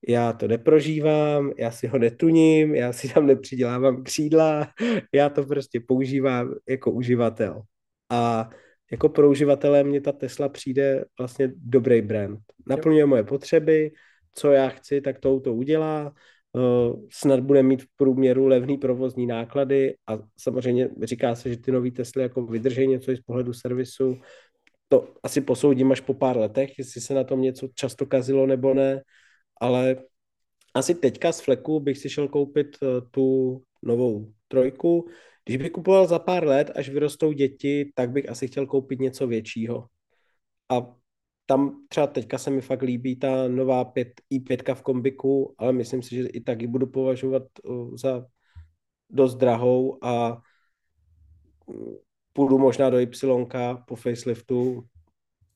já 0.08 0.34
to 0.34 0.48
neprožívám, 0.48 1.52
já 1.58 1.72
si 1.72 1.88
ho 1.88 1.98
netuním, 1.98 2.76
já 2.76 2.94
si 2.94 3.14
tam 3.14 3.28
nepřidělávám 3.28 4.04
křídla, 4.04 4.68
já 5.14 5.30
to 5.30 5.44
prostě 5.44 5.80
používám 5.80 6.56
jako 6.70 6.92
uživatel. 6.92 7.62
A 8.10 8.50
jako 8.92 9.10
pro 9.10 9.30
uživatele 9.30 9.84
mě 9.84 10.02
ta 10.02 10.12
Tesla 10.12 10.50
přijde 10.50 11.06
vlastně 11.20 11.52
dobrý 11.56 12.02
brand. 12.02 12.40
Naplňuje 12.68 13.06
moje 13.06 13.24
potřeby, 13.24 13.92
co 14.36 14.52
já 14.52 14.70
chci, 14.70 15.02
tak 15.02 15.20
to 15.20 15.32
auto 15.32 15.54
udělá, 15.54 16.14
eh, 16.58 16.94
snad 17.12 17.40
bude 17.40 17.64
mít 17.64 17.82
v 17.84 17.88
průměru 17.96 18.48
levný 18.48 18.78
provozní 18.78 19.28
náklady 19.28 19.96
a 20.08 20.20
samozřejmě 20.38 20.90
říká 21.04 21.36
se, 21.36 21.50
že 21.50 21.58
ty 21.58 21.72
nové 21.72 21.92
Tesly 21.92 22.22
jako 22.22 22.46
vydrží 22.46 22.88
něco 22.88 23.12
i 23.12 23.18
z 23.18 23.22
pohledu 23.22 23.54
servisu. 23.54 24.18
To 24.88 25.08
asi 25.24 25.42
posoudím 25.42 25.92
až 25.92 26.00
po 26.00 26.14
pár 26.14 26.38
letech, 26.38 26.78
jestli 26.78 27.02
se 27.02 27.14
na 27.14 27.24
tom 27.24 27.42
něco 27.42 27.68
často 27.76 28.06
kazilo 28.06 28.48
nebo 28.48 28.74
ne, 28.74 29.02
ale 29.64 29.96
asi 30.76 30.96
teďka 30.96 31.32
z 31.32 31.42
fleku 31.42 31.80
bych 31.80 31.98
si 31.98 32.10
šel 32.10 32.28
koupit 32.28 32.78
eh, 32.84 33.02
tu 33.12 33.62
novou 33.84 34.34
trojku. 34.48 35.08
Když 35.46 35.58
bych 35.58 35.72
kupoval 35.72 36.08
za 36.08 36.20
pár 36.20 36.48
let, 36.48 36.72
až 36.76 36.90
vyrostou 36.90 37.32
děti, 37.32 37.92
tak 37.96 38.12
bych 38.12 38.30
asi 38.30 38.48
chtěl 38.48 38.68
koupit 38.68 39.00
něco 39.00 39.28
většího. 39.28 39.88
A 40.72 40.96
tam 41.46 41.86
třeba 41.90 42.08
teďka 42.08 42.38
se 42.38 42.50
mi 42.50 42.62
fakt 42.62 42.82
líbí 42.82 43.16
ta 43.16 43.48
nová 43.48 43.86
5, 43.86 44.22
i5 44.32 44.76
v 44.76 44.82
kombiku, 44.82 45.56
ale 45.58 45.74
myslím 45.74 46.02
si, 46.02 46.16
že 46.16 46.28
i 46.28 46.42
tak 46.42 46.62
ji 46.62 46.68
budu 46.68 46.88
považovat 46.88 47.44
eh, 47.44 47.98
za 47.98 48.26
dost 49.10 49.36
drahou 49.36 50.04
a 50.04 50.42
mm, 51.68 51.96
půjdu 52.34 52.58
možná 52.58 52.90
do 52.90 53.00
Y 53.00 53.08
po 53.88 53.96
faceliftu, 53.96 54.84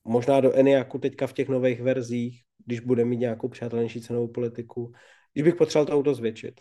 možná 0.08 0.40
do 0.40 0.52
Eniaku 0.52 0.98
teďka 0.98 1.26
v 1.26 1.32
těch 1.32 1.48
nových 1.48 1.82
verzích, 1.82 2.42
když 2.66 2.80
bude 2.80 3.04
mít 3.04 3.16
nějakou 3.16 3.48
přátelnější 3.48 4.00
cenovou 4.00 4.28
politiku, 4.28 4.92
když 5.32 5.44
bych 5.44 5.54
potřeboval 5.54 5.86
to 5.86 5.92
auto 5.92 6.14
zvětšit. 6.14 6.60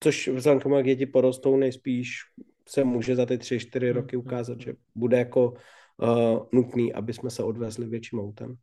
Což 0.00 0.28
vzhledem 0.28 0.60
k 0.60 0.62
tomu, 0.62 0.76
jak 0.76 0.86
děti 0.86 1.06
porostou, 1.06 1.56
nejspíš 1.56 2.18
se 2.68 2.84
může 2.84 3.16
za 3.16 3.26
ty 3.26 3.38
tři, 3.38 3.58
čtyři 3.58 3.86
hmm, 3.86 3.96
roky 3.96 4.16
hmm, 4.16 4.26
ukázat, 4.26 4.60
že 4.60 4.70
hmm. 4.70 4.78
bude 4.94 5.18
jako 5.18 5.52
uh, 6.02 6.46
nutný, 6.52 6.92
aby 6.92 7.12
jsme 7.12 7.30
se 7.30 7.42
odvezli 7.42 7.86
větším 7.86 8.20
autem. 8.20 8.54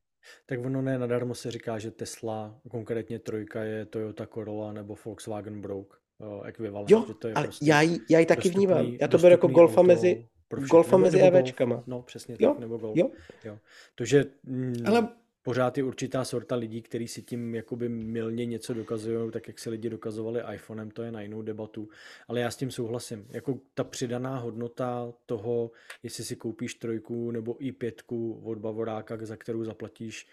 Tak 0.46 0.66
ono 0.66 0.82
ne 0.82 1.00
nadarmo 1.00 1.36
se 1.36 1.52
říká, 1.52 1.80
že 1.80 1.92
Tesla, 1.92 2.60
konkrétně 2.70 3.20
trojka, 3.20 3.64
je 3.64 3.86
Toyota 3.86 4.28
Corolla 4.28 4.74
nebo 4.74 4.96
Volkswagen 5.06 5.62
Brouk 5.62 5.98
uh, 6.18 6.48
ekvivalent. 6.48 6.90
Jo, 6.90 7.06
že 7.08 7.14
to 7.14 7.28
je 7.28 7.34
ale 7.34 7.46
prostě 7.46 7.66
já, 7.66 7.82
ji, 7.82 7.98
já 8.10 8.20
ji 8.20 8.26
taky 8.26 8.50
vnímám. 8.50 8.86
Já 9.02 9.08
to 9.08 9.18
beru 9.18 9.32
jako 9.32 9.48
golfa 9.48 9.82
mezi, 9.82 10.28
golfa 10.60 10.98
mezi 10.98 11.22
EVčkama. 11.22 11.84
No, 11.88 12.02
přesně 12.02 12.36
jo, 12.40 12.50
tak, 12.50 12.60
nebo 12.60 12.78
golf. 12.78 12.98
Jo. 12.98 13.10
jo. 13.44 13.58
To, 13.96 14.06
že, 14.06 14.26
mm, 14.44 14.74
ale 14.86 15.08
pořád 15.44 15.78
je 15.78 15.84
určitá 15.84 16.26
sorta 16.26 16.56
lidí, 16.56 16.82
kteří 16.82 17.08
si 17.08 17.22
tím 17.22 17.56
jakoby 17.56 17.90
milně 17.90 18.46
něco 18.46 18.74
dokazují, 18.74 19.32
tak 19.32 19.48
jak 19.48 19.60
si 19.60 19.70
lidi 19.70 19.90
dokazovali 19.90 20.42
iPhonem, 20.54 20.92
to 20.92 21.04
je 21.04 21.12
na 21.12 21.22
jinou 21.22 21.42
debatu. 21.42 21.90
Ale 22.28 22.40
já 22.40 22.52
s 22.52 22.56
tím 22.56 22.72
souhlasím. 22.72 23.28
Jako 23.30 23.60
ta 23.74 23.84
přidaná 23.84 24.38
hodnota 24.38 25.14
toho, 25.26 25.72
jestli 26.04 26.24
si 26.24 26.36
koupíš 26.36 26.76
trojku 26.76 27.32
nebo 27.32 27.56
i 27.60 27.72
pětku 27.72 28.42
od 28.44 28.58
Bavoráka, 28.58 29.18
za 29.22 29.36
kterou 29.36 29.64
zaplatíš 29.64 30.28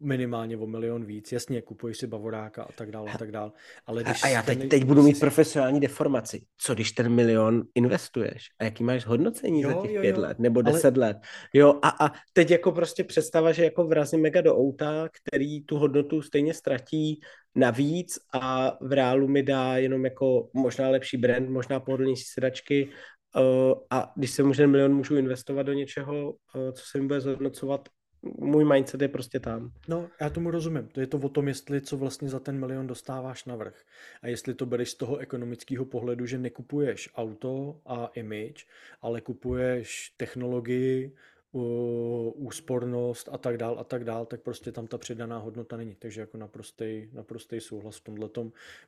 minimálně 0.00 0.56
o 0.56 0.66
milion 0.66 1.04
víc. 1.04 1.32
Jasně, 1.32 1.62
kupuješ 1.62 1.98
si 1.98 2.06
Bavoráka 2.06 2.62
a 2.62 2.72
tak 2.72 2.90
dále 2.90 3.12
a 3.12 3.18
tak 3.18 3.32
dále. 3.32 3.52
Ale 3.86 4.02
když 4.02 4.24
a, 4.24 4.28
já 4.28 4.42
teď, 4.42 4.68
teď 4.68 4.84
budu 4.84 5.02
mít 5.02 5.14
si... 5.14 5.20
profesionální 5.20 5.80
deformaci. 5.80 6.44
Co 6.58 6.74
když 6.74 6.92
ten 6.92 7.14
milion 7.14 7.62
investuješ? 7.74 8.46
A 8.58 8.64
jaký 8.64 8.84
máš 8.84 9.06
hodnocení 9.06 9.60
jo, 9.60 9.70
za 9.70 9.82
těch 9.82 9.90
jo, 9.90 10.00
pět 10.00 10.16
jo. 10.16 10.22
let 10.22 10.38
nebo 10.38 10.62
deset 10.62 10.96
ale... 10.96 11.06
let? 11.06 11.16
Jo, 11.54 11.78
a, 11.82 12.06
a 12.06 12.12
teď 12.32 12.50
jako 12.50 12.72
prostě 12.72 13.04
představa, 13.04 13.52
že 13.52 13.64
jako 13.64 13.84
vrazím 13.84 14.20
mega 14.20 14.40
do 14.40 14.56
auta, 14.56 15.08
který 15.08 15.64
tu 15.64 15.78
hodnotu 15.78 16.22
stejně 16.22 16.54
ztratí 16.54 17.20
navíc 17.54 18.18
a 18.40 18.76
v 18.80 18.92
reálu 18.92 19.28
mi 19.28 19.42
dá 19.42 19.76
jenom 19.76 20.04
jako 20.04 20.50
možná 20.52 20.88
lepší 20.88 21.16
brand, 21.16 21.50
možná 21.50 21.80
pohodlnější 21.80 22.24
sedačky 22.24 22.88
Uh, 23.36 23.74
a 23.90 24.12
když 24.16 24.30
se 24.30 24.42
může 24.42 24.66
milion 24.66 24.94
můžu 24.94 25.16
investovat 25.16 25.62
do 25.62 25.72
něčeho, 25.72 26.32
uh, 26.32 26.72
co 26.72 26.84
se 26.90 26.98
mi 26.98 27.06
bude 27.06 27.20
zhodnocovat 27.20 27.88
můj 28.22 28.64
mindset 28.64 29.02
je 29.02 29.08
prostě 29.08 29.40
tam. 29.40 29.72
No, 29.88 30.08
já 30.20 30.30
tomu 30.30 30.50
rozumím. 30.50 30.88
To 30.88 31.00
je 31.00 31.06
to 31.06 31.18
o 31.18 31.28
tom, 31.28 31.48
jestli 31.48 31.80
co 31.80 31.96
vlastně 31.96 32.28
za 32.28 32.40
ten 32.40 32.58
milion 32.58 32.86
dostáváš 32.86 33.44
navrh. 33.44 33.74
A 34.22 34.28
jestli 34.28 34.54
to 34.54 34.66
bereš 34.66 34.90
z 34.90 34.94
toho 34.94 35.16
ekonomického 35.16 35.84
pohledu, 35.84 36.26
že 36.26 36.38
nekupuješ 36.38 37.10
auto 37.16 37.80
a 37.86 38.10
image, 38.14 38.64
ale 39.02 39.20
kupuješ 39.20 40.14
technologii, 40.16 41.12
úspornost 41.52 43.28
a 43.32 43.38
tak 43.38 43.56
dál 43.56 43.78
a 43.78 43.84
tak 43.84 44.04
dál, 44.04 44.26
tak 44.26 44.40
prostě 44.40 44.72
tam 44.72 44.86
ta 44.86 44.98
přidaná 44.98 45.38
hodnota 45.38 45.76
není. 45.76 45.94
Takže 45.94 46.20
jako 46.20 46.38
naprostý, 46.38 47.08
naprostý 47.12 47.60
souhlas 47.60 47.96
v 47.96 48.04
tomhle 48.04 48.28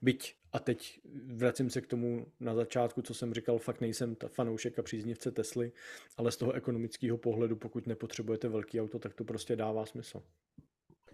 Byť 0.03 0.35
a 0.53 0.59
teď 0.59 1.01
vracím 1.27 1.71
se 1.71 1.81
k 1.81 1.87
tomu 1.87 2.27
na 2.41 2.55
začátku, 2.55 3.03
co 3.03 3.15
jsem 3.15 3.35
říkal, 3.35 3.59
fakt 3.59 3.81
nejsem 3.81 4.15
ta 4.15 4.29
fanoušek 4.29 4.79
a 4.79 4.83
příznivce 4.83 5.31
Tesly, 5.31 5.73
ale 6.17 6.33
z 6.33 6.37
toho 6.37 6.53
ekonomického 6.53 7.19
pohledu, 7.19 7.57
pokud 7.57 7.87
nepotřebujete 7.87 8.49
velký 8.49 8.81
auto, 8.81 8.99
tak 8.99 9.15
to 9.15 9.25
prostě 9.25 9.57
dává 9.57 9.87
smysl. 9.87 10.23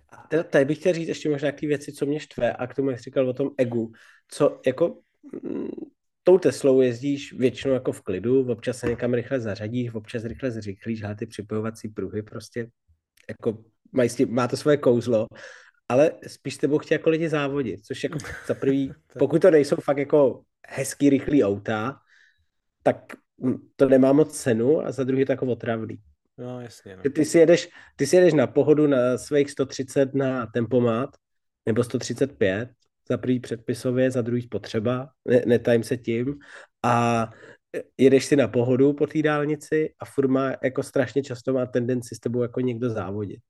A 0.09 0.43
tady 0.43 0.65
bych 0.65 0.79
chtěl 0.79 0.93
říct 0.93 1.09
ještě 1.09 1.29
možná 1.29 1.47
nějaké 1.47 1.67
věci, 1.67 1.93
co 1.93 2.07
mě 2.07 2.21
štve 2.21 2.53
a 2.53 2.67
k 2.67 2.75
tomu, 2.75 2.91
jak 2.91 3.01
říkal 3.01 3.29
o 3.29 3.33
tom 3.33 3.51
egu, 3.59 3.93
co 4.29 4.61
jako 4.67 4.99
mm, 5.43 5.69
tou 6.29 6.39
Teslou 6.39 6.81
jezdíš 6.81 7.33
většinou 7.33 7.75
jako 7.75 7.93
v 7.93 8.03
klidu, 8.03 8.53
občas 8.53 8.79
se 8.79 8.87
někam 8.87 9.15
rychle 9.15 9.41
zařadíš, 9.41 9.95
občas 9.95 10.25
rychle 10.25 10.51
zrychlíš, 10.51 11.03
ale 11.03 11.15
ty 11.15 11.27
připojovací 11.27 11.89
pruhy 11.89 12.23
prostě 12.23 12.71
jako 13.29 13.65
mají, 13.93 14.11
má 14.29 14.49
to 14.49 14.57
svoje 14.57 14.77
kouzlo, 14.77 15.27
ale 15.89 16.11
spíš 16.27 16.55
s 16.55 16.59
tebou 16.59 16.79
chtějí 16.79 16.97
jako 16.97 17.11
lidi 17.11 17.29
závodit, 17.29 17.87
což 17.87 18.05
jako 18.05 18.19
za 18.47 18.55
prvý, 18.55 18.93
pokud 19.19 19.43
to 19.43 19.51
nejsou 19.51 19.77
fakt 19.77 19.99
jako 19.99 20.43
hezký, 20.69 21.11
rychlý 21.11 21.45
auta, 21.45 22.01
tak 22.83 23.17
to 23.77 23.89
nemá 23.89 24.13
moc 24.13 24.37
cenu 24.37 24.87
a 24.87 24.93
za 24.93 25.05
druhý 25.05 25.21
je 25.21 25.27
to 25.27 25.33
jako 25.33 25.47
otravný. 25.47 25.99
No, 26.39 26.61
jasně. 26.61 26.97
No. 26.97 27.11
Ty, 27.11 27.25
si 27.25 27.39
jedeš, 27.39 27.69
ty 27.97 28.07
si 28.07 28.17
jedeš 28.17 28.35
na 28.35 28.47
pohodu 28.47 28.87
na 28.87 29.19
svých 29.19 29.51
130 29.51 30.15
na 30.15 30.47
tempomat 30.47 31.11
nebo 31.67 31.85
135 31.85 32.69
za 33.11 33.19
prvý 33.19 33.41
předpisově, 33.41 34.11
za 34.11 34.23
druhý 34.23 34.43
spotřeba, 34.43 35.09
ne, 35.25 35.43
netajím 35.47 35.83
se 35.83 35.97
tím. 35.97 36.39
A 36.85 37.27
jedeš 37.99 38.25
si 38.25 38.37
na 38.37 38.49
pohodu 38.49 38.93
po 38.93 39.07
té 39.07 39.23
dálnici 39.23 39.95
a 39.99 40.05
furt 40.05 40.29
má 40.29 40.53
jako 40.63 40.83
strašně 40.83 41.23
často 41.23 41.53
má 41.53 41.67
tendenci 41.67 42.15
s 42.15 42.21
tebou 42.21 42.43
jako 42.43 42.61
někdo 42.61 42.91
závodit. 42.91 43.41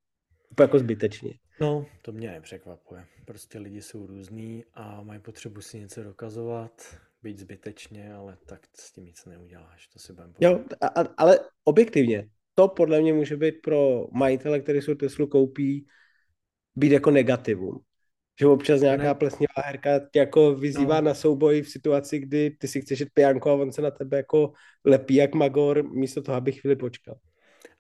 Úplně 0.51 0.65
jako 0.65 0.79
zbytečně. 0.79 1.35
No, 1.61 1.87
to 2.03 2.13
mě 2.13 2.31
nepřekvapuje. 2.31 3.05
Prostě 3.25 3.59
lidi 3.59 3.83
jsou 3.83 4.07
různý 4.07 4.65
a 4.75 5.03
mají 5.03 5.21
potřebu 5.21 5.61
si 5.61 5.79
něco 5.79 6.03
dokazovat, 6.03 6.83
být 7.23 7.39
zbytečně, 7.39 8.13
ale 8.13 8.39
tak 8.47 8.61
s 8.75 8.93
tím 8.93 9.05
nic 9.05 9.25
neuděláš, 9.27 9.89
to 9.89 9.99
si 9.99 10.13
budeme 10.13 10.35
Jo, 10.41 10.65
a, 10.81 10.87
a, 10.87 11.15
ale 11.17 11.39
objektivně, 11.65 12.29
to 12.55 12.69
podle 12.69 13.01
mě 13.01 13.13
může 13.13 13.37
být 13.37 13.55
pro 13.63 14.07
majitele, 14.13 14.61
který 14.61 14.83
jsou 14.83 14.95
Teslu 14.95 15.27
koupí, 15.27 15.87
být 16.77 16.93
jako 16.93 17.11
negativum. 17.11 17.81
Že 18.41 18.47
občas 18.47 18.81
nějaká 18.81 19.03
ne. 19.03 19.15
plesnivá 19.15 19.63
herka 19.65 19.99
tě 19.99 20.19
jako 20.19 20.55
vyzývá 20.55 21.01
no. 21.01 21.07
na 21.07 21.15
souboj 21.15 21.63
v 21.63 21.69
situaci, 21.69 22.19
kdy 22.19 22.51
ty 22.51 22.69
si 22.69 22.81
chceš 22.81 23.01
jít 23.01 23.11
pijanko 23.15 23.51
a 23.51 23.55
on 23.55 23.73
se 23.73 23.83
na 23.83 23.91
tebe 23.91 24.17
jako 24.17 24.53
lepí 24.85 25.15
jak 25.15 25.35
magor, 25.35 25.91
místo 25.91 26.23
toho, 26.23 26.37
abych 26.37 26.61
chvíli 26.61 26.77
počkal. 26.77 27.19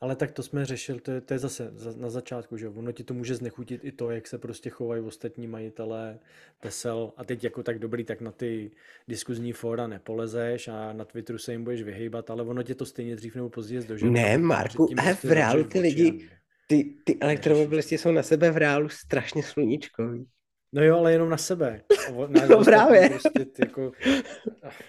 Ale 0.00 0.16
tak 0.16 0.32
to 0.32 0.42
jsme 0.42 0.64
řešili, 0.64 1.00
to 1.00 1.10
je, 1.10 1.20
to 1.20 1.34
je 1.34 1.38
zase 1.38 1.72
na 1.96 2.10
začátku, 2.10 2.56
že 2.56 2.68
ono 2.68 2.92
ti 2.92 3.04
to 3.04 3.14
může 3.14 3.34
znechutit 3.34 3.84
i 3.84 3.92
to, 3.92 4.10
jak 4.10 4.26
se 4.26 4.38
prostě 4.38 4.70
chovají 4.70 5.02
ostatní 5.02 5.46
majitelé 5.46 6.18
Tesel 6.60 7.12
a 7.16 7.24
teď 7.24 7.44
jako 7.44 7.62
tak 7.62 7.78
dobrý, 7.78 8.04
tak 8.04 8.20
na 8.20 8.32
ty 8.32 8.70
diskuzní 9.08 9.52
fóra 9.52 9.86
nepolezeš 9.86 10.68
a 10.68 10.92
na 10.92 11.04
Twitteru 11.04 11.38
se 11.38 11.52
jim 11.52 11.64
budeš 11.64 11.82
vyhejbat, 11.82 12.30
ale 12.30 12.42
ono 12.42 12.62
tě 12.62 12.74
to 12.74 12.86
stejně 12.86 13.16
dřív 13.16 13.34
nebo 13.34 13.50
později 13.50 13.80
zdoží. 13.80 14.10
Ne, 14.10 14.38
Marku, 14.38 14.88
a 14.98 15.14
v 15.14 15.24
reálu 15.24 15.64
ty 15.64 15.80
lidi, 15.80 16.28
ty, 16.66 16.94
ty 17.04 17.18
elektromobilisti 17.20 17.98
jsou 17.98 18.12
na 18.12 18.22
sebe 18.22 18.50
v 18.50 18.56
reálu 18.56 18.88
strašně 18.88 19.42
sluníčkoví. 19.42 20.26
No 20.72 20.84
jo, 20.84 20.98
ale 20.98 21.12
jenom 21.12 21.30
na 21.30 21.36
sebe. 21.36 21.82
Na 22.28 22.46
no 22.50 22.64
právě. 22.64 23.08
Prostě 23.08 23.44
ty 23.44 23.62
jako, 23.62 23.92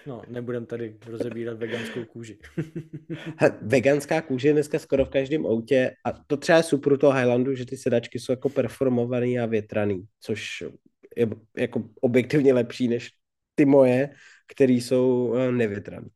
no, 0.06 0.22
nebudem 0.28 0.66
tady 0.66 0.96
rozebírat 1.06 1.58
veganskou 1.58 2.04
kůži. 2.04 2.38
Veganská 3.62 4.22
kůže 4.22 4.48
je 4.48 4.52
dneska 4.52 4.78
skoro 4.78 5.04
v 5.04 5.10
každém 5.10 5.46
autě 5.46 5.94
a 6.04 6.12
to 6.12 6.36
třeba 6.36 6.58
je 6.58 6.64
super 6.64 6.98
toho 6.98 7.12
Highlandu, 7.12 7.54
že 7.54 7.66
ty 7.66 7.76
sedačky 7.76 8.18
jsou 8.18 8.32
jako 8.32 8.48
performovaný 8.48 9.38
a 9.38 9.46
větraný, 9.46 10.04
což 10.20 10.64
je 11.16 11.28
jako 11.56 11.88
objektivně 12.00 12.54
lepší 12.54 12.88
než 12.88 13.10
ty 13.54 13.64
moje, 13.64 14.10
které 14.48 14.72
jsou 14.72 15.34
eh, 15.34 15.52
nevětraný. 15.52 16.08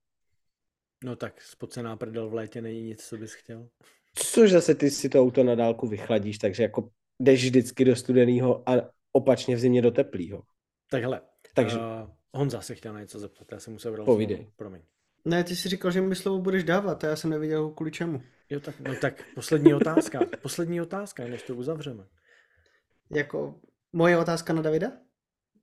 No 1.04 1.16
tak 1.16 1.42
spocená 1.42 1.96
prdel 1.96 2.28
v 2.28 2.34
létě 2.34 2.62
není 2.62 2.82
nic, 2.82 3.04
co 3.04 3.16
bys 3.16 3.34
chtěl. 3.34 3.68
Což 4.14 4.50
zase 4.50 4.74
ty 4.74 4.90
si 4.90 5.08
to 5.08 5.20
auto 5.20 5.44
na 5.44 5.54
dálku 5.54 5.88
vychladíš, 5.88 6.38
takže 6.38 6.62
jako 6.62 6.88
jdeš 7.20 7.44
vždycky 7.44 7.84
do 7.84 7.96
studeného 7.96 8.68
a 8.68 8.72
opačně 9.14 9.56
v 9.56 9.58
zimě 9.58 9.82
do 9.82 9.90
teplého. 9.90 10.42
Takhle. 10.90 11.20
Takže... 11.54 11.76
Uh, 11.76 11.84
Honza 12.34 12.60
se 12.60 12.74
chtěl 12.74 12.92
na 12.92 13.00
něco 13.00 13.18
zeptat, 13.18 13.52
já 13.52 13.60
jsem 13.60 13.72
musel 13.72 13.92
vrátit. 13.92 14.06
Povídej. 14.06 14.50
Promiň. 14.56 14.82
Ne, 15.24 15.44
ty 15.44 15.56
jsi 15.56 15.68
říkal, 15.68 15.90
že 15.90 16.00
mi 16.00 16.14
slovo 16.14 16.38
budeš 16.38 16.64
dávat 16.64 17.04
a 17.04 17.06
já 17.06 17.16
jsem 17.16 17.30
nevěděl 17.30 17.70
kvůli 17.70 17.90
čemu. 17.90 18.22
Jo, 18.50 18.60
tak, 18.60 18.80
no 18.80 18.94
tak 19.00 19.24
poslední 19.34 19.74
otázka. 19.74 20.20
Poslední 20.42 20.80
otázka, 20.80 21.24
než 21.24 21.42
to 21.42 21.54
uzavřeme. 21.54 22.04
Jako 23.10 23.60
moje 23.92 24.18
otázka 24.18 24.52
na 24.52 24.62
Davida? 24.62 24.92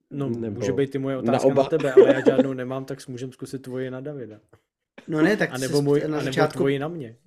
No, 0.10 0.30
Nebo 0.30 0.60
může 0.60 0.74
být 0.74 0.96
i 0.96 0.98
moje 0.98 1.18
otázka 1.18 1.48
na, 1.48 1.54
na 1.54 1.64
tebe, 1.64 1.94
ale 1.94 2.14
já 2.14 2.26
žádnou 2.26 2.54
nemám, 2.54 2.86
tak 2.86 3.08
můžem 3.08 3.32
zkusit 3.32 3.62
tvoje 3.62 3.92
na 3.92 4.02
Davida. 4.02 4.40
No 5.08 5.22
ne, 5.22 5.38
tak 5.38 5.50
a 5.54 5.58
nebo, 5.58 5.82
můj, 5.82 6.04
na 6.08 6.24
začátku, 6.24 6.58
tvoji 6.58 6.80
na 6.80 6.88
mě. 6.88 7.18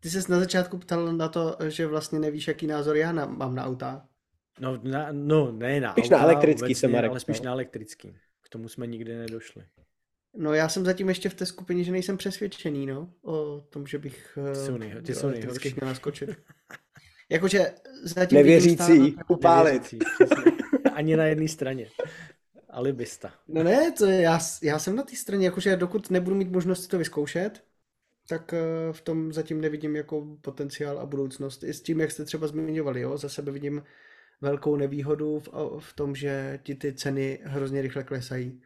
Ty 0.00 0.10
jsi 0.10 0.32
na 0.32 0.38
začátku 0.38 0.78
ptal 0.78 1.12
na 1.12 1.28
to, 1.28 1.56
že 1.68 1.86
vlastně 1.86 2.18
nevíš, 2.18 2.48
jaký 2.48 2.66
názor 2.66 2.96
já 2.96 3.12
na, 3.12 3.26
mám 3.26 3.54
na 3.54 3.64
auta. 3.64 4.08
No, 4.60 4.80
na, 4.82 5.08
no 5.12 5.52
ne 5.52 5.80
na 5.80 5.92
spíš 5.92 6.04
auta, 6.04 6.16
na 6.16 6.22
elektrický 6.22 6.64
obecně, 6.64 6.74
jsem 6.74 6.96
Ale 6.96 7.20
spíš 7.20 7.40
na 7.40 7.52
elektrický. 7.52 8.16
K 8.40 8.48
tomu 8.48 8.68
jsme 8.68 8.86
nikdy 8.86 9.16
nedošli. 9.16 9.64
No 10.36 10.52
já 10.52 10.68
jsem 10.68 10.84
zatím 10.84 11.08
ještě 11.08 11.28
v 11.28 11.34
té 11.34 11.46
skupině, 11.46 11.84
že 11.84 11.92
nejsem 11.92 12.16
přesvědčený, 12.16 12.86
no, 12.86 13.10
o 13.22 13.60
tom, 13.70 13.86
že 13.86 13.98
bych 13.98 14.38
ty 14.52 14.66
jsou, 14.66 14.76
nejho, 14.76 15.02
ty 15.02 15.14
jsou 15.14 15.30
nejhorší. 15.30 15.74
měl 15.80 15.88
naskočit. 15.88 16.30
Jakože 17.28 17.74
zatím 18.02 18.38
Nevěřící, 18.38 19.16
upálit. 19.28 19.94
Ani 20.92 21.16
na 21.16 21.24
jedné 21.24 21.48
straně. 21.48 21.88
Alibista. 22.70 23.32
No 23.48 23.62
ne, 23.62 23.92
to 23.92 24.06
je, 24.06 24.20
já, 24.20 24.38
já 24.62 24.78
jsem 24.78 24.96
na 24.96 25.02
té 25.02 25.16
straně, 25.16 25.46
jakože 25.46 25.76
dokud 25.76 26.10
nebudu 26.10 26.36
mít 26.36 26.50
možnost 26.50 26.82
si 26.82 26.88
to 26.88 26.98
vyzkoušet, 26.98 27.64
tak 28.28 28.52
eh, 28.52 28.92
v 28.92 29.00
tom 29.00 29.32
zatím 29.32 29.60
nevidím 29.60 29.96
jako 29.96 30.26
potenciál 30.40 30.98
a 30.98 31.06
budoucnost. 31.06 31.64
I 31.64 31.72
s 31.72 31.82
tím, 31.82 32.00
jak 32.00 32.10
jste 32.10 32.24
třeba 32.24 32.46
zmiňovali, 32.46 33.00
jo, 33.00 33.18
za 33.18 33.28
sebe 33.28 33.52
vidím 33.52 33.82
velkou 34.40 34.76
nevýhodu 34.76 35.38
v, 35.38 35.48
v 35.78 35.92
tom, 35.94 36.14
že 36.14 36.60
ti 36.62 36.74
ty 36.74 36.92
ceny 36.92 37.38
hrozně 37.42 37.82
rychle 37.82 38.04
klesají. 38.04 38.60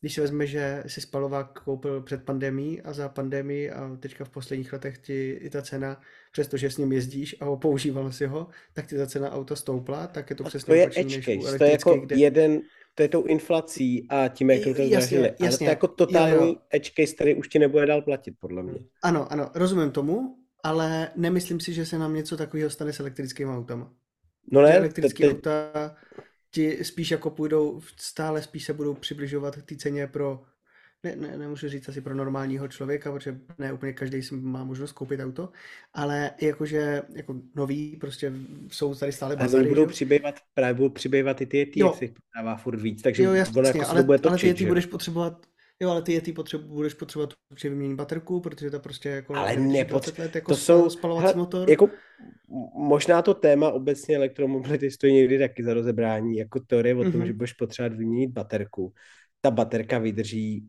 Když 0.00 0.14
si 0.14 0.20
vezme, 0.20 0.46
že 0.46 0.82
si 0.86 1.00
spalovák 1.00 1.62
koupil 1.62 2.02
před 2.02 2.24
pandemí 2.24 2.82
a 2.82 2.92
za 2.92 3.08
pandemii 3.08 3.70
a 3.70 3.96
teďka 4.00 4.24
v 4.24 4.30
posledních 4.30 4.72
letech 4.72 4.98
ti 4.98 5.30
i 5.30 5.50
ta 5.50 5.62
cena, 5.62 6.00
přestože 6.32 6.70
s 6.70 6.76
ním 6.76 6.92
jezdíš 6.92 7.36
a 7.40 7.56
používal 7.56 8.12
si 8.12 8.26
ho, 8.26 8.48
tak 8.72 8.86
ti 8.86 8.96
ta 8.96 9.06
cena 9.06 9.32
auta 9.32 9.56
stoupla, 9.56 10.06
tak 10.06 10.30
je 10.30 10.36
to 10.36 10.44
přesně 10.44 10.66
to 10.66 10.74
je 10.74 10.90
edge 10.96 11.22
case, 11.22 11.58
to 11.58 11.64
je 11.64 11.70
jako 11.70 11.96
kde... 11.96 12.16
jeden, 12.16 12.60
to 12.94 13.02
je 13.02 13.08
tou 13.08 13.24
inflací 13.24 14.06
a 14.10 14.28
tím, 14.28 14.50
jak 14.50 14.64
to 14.64 14.84
zdražili. 14.86 15.30
Ale 15.40 15.58
to 15.58 15.64
je 15.64 15.70
jako 15.70 15.88
totální 15.88 16.34
jo, 16.34 16.46
jo. 16.46 16.56
edge 16.70 16.90
case, 16.96 17.14
který 17.14 17.34
už 17.34 17.48
ti 17.48 17.58
nebude 17.58 17.86
dál 17.86 18.02
platit, 18.02 18.34
podle 18.40 18.62
mě. 18.62 18.78
Ano, 19.02 19.32
ano, 19.32 19.50
rozumím 19.54 19.90
tomu, 19.90 20.36
ale 20.62 21.10
nemyslím 21.16 21.60
si, 21.60 21.72
že 21.72 21.86
se 21.86 21.98
nám 21.98 22.14
něco 22.14 22.36
takového 22.36 22.70
stane 22.70 22.92
s 22.92 23.00
elektrickými 23.00 23.52
autama. 23.52 23.92
No 24.50 24.62
ne, 24.62 24.76
elektrické 24.76 25.26
te... 25.26 25.34
auta 25.34 25.96
ti 26.50 26.84
spíš 26.84 27.10
jako 27.10 27.30
půjdou, 27.30 27.80
stále 27.96 28.42
spíš 28.42 28.64
se 28.64 28.72
budou 28.72 28.94
přibližovat 28.94 29.62
té 29.62 29.76
ceně 29.76 30.06
pro, 30.06 30.42
ne, 31.04 31.16
ne, 31.16 31.38
nemůžu 31.38 31.68
říct 31.68 31.88
asi 31.88 32.00
pro 32.00 32.14
normálního 32.14 32.68
člověka, 32.68 33.12
protože 33.12 33.40
ne 33.58 33.72
úplně 33.72 33.92
každý 33.92 34.22
si 34.22 34.34
má 34.34 34.64
možnost 34.64 34.92
koupit 34.92 35.20
auto, 35.20 35.48
ale 35.94 36.30
jakože 36.40 37.02
jako 37.14 37.36
nový, 37.54 37.96
prostě 37.96 38.32
jsou 38.68 38.94
tady 38.94 39.12
stále 39.12 39.36
bazary. 39.36 39.64
Ale 39.64 39.68
budou 39.68 39.86
přibývat, 39.86 40.34
právě 40.54 40.74
budou 40.74 40.88
přibývat 40.88 41.40
i 41.40 41.46
ty 41.46 41.70
se 41.98 42.06
prodává 42.32 42.56
furt 42.56 42.80
víc, 42.80 43.02
takže 43.02 43.22
jo, 43.22 43.32
jasně, 43.32 43.58
ono 43.58 43.68
jako 43.68 43.86
ale, 43.88 44.02
bude 44.02 44.18
točit, 44.18 44.30
ale 44.30 44.38
ty 44.38 44.46
Yeti 44.46 44.66
budeš 44.66 44.86
potřebovat 44.86 45.46
Jo, 45.80 45.90
ale 45.90 46.02
ty 46.02 46.12
Yeti 46.12 46.32
potřebu, 46.32 46.74
budeš 46.74 46.94
potřebovat 46.94 47.30
určitě 47.50 47.68
vyměnit 47.68 47.94
baterku, 47.94 48.40
protože 48.40 48.70
to 48.70 48.80
prostě 48.80 49.08
jako 49.08 49.34
ale 49.34 49.56
nepotře- 49.56 50.18
let 50.18 50.34
jako 50.34 50.52
to 50.52 50.56
jsou, 50.56 50.90
spalovací 50.90 51.26
hele, 51.26 51.36
motor. 51.36 51.70
Jako, 51.70 51.88
možná 52.74 53.22
to 53.22 53.34
téma 53.34 53.70
obecně 53.70 54.16
elektromobility 54.16 54.90
stojí 54.90 55.14
někdy 55.14 55.38
taky 55.38 55.64
za 55.64 55.74
rozebrání, 55.74 56.36
jako 56.36 56.60
teorie 56.60 56.94
o 56.94 57.02
tom, 57.02 57.12
mm-hmm. 57.12 57.26
že 57.26 57.32
budeš 57.32 57.52
potřebovat 57.52 57.98
vyměnit 57.98 58.30
baterku. 58.30 58.92
Ta 59.40 59.50
baterka 59.50 59.98
vydrží 59.98 60.68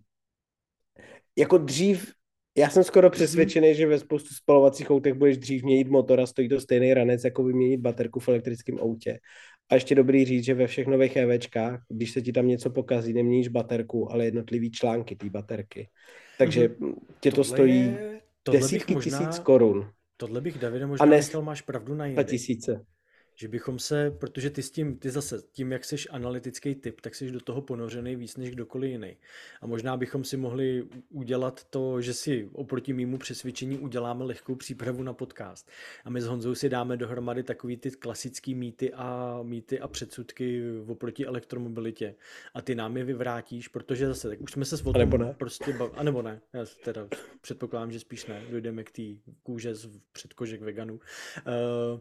jako 1.38 1.58
dřív, 1.58 2.12
já 2.58 2.70
jsem 2.70 2.84
skoro 2.84 3.08
mhm. 3.08 3.12
přesvědčený, 3.12 3.72
mm-hmm. 3.72 3.78
že 3.78 3.88
ve 3.88 4.00
spoustu 4.00 4.34
spalovacích 4.34 4.92
autech 4.92 5.14
budeš 5.14 5.38
dřív 5.38 5.64
měnit 5.64 5.88
motor 5.88 6.20
a 6.20 6.26
stojí 6.26 6.50
to 6.50 6.60
stejný 6.60 6.94
ranec, 6.94 7.24
jako 7.24 7.44
vyměnit 7.44 7.78
baterku 7.78 8.20
v 8.20 8.28
elektrickém 8.28 8.80
autě. 8.80 9.20
A 9.70 9.76
ještě 9.76 9.96
dobrý 9.96 10.26
říct, 10.26 10.46
že 10.46 10.54
ve 10.54 10.68
všech 10.68 10.88
nových 10.88 11.16
EVčkách, 11.16 11.84
když 11.90 12.12
se 12.12 12.22
ti 12.22 12.32
tam 12.32 12.48
něco 12.48 12.70
pokazí, 12.70 13.14
neměníš 13.14 13.48
baterku, 13.48 14.12
ale 14.12 14.26
jednotlivý 14.26 14.72
články 14.72 15.16
té 15.16 15.30
baterky. 15.30 15.90
Takže 16.38 16.68
mm-hmm. 16.68 16.96
tě 17.20 17.32
to 17.32 17.36
tohle 17.36 17.58
stojí 17.58 17.80
je, 17.80 18.22
desítky 18.52 18.94
možná, 18.94 19.20
tisíc 19.20 19.40
korun. 19.40 19.90
Tohle 20.18 20.42
bych, 20.42 20.60
Davide, 20.60 20.86
možná 20.86 21.04
a 21.04 21.10
ne, 21.10 21.18
myslel, 21.18 21.42
máš 21.42 21.62
pravdu 21.62 21.96
na 21.96 22.24
tisíce 22.24 22.86
že 23.36 23.48
bychom 23.48 23.80
se, 23.80 24.12
protože 24.12 24.50
ty 24.50 24.64
s 24.64 24.72
tím, 24.72 24.98
ty 24.98 25.10
zase 25.10 25.44
tím, 25.52 25.72
jak 25.72 25.86
jsi 25.86 25.96
analytický 26.10 26.76
typ, 26.76 27.02
tak 27.02 27.16
jsi 27.16 27.32
do 27.32 27.40
toho 27.40 27.62
ponořený 27.62 28.16
víc 28.16 28.38
než 28.38 28.52
kdokoliv 28.52 28.92
jiný. 28.92 29.18
A 29.62 29.68
možná 29.68 29.98
bychom 29.98 30.24
si 30.24 30.38
mohli 30.38 30.84
udělat 31.10 31.64
to, 31.64 32.02
že 32.02 32.14
si 32.14 32.50
oproti 32.54 32.94
mýmu 32.94 33.18
přesvědčení 33.18 33.78
uděláme 33.78 34.24
lehkou 34.24 34.56
přípravu 34.56 35.04
na 35.04 35.14
podcast. 35.14 35.70
A 36.06 36.10
my 36.10 36.22
s 36.22 36.26
Honzou 36.26 36.56
si 36.56 36.70
dáme 36.70 36.98
dohromady 36.98 37.44
takový 37.44 37.78
ty 37.78 37.92
klasický 37.92 38.56
mýty 38.56 38.94
a 38.94 39.40
mýty 39.44 39.80
a 39.80 39.88
předsudky 39.88 40.64
oproti 40.88 41.26
elektromobilitě. 41.26 42.16
A 42.54 42.62
ty 42.62 42.76
nám 42.76 42.98
je 42.98 43.04
vyvrátíš, 43.04 43.68
protože 43.68 44.08
zase, 44.08 44.30
tak 44.30 44.42
už 44.42 44.52
jsme 44.52 44.66
se 44.66 44.78
s 44.78 44.84
nebo 44.98 45.18
ne. 45.18 45.36
prostě 45.38 45.74
bav... 45.74 45.92
A 45.96 46.04
nebo 46.04 46.22
ne, 46.22 46.42
já 46.54 46.66
teda 46.84 47.08
předpokládám, 47.42 47.92
že 47.92 48.00
spíš 48.00 48.26
ne, 48.26 48.44
dojdeme 48.50 48.84
k 48.84 48.92
té 48.92 49.32
kůže 49.44 49.76
z 49.76 49.90
předkožek 50.12 50.62
veganů. 50.62 50.94
Uh, 50.94 52.00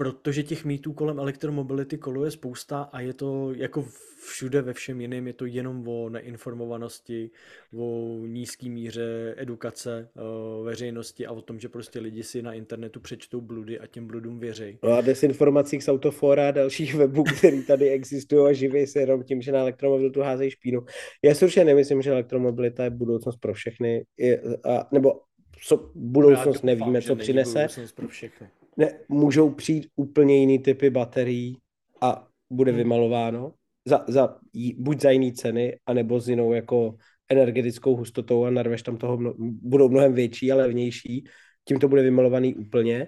protože 0.00 0.42
těch 0.42 0.64
mýtů 0.64 0.92
kolem 0.92 1.18
elektromobility 1.18 1.98
koluje 1.98 2.30
spousta 2.30 2.82
a 2.82 3.00
je 3.00 3.14
to 3.14 3.52
jako 3.56 3.86
všude 4.26 4.62
ve 4.62 4.72
všem 4.72 5.00
jiném, 5.00 5.26
je 5.26 5.32
to 5.32 5.46
jenom 5.46 5.88
o 5.88 6.08
neinformovanosti, 6.08 7.30
o 7.74 8.18
nízký 8.26 8.70
míře 8.70 9.34
edukace 9.36 10.08
o 10.16 10.62
veřejnosti 10.62 11.26
a 11.26 11.32
o 11.32 11.42
tom, 11.42 11.60
že 11.60 11.68
prostě 11.68 12.00
lidi 12.00 12.22
si 12.22 12.42
na 12.42 12.52
internetu 12.52 13.00
přečtou 13.00 13.40
bludy 13.40 13.80
a 13.80 13.86
těm 13.86 14.06
bludům 14.06 14.40
věří. 14.40 14.78
No 14.82 14.92
a 14.92 15.00
desinformacích 15.00 15.84
z 15.84 15.88
Autofora 15.88 16.48
a 16.48 16.50
dalších 16.50 16.94
webů, 17.02 17.24
které 17.24 17.62
tady 17.62 17.90
existují 17.90 18.50
a 18.50 18.52
živí 18.52 18.86
se 18.86 19.00
jenom 19.00 19.22
tím, 19.22 19.42
že 19.42 19.52
na 19.52 19.60
elektromobilitu 19.60 20.20
házejí 20.20 20.50
špínu. 20.50 20.80
Já 21.24 21.34
si 21.34 21.44
určitě 21.44 21.64
nemyslím, 21.64 22.02
že 22.02 22.10
elektromobilita 22.10 22.84
je 22.84 22.90
budoucnost 22.90 23.36
pro 23.36 23.54
všechny, 23.54 24.04
je, 24.18 24.42
a, 24.64 24.88
nebo 24.92 25.20
co, 25.62 25.90
budoucnost 25.94 26.62
nevíme, 26.62 27.02
co 27.02 27.16
přinese. 27.16 27.58
Budoucnost 27.58 27.92
pro 27.92 28.08
všechny 28.08 28.48
ne, 28.76 28.98
můžou 29.08 29.50
přijít 29.50 29.86
úplně 29.96 30.40
jiný 30.40 30.58
typy 30.58 30.90
baterií 30.90 31.56
a 32.00 32.26
bude 32.50 32.70
hmm. 32.72 32.78
vymalováno 32.78 33.52
za, 33.84 34.04
za, 34.08 34.36
buď 34.76 35.00
za 35.00 35.10
jiný 35.10 35.32
ceny, 35.32 35.78
anebo 35.86 36.20
s 36.20 36.28
jinou 36.28 36.52
jako 36.52 36.94
energetickou 37.30 37.96
hustotou 37.96 38.44
a 38.44 38.50
narveš 38.50 38.82
tam 38.82 38.96
toho, 38.96 39.16
mno, 39.16 39.34
budou 39.62 39.88
mnohem 39.88 40.14
větší 40.14 40.52
a 40.52 40.56
levnější, 40.56 41.24
tím 41.64 41.78
to 41.78 41.88
bude 41.88 42.02
vymalovaný 42.02 42.54
úplně, 42.54 43.06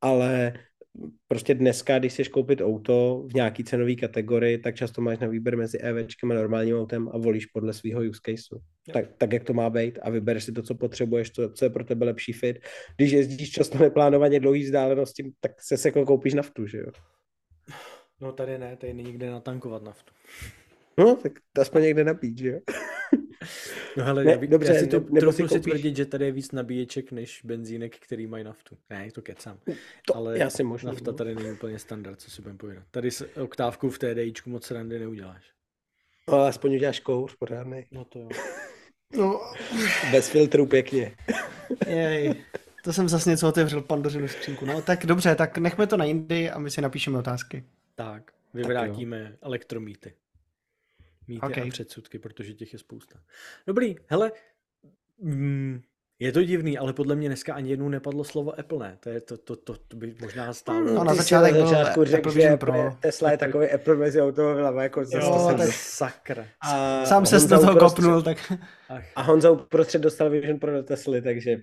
ale 0.00 0.52
prostě 1.28 1.54
dneska, 1.54 1.98
když 1.98 2.12
chceš 2.12 2.28
koupit 2.28 2.60
auto 2.60 3.24
v 3.30 3.34
nějaký 3.34 3.64
cenové 3.64 3.94
kategorii, 3.94 4.58
tak 4.58 4.76
často 4.76 5.00
máš 5.00 5.18
na 5.18 5.26
výběr 5.26 5.56
mezi 5.56 5.78
EVčkem 5.78 6.30
a 6.30 6.34
normálním 6.34 6.76
autem 6.76 7.08
a 7.12 7.18
volíš 7.18 7.46
podle 7.46 7.72
svého 7.72 8.00
use 8.00 8.20
caseu. 8.26 8.60
Tak, 8.92 9.04
tak, 9.18 9.32
jak 9.32 9.44
to 9.44 9.54
má 9.54 9.70
být 9.70 9.98
a 10.02 10.10
vybereš 10.10 10.44
si 10.44 10.52
to, 10.52 10.62
co 10.62 10.74
potřebuješ, 10.74 11.30
to, 11.30 11.52
co 11.52 11.64
je 11.64 11.70
pro 11.70 11.84
tebe 11.84 12.06
lepší 12.06 12.32
fit. 12.32 12.58
Když 12.96 13.12
jezdíš 13.12 13.50
často 13.50 13.78
neplánovaně 13.78 14.40
dlouhý 14.40 14.62
vzdálenosti, 14.62 15.32
tak 15.40 15.62
se 15.62 15.76
se 15.76 15.90
koupíš 15.90 16.34
naftu, 16.34 16.66
že 16.66 16.78
jo? 16.78 16.86
No 18.20 18.32
tady 18.32 18.58
ne, 18.58 18.76
tady 18.76 18.94
není 18.94 19.12
kde 19.12 19.30
natankovat 19.30 19.82
naftu. 19.82 20.12
No, 20.98 21.16
tak 21.16 21.32
to 21.52 21.60
aspoň 21.60 21.82
někde 21.82 22.04
napít, 22.04 22.38
že 22.38 22.48
jo? 22.48 22.58
No 23.96 24.04
hele, 24.04 24.24
ne, 24.24 24.30
já, 24.30 24.38
dobře, 24.46 24.72
já 24.72 24.80
si 24.80 24.86
to 24.86 25.04
ne, 25.10 25.20
trochu 25.20 25.36
si, 25.36 25.42
koupíš... 25.42 25.62
tvrdit, 25.62 25.96
že 25.96 26.06
tady 26.06 26.24
je 26.24 26.32
víc 26.32 26.52
nabíječek 26.52 27.12
než 27.12 27.40
benzínek, 27.44 27.98
který 27.98 28.26
mají 28.26 28.44
naftu. 28.44 28.76
Ne, 28.90 29.10
to 29.12 29.22
kecám. 29.22 29.58
To 30.06 30.16
Ale 30.16 30.38
já 30.38 30.50
si 30.50 30.64
možná. 30.64 30.92
Nafta 30.92 31.12
tady 31.12 31.34
není 31.34 31.50
úplně 31.50 31.78
standard, 31.78 32.20
co 32.20 32.30
si 32.30 32.42
budeme 32.42 32.58
povídat. 32.58 32.84
Tady 32.90 33.10
s 33.10 33.38
oktávkou 33.42 33.90
v 33.90 33.98
TDIčku 33.98 34.50
moc 34.50 34.70
randy 34.70 34.98
neuděláš. 34.98 35.52
No, 36.28 36.34
ale 36.34 36.48
aspoň 36.48 36.74
uděláš 36.74 37.00
kouř 37.00 37.36
pořádný. 37.38 37.84
No 37.92 38.04
to 38.04 38.18
jo. 38.18 38.28
No. 39.16 39.40
Bez 40.10 40.28
filtru 40.28 40.66
pěkně. 40.66 41.16
Jej. 41.86 42.34
To 42.84 42.92
jsem 42.92 43.08
zase 43.08 43.30
něco 43.30 43.48
otevřel, 43.48 43.82
pandořinu 43.82 44.28
skřínku. 44.28 44.66
No 44.66 44.82
tak 44.82 45.06
dobře, 45.06 45.34
tak 45.34 45.58
nechme 45.58 45.86
to 45.86 45.96
na 45.96 46.04
jindy 46.04 46.50
a 46.50 46.58
my 46.58 46.70
si 46.70 46.80
napíšeme 46.80 47.18
otázky. 47.18 47.64
Tak, 47.94 48.32
vyvrátíme 48.54 49.24
tak 49.24 49.38
elektromýty 49.42 50.14
mýty 51.28 51.46
okay. 51.46 51.68
a 51.68 51.70
předsudky, 51.70 52.18
protože 52.18 52.54
těch 52.54 52.72
je 52.72 52.78
spousta. 52.78 53.20
Dobrý, 53.66 53.96
hele, 54.08 54.32
mm, 55.18 55.80
je 56.20 56.32
to 56.32 56.42
divný, 56.42 56.78
ale 56.78 56.92
podle 56.92 57.16
mě 57.16 57.28
dneska 57.28 57.54
ani 57.54 57.70
jednou 57.70 57.88
nepadlo 57.88 58.24
slovo 58.24 58.58
Apple, 58.60 58.78
ne? 58.78 58.96
To, 59.00 59.10
je, 59.10 59.20
to, 59.20 59.36
to, 59.36 59.56
to, 59.56 59.76
to 59.88 59.96
by 59.96 60.14
možná 60.20 60.52
stálo. 60.52 60.94
No, 60.94 61.04
na 61.04 61.14
začátek 61.14 61.52
byl 61.52 61.66
začátku 61.66 62.04
řekl, 62.04 62.30
že 62.30 62.56
Pro. 62.56 62.96
Tesla 63.00 63.30
je 63.30 63.38
takový 63.38 63.70
Apple 63.70 63.96
mezi 63.96 64.22
automobilama, 64.22 64.82
jako 64.82 65.00
jo, 65.00 65.50
to 65.50 65.56
tak 65.56 65.72
sakra. 65.72 66.46
A 66.60 67.04
Sám 67.04 67.26
se 67.26 67.48
do 67.48 67.60
toho 67.60 67.76
kopnul, 67.76 68.22
tak... 68.22 68.52
Ach. 68.88 69.04
A 69.16 69.22
Honza 69.22 69.50
uprostřed 69.50 70.02
dostal 70.02 70.30
Vision 70.30 70.58
Pro 70.58 70.72
do 70.72 70.82
Tesly, 70.82 71.22
takže 71.22 71.56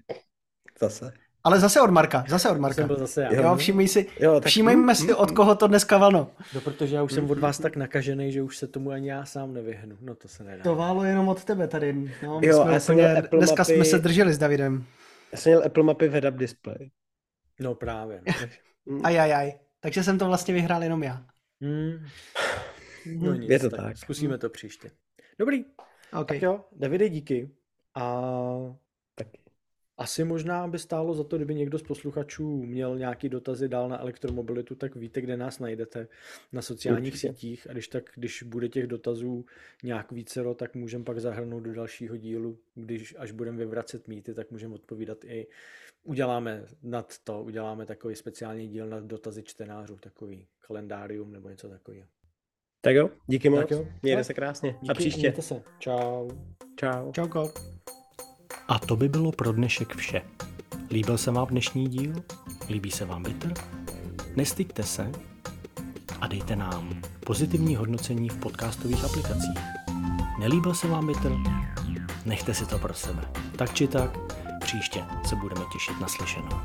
zase. 0.79 1.13
Ale 1.45 1.59
zase 1.59 1.81
od 1.81 1.89
Marka, 1.89 2.25
zase 2.27 2.49
od 2.49 2.57
Marka. 2.57 2.75
Jsem 2.75 2.87
byl 2.87 2.97
zase 2.97 3.21
já. 3.21 3.33
Jo, 3.33 3.55
všímej 3.55 3.87
si, 3.87 4.07
jo, 4.19 4.39
tak... 4.39 4.49
všímejme 4.49 4.95
si, 4.95 5.13
od 5.13 5.31
koho 5.31 5.55
to 5.55 5.67
dneska 5.67 5.97
vano. 5.97 6.31
No, 6.55 6.61
protože 6.61 6.95
já 6.95 7.03
už 7.03 7.13
jsem 7.13 7.31
od 7.31 7.39
vás 7.39 7.57
tak 7.57 7.75
nakažený, 7.75 8.31
že 8.31 8.41
už 8.41 8.57
se 8.57 8.67
tomu 8.67 8.91
ani 8.91 9.09
já 9.09 9.25
sám 9.25 9.53
nevyhnu. 9.53 9.97
No 10.01 10.15
to 10.15 10.27
se 10.27 10.43
nedá. 10.43 10.63
To 10.63 10.75
válo 10.75 11.03
jenom 11.03 11.27
od 11.27 11.43
tebe 11.43 11.67
tady. 11.67 12.11
No, 12.23 12.39
jo, 12.43 12.79
jsme 12.79 12.95
úplně, 12.95 13.23
dneska 13.31 13.61
mapy... 13.61 13.73
jsme 13.75 13.85
se 13.85 13.99
drželi 13.99 14.33
s 14.33 14.37
Davidem. 14.37 14.85
Já 15.31 15.37
jsem 15.37 15.51
měl 15.51 15.65
Apple 15.65 15.83
mapy 15.83 16.07
v 16.07 16.13
head-up 16.13 16.37
display. 16.37 16.89
No 17.59 17.75
právě. 17.75 18.21
Ajajaj. 19.03 19.53
Takže 19.79 20.03
jsem 20.03 20.17
to 20.17 20.25
vlastně 20.25 20.53
vyhrál 20.53 20.83
jenom 20.83 21.03
já. 21.03 21.25
Hmm. 21.61 22.05
No 23.21 23.33
nic, 23.33 23.49
je 23.49 23.59
to 23.59 23.69
tak. 23.69 23.79
tak. 23.79 23.97
Zkusíme 23.97 24.37
to 24.37 24.49
příště. 24.49 24.91
Dobrý. 25.39 25.65
Okay. 26.13 26.23
Tak 26.23 26.41
jo, 26.41 26.65
Davide, 26.71 27.09
díky. 27.09 27.49
A 27.95 28.21
asi 29.97 30.23
možná 30.23 30.67
by 30.67 30.79
stálo 30.79 31.13
za 31.13 31.23
to, 31.23 31.35
kdyby 31.35 31.55
někdo 31.55 31.79
z 31.79 31.83
posluchačů 31.83 32.63
měl 32.65 32.97
nějaký 32.97 33.29
dotazy 33.29 33.69
dál 33.69 33.89
na 33.89 34.01
elektromobilitu, 34.01 34.75
tak 34.75 34.95
víte, 34.95 35.21
kde 35.21 35.37
nás 35.37 35.59
najdete 35.59 36.07
na 36.51 36.61
sociálních 36.61 37.13
Určitě. 37.13 37.33
sítích 37.33 37.69
a 37.69 37.73
když 37.73 37.87
tak, 37.87 38.03
když 38.15 38.43
bude 38.43 38.69
těch 38.69 38.87
dotazů 38.87 39.45
nějak 39.83 40.11
vícero, 40.11 40.53
tak 40.53 40.75
můžeme 40.75 41.03
pak 41.03 41.19
zahrnout 41.19 41.63
do 41.63 41.73
dalšího 41.73 42.17
dílu, 42.17 42.57
když 42.75 43.15
až 43.17 43.31
budeme 43.31 43.57
vyvracet 43.57 44.07
mýty, 44.07 44.33
tak 44.33 44.51
můžeme 44.51 44.75
odpovídat 44.75 45.23
i, 45.25 45.47
uděláme 46.03 46.65
nad 46.83 47.17
to, 47.23 47.43
uděláme 47.43 47.85
takový 47.85 48.15
speciální 48.15 48.67
díl 48.67 48.87
na 48.87 48.99
dotazy 48.99 49.43
čtenářů, 49.43 49.95
takový 49.95 50.47
kalendárium 50.59 51.31
nebo 51.31 51.49
něco 51.49 51.69
takového. 51.69 52.07
Tak 52.81 52.95
jo, 52.95 53.09
díky 53.27 53.49
moc, 53.49 53.69
mějte 54.03 54.23
se 54.23 54.33
krásně 54.33 54.71
díky, 54.81 54.91
a 54.91 54.93
příště. 54.93 55.19
Mějte 55.19 55.41
se, 55.41 55.63
čau. 55.79 56.29
Čau. 56.75 57.11
Čauko. 57.11 57.53
A 58.67 58.79
to 58.79 58.95
by 58.95 59.09
bylo 59.09 59.31
pro 59.31 59.51
dnešek 59.51 59.95
vše. 59.95 60.21
Líbil 60.91 61.17
se 61.17 61.31
vám 61.31 61.47
dnešní 61.47 61.87
díl? 61.87 62.13
Líbí 62.69 62.91
se 62.91 63.05
vám 63.05 63.23
Bitter? 63.23 63.53
Nestyďte 64.35 64.83
se 64.83 65.11
a 66.21 66.27
dejte 66.27 66.55
nám 66.55 67.01
pozitivní 67.25 67.75
hodnocení 67.75 68.29
v 68.29 68.37
podcastových 68.37 69.05
aplikacích. 69.05 69.59
Nelíbil 70.39 70.73
se 70.73 70.87
vám 70.87 71.07
Bitter? 71.07 71.31
Nechte 72.25 72.53
si 72.53 72.65
to 72.65 72.79
pro 72.79 72.93
sebe. 72.93 73.21
Tak 73.57 73.73
či 73.73 73.87
tak, 73.87 74.17
příště 74.59 75.03
se 75.25 75.35
budeme 75.35 75.61
těšit 75.73 75.99
na 76.01 76.07
slyšenou. 76.07 76.61